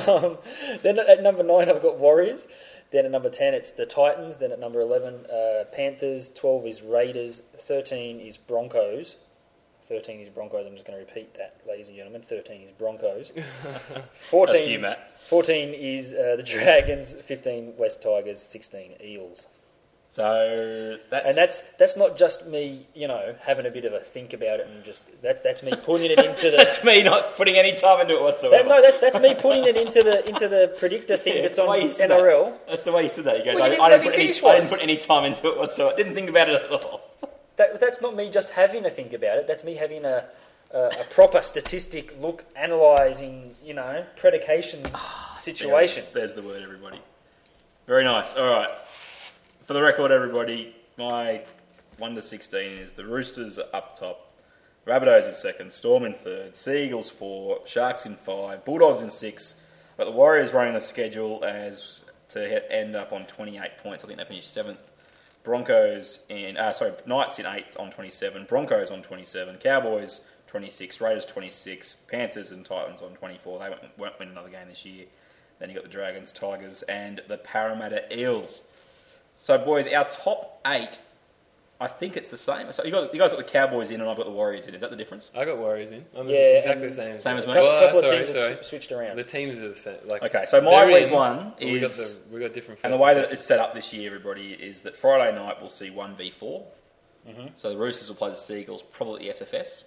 Um, 0.08 0.38
then 0.82 0.98
at 0.98 1.22
number 1.22 1.42
nine, 1.42 1.68
I've 1.68 1.82
got 1.82 1.98
Warriors. 1.98 2.46
Then 2.90 3.04
at 3.04 3.10
number 3.10 3.30
ten, 3.30 3.54
it's 3.54 3.70
the 3.72 3.86
Titans. 3.86 4.36
Then 4.36 4.52
at 4.52 4.60
number 4.60 4.80
eleven, 4.80 5.26
uh, 5.26 5.64
Panthers. 5.72 6.28
Twelve 6.28 6.66
is 6.66 6.82
Raiders. 6.82 7.42
Thirteen 7.56 8.20
is 8.20 8.36
Broncos. 8.36 9.16
Thirteen 9.86 10.20
is 10.20 10.28
Broncos. 10.28 10.66
I'm 10.66 10.74
just 10.74 10.86
going 10.86 10.98
to 10.98 11.04
repeat 11.04 11.34
that, 11.34 11.60
ladies 11.66 11.88
and 11.88 11.96
gentlemen. 11.96 12.22
Thirteen 12.22 12.62
is 12.62 12.70
Broncos. 12.72 13.32
Fourteen. 14.12 14.56
That's 14.56 14.68
you, 14.68 14.78
Matt. 14.78 15.20
Fourteen 15.26 15.74
is 15.74 16.12
uh, 16.12 16.36
the 16.36 16.42
Dragons. 16.42 17.12
Fifteen 17.12 17.74
West 17.76 18.02
Tigers. 18.02 18.38
Sixteen 18.40 18.92
Eels. 19.02 19.48
So 20.08 20.98
that's 21.10 21.28
And 21.28 21.36
that's 21.36 21.60
that's 21.78 21.96
not 21.96 22.16
just 22.16 22.46
me, 22.46 22.86
you 22.94 23.08
know, 23.08 23.34
having 23.40 23.66
a 23.66 23.70
bit 23.70 23.84
of 23.84 23.92
a 23.92 24.00
think 24.00 24.32
about 24.32 24.60
it 24.60 24.68
and 24.68 24.82
just 24.84 25.02
that 25.22 25.42
that's 25.42 25.62
me 25.62 25.72
putting 25.82 26.10
it 26.10 26.18
into 26.18 26.50
the 26.50 26.56
that's 26.58 26.82
me 26.84 27.02
not 27.02 27.36
putting 27.36 27.56
any 27.56 27.74
time 27.74 28.00
into 28.00 28.14
it 28.14 28.22
whatsoever. 28.22 28.56
That, 28.56 28.68
no, 28.68 28.80
that's, 28.80 28.98
that's 28.98 29.20
me 29.20 29.34
putting 29.34 29.64
it 29.64 29.76
into 29.76 30.02
the 30.02 30.26
into 30.28 30.48
the 30.48 30.74
predictor 30.78 31.16
thing 31.16 31.36
Yeah, 31.36 31.42
that's 31.42 31.56
the 31.58 31.64
on 31.64 31.70
way 31.70 31.84
you 31.84 31.92
said 31.92 32.10
that. 32.10 32.20
NRL. 32.20 32.56
That's 32.68 32.84
the 32.84 32.92
way 32.92 33.02
you 33.02 33.10
said 33.10 33.24
that. 33.24 33.38
You 33.38 33.44
go, 33.44 33.54
Well, 33.54 33.62
I, 33.62 33.66
you 33.66 33.70
didn't 33.72 33.84
I 33.84 33.90
didn't 33.90 34.04
put 34.04 34.14
any, 34.14 34.22
finish 34.32 34.44
I 34.44 34.54
didn't 34.56 34.70
put 34.70 34.82
any 34.82 34.96
time 34.96 35.24
into 35.24 35.48
it 35.48 35.58
whatsoever. 35.58 35.96
Didn't 35.96 36.14
think 36.14 36.30
about 36.30 36.48
it 36.48 36.62
at 36.62 36.70
all. 36.70 37.10
That, 37.56 37.80
that's 37.80 38.00
not 38.00 38.14
me 38.14 38.30
just 38.30 38.52
having 38.52 38.84
a 38.86 38.90
think 38.90 39.12
about 39.12 39.38
it. 39.38 39.46
That's 39.46 39.64
me 39.64 39.74
having 39.74 40.04
a 40.04 40.24
a, 40.72 40.90
a 41.00 41.04
proper 41.10 41.40
statistic 41.40 42.14
look, 42.20 42.44
analysing, 42.56 43.54
you 43.64 43.74
know, 43.74 44.04
predication 44.16 44.80
ah, 44.94 45.36
situation. 45.38 46.04
There's, 46.12 46.34
there's 46.34 46.34
the 46.34 46.42
word, 46.42 46.62
everybody. 46.62 47.00
Very 47.86 48.04
nice. 48.04 48.34
All 48.34 48.46
right. 48.46 48.70
For 49.66 49.72
the 49.72 49.82
record, 49.82 50.12
everybody, 50.12 50.76
my 50.96 51.42
one 51.98 52.14
to 52.14 52.22
sixteen 52.22 52.78
is 52.78 52.92
the 52.92 53.04
Roosters 53.04 53.58
are 53.58 53.66
up 53.72 53.98
top, 53.98 54.32
Rabbitohs 54.86 55.26
in 55.26 55.34
second, 55.34 55.72
Storm 55.72 56.04
in 56.04 56.14
third, 56.14 56.54
Sea 56.54 56.84
Eagles 56.84 57.10
four, 57.10 57.58
Sharks 57.66 58.06
in 58.06 58.14
five, 58.14 58.64
Bulldogs 58.64 59.02
in 59.02 59.10
six. 59.10 59.60
But 59.96 60.04
the 60.04 60.12
Warriors 60.12 60.52
running 60.52 60.76
a 60.76 60.80
schedule 60.80 61.44
as 61.44 62.02
to 62.28 62.72
end 62.72 62.94
up 62.94 63.12
on 63.12 63.26
28 63.26 63.78
points. 63.78 64.04
I 64.04 64.06
think 64.06 64.20
they 64.20 64.24
finished 64.24 64.52
seventh. 64.52 64.92
Broncos 65.42 66.20
in 66.28 66.56
uh, 66.56 66.72
sorry 66.72 66.92
Knights 67.04 67.40
in 67.40 67.46
eighth 67.46 67.76
on 67.76 67.90
27, 67.90 68.44
Broncos 68.44 68.92
on 68.92 69.02
27, 69.02 69.56
Cowboys 69.56 70.20
26, 70.46 71.00
Raiders 71.00 71.26
26, 71.26 71.96
Panthers 72.06 72.52
and 72.52 72.64
Titans 72.64 73.02
on 73.02 73.14
24. 73.14 73.58
They 73.58 73.68
won't, 73.68 73.98
won't 73.98 74.18
win 74.20 74.28
another 74.28 74.48
game 74.48 74.68
this 74.68 74.84
year. 74.84 75.06
Then 75.58 75.70
you 75.70 75.74
got 75.74 75.82
the 75.82 75.90
Dragons, 75.90 76.30
Tigers, 76.30 76.82
and 76.84 77.20
the 77.26 77.38
Parramatta 77.38 78.16
Eels. 78.16 78.62
So 79.36 79.58
boys, 79.58 79.86
our 79.88 80.04
top 80.08 80.60
eight, 80.66 80.98
I 81.78 81.86
think 81.88 82.16
it's 82.16 82.28
the 82.28 82.38
same. 82.38 82.72
So 82.72 82.84
you 82.84 82.90
guys, 82.90 83.10
you 83.12 83.18
guys 83.18 83.30
got 83.32 83.36
the 83.38 83.44
Cowboys 83.44 83.90
in, 83.90 84.00
and 84.00 84.08
I've 84.08 84.16
got 84.16 84.24
the 84.26 84.32
Warriors 84.32 84.66
in. 84.66 84.74
Is 84.74 84.80
that 84.80 84.88
the 84.90 84.96
difference? 84.96 85.30
I 85.36 85.44
got 85.44 85.58
Warriors 85.58 85.90
in. 85.92 86.04
I'm 86.16 86.26
Yeah, 86.28 86.36
exactly 86.56 86.88
the 86.88 86.94
same. 86.94 87.18
Same 87.20 87.36
as 87.36 87.46
me? 87.46 87.52
Well, 87.52 87.76
A 87.76 87.80
couple 87.80 87.98
of 88.00 88.06
sorry, 88.06 88.18
teams 88.24 88.32
sorry. 88.32 88.52
s- 88.54 88.66
switched 88.68 88.92
around. 88.92 89.16
The 89.16 89.24
teams 89.24 89.58
are 89.58 89.68
the 89.68 89.74
same. 89.76 89.96
Like 90.06 90.22
Okay, 90.22 90.46
so 90.46 90.60
my 90.62 90.70
they're 90.70 90.86
week 90.86 91.04
in, 91.08 91.10
one 91.12 91.52
but 91.58 91.64
we 91.64 91.80
got 91.80 91.90
is 91.90 92.20
the 92.20 92.34
we 92.34 92.40
got 92.40 92.54
different. 92.54 92.80
And 92.82 92.94
the 92.94 92.98
way 92.98 93.10
and 93.12 93.24
that 93.24 93.32
it's 93.32 93.44
set 93.44 93.58
up 93.58 93.74
this 93.74 93.92
year, 93.92 94.06
everybody, 94.08 94.52
is 94.54 94.80
that 94.82 94.96
Friday 94.96 95.36
night 95.36 95.58
we'll 95.60 95.68
see 95.68 95.90
one 95.90 96.14
v 96.16 96.30
4 96.30 96.64
Mhm. 97.28 97.50
So 97.56 97.68
the 97.70 97.76
Roosters 97.76 98.08
will 98.08 98.16
play 98.16 98.30
the 98.30 98.36
Seagulls, 98.36 98.82
probably 98.82 99.28
at 99.28 99.36
the 99.38 99.44
SFS, 99.44 99.82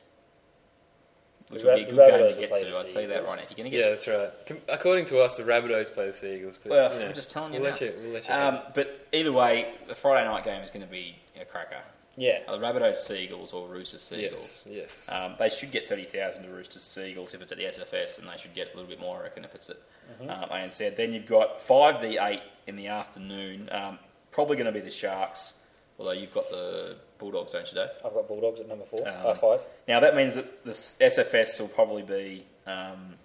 which 1.50 1.62
The 1.64 1.68
will 1.68 1.76
be 1.76 1.82
a 1.84 1.86
good 1.86 1.96
game 1.96 2.00
Rabbitohs 2.20 2.34
to 2.36 2.40
get 2.40 2.50
to. 2.50 2.78
I'll 2.78 2.84
tell 2.84 3.02
you 3.02 3.08
that 3.08 3.26
Seagulls. 3.26 3.28
right 3.28 3.36
now. 3.38 3.42
You're 3.50 3.58
going 3.58 3.64
to 3.64 3.70
get 3.70 3.80
Yeah, 3.80 3.90
that's 3.90 4.08
right. 4.08 4.30
Com- 4.46 4.58
According 4.70 5.06
to 5.06 5.20
us, 5.20 5.36
the 5.38 5.44
Rabbitohs 5.44 5.94
play 5.94 6.08
the 6.08 6.14
Seagulls, 6.14 6.58
but 6.62 6.70
Well, 6.72 6.94
you 6.94 7.00
know, 7.00 7.06
I'm 7.08 7.14
just 7.14 7.32
telling 7.32 7.54
you 7.54 7.60
We'll 7.62 7.70
now. 7.70 7.74
let 7.74 7.82
you. 7.82 7.94
We'll 8.02 8.12
let 8.14 8.28
you. 8.28 8.34
Um, 8.34 8.60
but 8.76 9.08
either 9.12 9.32
way, 9.32 9.74
the 9.88 9.96
Friday 9.96 10.28
night 10.28 10.44
game 10.44 10.62
is 10.62 10.72
going 10.72 10.86
to 10.86 10.92
be 10.92 11.16
a 11.40 11.46
cracker. 11.46 11.82
Yeah. 12.18 12.40
The 12.48 12.58
Rabbitohs 12.58 12.96
Seagulls 12.96 13.54
or 13.54 13.68
Roosters 13.68 14.02
Seagulls. 14.02 14.66
Yes, 14.70 15.08
yes. 15.08 15.10
Um, 15.12 15.36
they 15.40 15.50
should 15.50 15.72
get 15.72 15.88
30,000 15.88 16.44
to 16.44 16.50
Roosters 16.50 16.84
Seagulls 16.84 17.34
if 17.34 17.42
it's 17.42 17.52
at 17.52 17.58
the 17.58 17.64
SFS, 17.66 18.20
and 18.20 18.28
they 18.28 18.38
should 18.38 18.54
get 18.54 18.74
a 18.74 18.78
little 18.78 18.90
bit 18.90 19.00
more, 19.00 19.20
I 19.20 19.24
reckon, 19.24 19.46
if 19.46 19.56
it's 19.56 19.70
at 19.70 19.78
Mhm. 20.22 20.30
um, 20.44 20.50
ANZ. 20.50 20.96
Then 20.98 21.14
you've 21.14 21.26
got 21.28 21.60
5v8 21.62 22.42
in 22.68 22.76
the 22.76 22.88
afternoon. 22.88 23.70
Um, 23.72 23.98
probably 24.32 24.58
going 24.58 24.66
to 24.66 24.72
be 24.74 24.82
the 24.82 24.92
Sharks, 24.92 25.54
although 26.00 26.12
you've 26.14 26.34
got 26.34 26.50
the 26.50 26.96
Bulldogs, 27.18 27.52
don't 27.52 27.68
you, 27.72 27.76
Dave? 27.78 27.90
I've 28.06 28.14
got 28.14 28.28
Bulldogs 28.28 28.60
at 28.62 28.68
number 28.68 28.86
four, 28.86 29.08
Um, 29.08 29.16
uh, 29.26 29.34
five. 29.36 29.66
Now 29.88 30.00
that 30.00 30.16
means 30.16 30.36
that 30.36 30.64
the 30.64 30.72
SFS 30.72 31.60
will 31.60 31.68
probably 31.68 32.02
be 32.04 32.46
um, 32.66 33.16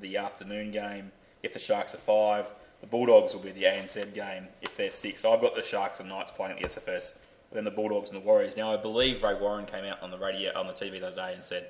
the 0.00 0.16
afternoon 0.16 0.72
game 0.72 1.12
if 1.42 1.52
the 1.52 1.58
Sharks 1.58 1.94
are 1.94 1.98
five. 1.98 2.50
The 2.80 2.86
Bulldogs 2.86 3.32
will 3.34 3.40
be 3.42 3.52
the 3.52 3.62
ANZ 3.64 4.12
game 4.12 4.48
if 4.60 4.76
they're 4.76 4.90
six. 4.90 5.20
So 5.22 5.32
I've 5.32 5.40
got 5.40 5.54
the 5.54 5.62
Sharks 5.62 6.00
and 6.00 6.08
Knights 6.08 6.30
playing 6.32 6.58
at 6.58 6.62
the 6.62 6.80
SFS, 6.80 7.12
then 7.52 7.64
the 7.64 7.70
Bulldogs 7.70 8.10
and 8.10 8.20
the 8.20 8.24
Warriors. 8.26 8.56
Now 8.56 8.72
I 8.72 8.76
believe 8.76 9.22
Ray 9.22 9.34
Warren 9.34 9.64
came 9.64 9.84
out 9.84 10.02
on 10.02 10.10
the 10.10 10.18
radio 10.18 10.52
on 10.58 10.66
the 10.66 10.72
TV 10.74 11.00
the 11.00 11.06
other 11.06 11.16
day 11.16 11.32
and 11.34 11.42
said 11.42 11.68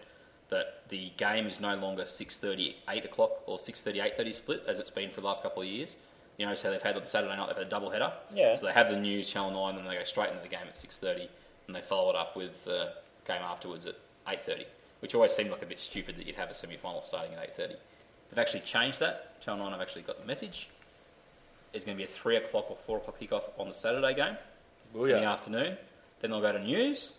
that 0.49 0.89
the 0.89 1.11
game 1.17 1.47
is 1.47 1.61
no 1.61 1.75
longer 1.77 2.05
6:30, 2.05 2.75
8 2.89 3.05
o'clock 3.05 3.43
or 3.47 3.59
6:30, 3.59 4.01
8:30 4.01 4.33
split 4.33 4.63
as 4.67 4.79
it's 4.79 4.91
been 4.91 5.11
for 5.11 5.21
the 5.21 5.27
last 5.27 5.43
couple 5.43 5.63
of 5.63 5.69
years. 5.69 5.97
You 6.39 6.47
know, 6.47 6.55
so 6.55 6.71
they've 6.71 6.83
had 6.83 6.97
on 6.97 7.07
Saturday 7.07 7.35
night 7.37 7.47
they've 7.49 7.57
had 7.57 7.67
a 7.67 7.71
double 7.71 7.91
header. 7.91 8.13
Yeah. 8.35 8.57
So 8.57 8.67
they 8.67 8.73
have 8.73 8.91
the 8.91 8.99
news 8.99 9.29
channel 9.29 9.51
nine, 9.51 9.79
and 9.79 9.89
they 9.89 9.95
go 9.95 10.05
straight 10.05 10.31
into 10.31 10.43
the 10.43 10.49
game 10.49 10.67
at 10.67 10.77
6:30, 10.77 11.29
and 11.67 11.75
they 11.77 11.81
follow 11.81 12.11
it 12.11 12.17
up 12.17 12.37
with 12.37 12.65
the 12.65 12.93
game 13.27 13.43
afterwards 13.43 13.87
at 13.87 13.97
8:30, 14.27 14.67
which 15.01 15.15
always 15.15 15.33
seemed 15.33 15.51
like 15.51 15.63
a 15.63 15.67
bit 15.67 15.79
stupid 15.79 16.17
that 16.17 16.27
you'd 16.27 16.37
have 16.37 16.51
a 16.51 16.55
semi-final 16.55 17.03
starting 17.03 17.35
at 17.35 17.43
8:30. 17.57 17.77
They've 18.31 18.39
actually 18.39 18.61
changed 18.61 19.01
that. 19.01 19.41
Channel 19.41 19.65
nine 19.65 19.73
have 19.73 19.81
actually 19.81 20.03
got 20.03 20.19
the 20.21 20.27
message. 20.27 20.69
It's 21.73 21.85
going 21.85 21.97
to 21.97 21.99
be 21.99 22.05
a 22.05 22.13
three 22.13 22.37
o'clock 22.37 22.71
or 22.71 22.77
four 22.77 22.99
o'clock 22.99 23.19
kickoff 23.19 23.45
on 23.59 23.69
the 23.69 23.75
Saturday 23.75 24.15
game 24.15 24.37
in 24.95 25.21
the 25.21 25.27
afternoon. 25.27 25.77
Then 26.21 26.31
they'll 26.31 26.41
go 26.41 26.53
to 26.53 26.59
news, 26.59 27.13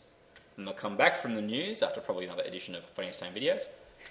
and 0.57 0.68
they'll 0.68 0.73
come 0.73 0.98
back 0.98 1.18
from 1.18 1.35
the 1.35 1.41
news 1.41 1.84
after 1.84 2.02
probably 2.02 2.26
another 2.26 2.44
edition 2.44 2.73
of 2.76 2.84
Funny 2.95 3.11
Time 3.11 3.34
videos, 3.34 3.64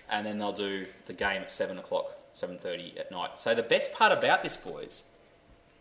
and 0.09 0.25
then 0.25 0.39
they'll 0.39 0.53
do 0.53 0.87
the 1.07 1.13
game 1.13 1.43
at 1.43 1.51
seven 1.51 1.79
o'clock, 1.79 2.17
seven 2.37 2.59
thirty 2.59 2.93
at 2.99 3.11
night. 3.11 3.39
So 3.39 3.55
the 3.55 3.63
best 3.63 3.95
part 3.95 4.13
about 4.13 4.43
this, 4.43 4.57
boys, 4.57 5.05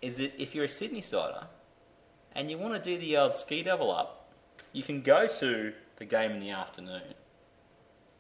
is 0.02 0.18
that 0.18 0.34
if 0.41 0.56
you're 0.56 0.65
a 0.65 0.69
Sydney 0.69 1.02
sider 1.02 1.48
and 2.34 2.49
you 2.49 2.57
want 2.57 2.73
to 2.73 2.80
do 2.80 2.98
the 2.98 3.18
old 3.18 3.34
ski 3.34 3.61
double 3.61 3.91
up, 3.91 4.30
you 4.72 4.82
can 4.82 5.02
go 5.02 5.27
to 5.27 5.73
the 5.98 6.06
game 6.06 6.32
in 6.32 6.40
the 6.40 6.52
afternoon 6.52 7.02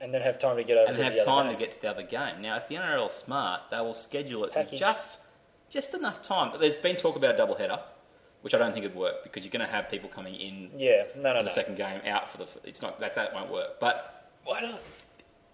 And 0.01 0.13
then 0.13 0.21
have 0.21 0.37
time 0.37 0.57
to 0.57 0.63
get 0.63 0.77
over 0.77 0.87
and 0.87 0.97
to 0.97 1.03
have 1.03 1.13
the 1.13 1.21
other 1.21 1.25
time 1.25 1.51
to 1.51 1.57
get 1.57 1.71
to 1.73 1.81
the 1.81 1.89
other 1.89 2.03
game. 2.03 2.41
Now, 2.41 2.57
if 2.57 2.67
the 2.67 2.75
NRL 2.75 3.05
is 3.05 3.13
smart, 3.13 3.61
they 3.71 3.79
will 3.79 3.93
schedule 3.93 4.43
it 4.45 4.53
with 4.55 4.77
just 4.77 5.19
just 5.69 5.93
enough 5.93 6.21
time. 6.21 6.51
But 6.51 6.59
there's 6.59 6.77
been 6.77 6.97
talk 6.97 7.15
about 7.15 7.35
a 7.35 7.37
double 7.37 7.55
header, 7.55 7.79
which 8.41 8.53
I 8.53 8.57
don't 8.57 8.73
think 8.73 8.83
would 8.83 8.95
work 8.95 9.23
because 9.23 9.45
you're 9.45 9.51
going 9.51 9.65
to 9.65 9.71
have 9.71 9.89
people 9.89 10.09
coming 10.09 10.35
in 10.35 10.71
Yeah, 10.77 11.03
no, 11.15 11.33
no, 11.33 11.39
for 11.39 11.43
the 11.43 11.43
no. 11.43 11.49
second 11.49 11.77
game, 11.77 12.01
out 12.05 12.29
for 12.29 12.37
the. 12.37 12.47
It's 12.65 12.81
not 12.81 12.99
that 12.99 13.15
that 13.15 13.33
won't 13.33 13.49
work. 13.49 13.79
But 13.79 14.29
Why 14.43 14.59
not? 14.59 14.81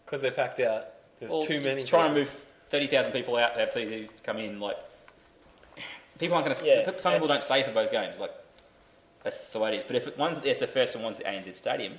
Because 0.03 0.21
they're 0.21 0.31
packed 0.31 0.59
out. 0.59 0.87
There's 1.19 1.31
well, 1.31 1.43
too 1.43 1.61
many. 1.61 1.83
Try 1.83 2.05
and 2.05 2.15
move 2.15 2.50
thirty 2.71 2.87
thousand 2.87 3.11
people 3.11 3.35
out 3.37 3.53
to 3.53 3.59
have 3.59 3.71
thirty 3.73 4.09
come 4.23 4.37
in. 4.37 4.59
Like 4.59 4.77
people 6.17 6.35
aren't 6.35 6.45
going 6.45 6.55
to. 6.55 6.65
Yeah. 6.65 6.89
Some 6.99 7.13
people 7.13 7.27
don't 7.27 7.43
stay 7.43 7.61
for 7.63 7.71
both 7.71 7.91
games. 7.91 8.19
Like 8.19 8.33
that's 9.23 9.49
the 9.49 9.59
way 9.59 9.73
it 9.75 9.77
is. 9.79 9.83
But 9.83 9.95
if 9.97 10.07
it, 10.07 10.17
one's 10.17 10.37
at 10.37 10.43
the 10.43 10.49
SFS 10.49 10.95
and 10.95 11.03
one's 11.03 11.19
at 11.19 11.43
the 11.43 11.49
ANZ 11.51 11.55
Stadium, 11.55 11.93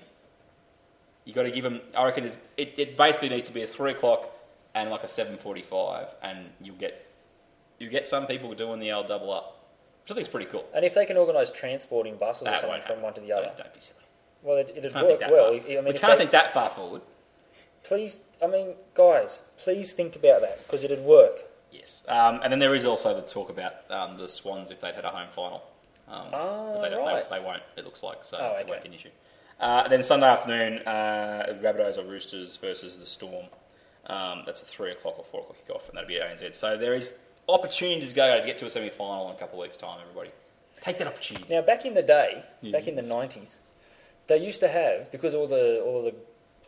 you 1.25 1.33
got 1.35 1.45
to 1.45 1.51
give 1.51 1.63
them. 1.65 1.81
I 1.97 2.05
reckon 2.05 2.25
it, 2.25 2.39
it 2.57 2.97
basically 2.97 3.29
needs 3.29 3.47
to 3.49 3.55
be 3.55 3.63
a 3.63 3.67
three 3.67 3.93
o'clock 3.93 4.31
and 4.75 4.91
like 4.91 5.05
a 5.05 5.09
seven 5.09 5.37
forty-five, 5.37 6.15
and 6.23 6.47
you'll 6.61 6.77
get 6.77 7.07
you 7.79 7.89
get 7.89 8.07
some 8.07 8.27
people 8.27 8.53
doing 8.55 8.81
the 8.81 8.91
old 8.93 9.09
double 9.09 9.33
up, 9.33 9.65
which 10.03 10.11
I 10.13 10.15
think 10.15 10.23
is 10.23 10.29
pretty 10.29 10.47
cool. 10.51 10.65
And 10.75 10.85
if 10.85 10.95
they 10.95 11.05
can 11.07 11.17
organise 11.17 11.51
transporting 11.51 12.17
buses 12.17 12.49
or 12.49 12.57
something 12.57 12.83
from 12.83 13.03
one 13.03 13.13
to 13.15 13.21
the 13.21 13.33
other, 13.33 13.47
Don't, 13.47 13.57
don't 13.59 13.75
be 13.75 13.81
silly. 13.81 13.99
well, 14.43 14.57
it, 14.59 14.73
it'd 14.77 14.93
Can't 14.93 15.07
work 15.07 15.21
that 15.21 15.31
well. 15.31 15.49
I 15.53 15.59
mean, 15.61 15.85
we 15.85 15.93
can't 15.93 16.13
they- 16.13 16.17
think 16.19 16.31
that 16.31 16.55
far 16.55 16.71
forward. 16.71 17.03
Please, 17.85 18.21
I 18.43 18.47
mean, 18.47 18.75
guys, 18.95 19.41
please 19.59 19.93
think 19.93 20.17
about 20.17 20.41
that 20.43 20.65
because 20.67 20.85
it'd 20.85 21.01
work. 21.01 21.41
Yes. 21.73 22.03
Um, 22.09 22.41
and 22.43 22.53
then 22.53 22.59
there 22.59 22.75
is 22.75 22.85
also 22.85 23.15
the 23.15 23.23
talk 23.23 23.51
about 23.51 23.73
um, 23.91 24.17
the 24.19 24.29
Swans 24.29 24.71
if 24.71 24.81
they'd 24.81 24.95
had 24.95 25.05
a 25.05 25.11
home 25.11 25.29
final. 25.31 25.63
Um, 26.09 26.27
Ah, 26.33 26.73
but 26.75 26.83
they, 26.83 26.91
don't, 26.91 27.07
right. 27.07 27.29
they, 27.29 27.39
they 27.39 27.45
won't, 27.45 27.63
it 27.77 27.85
looks 27.85 28.03
like, 28.03 28.23
so 28.25 28.37
Oh, 28.41 28.57
it 28.59 28.63
okay. 28.65 28.71
won't 28.71 28.83
be 28.83 28.89
an 28.91 28.95
issue. 28.95 29.09
Uh, 29.59 29.89
then 29.89 30.03
Sunday 30.03 30.27
afternoon, 30.27 30.79
uh, 30.87 31.59
Rabbitohs 31.63 31.97
or 31.99 32.05
Roosters 32.05 32.57
versus 32.57 32.99
the 32.99 33.07
Storm. 33.07 33.47
Um, 34.07 34.43
that's 34.45 34.61
a 34.61 34.65
three 34.65 34.91
o'clock 34.91 35.19
or 35.19 35.25
four 35.25 35.41
o'clock 35.43 35.57
kickoff, 35.67 35.89
and 35.89 35.97
that'll 35.97 36.09
be 36.09 36.19
at 36.21 36.37
ANZ. 36.37 36.55
So 36.57 36.77
there 36.77 36.95
is 36.95 37.19
opportunities 37.49 38.09
to 38.11 38.15
go 38.15 38.41
to 38.41 38.45
get 38.45 38.59
to 38.59 38.67
a 38.67 38.71
semi 38.71 38.89
final 38.91 39.29
in 39.31 39.37
a 39.37 39.39
couple 39.39 39.61
of 39.61 39.67
weeks' 39.67 39.77
time. 39.77 39.99
Everybody, 40.03 40.31
take 40.81 40.99
that 40.99 41.07
opportunity. 41.07 41.47
Now, 41.55 41.63
back 41.63 41.85
in 41.87 41.95
the 41.95 42.03
day, 42.03 42.43
Yeah. 42.61 42.73
back 42.73 42.89
in 42.89 42.97
the 42.97 43.03
nineties, 43.03 43.57
they 44.27 44.39
used 44.39 44.59
to 44.61 44.69
have 44.69 45.13
because 45.13 45.35
all 45.37 45.47
the 45.47 45.81
all 45.83 46.03
the 46.03 46.15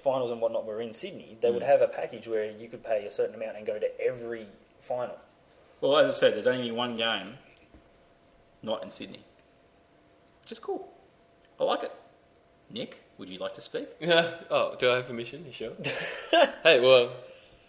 finals 0.04 0.30
and 0.30 0.40
whatnot 0.40 0.66
were 0.66 0.80
in 0.82 0.92
Sydney. 0.92 1.38
They 1.40 1.50
would 1.50 1.62
Mm. 1.62 1.66
have 1.66 1.80
a 1.80 1.88
package 1.88 2.28
where 2.28 2.50
you 2.50 2.68
could 2.68 2.84
pay 2.84 3.06
a 3.06 3.10
certain 3.10 3.34
amount 3.34 3.56
and 3.56 3.66
go 3.66 3.78
to 3.78 4.00
every 4.00 4.46
final. 4.80 5.18
Well, 5.80 5.96
as 5.96 6.14
I 6.14 6.18
said, 6.18 6.34
there's 6.34 6.46
only 6.46 6.70
one 6.70 6.96
game 6.96 7.38
not 8.62 8.82
in 8.82 8.90
Sydney, 8.90 9.24
which 10.42 10.52
is 10.52 10.58
cool. 10.58 10.92
I 11.58 11.64
like 11.64 11.82
it. 11.82 11.92
Nick, 12.70 13.02
would 13.18 13.28
you 13.30 13.38
like 13.38 13.54
to 13.54 13.60
speak? 13.60 13.88
oh, 14.50 14.76
do 14.78 14.90
I 14.92 14.96
have 14.96 15.06
permission? 15.06 15.44
You 15.46 15.52
sure? 15.52 15.72
hey, 16.62 16.80
well, 16.80 17.10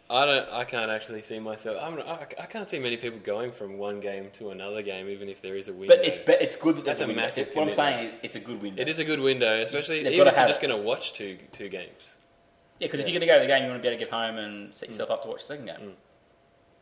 I 0.10 0.26
don't. 0.26 0.50
I 0.52 0.64
can't 0.66 0.92
actually 0.92 1.22
see 1.22 1.40
myself. 1.40 1.78
I'm, 1.82 2.00
I, 2.00 2.26
I 2.40 2.46
can't 2.46 2.70
see 2.70 2.80
many 2.80 2.98
people 2.98 3.20
going 3.20 3.52
from 3.52 3.78
one 3.78 4.00
game 4.00 4.30
to 4.34 4.52
another 4.52 4.82
game, 4.82 5.08
even 5.10 5.30
if 5.30 5.42
there 5.42 5.56
is 5.56 5.68
a 5.68 5.74
window. 5.74 5.96
But 5.96 6.06
it's 6.06 6.20
be- 6.20 6.34
it's 6.34 6.56
good 6.56 6.76
that 6.78 6.86
there's 6.86 7.00
that's 7.00 7.10
a 7.10 7.14
a 7.14 7.16
massive. 7.16 7.50
What 7.54 7.64
I'm 7.64 7.70
saying 7.70 8.10
is 8.10 8.20
it's 8.24 8.36
a 8.36 8.40
good 8.40 8.62
window. 8.62 8.82
It 8.82 8.88
is 8.90 9.00
a 9.00 9.06
good 9.06 9.20
window, 9.20 9.62
especially 9.62 10.04
They've 10.04 10.14
even 10.14 10.26
gotta 10.26 10.30
if 10.32 10.36
you're 10.36 10.40
have 10.42 10.50
just 10.50 10.62
going 10.62 10.76
to 10.76 10.82
watch 10.82 11.14
two 11.14 11.38
two 11.52 11.70
games. 11.70 12.18
Yeah, 12.80 12.88
because 12.88 13.00
if 13.00 13.08
you're 13.08 13.14
going 13.20 13.22
to 13.22 13.28
go 13.28 13.36
to 13.36 13.42
the 13.42 13.48
game, 13.48 13.64
you 13.64 13.70
want 13.70 13.80
to 13.82 13.82
be 13.82 13.88
able 13.88 14.00
to 14.00 14.06
get 14.06 14.14
home 14.14 14.38
and 14.38 14.74
set 14.74 14.90
yourself 14.90 15.10
up 15.12 15.24
to 15.24 15.30
watch 15.30 15.40
the 15.40 15.46
second 15.46 15.66
game. 15.66 15.94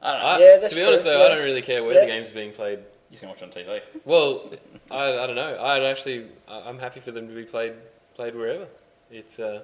I 0.02 0.12
don't 0.12 0.20
know. 0.22 0.26
I, 0.28 0.40
Yeah, 0.40 0.58
that's 0.58 0.74
to 0.74 0.80
be 0.80 0.86
honest, 0.86 1.04
true, 1.04 1.14
though, 1.14 1.20
yeah. 1.20 1.26
I 1.26 1.36
don't 1.36 1.44
really 1.44 1.62
care 1.62 1.84
where 1.84 1.94
Yeah. 1.94 2.02
the 2.02 2.08
game's 2.08 2.32
being 2.32 2.52
played. 2.52 2.80
You 3.12 3.18
can 3.20 3.30
watch 3.30 3.44
on 3.44 3.50
TV. 3.52 3.80
Well, 4.06 4.50
I, 4.90 5.04
I 5.20 5.28
don't 5.28 5.36
know. 5.36 5.58
I'd 5.64 5.84
actually, 5.84 6.26
I- 6.48 6.62
I'm 6.62 6.80
happy 6.80 7.00
for 7.00 7.12
them 7.12 7.28
to 7.28 7.34
be 7.36 7.44
played 7.46 7.74
played 8.16 8.36
wherever. 8.36 8.68
It's, 9.12 9.40
uh, 9.40 9.62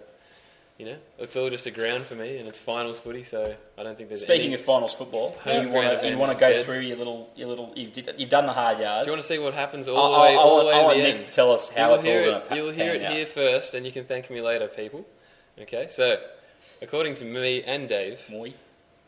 you 0.78 0.86
know, 0.86 0.96
it's 1.18 1.36
all 1.36 1.50
just 1.50 1.66
a 1.66 1.72
ground 1.72 2.04
for 2.04 2.14
me, 2.16 2.38
and 2.38 2.48
it's 2.48 2.58
finals 2.60 3.00
footy, 3.00 3.24
so 3.24 3.54
I 3.78 3.84
don't 3.84 3.98
think 3.98 4.10
there's. 4.10 4.22
Speaking 4.22 4.46
any 4.48 4.54
of 4.54 4.62
finals 4.62 4.94
football, 4.94 5.32
home 5.44 5.54
you 5.64 5.70
ground 5.70 5.74
want 5.74 6.02
to 6.02 6.10
you 6.10 6.18
want 6.18 6.32
to 6.32 6.40
go 6.40 6.46
instead. 6.48 6.66
through 6.66 6.80
your 6.82 6.98
little 6.98 7.30
your 7.36 7.48
little 7.50 7.74
you've 7.76 7.92
did, 7.92 8.10
you've 8.18 8.30
done 8.30 8.46
the 8.46 8.54
hard 8.54 8.80
yards. 8.80 9.06
Do 9.06 9.10
you 9.10 9.14
want 9.14 9.22
to 9.24 9.28
see 9.28 9.40
what 9.40 9.54
happens 9.56 9.88
all 9.88 9.98
I- 9.98 10.18
the 10.18 10.22
way, 10.24 10.28
I- 10.30 10.32
I 10.34 10.36
all 10.38 10.56
want- 10.56 10.64
the 10.64 10.68
way 10.68 10.74
I 10.74 10.78
to 10.78 10.84
want 10.86 10.98
the 10.98 11.04
Nick 11.04 11.16
end? 11.16 11.24
to 11.26 11.32
tell 11.32 11.52
us 11.52 11.70
how 11.70 11.88
You'll 11.90 11.96
it's 11.98 12.06
all 12.06 12.12
hear 12.14 12.26
gonna 12.26 12.38
it- 12.38 12.46
pa- 12.50 12.56
You'll 12.56 12.72
hear 12.72 12.94
it 12.94 13.02
out. 13.04 13.14
here 13.14 13.26
first, 13.26 13.74
and 13.76 13.86
you 13.86 13.92
can 13.92 14.06
thank 14.06 14.30
me 14.30 14.42
later, 14.42 14.68
people. 14.68 15.06
Okay, 15.62 15.88
so 15.90 16.18
according 16.82 17.16
to 17.16 17.26
me 17.26 17.64
and 17.64 17.90
Dave, 17.90 18.22
Moi, 18.30 18.52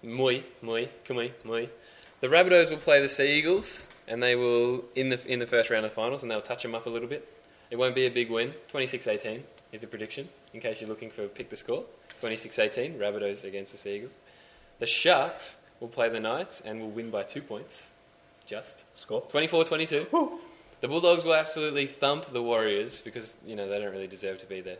moi, 0.03 0.41
moi, 0.61 0.85
moi, 1.09 1.29
moi, 1.45 1.65
the 2.19 2.27
Rabbitohs 2.27 2.69
will 2.69 2.77
play 2.77 3.01
the 3.01 3.07
Sea 3.07 3.37
Eagles, 3.37 3.87
and 4.07 4.21
they 4.21 4.35
will 4.35 4.83
in 4.95 5.09
the 5.09 5.31
in 5.31 5.39
the 5.39 5.47
first 5.47 5.69
round 5.69 5.85
of 5.85 5.93
finals, 5.93 6.23
and 6.23 6.31
they'll 6.31 6.41
touch 6.41 6.61
them 6.63 6.75
up 6.75 6.87
a 6.87 6.89
little 6.89 7.07
bit. 7.07 7.27
It 7.69 7.77
won't 7.77 7.95
be 7.95 8.05
a 8.05 8.09
big 8.09 8.29
win. 8.29 8.53
26-18 8.73 9.41
is 9.71 9.79
the 9.79 9.87
prediction, 9.87 10.27
in 10.53 10.59
case 10.59 10.81
you're 10.81 10.89
looking 10.89 11.09
for 11.09 11.25
pick 11.29 11.49
the 11.49 11.55
score. 11.55 11.85
26-18, 12.21 12.99
Rabbitohs 12.99 13.45
against 13.45 13.71
the 13.71 13.77
Sea 13.77 13.95
Eagles. 13.95 14.11
The 14.79 14.85
Sharks 14.85 15.55
will 15.79 15.87
play 15.87 16.09
the 16.09 16.19
Knights 16.19 16.61
and 16.61 16.81
will 16.81 16.89
win 16.89 17.09
by 17.11 17.23
two 17.23 17.41
points. 17.41 17.91
Just. 18.45 18.83
Score. 18.97 19.21
24-22. 19.21 20.31
The 20.81 20.87
Bulldogs 20.87 21.23
will 21.23 21.35
absolutely 21.35 21.87
thump 21.87 22.25
the 22.25 22.41
Warriors 22.41 23.01
because, 23.01 23.37
you 23.45 23.55
know, 23.55 23.69
they 23.69 23.79
don't 23.79 23.91
really 23.91 24.07
deserve 24.07 24.39
to 24.39 24.45
be 24.45 24.61
there. 24.61 24.77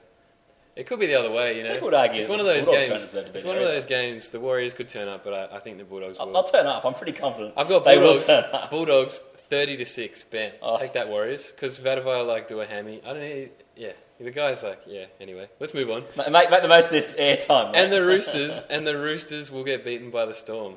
It 0.76 0.88
could 0.88 1.00
be 1.00 1.08
the 1.08 1.16
other 1.16 1.32
way, 1.32 1.58
you 1.58 1.64
know. 1.64 1.74
People 1.74 1.88
would 1.88 1.94
argue 1.94 2.22
it's 2.22 2.30
one 2.30 2.40
of 2.40 2.46
those 2.46 2.66
Bulldogs 2.66 2.88
games. 2.88 3.04
deserve 3.04 3.26
to 3.26 3.32
be 3.32 3.38
It's 3.38 3.46
one 3.46 3.58
of 3.58 3.64
those 3.64 3.86
games. 3.86 4.30
The 4.30 4.40
Warriors 4.40 4.74
could 4.74 4.88
turn 4.88 5.10
up, 5.10 5.24
but 5.24 5.34
I, 5.34 5.58
I 5.58 5.60
think 5.60 5.78
the 5.78 5.84
Bulldogs 5.84 6.18
will. 6.18 6.30
I'll, 6.30 6.38
I'll 6.38 6.44
turn 6.44 6.66
up. 6.66 6.86
I'm 6.86 6.94
pretty 6.94 7.12
confident. 7.12 7.54
I've 7.58 7.68
got 7.68 7.84
they 7.84 7.98
will 7.98 8.16
Bulldogs. 8.16 8.28
turn 8.28 8.44
up. 8.54 8.70
Bulldogs 8.70 9.18
thirty 9.50 9.76
to 9.78 9.86
six. 9.86 10.24
Bam. 10.24 10.54
Oh. 10.62 10.80
Take 10.80 10.94
that 10.94 11.10
Warriors 11.10 11.52
because 11.52 11.78
Vatuvei 11.78 12.26
like 12.26 12.48
do 12.48 12.62
a 12.62 12.66
hammy. 12.66 13.02
I 13.06 13.14
don't 13.14 13.20
know. 13.22 13.48
Yeah, 13.76 13.92
the 14.20 14.32
guy's 14.32 14.64
like 14.64 14.82
yeah. 14.88 15.06
Anyway, 15.20 15.50
let's 15.60 15.74
move 15.74 15.90
on. 15.90 16.04
Make, 16.32 16.50
make 16.50 16.62
the 16.62 16.70
most 16.70 16.86
of 16.86 16.92
this 16.92 17.16
airtime. 17.16 17.72
And 17.74 17.92
the 17.92 18.02
Roosters 18.06 18.64
and 18.70 18.88
the 18.88 18.98
Roosters 18.98 19.52
will 19.52 19.66
get 19.66 19.84
beaten 19.84 20.10
by 20.10 20.26
the 20.26 20.34
Storm. 20.34 20.76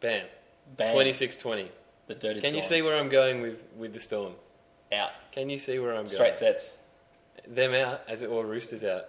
Bam. 0.00 0.24
Bam. 0.76 0.94
26-20. 0.94 1.68
the 2.06 2.14
dirt 2.14 2.40
Can 2.42 2.54
you 2.54 2.62
see 2.62 2.80
where 2.82 2.96
I'm 2.96 3.08
going 3.08 3.42
with, 3.42 3.62
with 3.76 3.92
the 3.92 4.00
Storm? 4.00 4.32
out 4.92 5.10
Can 5.32 5.50
you 5.50 5.58
see 5.58 5.78
where 5.78 5.94
I'm 5.94 6.06
straight 6.06 6.18
going? 6.18 6.34
Straight 6.34 6.54
sets? 6.54 6.76
Them 7.46 7.74
out 7.74 8.02
as 8.08 8.22
it 8.22 8.26
or 8.28 8.44
Roosters 8.46 8.84
out 8.84 9.04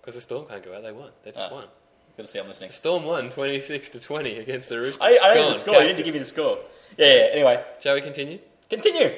because 0.00 0.14
the 0.14 0.20
Storm 0.20 0.46
can't 0.46 0.62
go 0.64 0.74
out. 0.74 0.82
They 0.82 0.92
won. 0.92 1.10
They 1.24 1.32
just 1.32 1.44
Ah. 1.44 1.52
won. 1.54 1.64
Good 2.16 2.26
to 2.26 2.28
see. 2.28 2.38
I'm 2.38 2.46
listening. 2.48 2.70
Storm 2.70 3.04
won 3.04 3.30
26 3.30 3.88
to 3.90 4.00
20 4.00 4.38
against 4.38 4.68
the 4.68 4.78
Roosters. 4.78 5.02
I, 5.02 5.06
I 5.08 5.12
don't 5.14 5.34
know 5.36 5.42
Gone. 5.44 5.52
the 5.52 5.58
score. 5.58 5.80
You 5.82 5.88
need 5.88 5.96
to 5.96 6.02
give 6.02 6.12
me 6.14 6.20
the 6.20 6.26
score. 6.26 6.58
Yeah. 6.98 7.06
yeah. 7.06 7.20
Anyway, 7.32 7.64
Shall 7.80 7.94
we 7.94 8.00
continue? 8.02 8.38
continue. 8.68 9.14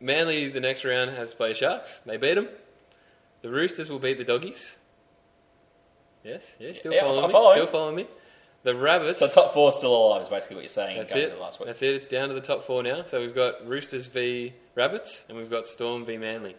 Manly, 0.00 0.48
the 0.48 0.60
next 0.60 0.84
round, 0.84 1.10
has 1.10 1.30
to 1.30 1.36
play 1.36 1.54
Sharks. 1.54 2.00
They 2.00 2.16
beat 2.16 2.34
them. 2.34 2.48
The 3.42 3.50
Roosters 3.50 3.90
will 3.90 3.98
beat 3.98 4.18
the 4.18 4.24
Doggies. 4.24 4.76
Yes, 6.22 6.56
yes, 6.58 6.78
still 6.78 6.92
Yeah, 6.92 7.02
following 7.02 7.24
I'm 7.24 7.28
me. 7.28 7.32
following. 7.32 7.54
Still 7.56 7.66
following 7.66 7.96
me. 7.96 8.06
The 8.64 8.74
Rabbits. 8.74 9.18
So 9.18 9.28
top 9.28 9.52
four 9.52 9.70
still 9.72 9.94
alive 9.94 10.22
is 10.22 10.28
basically 10.28 10.56
what 10.56 10.62
you're 10.62 10.68
saying. 10.70 10.96
that's 10.96 11.14
it. 11.14 11.38
last 11.38 11.60
week. 11.60 11.66
That's 11.66 11.82
it. 11.82 11.94
It's 11.94 12.08
down 12.08 12.28
to 12.28 12.34
the 12.34 12.40
top 12.40 12.64
four 12.64 12.82
now. 12.82 13.04
So 13.04 13.20
we've 13.20 13.34
got 13.34 13.66
Roosters 13.68 14.06
v 14.06 14.54
Rabbits, 14.74 15.24
and 15.28 15.36
we've 15.36 15.50
got 15.50 15.66
Storm 15.66 16.06
v 16.06 16.16
Manly. 16.16 16.56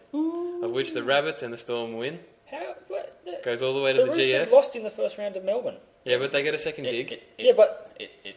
Of 0.62 0.70
which 0.70 0.94
the 0.94 1.02
Rabbits 1.02 1.42
and 1.42 1.52
the 1.52 1.58
Storm 1.58 1.96
win. 1.96 2.20
How? 2.48 2.74
What, 2.86 3.20
the, 3.24 3.40
Goes 3.44 3.60
all 3.60 3.74
the 3.74 3.82
way 3.82 3.92
to 3.92 3.98
the 3.98 4.04
the, 4.10 4.16
Roosters 4.16 4.46
GF. 4.46 4.52
lost 4.52 4.76
in 4.76 4.84
the 4.84 4.90
first 4.90 5.18
round 5.18 5.36
of 5.36 5.44
Melbourne. 5.44 5.76
Yeah, 6.04 6.18
but 6.18 6.30
they 6.30 6.44
get 6.44 6.54
a 6.54 6.58
second 6.58 6.84
dig. 6.84 7.10
It, 7.10 7.22
yeah, 7.38 7.52
but 7.56 7.92
it, 7.98 8.12
it, 8.24 8.35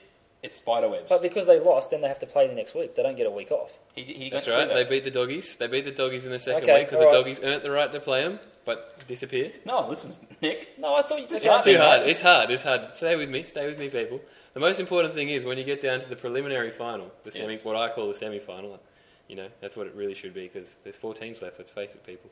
it's 0.49 0.57
spider 0.57 0.89
webs. 0.89 1.05
but 1.09 1.21
because 1.21 1.47
they 1.47 1.59
lost, 1.59 1.91
then 1.91 2.01
they 2.01 2.07
have 2.07 2.19
to 2.19 2.25
play 2.25 2.47
the 2.47 2.53
next 2.53 2.75
week. 2.75 2.95
They 2.95 3.03
don't 3.03 3.15
get 3.15 3.27
a 3.27 3.31
week 3.31 3.51
off. 3.51 3.77
He, 3.95 4.03
he 4.03 4.29
That's 4.29 4.47
right. 4.47 4.65
through 4.65 4.73
They 4.73 4.83
that. 4.83 4.89
beat 4.89 5.03
the 5.03 5.11
Doggies. 5.11 5.57
They 5.57 5.67
beat 5.67 5.85
the 5.85 5.91
Doggies 5.91 6.25
in 6.25 6.31
the 6.31 6.39
second 6.39 6.63
Okay, 6.63 6.79
week 6.79 6.87
because 6.87 6.99
the 6.99 7.05
right. 7.05 7.13
Doggies 7.13 7.41
earned 7.43 7.61
the 7.63 7.71
right 7.71 7.91
to 7.91 7.99
play 7.99 8.23
them, 8.23 8.39
but 8.65 9.05
disappear. 9.07 9.51
No, 9.65 9.87
listen, 9.87 10.13
Nick. 10.41 10.69
No, 10.77 10.95
I 10.95 11.01
thought 11.03 11.17
you 11.19 11.23
It's 11.25 11.41
said 11.41 11.55
It's 11.55 11.65
too 11.65 11.77
hard. 11.77 12.07
It's 12.07 12.21
hard. 12.21 12.49
It's 12.51 12.63
hard. 12.63 12.95
Stay 12.95 13.15
with 13.15 13.29
me. 13.29 13.43
Stay 13.43 13.65
with 13.67 13.77
me, 13.79 13.89
people. 13.89 14.19
The 14.53 14.59
most 14.59 14.79
important 14.79 15.13
thing 15.13 15.29
is 15.29 15.45
when 15.45 15.57
you 15.57 15.63
get 15.63 15.79
down 15.81 15.99
to 16.01 16.07
the 16.09 16.15
preliminary 16.15 16.71
final, 16.71 17.11
the 17.23 17.31
semi, 17.31 17.53
Yes. 17.53 17.63
what 17.65 17.75
I 17.75 17.89
call 17.89 18.07
the 18.07 18.13
semi-final. 18.13 18.79
You 19.27 19.35
know, 19.35 19.47
that's 19.61 19.77
what 19.77 19.85
it 19.87 19.93
really 19.95 20.15
should 20.15 20.33
be 20.33 20.47
because 20.47 20.79
there's 20.83 20.95
four 20.95 21.13
teams 21.13 21.41
left. 21.43 21.59
Let's 21.59 21.71
face 21.71 21.93
it, 21.93 22.03
people. 22.03 22.31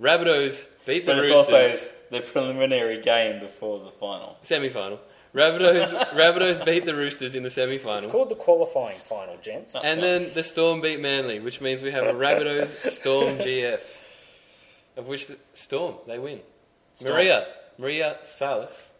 Rabbitohs 0.00 0.68
beat 0.86 1.06
the 1.06 1.12
But 1.12 1.18
it's 1.24 1.30
Roosters. 1.30 1.52
also 1.54 1.92
the 2.10 2.20
preliminary 2.20 3.00
game 3.00 3.38
before 3.40 3.78
the 3.84 3.90
final. 3.92 4.36
Semi-final. 4.42 4.98
Rabbitohs, 5.34 5.94
Rabbitohs 6.10 6.64
beat 6.64 6.84
the 6.84 6.94
Roosters 6.94 7.34
in 7.34 7.42
the 7.42 7.48
semi-final. 7.48 7.98
It's 7.98 8.06
called 8.06 8.28
the 8.28 8.34
qualifying 8.34 9.00
final, 9.00 9.36
gents. 9.38 9.74
And 9.82 10.02
then 10.02 10.30
the 10.34 10.42
Storm 10.42 10.82
beat 10.82 11.00
Manly, 11.00 11.40
which 11.40 11.60
means 11.62 11.80
we 11.80 11.90
have 11.90 12.04
a 12.04 12.12
Rabbitohs 12.12 12.68
Storm 12.90 13.38
GF. 13.38 13.80
Of 14.98 15.06
which 15.06 15.28
the 15.28 15.38
Storm, 15.54 15.94
they 16.06 16.18
win. 16.18 16.40
Storm. 16.94 17.14
Maria. 17.14 17.46
Maria 17.78 18.18
Salas. 18.24 18.92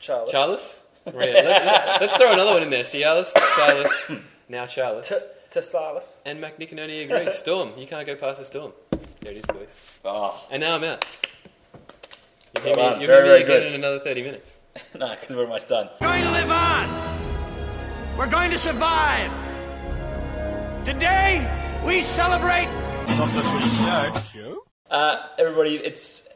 Charles. 0.00 0.32
Charles? 0.32 0.84
Maria. 1.14 1.34
Let, 1.34 1.62
us 1.66 2.00
let's 2.00 2.16
throw 2.16 2.32
another 2.32 2.52
one 2.54 2.64
in 2.64 2.70
there. 2.70 2.82
Cialis, 2.82 3.26
Salas, 3.54 4.10
now 4.48 4.66
Charles. 4.66 5.06
To, 5.06 5.22
to 5.52 5.62
Salas. 5.62 6.20
And 6.26 6.42
McNicanoni 6.42 7.04
agrees. 7.04 7.34
Storm. 7.38 7.70
You 7.78 7.86
can't 7.86 8.04
go 8.04 8.16
past 8.16 8.40
the 8.40 8.44
Storm. 8.44 8.72
There 9.20 9.30
it 9.30 9.36
is, 9.36 9.44
boys. 9.46 9.78
Oh, 10.04 10.44
And 10.50 10.60
now 10.62 10.74
I'm 10.74 10.82
out. 10.82 11.04
You 12.56 12.62
hear 12.64 12.76
Well 12.76 12.86
me, 12.86 12.90
done. 12.94 13.00
you 13.02 13.06
Very, 13.06 13.18
hear 13.18 13.22
me 13.22 13.28
very 13.28 13.42
again 13.44 13.60
good. 13.60 13.66
in 13.68 13.74
another 13.74 13.98
30 14.00 14.22
minutes. 14.22 14.58
no, 14.98 15.14
because 15.18 15.34
we're 15.36 15.44
almost 15.44 15.68
done. 15.68 15.88
going 16.00 16.22
to 16.24 16.30
live 16.30 16.50
on. 16.50 18.18
We're 18.18 18.30
going 18.30 18.50
to 18.50 18.58
survive. 18.58 19.30
Today, 20.84 21.46
we 21.84 22.02
celebrate 22.02 22.66
Not 23.08 23.34
the 23.34 23.42
footy 23.42 23.74
show. 23.76 24.22
Show? 24.32 24.64
Uh, 24.90 25.26
everybody, 25.38 25.76
it's 25.76 26.28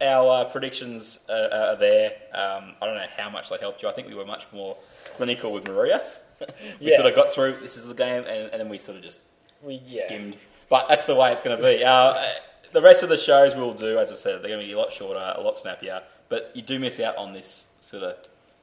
our 0.00 0.42
uh, 0.42 0.44
predictions 0.44 1.18
uh, 1.28 1.48
are 1.72 1.76
there. 1.76 2.12
Um, 2.32 2.74
I 2.80 2.86
don't 2.86 2.94
know 2.94 3.06
how 3.16 3.30
much 3.30 3.50
they 3.50 3.56
helped 3.58 3.82
you. 3.82 3.88
I 3.88 3.92
think 3.92 4.08
we 4.08 4.14
were 4.14 4.24
much 4.26 4.46
more 4.52 4.76
clinical 5.16 5.52
with 5.52 5.66
Maria. 5.66 6.00
we 6.40 6.46
Yeah. 6.90 6.96
sort 6.96 7.08
of 7.08 7.16
got 7.16 7.32
through. 7.32 7.56
This 7.62 7.76
is 7.76 7.86
the 7.86 7.94
game, 7.94 8.24
and, 8.24 8.50
and 8.52 8.60
then 8.60 8.68
we 8.68 8.78
sort 8.78 8.96
of 8.98 9.02
just 9.02 9.20
We 9.62 9.82
yeah. 9.86 10.04
skimmed. 10.06 10.36
But 10.68 10.88
that's 10.88 11.04
the 11.04 11.14
way 11.14 11.32
it's 11.32 11.40
going 11.42 11.56
to 11.56 11.62
be. 11.62 11.82
Uh, 11.84 12.22
the 12.72 12.80
rest 12.82 13.02
of 13.02 13.08
the 13.08 13.16
shows 13.16 13.54
we'll 13.54 13.72
do, 13.74 13.98
as 13.98 14.10
I 14.12 14.14
said, 14.16 14.42
they're 14.42 14.48
going 14.50 14.60
to 14.60 14.66
be 14.66 14.72
a 14.72 14.78
lot 14.78 14.92
shorter, 14.92 15.34
a 15.36 15.40
lot 15.40 15.56
snappier. 15.58 16.02
But 16.28 16.50
you 16.54 16.62
do 16.62 16.78
miss 16.78 16.98
out 17.00 17.16
on 17.16 17.32
this 17.32 17.66
sort 17.86 18.02
of 18.02 18.16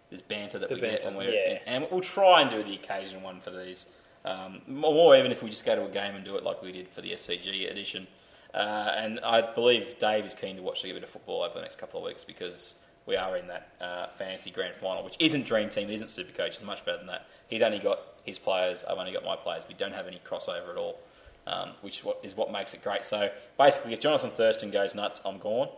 this 0.09 0.21
banter 0.21 0.59
that 0.59 0.69
The 0.69 0.75
we 0.75 0.81
get 0.81 1.01
banter, 1.01 1.17
when 1.17 1.27
we're, 1.27 1.33
yeah. 1.33 1.59
and 1.65 1.87
we'll 1.89 2.01
try 2.01 2.41
and 2.41 2.49
do 2.49 2.61
the 2.61 2.75
occasion 2.75 3.21
one 3.23 3.39
for 3.39 3.51
these. 3.51 3.87
Um, 4.25 4.61
or 4.83 5.15
even 5.17 5.31
if 5.31 5.43
we 5.43 5.49
just 5.49 5.65
go 5.65 5.75
to 5.75 5.85
a 5.85 5.89
game 5.89 6.15
and 6.15 6.23
do 6.23 6.35
it 6.35 6.43
like 6.43 6.61
we 6.61 6.71
did 6.71 6.87
for 6.87 7.01
the 7.01 7.11
SCG 7.11 7.69
edition. 7.69 8.07
Uh, 8.53 8.91
and 8.95 9.19
I 9.21 9.41
believe 9.53 9.97
Dave 9.97 10.25
is 10.25 10.35
keen 10.35 10.55
to 10.57 10.61
watch 10.61 10.85
a 10.85 10.93
bit 10.93 11.03
of 11.03 11.09
football 11.09 11.41
over 11.41 11.55
the 11.55 11.61
next 11.61 11.77
couple 11.77 11.99
of 11.99 12.05
weeks 12.05 12.23
because 12.23 12.75
we 13.05 13.15
are 13.15 13.35
in 13.37 13.47
that 13.47 13.69
uh, 13.81 14.07
fantasy 14.07 14.51
grand 14.51 14.75
final, 14.75 15.03
which 15.03 15.17
isn't 15.19 15.45
Dream 15.45 15.69
Team, 15.69 15.89
it 15.89 15.93
isn't 15.95 16.07
Supercoach, 16.07 16.47
it's 16.47 16.63
much 16.63 16.85
better 16.85 16.99
than 16.99 17.07
that. 17.07 17.25
He's 17.47 17.61
only 17.61 17.79
got 17.79 17.99
his 18.23 18.39
players, 18.39 18.83
I've 18.89 18.97
only 18.97 19.11
got 19.11 19.25
my 19.25 19.35
players. 19.35 19.65
We 19.67 19.73
don't 19.73 19.93
have 19.93 20.07
any 20.07 20.21
crossover 20.25 20.69
at 20.69 20.77
all, 20.77 20.99
um, 21.47 21.69
which 21.81 21.99
is 21.99 22.05
what, 22.05 22.19
is 22.23 22.37
what 22.37 22.51
makes 22.51 22.73
it 22.73 22.83
great. 22.83 23.03
So 23.03 23.29
basically, 23.57 23.93
if 23.93 23.99
Johnathan 24.01 24.31
Thurston 24.31 24.71
goes 24.71 24.95
nuts, 24.95 25.19
I'm 25.25 25.39
gone. 25.39 25.69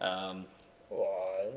Um, 0.00 0.46
yeah. 0.90 1.48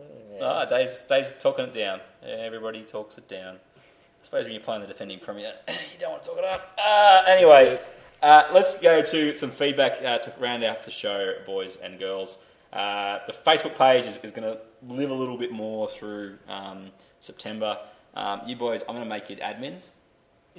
Ah, 0.41 0.65
Dave's, 0.65 1.03
Dave's 1.03 1.33
talking 1.39 1.65
it 1.65 1.73
down. 1.73 1.99
Everybody 2.23 2.83
talks 2.83 3.17
it 3.17 3.27
down. 3.27 3.55
I 3.55 4.23
suppose 4.23 4.45
when 4.45 4.53
you're 4.53 4.61
playing 4.61 4.81
the 4.81 4.87
defending 4.87 5.19
premier, 5.19 5.53
you 5.67 5.99
don't 5.99 6.11
want 6.11 6.23
to 6.23 6.29
talk 6.29 6.39
it 6.39 6.45
up. 6.45 6.77
Uh, 6.83 7.23
anyway, 7.27 7.79
Uh, 8.21 8.47
let's 8.53 8.79
go 8.79 9.01
to 9.01 9.35
some 9.35 9.51
feedback 9.51 10.01
uh, 10.03 10.17
to 10.17 10.33
round 10.39 10.63
out 10.63 10.83
the 10.83 10.89
show, 10.91 11.33
boys 11.45 11.75
and 11.75 11.99
girls. 11.99 12.39
Uh, 12.73 13.19
the 13.27 13.33
Facebook 13.33 13.77
page 13.77 14.07
is, 14.07 14.17
is 14.23 14.31
going 14.31 14.47
to 14.51 14.59
live 14.87 15.11
a 15.11 15.13
little 15.13 15.37
bit 15.37 15.51
more 15.51 15.87
through 15.87 16.37
um, 16.49 16.89
September. 17.19 17.77
Um, 18.15 18.41
you 18.47 18.55
boys, 18.55 18.81
I'm 18.89 18.95
going 18.95 19.03
to 19.07 19.09
make 19.09 19.29
you 19.29 19.35
admins. 19.37 19.89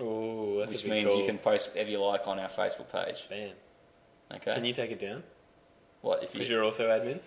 Ooh, 0.01 0.59
that's 0.61 0.73
which 0.73 0.85
a 0.85 0.89
means 0.89 1.09
cool. 1.09 1.21
you 1.21 1.27
can 1.27 1.39
post 1.39 1.71
whatever 1.71 1.91
you 1.91 2.05
like 2.05 2.27
on 2.29 2.39
our 2.39 2.49
Facebook 2.49 2.91
page. 2.93 3.27
Bam. 3.29 3.51
Okay. 4.35 4.55
Can 4.55 4.65
you 4.65 4.75
take 4.75 4.91
it 4.91 5.01
down? 5.01 5.23
What 6.03 6.23
if 6.23 6.35
you? 6.35 6.39
Because 6.39 6.51
you're 6.51 6.63
also 6.65 6.89
admin. 6.89 7.21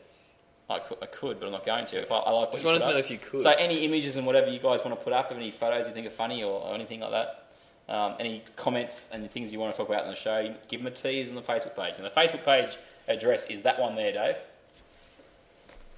I 0.69 0.79
could, 0.79 0.97
I 1.01 1.07
could, 1.07 1.39
but 1.39 1.47
I'm 1.47 1.51
not 1.51 1.65
going 1.65 1.85
to. 1.87 2.01
If 2.01 2.11
I, 2.11 2.17
I 2.17 2.31
like 2.31 2.51
Just 2.51 2.63
wanted 2.63 2.81
to 2.81 2.89
know 2.89 2.97
if 2.97 3.09
you 3.09 3.17
could. 3.17 3.41
So 3.41 3.49
any 3.49 3.85
images 3.85 4.17
and 4.17 4.27
whatever 4.27 4.47
you 4.47 4.59
guys 4.59 4.85
want 4.85 4.97
to 4.97 5.03
put 5.03 5.13
up, 5.13 5.31
any 5.31 5.49
photos 5.49 5.87
you 5.87 5.93
think 5.93 6.05
are 6.05 6.11
funny 6.11 6.43
or, 6.43 6.61
or 6.61 6.75
anything 6.75 6.99
like 6.99 7.11
that, 7.11 7.47
um, 7.89 8.13
any 8.19 8.43
comments 8.55 9.09
and 9.11 9.29
things 9.31 9.51
you 9.51 9.59
want 9.59 9.73
to 9.73 9.77
talk 9.77 9.89
about 9.89 10.03
in 10.03 10.11
the 10.11 10.15
show, 10.15 10.53
give 10.67 10.81
them 10.81 10.87
a 10.87 10.91
tease 10.91 11.29
on 11.29 11.35
the 11.35 11.41
Facebook 11.41 11.75
page. 11.75 11.95
And 11.97 12.05
the 12.05 12.11
Facebook 12.11 12.45
page 12.45 12.77
address 13.07 13.47
is 13.47 13.61
that 13.61 13.79
one 13.79 13.95
there, 13.95 14.11
Dave. 14.11 14.37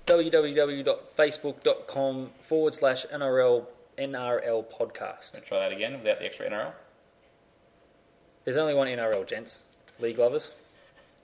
www.facebook.com 0.05 2.29
forward 2.39 2.73
slash 2.73 3.05
NRL 3.07 3.65
NRL 3.97 4.63
podcast. 4.71 5.43
Try 5.43 5.59
that 5.59 5.73
again 5.73 5.99
without 5.99 6.19
the 6.19 6.25
extra 6.25 6.49
NRL. 6.49 6.71
There's 8.45 8.55
only 8.57 8.73
one 8.73 8.87
NRL, 8.87 9.27
gents. 9.27 9.63
League 9.99 10.17
lovers. 10.17 10.51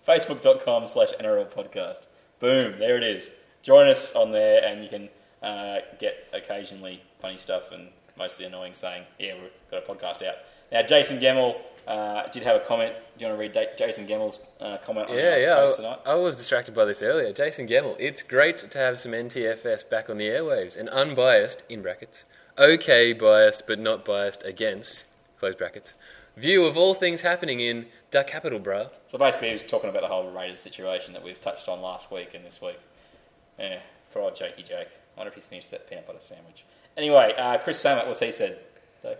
Facebook.com 0.07 0.85
slash 0.87 1.13
NRL 1.19 1.49
podcast. 1.49 2.07
Boom, 2.39 2.77
there 2.79 2.97
it 2.97 3.03
is. 3.03 3.31
Join 3.63 3.87
us 3.87 4.15
on 4.15 4.31
there 4.31 4.63
and 4.63 4.81
you 4.81 4.89
can 4.89 5.09
uh, 5.43 5.79
get 5.99 6.15
occasionally 6.33 7.01
funny 7.19 7.37
stuff 7.37 7.71
and 7.71 7.89
mostly 8.17 8.45
annoying 8.45 8.73
saying, 8.73 9.03
yeah, 9.19 9.33
we've 9.35 9.51
got 9.71 9.83
a 9.83 9.93
podcast 9.93 10.25
out. 10.25 10.35
Now, 10.71 10.81
Jason 10.83 11.19
Gemmell 11.19 11.55
uh, 11.87 12.27
did 12.29 12.43
have 12.43 12.55
a 12.61 12.65
comment. 12.65 12.93
Do 13.17 13.25
you 13.25 13.31
want 13.31 13.37
to 13.37 13.41
read 13.41 13.53
Da- 13.53 13.75
Jason 13.77 14.05
Gemmell's 14.07 14.45
uh, 14.59 14.77
comment 14.77 15.09
Yeah, 15.09 15.37
yeah. 15.37 15.55
post 15.55 15.79
I, 15.79 15.83
tonight? 15.83 15.99
I 16.05 16.15
was 16.15 16.35
distracted 16.37 16.75
by 16.75 16.85
this 16.85 17.01
earlier. 17.01 17.31
Jason 17.33 17.67
Gemmell. 17.67 17.95
It's 17.99 18.21
great 18.23 18.57
to 18.59 18.77
have 18.77 18.99
some 18.99 19.13
NTFS 19.13 19.89
back 19.89 20.09
on 20.09 20.17
the 20.17 20.27
airwaves. 20.27 20.77
and 20.77 20.89
unbiased, 20.89 21.63
in 21.69 21.81
brackets, 21.81 22.25
okay 22.59 23.13
biased 23.13 23.65
but 23.67 23.79
not 23.79 24.03
biased 24.03 24.43
against, 24.43 25.05
close 25.39 25.55
brackets, 25.55 25.95
view 26.37 26.65
of 26.65 26.77
all 26.77 26.93
things 26.93 27.21
happening 27.21 27.59
in 27.59 27.87
the 28.11 28.23
capital, 28.23 28.59
bruh. 28.59 28.89
So 29.07 29.17
basically, 29.17 29.47
he 29.47 29.53
was 29.53 29.63
talking 29.63 29.89
about 29.89 30.03
the 30.03 30.07
whole 30.07 30.31
Raiders 30.31 30.59
situation 30.59 31.13
that 31.13 31.23
we've 31.23 31.41
touched 31.41 31.67
on 31.67 31.81
last 31.81 32.11
week 32.11 32.33
and 32.33 32.45
this 32.45 32.61
week. 32.61 32.79
Yeah, 33.59 33.79
poor 34.13 34.21
old 34.21 34.35
Jakey 34.35 34.63
Jake. 34.63 34.87
I 35.15 35.19
wonder 35.19 35.29
if 35.29 35.35
he's 35.35 35.45
finished 35.45 35.71
that 35.71 35.89
peanut 35.89 36.05
butter 36.05 36.19
sandwich. 36.19 36.63
Anyway, 36.95 37.33
uh, 37.37 37.57
Chris 37.57 37.83
Samet, 37.83 38.07
what's 38.07 38.19
he 38.19 38.31
said? 38.31 38.59
Dave? 39.01 39.17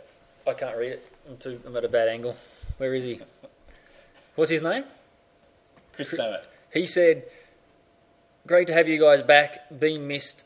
I 0.48 0.54
can't 0.54 0.78
read 0.78 0.94
it. 0.94 1.12
I'm 1.28 1.38
too. 1.38 1.60
I'm 1.66 1.76
at 1.76 1.84
a 1.84 1.90
bad 1.90 2.08
angle. 2.08 2.36
Where 2.78 2.94
is 2.94 3.04
he? 3.04 3.20
What's 4.36 4.52
his 4.52 4.62
name? 4.62 4.84
Chris 5.94 6.14
Samet. 6.14 6.44
He 6.72 6.86
said, 6.86 7.24
"Great 8.46 8.68
to 8.68 8.74
have 8.74 8.88
you 8.88 9.00
guys 9.00 9.22
back. 9.24 9.68
Been 9.78 10.08
missed 10.08 10.46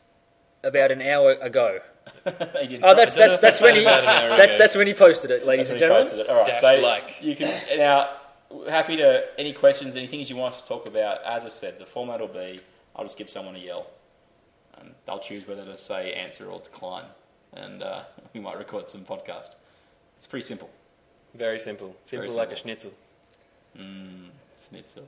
about 0.64 0.91
an 0.91 1.02
hour 1.02 1.34
ago." 1.34 1.81
he 2.26 2.68
didn't 2.68 2.84
Oh, 2.84 2.94
that's 2.95 3.14
I 3.15 3.18
don't 3.19 3.28
know 3.28 3.38
that's 3.38 3.38
that's 3.38 3.61
when 3.61 3.76
he 3.76 3.82
about 3.82 4.03
that's, 4.38 4.56
that's 4.57 4.76
when 4.76 4.88
he 4.88 4.94
posted 4.94 5.32
it, 5.32 5.45
ladies 5.45 5.69
That's 5.69 5.82
and 5.82 5.91
when 5.91 6.02
he 6.03 6.03
gentlemen. 6.03 6.03
posted 6.03 6.19
it. 6.19 6.30
All 6.30 6.38
right, 6.38 6.48
Daft 6.48 6.61
so 6.61 6.80
like. 6.82 7.22
you 7.22 7.36
can 7.36 7.78
now. 7.78 8.10
Happy 8.69 8.98
to 8.98 9.23
any 9.40 9.53
questions, 9.53 9.95
any 9.95 10.07
things 10.07 10.30
you 10.30 10.36
want 10.36 10.53
to 10.56 10.65
talk 10.65 10.86
about. 10.86 11.23
As 11.23 11.45
I 11.45 11.48
said, 11.48 11.80
the 11.80 11.86
format 11.86 12.19
will 12.19 12.28
be 12.28 12.60
I'll 12.95 13.06
just 13.06 13.18
give 13.18 13.30
someone 13.30 13.56
a 13.56 13.60
yell, 13.60 13.88
and 14.78 14.94
they'll 15.06 15.19
choose 15.19 15.48
whether 15.48 15.64
to 15.64 15.78
say 15.78 16.11
answer 16.14 16.48
or 16.48 16.60
decline, 16.60 17.06
and 17.53 17.82
uh, 17.82 18.02
we 18.34 18.41
might 18.41 18.57
record 18.57 18.90
some 18.90 19.02
podcast. 19.06 19.56
It's 20.18 20.28
pretty 20.28 20.45
simple. 20.45 20.69
Very 21.34 21.60
simple. 21.61 21.95
Simple 22.06 22.28
Very 22.28 22.38
like 22.38 22.52
a 22.52 22.57
schnitzel. 22.57 22.91
Mm, 23.80 24.28
schnitzel. 24.61 25.07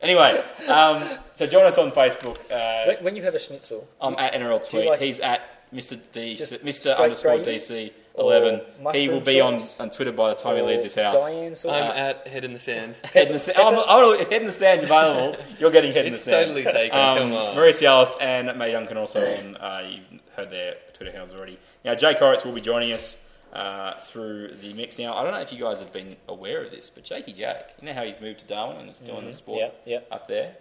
Anyway, 0.00 0.40
um, 0.68 1.02
so 1.34 1.46
join 1.46 1.64
us 1.64 1.76
on 1.78 1.90
Facebook. 1.90 2.38
Uh, 2.52 2.84
When, 2.92 2.96
when 3.04 3.16
you 3.16 3.22
have 3.24 3.34
a 3.34 3.38
schnitzel, 3.40 3.88
I'm 4.00 4.12
do- 4.14 4.18
at 4.20 4.32
NRL 4.34 4.68
tweet. 4.68 4.86
like 4.86 5.00
He's 5.00 5.18
at 5.18 5.40
Mr. 5.74 5.98
D, 6.12 6.36
just 6.36 6.64
Mr. 6.64 6.96
underscore 6.98 7.36
gravy? 7.38 7.56
DC 7.56 7.90
eleven. 8.16 8.60
He 8.92 9.08
will 9.08 9.20
be 9.20 9.40
on, 9.40 9.60
on 9.80 9.90
Twitter 9.90 10.12
by 10.12 10.30
the 10.30 10.36
time 10.36 10.56
he 10.56 10.62
leaves 10.62 10.82
his 10.84 10.94
house. 10.94 11.14
Diane 11.16 11.54
sauce? 11.54 11.72
I'm 11.72 11.90
Uh, 11.90 11.94
at 11.94 12.26
Head 12.28 12.44
in 12.44 12.52
the 12.52 12.58
Sand. 12.58 12.96
Head 13.12 13.26
in 13.26 13.32
the 13.32 13.38
sand. 13.40 13.58
I'm, 13.58 13.74
I'm, 13.76 14.20
if 14.20 14.28
Head 14.28 14.40
in 14.42 14.46
the 14.46 14.52
Sand's 14.52 14.84
available, 14.84 15.36
you're 15.58 15.72
getting 15.72 15.92
Head 15.92 16.06
in 16.06 16.12
the 16.12 16.16
It's 16.16 16.24
Sand. 16.24 16.46
totally 16.54 16.64
taken, 16.64 16.96
Um, 16.98 17.18
come 17.18 17.32
on. 17.32 17.56
Maria 17.56 17.72
Tsialis 17.72 18.14
and 18.20 18.56
May 18.58 18.70
Duncan 18.72 18.96
also 18.96 19.20
on. 19.20 19.56
Uh, 19.56 19.90
you've 19.90 20.20
heard 20.36 20.50
their 20.50 20.76
Twitter 20.92 21.10
handles 21.10 21.32
already. 21.32 21.58
Now, 21.84 21.94
Jake 21.96 22.18
Horrocks 22.18 22.44
will 22.44 22.52
be 22.52 22.60
joining 22.60 22.92
us 22.92 23.20
uh, 23.52 23.98
through 24.00 24.54
the 24.56 24.72
mix. 24.74 24.98
Now, 24.98 25.14
I 25.16 25.24
don't 25.24 25.32
know 25.32 25.40
if 25.40 25.52
you 25.52 25.58
guys 25.58 25.80
have 25.80 25.92
been 25.92 26.14
aware 26.28 26.62
of 26.64 26.70
this, 26.70 26.88
but 26.90 27.02
Jakey 27.04 27.32
Jack, 27.32 27.70
you 27.80 27.86
know 27.86 27.94
how 27.94 28.04
he's 28.04 28.20
moved 28.20 28.38
to 28.40 28.44
Darwin 28.46 28.76
and 28.78 28.90
is 28.90 28.98
doing 29.00 29.26
the 29.26 29.32
sport 29.32 29.58
Yep, 29.60 29.82
yep. 29.86 30.08
up 30.12 30.28
there? 30.28 30.54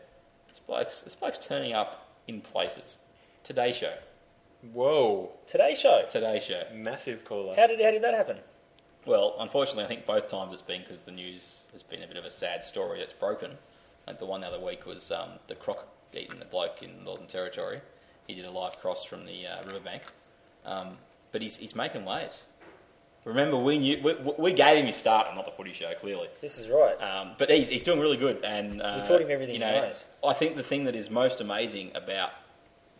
This 0.50 0.60
bloke's, 0.60 1.02
this 1.02 1.14
bloke's 1.16 1.40
turning 1.40 1.74
up 1.74 2.08
in 2.28 2.42
places. 2.42 2.98
Today 3.44 3.72
Show. 3.72 3.94
Whoa. 4.72 5.32
Today 5.46 5.76
show. 5.76 6.06
Today 6.10 6.40
Show. 6.40 6.64
Massive 6.74 7.26
caller. 7.26 7.56
How 7.56 7.68
did 7.68 7.82
how 7.82 7.92
did 7.92 8.02
that 8.04 8.14
happen? 8.14 8.38
Well, 9.06 9.36
unfortunately, 9.40 9.84
I 9.84 9.88
think 9.88 10.06
both 10.06 10.30
times 10.30 10.54
it's 10.54 10.62
been 10.62 10.82
because 10.82 11.02
the 11.02 11.12
news 11.12 11.64
has 11.74 11.84
been 11.84 12.04
a 12.04 12.08
bit 12.08 12.16
of 12.16 12.24
a 12.24 12.30
sad 12.30 12.64
story 12.64 13.00
that's 13.00 13.12
broken. 13.12 13.52
Like 14.08 14.20
the 14.20 14.26
one 14.26 14.42
the 14.42 14.48
other 14.48 14.60
week 14.60 14.86
was 14.86 15.12
um, 15.12 15.32
the 15.48 15.56
croc 15.56 15.88
eating 16.14 16.40
the 16.40 16.46
bloke 16.46 16.82
in 16.82 17.04
Northern 17.04 17.28
Territory. 17.28 17.82
He 18.28 18.36
did 18.36 18.46
a 18.46 18.52
live 18.52 18.80
cross 18.80 19.04
from 19.04 19.26
the 19.26 19.48
uh, 19.48 19.64
riverbank, 19.66 20.04
um, 20.66 20.98
but 21.34 21.42
he's, 21.42 21.58
he's 21.58 21.76
making 21.76 22.06
waves. 22.06 22.46
Remember, 23.26 23.58
we 23.58 23.78
knew 23.78 24.02
we, 24.02 24.16
we 24.38 24.54
gave 24.54 24.78
him 24.78 24.86
his 24.86 24.96
start, 24.96 25.28
and 25.28 25.36
not 25.36 25.46
the 25.46 25.52
footy 25.52 25.74
show, 25.74 25.94
clearly. 25.96 26.28
This 26.42 26.58
is 26.58 26.70
right. 26.70 26.96
Um, 27.02 27.32
but 27.38 27.50
he's, 27.50 27.70
he's 27.70 27.84
doing 27.84 28.00
really 28.00 28.18
good, 28.18 28.44
and 28.44 28.82
uh, 28.82 28.96
We 28.98 29.04
taught 29.08 29.22
him 29.22 29.32
everything 29.32 29.56
you 29.56 29.66
he 29.66 29.72
know, 29.72 29.82
knows. 29.82 30.06
I 30.26 30.34
think 30.34 30.56
the 30.56 30.64
thing 30.64 30.86
that 30.86 30.96
is 30.96 31.10
most 31.10 31.42
amazing 31.42 31.92
about 31.96 32.32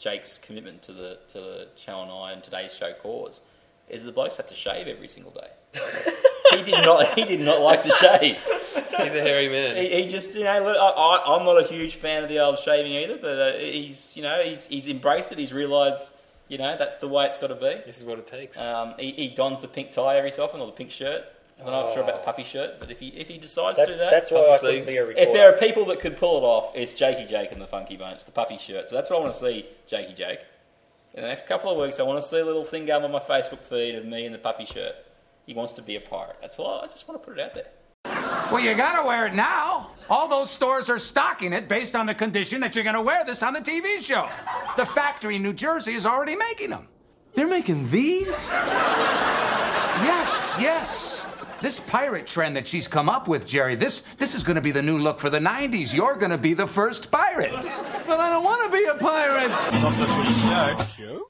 Jake's 0.04 0.38
commitment 0.38 0.82
to 0.82 0.92
the 0.92 1.18
to 1.30 1.40
the 1.40 1.68
Channel 1.78 2.08
Nine 2.08 2.42
Today's 2.42 2.76
Show 2.76 2.92
cause 3.02 3.40
is 3.88 4.04
the 4.04 4.12
blokes 4.12 4.36
had 4.36 4.50
to 4.50 4.56
shave 4.56 4.88
every 4.88 5.08
single 5.08 5.32
day. 5.32 5.48
he 6.58 6.64
did 6.64 6.84
not. 6.84 7.18
He 7.18 7.24
did 7.24 7.40
not 7.40 7.62
like 7.62 7.82
to 7.84 7.90
shave. 7.90 8.38
He's 8.76 9.16
a 9.16 9.22
hairy 9.22 9.48
man. 9.48 9.78
He, 9.78 10.04
he 10.04 10.08
just, 10.10 10.36
you 10.36 10.44
know, 10.44 10.64
look, 10.64 10.78
I, 10.78 10.88
I, 10.88 11.36
I'm 11.36 11.46
not 11.46 11.62
a 11.62 11.66
huge 11.66 11.96
fan 11.96 12.24
of 12.24 12.30
the 12.30 12.40
old 12.40 12.60
shaving 12.60 12.92
either, 12.92 13.18
but 13.18 13.40
uh, 13.40 13.58
he's, 13.58 14.16
you 14.16 14.24
know, 14.24 14.42
he's, 14.42 14.68
he's 14.68 14.88
embraced 14.88 15.32
it. 15.32 15.38
He's 15.38 15.54
realised, 15.54 16.12
you 16.48 16.58
know, 16.58 16.76
that's 16.78 16.98
the 16.98 17.08
way 17.08 17.26
it's 17.26 17.38
got 17.38 17.48
to 17.48 17.56
be. 17.56 17.82
This 17.86 18.00
is 18.00 18.04
what 18.04 18.20
it 18.20 18.28
takes. 18.28 18.60
Um, 18.60 18.94
he, 19.00 19.12
he 19.12 19.28
dons 19.30 19.62
the 19.62 19.68
pink 19.68 19.92
tie 19.92 20.18
every 20.18 20.32
so 20.32 20.44
often 20.44 20.60
or 20.62 20.68
the 20.68 20.74
pink 20.74 20.92
shirt. 20.92 21.26
I'm 21.66 21.72
not 21.72 21.94
sure 21.94 22.04
about 22.04 22.22
the 22.22 22.26
puffy 22.26 22.44
shirt, 22.44 22.80
but 22.80 22.92
if 22.92 23.00
he 23.00 23.08
if 23.10 23.28
he 23.28 23.38
decides 23.38 23.78
That- 23.78 23.88
to 23.88 23.94
do 23.94 24.00
that, 24.00 24.12
that's 24.12 24.32
why 24.32 24.46
Puffy 24.52 24.68
I 24.68 24.72
couldn't 24.72 24.88
be 24.88 24.98
a 24.98 25.08
if 25.10 25.34
there 25.34 25.50
are 25.50 25.58
people 25.58 25.86
that 25.86 26.00
could 26.00 26.18
pull 26.18 26.38
it 26.38 26.44
off, 26.44 26.72
it's 26.76 26.94
Jakey 26.94 27.26
Jake 27.26 27.52
and 27.52 27.62
the 27.62 27.68
Funky 27.68 27.96
Bunch, 27.96 28.26
the 28.26 28.32
puffy 28.32 28.58
shirt. 28.58 28.90
So 28.90 28.96
that's 28.96 29.10
what 29.10 29.18
I 29.18 29.20
want 29.22 29.34
to 29.34 29.40
see, 29.40 29.66
Jakey 29.88 30.14
Jake. 30.14 30.40
In 31.14 31.22
the 31.22 31.28
next 31.28 31.48
couple 31.48 31.70
of 31.72 31.78
weeks, 31.78 32.00
I 32.00 32.04
want 32.04 32.22
to 32.22 32.28
see 32.28 32.40
a 32.40 32.46
little 32.46 32.64
thing 32.64 32.86
going 32.86 33.04
on 33.04 33.12
my 33.12 33.20
Facebook 33.20 33.60
feed 33.60 33.96
of 33.96 34.06
me 34.06 34.26
in 34.26 34.32
the 34.32 34.40
puppy 34.40 34.66
shirt. 34.66 34.96
He 35.46 35.54
wants 35.54 35.74
to 35.74 35.82
be 35.82 35.96
a 35.96 36.02
pirate. 36.02 36.38
That's 36.42 36.58
all. 36.60 36.82
I 36.82 36.88
just 36.88 37.08
want 37.08 37.22
to 37.22 37.26
put 37.28 37.38
it 37.38 37.44
out 37.44 37.54
there. 37.54 37.68
Well, 38.52 38.60
you 38.60 38.76
gotta 38.76 39.08
wear 39.08 39.28
it 39.28 39.34
now. 39.34 39.92
All 40.10 40.28
those 40.28 40.50
stores 40.50 40.90
are 40.90 41.00
stocking 41.00 41.54
it 41.54 41.70
based 41.70 41.96
on 41.96 42.06
the 42.06 42.14
condition 42.14 42.60
that 42.62 42.76
you're 42.76 42.84
gonna 42.84 43.02
wear 43.02 43.24
this 43.26 43.42
on 43.42 43.54
the 43.54 43.62
TV 43.62 44.04
show. 44.04 44.28
The 44.76 44.86
factory 44.86 45.38
in 45.38 45.44
New 45.44 45.54
Jersey 45.54 45.94
is 45.94 46.06
already 46.06 46.36
making 46.36 46.72
them. 46.72 46.88
They're 47.34 47.48
making 47.48 47.90
these? 47.90 48.28
Yes, 50.04 50.56
yes. 50.60 51.23
This 51.64 51.80
pirate 51.80 52.28
trend 52.28 52.58
that 52.58 52.68
she's 52.68 52.90
come 52.90 53.08
up 53.08 53.30
with, 53.30 53.48
Jerry, 53.48 53.78
this 53.78 54.04
this 54.18 54.36
is 54.36 54.44
gonna 54.44 54.60
be 54.60 54.72
the 54.72 54.82
new 54.82 54.98
look 54.98 55.18
for 55.18 55.30
the 55.30 55.40
90s. 55.40 55.94
You're 55.94 56.18
gonna 56.18 56.38
be 56.38 56.54
the 56.54 56.68
first 56.68 57.10
pirate. 57.10 57.54
But 57.54 58.20
I 58.20 58.30
don't 58.32 58.44
wanna 58.44 58.70
be 58.70 58.84
a 58.84 58.96
pirate. 58.96 59.48
Not 59.48 59.98
the 59.98 60.06
Footy 60.06 60.40
Show. 60.42 60.86
Show? 60.98 61.30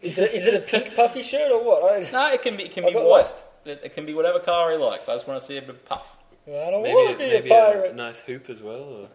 Is 0.00 0.16
it, 0.16 0.32
is 0.32 0.46
it 0.46 0.54
a 0.54 0.60
pink 0.60 0.94
puffy 0.96 1.20
shirt 1.20 1.52
or 1.52 1.62
what? 1.62 1.92
I, 1.92 2.10
No, 2.10 2.32
it 2.32 2.40
can 2.40 2.56
be 2.56 2.62
it 2.64 2.72
can 2.72 2.84
I 2.84 2.88
be 2.88 2.94
got 2.94 3.04
white. 3.06 3.44
It, 3.66 3.82
it 3.84 3.94
can 3.94 4.06
be 4.06 4.14
whatever 4.14 4.38
colour 4.38 4.70
he 4.70 4.78
likes. 4.78 5.10
I 5.10 5.14
just 5.14 5.28
want 5.28 5.40
to 5.40 5.46
see 5.46 5.58
a 5.58 5.60
bit 5.60 5.68
of 5.68 5.84
puff. 5.84 6.16
I 6.46 6.70
don't 6.70 6.82
maybe 6.82 6.94
want 6.94 7.10
to 7.10 7.18
be 7.18 7.28
maybe 7.28 7.50
a 7.50 7.52
pirate. 7.52 7.94
nice 7.94 8.20
hoop 8.20 8.48
as 8.48 8.62
well, 8.62 8.82
or 8.82 8.98
you 9.00 9.02
know, 9.02 9.08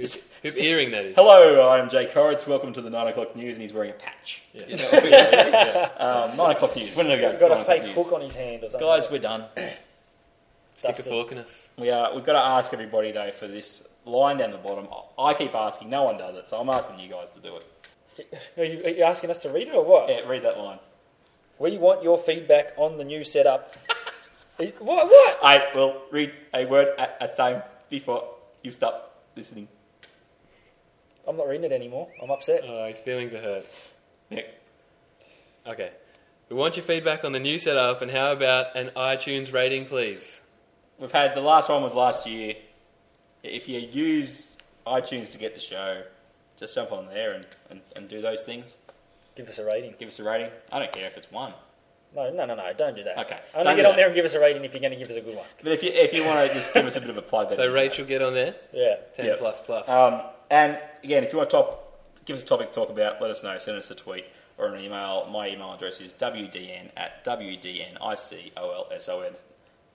hoop, 0.00 0.10
hoop 0.42 0.54
earring 0.58 0.90
that 0.92 1.04
is. 1.04 1.14
Hello, 1.14 1.68
I'm 1.68 1.88
Jake 1.88 2.12
Horrocks. 2.12 2.46
Welcome 2.46 2.72
to 2.74 2.80
the 2.80 2.90
nine 2.90 3.08
o'clock 3.08 3.36
news, 3.36 3.56
and 3.56 3.62
he's 3.62 3.72
wearing 3.72 3.90
a 3.90 3.94
patch. 3.94 4.42
Yeah. 4.52 4.64
You 4.68 6.06
um, 6.06 6.36
nine 6.36 6.56
o'clock 6.56 6.76
news. 6.76 6.96
When 6.96 7.06
did 7.06 7.18
I 7.18 7.32
go? 7.32 7.38
Got 7.38 7.48
Nine 7.50 7.58
a 7.58 7.60
o'clock 7.60 7.66
fake 7.66 7.82
news. 7.84 7.94
hook 7.94 8.12
on 8.12 8.20
his 8.22 8.36
hand 8.36 8.64
or 8.64 8.70
something. 8.70 8.88
Guys, 8.88 9.10
we're 9.10 9.18
done. 9.18 9.44
Stick 9.54 9.74
a 10.82 10.86
Dusted. 10.88 11.06
fork 11.06 11.32
in 11.32 11.38
us. 11.38 11.68
We 11.78 11.90
are. 11.90 12.14
We've 12.14 12.24
got 12.24 12.32
to 12.32 12.38
ask 12.38 12.72
everybody 12.72 13.12
though 13.12 13.30
for 13.32 13.46
this 13.46 13.86
line 14.06 14.38
down 14.38 14.50
the 14.50 14.56
bottom. 14.56 14.88
I 15.18 15.34
keep 15.34 15.54
asking, 15.54 15.90
no 15.90 16.04
one 16.04 16.16
does 16.16 16.36
it, 16.36 16.48
so 16.48 16.58
I'm 16.58 16.70
asking 16.70 16.98
you 17.00 17.08
guys 17.10 17.28
to 17.30 17.40
do 17.40 17.56
it. 17.56 17.66
Are 18.56 18.64
you, 18.64 18.84
are 18.84 18.88
you 18.88 19.02
asking 19.04 19.30
us 19.30 19.38
to 19.40 19.50
read 19.50 19.68
it 19.68 19.74
or 19.74 19.84
what? 19.84 20.08
Yeah, 20.08 20.20
read 20.26 20.42
that 20.44 20.58
line. 20.58 20.78
We 21.58 21.76
want 21.76 22.02
your 22.02 22.16
feedback 22.18 22.72
on 22.78 22.96
the 22.96 23.04
new 23.04 23.24
setup. 23.24 23.76
what? 24.56 24.80
What? 24.80 25.38
I 25.42 25.68
will 25.74 26.02
read 26.10 26.32
a 26.54 26.64
word 26.64 26.88
at 26.98 27.18
a 27.20 27.28
time 27.28 27.62
before 27.90 28.34
you 28.62 28.70
stop 28.70 29.22
listening. 29.36 29.68
I'm 31.28 31.36
not 31.36 31.48
reading 31.48 31.64
it 31.70 31.72
anymore. 31.72 32.08
I'm 32.22 32.30
upset. 32.30 32.62
Oh, 32.64 32.86
his 32.86 32.98
feelings 32.98 33.32
are 33.34 33.40
hurt. 33.40 33.64
Nick. 34.30 34.54
Okay. 35.66 35.90
We 36.48 36.56
want 36.56 36.76
your 36.76 36.84
feedback 36.84 37.24
on 37.24 37.32
the 37.32 37.38
new 37.38 37.58
setup, 37.58 38.02
and 38.02 38.10
how 38.10 38.32
about 38.32 38.74
an 38.76 38.90
iTunes 38.96 39.52
rating, 39.52 39.84
please? 39.86 40.42
we've 40.98 41.12
had 41.12 41.34
the 41.34 41.40
last 41.40 41.70
one 41.70 41.82
was 41.82 41.94
last 41.94 42.26
year. 42.26 42.54
If 43.42 43.68
you 43.68 43.78
use 43.80 44.58
iTunes 44.86 45.32
to 45.32 45.38
get 45.38 45.54
the 45.54 45.60
show, 45.60 46.02
just 46.58 46.74
jump 46.74 46.92
on 46.92 47.06
there 47.06 47.30
and, 47.32 47.46
and, 47.70 47.80
and 47.96 48.06
do 48.08 48.20
those 48.20 48.42
things. 48.42 48.76
Give 49.34 49.48
us 49.48 49.58
a 49.58 49.64
rating. 49.64 49.94
Give 49.98 50.08
us 50.08 50.18
a 50.18 50.24
rating. 50.24 50.50
I 50.72 50.78
don't 50.78 50.92
care 50.92 51.06
if 51.06 51.16
it's 51.16 51.30
one. 51.32 51.54
No, 52.14 52.30
no, 52.30 52.44
no, 52.44 52.54
no. 52.54 52.72
Don't 52.76 52.94
do 52.96 53.02
that. 53.04 53.16
Okay. 53.18 53.38
Only 53.54 53.64
Don't 53.64 53.76
get 53.76 53.86
on 53.86 53.92
that. 53.92 53.96
there 53.96 54.06
and 54.06 54.14
give 54.14 54.24
us 54.26 54.34
a 54.34 54.40
rating 54.40 54.62
if 54.64 54.74
you're 54.74 54.80
going 54.80 54.92
to 54.92 54.98
give 54.98 55.08
us 55.08 55.16
a 55.16 55.20
good 55.22 55.36
one. 55.36 55.46
But 55.62 55.72
if 55.72 55.82
you 55.82 55.90
if 55.90 56.12
you 56.12 56.24
want 56.24 56.46
to 56.48 56.52
just 56.52 56.74
give 56.74 56.84
us 56.84 56.96
a 56.96 57.00
bit 57.00 57.08
of 57.08 57.16
a 57.16 57.22
plug, 57.22 57.54
So 57.54 57.72
Rachel, 57.72 58.04
get 58.04 58.20
on 58.20 58.34
there. 58.34 58.56
Yeah. 58.72 58.96
10 59.14 59.24
Yep. 59.26 59.38
plus 59.38 59.60
plus. 59.62 59.88
Um, 59.88 60.20
and 60.50 60.78
again, 61.04 61.24
if 61.24 61.32
you 61.32 61.38
want 61.38 61.50
to 61.50 61.56
top, 61.56 62.00
give 62.24 62.36
us 62.36 62.42
a 62.42 62.46
topic 62.46 62.68
to 62.68 62.74
talk 62.74 62.90
about, 62.90 63.20
let 63.22 63.30
us 63.30 63.42
know. 63.42 63.56
Send 63.58 63.78
us 63.78 63.90
a 63.90 63.94
tweet 63.94 64.26
or 64.58 64.66
an 64.74 64.82
email. 64.84 65.26
My 65.30 65.48
email 65.48 65.72
address 65.72 66.00
is 66.00 66.12
wdn 66.12 66.90
at 66.96 67.24
wdnicolson 67.24 69.36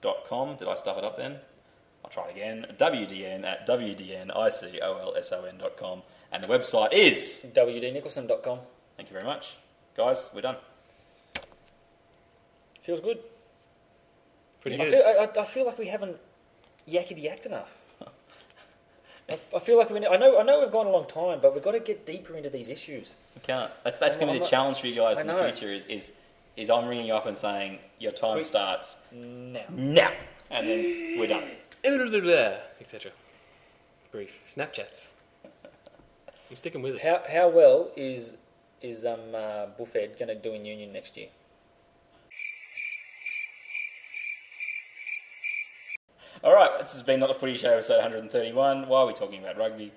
dot 0.02 0.24
com. 0.26 0.56
Did 0.56 0.68
I 0.68 0.74
stuff 0.76 0.98
it 0.98 1.04
up 1.04 1.16
then? 1.16 1.36
I'll 2.04 2.10
try 2.10 2.28
it 2.28 2.32
again. 2.32 2.66
wdn 2.78 3.44
at 3.44 3.66
wdnicolson 3.66 5.58
dot 5.58 5.76
com. 5.76 6.02
And 6.32 6.42
the 6.42 6.48
website 6.48 6.92
is 6.92 7.44
wdnicolson.com. 7.54 8.58
Thank 8.96 9.10
you 9.10 9.12
very 9.12 9.24
much. 9.24 9.56
Guys, 9.96 10.28
we're 10.34 10.40
done. 10.42 10.56
Feels 12.82 13.00
good. 13.00 13.18
Pretty 14.60 14.76
I 14.80 14.84
good. 14.84 14.92
feel, 14.92 15.02
I, 15.06 15.24
I- 15.24 15.42
I 15.42 15.44
feel 15.44 15.66
like 15.66 15.78
we 15.78 15.86
haven't 15.88 16.16
yakety 16.88 17.24
yacked 17.24 17.46
enough. 17.46 17.72
I, 19.28 19.38
I 19.54 19.58
feel 19.58 19.76
like 19.78 19.90
we. 19.90 20.06
I 20.06 20.16
know. 20.16 20.38
I 20.38 20.42
know 20.44 20.60
we've 20.60 20.70
gone 20.70 20.86
a 20.86 20.90
long 20.90 21.06
time, 21.06 21.40
but 21.42 21.52
we've 21.54 21.62
got 21.62 21.72
to 21.72 21.80
get 21.80 22.06
deeper 22.06 22.36
into 22.36 22.48
these 22.50 22.68
issues. 22.68 23.16
We 23.34 23.40
can't. 23.42 23.70
That's 23.84 23.98
that's 23.98 24.16
going 24.16 24.28
to 24.28 24.32
be 24.34 24.38
the 24.38 24.44
not- 24.44 24.50
challenge 24.50 24.80
for 24.80 24.86
you 24.86 24.94
guys 24.94 25.18
I 25.18 25.22
in 25.22 25.26
the 25.26 25.32
know. 25.32 25.42
future. 25.52 25.72
Is 25.72 25.86
is 25.86 26.18
is 26.56 26.70
I'm 26.70 26.86
ringing 26.88 27.06
you 27.06 27.14
up 27.14 27.26
and 27.26 27.36
saying 27.36 27.78
your 27.98 28.12
time 28.12 28.34
Quick. 28.34 28.46
starts 28.46 28.96
Now. 29.12 29.60
now, 29.70 30.12
and 30.50 30.66
then 30.68 31.18
we're 31.18 31.26
done. 31.26 31.44
Etc. 32.80 33.10
Brief. 34.12 34.38
Snapchats. 34.52 35.08
I'm 36.50 36.56
sticking 36.56 36.82
with 36.82 36.94
it. 36.96 37.02
How 37.02 37.22
how 37.28 37.48
well 37.48 37.90
is 37.96 38.36
is 38.82 39.04
um 39.04 39.20
uh, 39.34 39.66
Buffett 39.78 40.18
going 40.18 40.28
to 40.28 40.34
do 40.36 40.52
in 40.52 40.64
Union 40.64 40.92
next 40.92 41.16
year? 41.16 41.28
All 46.46 46.54
right, 46.54 46.78
this 46.80 46.92
has 46.92 47.02
been 47.02 47.18
not 47.18 47.28
the 47.28 47.34
Footy 47.34 47.56
Show, 47.56 47.72
episode 47.72 47.94
131. 47.96 48.86
Why 48.86 49.00
are 49.00 49.06
we 49.08 49.12
talking 49.14 49.40
about 49.40 49.58
rugby? 49.58 49.90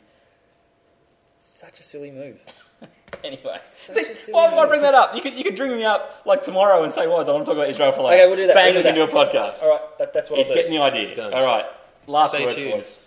Such 1.38 1.80
a 1.80 1.84
silly 1.84 2.12
move. 2.12 2.40
Anyway, 3.22 3.60
Such 3.74 3.96
See, 3.96 4.12
a 4.12 4.16
silly 4.16 4.34
why, 4.34 4.54
why 4.54 4.62
move. 4.62 4.70
bring 4.70 4.82
that 4.84 4.94
up? 4.94 5.14
You 5.14 5.22
could 5.22 5.34
you 5.34 5.44
could 5.44 5.58
bring 5.58 5.72
me 5.76 5.84
up 5.84 6.22
like 6.26 6.42
tomorrow 6.42 6.84
and 6.84 6.94
say, 6.94 7.06
"Was 7.06 7.28
I 7.28 7.34
want 7.34 7.44
to 7.46 7.50
talk 7.52 7.58
about 7.58 7.70
Israel 7.70 7.92
for 7.92 8.04
like 8.04 8.14
Okay, 8.14 8.28
we'll 8.28 8.38
do 8.38 8.48
that. 8.48 8.56
Bang, 8.56 8.68
we'll 8.74 8.76
we 8.76 8.84
do 8.84 8.90
can 8.96 9.00
that. 9.00 9.12
do 9.12 9.18
a 9.18 9.26
podcast. 9.26 9.62
All 9.64 9.70
right, 9.72 9.98
that, 9.98 10.14
that's 10.14 10.30
what 10.30 10.40
He's 10.40 10.50
I'll 10.50 10.56
do. 10.56 10.62
getting 10.62 10.78
the 10.78 10.84
idea. 10.84 11.16
Done. 11.16 11.34
All 11.34 11.44
right, 11.44 11.66
last 12.08 12.32
Stay 12.34 12.46
words, 12.46 12.56
tuned. 12.56 12.72
boys. 12.72 13.00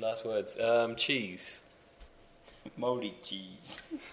Last 0.00 0.24
words. 0.26 0.58
Um, 0.60 0.96
cheese. 0.96 1.60
Moldy 2.76 3.14
cheese. 3.22 3.80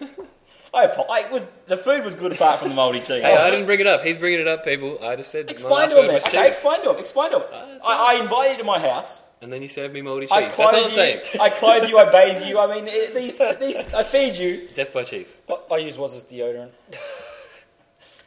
I, 0.74 0.86
I 1.26 1.30
was 1.30 1.46
the 1.66 1.76
food 1.76 2.04
was 2.04 2.14
good 2.14 2.32
apart 2.32 2.58
from 2.60 2.68
the 2.70 2.74
moldy 2.74 2.98
cheese. 2.98 3.22
Hey, 3.22 3.36
I 3.36 3.50
didn't 3.50 3.66
bring 3.66 3.80
it 3.80 3.86
up. 3.86 4.02
He's 4.02 4.18
bringing 4.18 4.40
it 4.40 4.48
up, 4.48 4.64
people. 4.64 4.98
I 5.02 5.16
just 5.16 5.30
said 5.30 5.50
Explain 5.50 5.88
to 5.88 5.94
him, 5.94 6.00
word 6.02 6.06
then. 6.08 6.14
was 6.14 6.24
Okay, 6.26 6.38
cheese. 6.38 6.46
explain 6.48 6.82
to 6.82 6.90
him. 6.90 6.96
Explain 6.98 7.30
to 7.30 7.36
him. 7.38 7.44
that's 7.50 7.84
I, 7.86 8.16
I 8.16 8.22
invited 8.22 8.52
you 8.52 8.58
to 8.58 8.64
my 8.64 8.78
house. 8.78 9.22
And 9.42 9.52
then 9.52 9.60
you 9.62 9.68
served 9.68 9.92
me 9.92 10.00
moldy 10.00 10.26
cheese. 10.26 10.32
I 10.32 10.40
That's 10.42 10.58
all 10.58 10.68
clothe 10.70 10.84
I'm 10.84 10.88
you. 10.90 10.94
saying. 10.94 11.20
I 11.40 11.50
clothe 11.50 11.88
you. 11.88 11.98
I 11.98 12.10
bathe 12.10 12.42
you. 12.48 12.58
I 12.58 12.74
mean, 12.74 12.84
it, 12.88 13.14
these, 13.14 13.36
these. 13.60 13.76
I 13.92 14.02
feed 14.02 14.34
you. 14.36 14.66
Death 14.74 14.92
by 14.92 15.04
cheese. 15.04 15.38
I, 15.48 15.74
I 15.74 15.76
use 15.78 15.98
was 15.98 16.16
as 16.16 16.24
deodorant. 16.24 16.70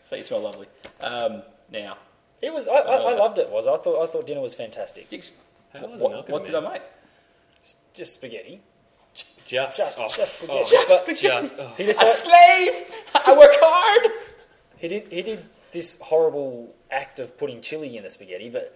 So 0.04 0.16
you 0.16 0.24
smell 0.24 0.42
lovely. 0.42 0.68
Um, 1.02 1.42
now, 1.72 1.98
It 2.42 2.54
was. 2.54 2.68
I, 2.68 2.76
I, 2.76 2.96
I 2.96 3.14
loved 3.18 3.40
it. 3.40 3.50
Was 3.50 3.68
I 3.68 3.78
thought 3.78 4.04
I 4.04 4.08
thought 4.08 4.26
dinner 4.28 4.42
was 4.42 4.54
fantastic. 4.54 5.08
How 5.74 5.88
was 5.88 6.00
what, 6.00 6.30
what 6.30 6.46
did 6.46 6.56
I 6.56 6.60
make? 6.62 6.82
Just 7.94 8.14
spaghetti. 8.14 8.62
Just, 9.48 9.78
Just, 9.78 10.00
oh, 10.00 10.08
just 10.08 10.36
spaghetti. 10.38 10.60
oh, 10.60 10.66
Just 10.70 11.06
But. 11.06 11.42
Just, 11.42 11.58
oh. 11.60 11.72
He 11.78 11.84
A 11.84 11.86
decided, 11.88 12.12
slave. 12.14 12.96
I 13.16 13.36
work 13.38 13.52
hard. 13.54 14.12
he 14.78 14.88
did. 14.90 15.08
He 15.12 15.22
did 15.22 15.46
this 15.72 16.00
horrible 16.02 16.76
act 16.92 17.20
of 17.20 17.38
putting 17.38 17.62
chili 17.62 17.96
in 17.98 18.04
the 18.04 18.10
spaghetti, 18.10 18.50
but 18.50 18.76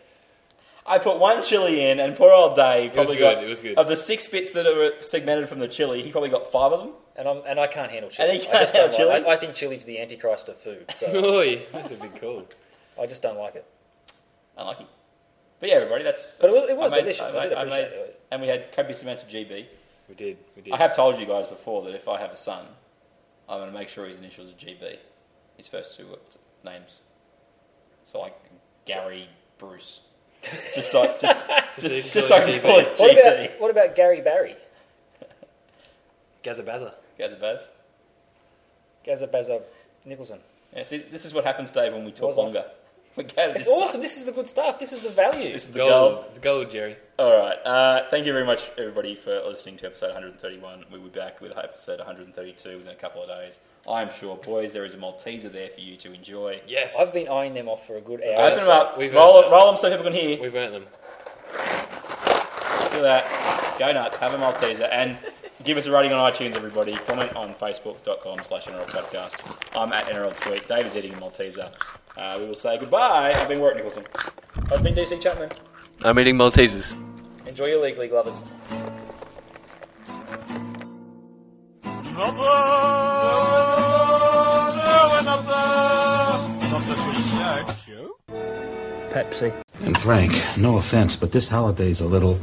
I 0.85 0.98
put 0.98 1.19
one 1.19 1.43
chili 1.43 1.89
in, 1.89 1.99
and 1.99 2.15
poor 2.15 2.31
old 2.34 2.56
Dave 2.56 2.93
probably 2.93 3.18
good, 3.18 3.35
got 3.35 3.43
it 3.43 3.48
was 3.48 3.61
good. 3.61 3.77
of 3.77 3.88
the 3.88 3.98
six 3.98 4.27
bits 4.27 4.52
that 4.52 4.65
are 4.65 5.02
segmented 5.03 5.49
from 5.49 5.60
the 5.60 5.68
chili. 5.68 6.02
He 6.03 6.11
probably 6.11 6.30
got 6.30 6.52
five 6.52 6.72
of 6.72 6.80
them. 6.80 6.93
and 7.18 7.27
I'm 7.27 7.41
and 7.45 7.60
I 7.60 7.68
can't 7.68 7.91
handle 7.91 8.10
chili. 8.10 8.30
And 8.30 8.41
he 8.41 8.48
I 8.48 8.52
can't 8.52 8.61
just 8.64 8.73
don't 8.73 8.91
handle 8.93 9.10
like. 9.10 9.26
I, 9.27 9.31
I 9.31 9.35
think 9.35 9.53
chili's 9.53 9.84
the 9.85 9.99
antichrist 9.99 10.48
of 10.49 10.56
food. 10.57 10.85
So 10.93 11.07
Oi, 11.38 11.61
that's 11.73 11.91
a 11.91 11.95
big 11.95 12.19
call. 12.19 12.48
I 13.02 13.06
just 13.07 13.22
don't 13.22 13.38
like 13.38 13.56
it. 13.56 13.65
Unlucky. 14.57 14.85
But 15.60 15.69
yeah, 15.69 15.76
everybody, 15.76 16.03
that's. 16.06 16.39
But 16.39 16.49
it 16.49 16.53
was- 16.56 16.69
it 16.69 16.77
was 16.77 16.93
I 16.93 16.95
made- 16.95 17.02
delicious. 17.03 17.34
I 17.34 17.39
made- 17.43 17.49
did 17.49 17.57
appreciate 17.57 17.89
made- 17.91 17.98
it. 17.98 18.22
And 18.31 18.41
we 18.41 18.48
had 18.48 18.72
copious 18.72 19.02
amounts 19.03 19.22
of 19.23 19.27
GB. 19.30 19.65
We 20.10 20.15
did. 20.15 20.38
We 20.56 20.61
did. 20.61 20.73
I 20.73 20.78
have 20.78 20.95
told 20.95 21.19
you 21.19 21.26
guys 21.26 21.48
before 21.48 21.84
that 21.84 21.95
if 21.95 22.07
I 22.07 22.19
have 22.19 22.32
a 22.32 22.36
son, 22.38 22.65
I'm 23.48 23.60
going 23.60 23.72
to 23.72 23.78
make 23.78 23.90
sure 23.90 24.06
his 24.06 24.18
initials 24.18 24.49
are 24.49 24.53
GB. 24.56 24.98
His 25.57 25.68
first 25.68 25.98
two 25.98 26.06
names. 26.65 27.02
So 28.03 28.19
like 28.19 28.36
Gary 28.86 29.28
Bruce. 29.57 30.02
Just 30.73 30.91
so, 30.91 31.03
just, 31.22 31.48
just, 31.76 31.82
so 31.82 31.88
you 31.94 32.02
just, 32.02 32.14
can 32.14 32.22
so 32.23 32.36
I 32.36 32.40
call 32.40 32.48
can 32.48 32.56
it 32.56 32.61
call 32.64 32.80
it 32.80 32.99
What 32.99 33.15
GB. 33.15 33.45
about 33.45 33.61
what 33.61 33.72
about 33.72 33.95
Gary 33.95 34.22
Barry? 34.22 34.56
Gazabaza. 36.44 36.94
Gazabaz. 37.19 37.68
Gazabaza 39.06 39.61
Nicolson. 40.07 40.40
Yeah, 40.76 40.82
see, 40.84 40.98
this 40.98 41.26
is 41.26 41.34
what 41.36 41.44
happens, 41.45 41.69
Dave, 41.69 41.94
when 41.94 42.06
we 42.06 42.11
talk 42.11 42.30
Was 42.30 42.38
I? 42.40 42.41
longer. 42.41 42.65
We 43.17 43.23
go 43.25 43.29
to 43.35 43.49
It's 43.51 43.59
this 43.59 43.67
awesome. 43.67 43.88
stuff. 43.89 44.01
This 44.01 44.17
is 44.17 44.25
the 44.25 44.31
good 44.31 44.47
stuff. 44.47 44.79
This 44.79 44.93
is 44.93 45.01
the 45.01 45.09
value. 45.09 45.51
This 45.51 45.65
is 45.65 45.73
the 45.73 45.79
Gold. 45.79 45.89
gold. 46.15 46.25
It's 46.29 46.39
gold, 46.39 46.71
Jerry. 46.71 46.95
All 47.19 47.38
right. 47.38 47.57
Uh, 47.65 48.07
thank 48.09 48.25
you 48.25 48.31
very 48.31 48.45
much, 48.45 48.71
everybody, 48.77 49.15
for 49.15 49.41
listening 49.41 49.75
to 49.77 49.88
episode 49.88 50.13
131. 50.13 50.85
We'll 50.89 51.01
be 51.01 51.09
back 51.09 51.41
with 51.41 51.57
episode 51.57 51.99
132 51.99 52.77
within 52.77 52.88
a 52.93 52.95
couple 52.95 53.21
of 53.21 53.27
days. 53.27 53.59
I'm 53.89 54.11
sure, 54.13 54.38
boys, 54.38 54.71
there 54.71 54.85
is 54.85 54.93
a 54.93 54.97
Malteser 54.97 55.51
there 55.51 55.69
for 55.69 55.81
you 55.81 55.97
to 55.97 56.13
enjoy. 56.13 56.61
Yes. 56.67 56.95
I've 56.97 57.11
been 57.13 57.27
eyeing 57.27 57.53
them 57.53 57.67
off 57.67 57.85
for 57.85 57.97
a 57.97 58.01
good 58.01 58.21
hour. 58.23 58.43
Open 58.51 58.59
them 58.59 58.69
up, 58.69 58.97
We've 58.97 59.13
roll, 59.13 59.38
earned 59.43 59.45
that. 59.47 59.51
roll 59.51 59.65
them 59.67 59.77
so 59.77 59.89
people 59.89 60.05
can 60.05 60.13
hear. 60.13 60.41
We've 60.41 60.55
earned 60.55 60.73
them. 60.75 60.85
Look 61.53 62.93
at 62.93 63.01
that. 63.01 63.75
Go 63.79 63.91
nuts. 63.91 64.17
Have 64.19 64.33
a 64.33 64.38
Malteser. 64.38 64.88
And 64.91 65.17
give 65.63 65.77
us 65.77 65.85
a 65.85 65.91
rating 65.91 66.11
on 66.13 66.31
iTunes, 66.31 66.55
everybody. 66.55 66.93
Comment 66.95 67.35
on 67.35 67.53
facebook.com 67.53 68.43
slash 68.43 68.65
NRL 68.65 68.88
podcast. 68.88 69.35
I'm 69.79 69.93
at 69.93 70.05
NRL 70.05 70.35
tweet. 70.35 70.67
Dave 70.67 70.85
is 70.85 70.95
eating 70.95 71.13
a 71.13 71.17
Malteser. 71.17 71.71
Uh, 72.17 72.38
we 72.39 72.47
will 72.47 72.55
say 72.55 72.77
goodbye. 72.77 73.33
I've 73.33 73.47
been 73.47 73.59
Warrick 73.59 73.83
Nicolson. 73.83 74.05
I've 74.71 74.83
been 74.83 74.95
DC 74.95 75.21
Chapman. 75.21 75.51
I'm 76.03 76.17
eating 76.19 76.35
Maltesers. 76.35 76.95
Enjoy 77.47 77.65
your 77.67 77.81
league, 77.83 77.97
league 77.97 78.11
lovers. 78.11 78.41
Not 82.13 82.35
the 86.88 86.95
Footy 86.95 87.23
Show. 87.29 87.75
Show? 87.85 88.17
And 89.83 89.97
Frank, 89.97 90.33
no 90.57 90.77
offense, 90.77 91.15
but 91.15 91.31
this 91.31 91.47
holiday's 91.47 92.01
a 92.01 92.05
little. 92.05 92.39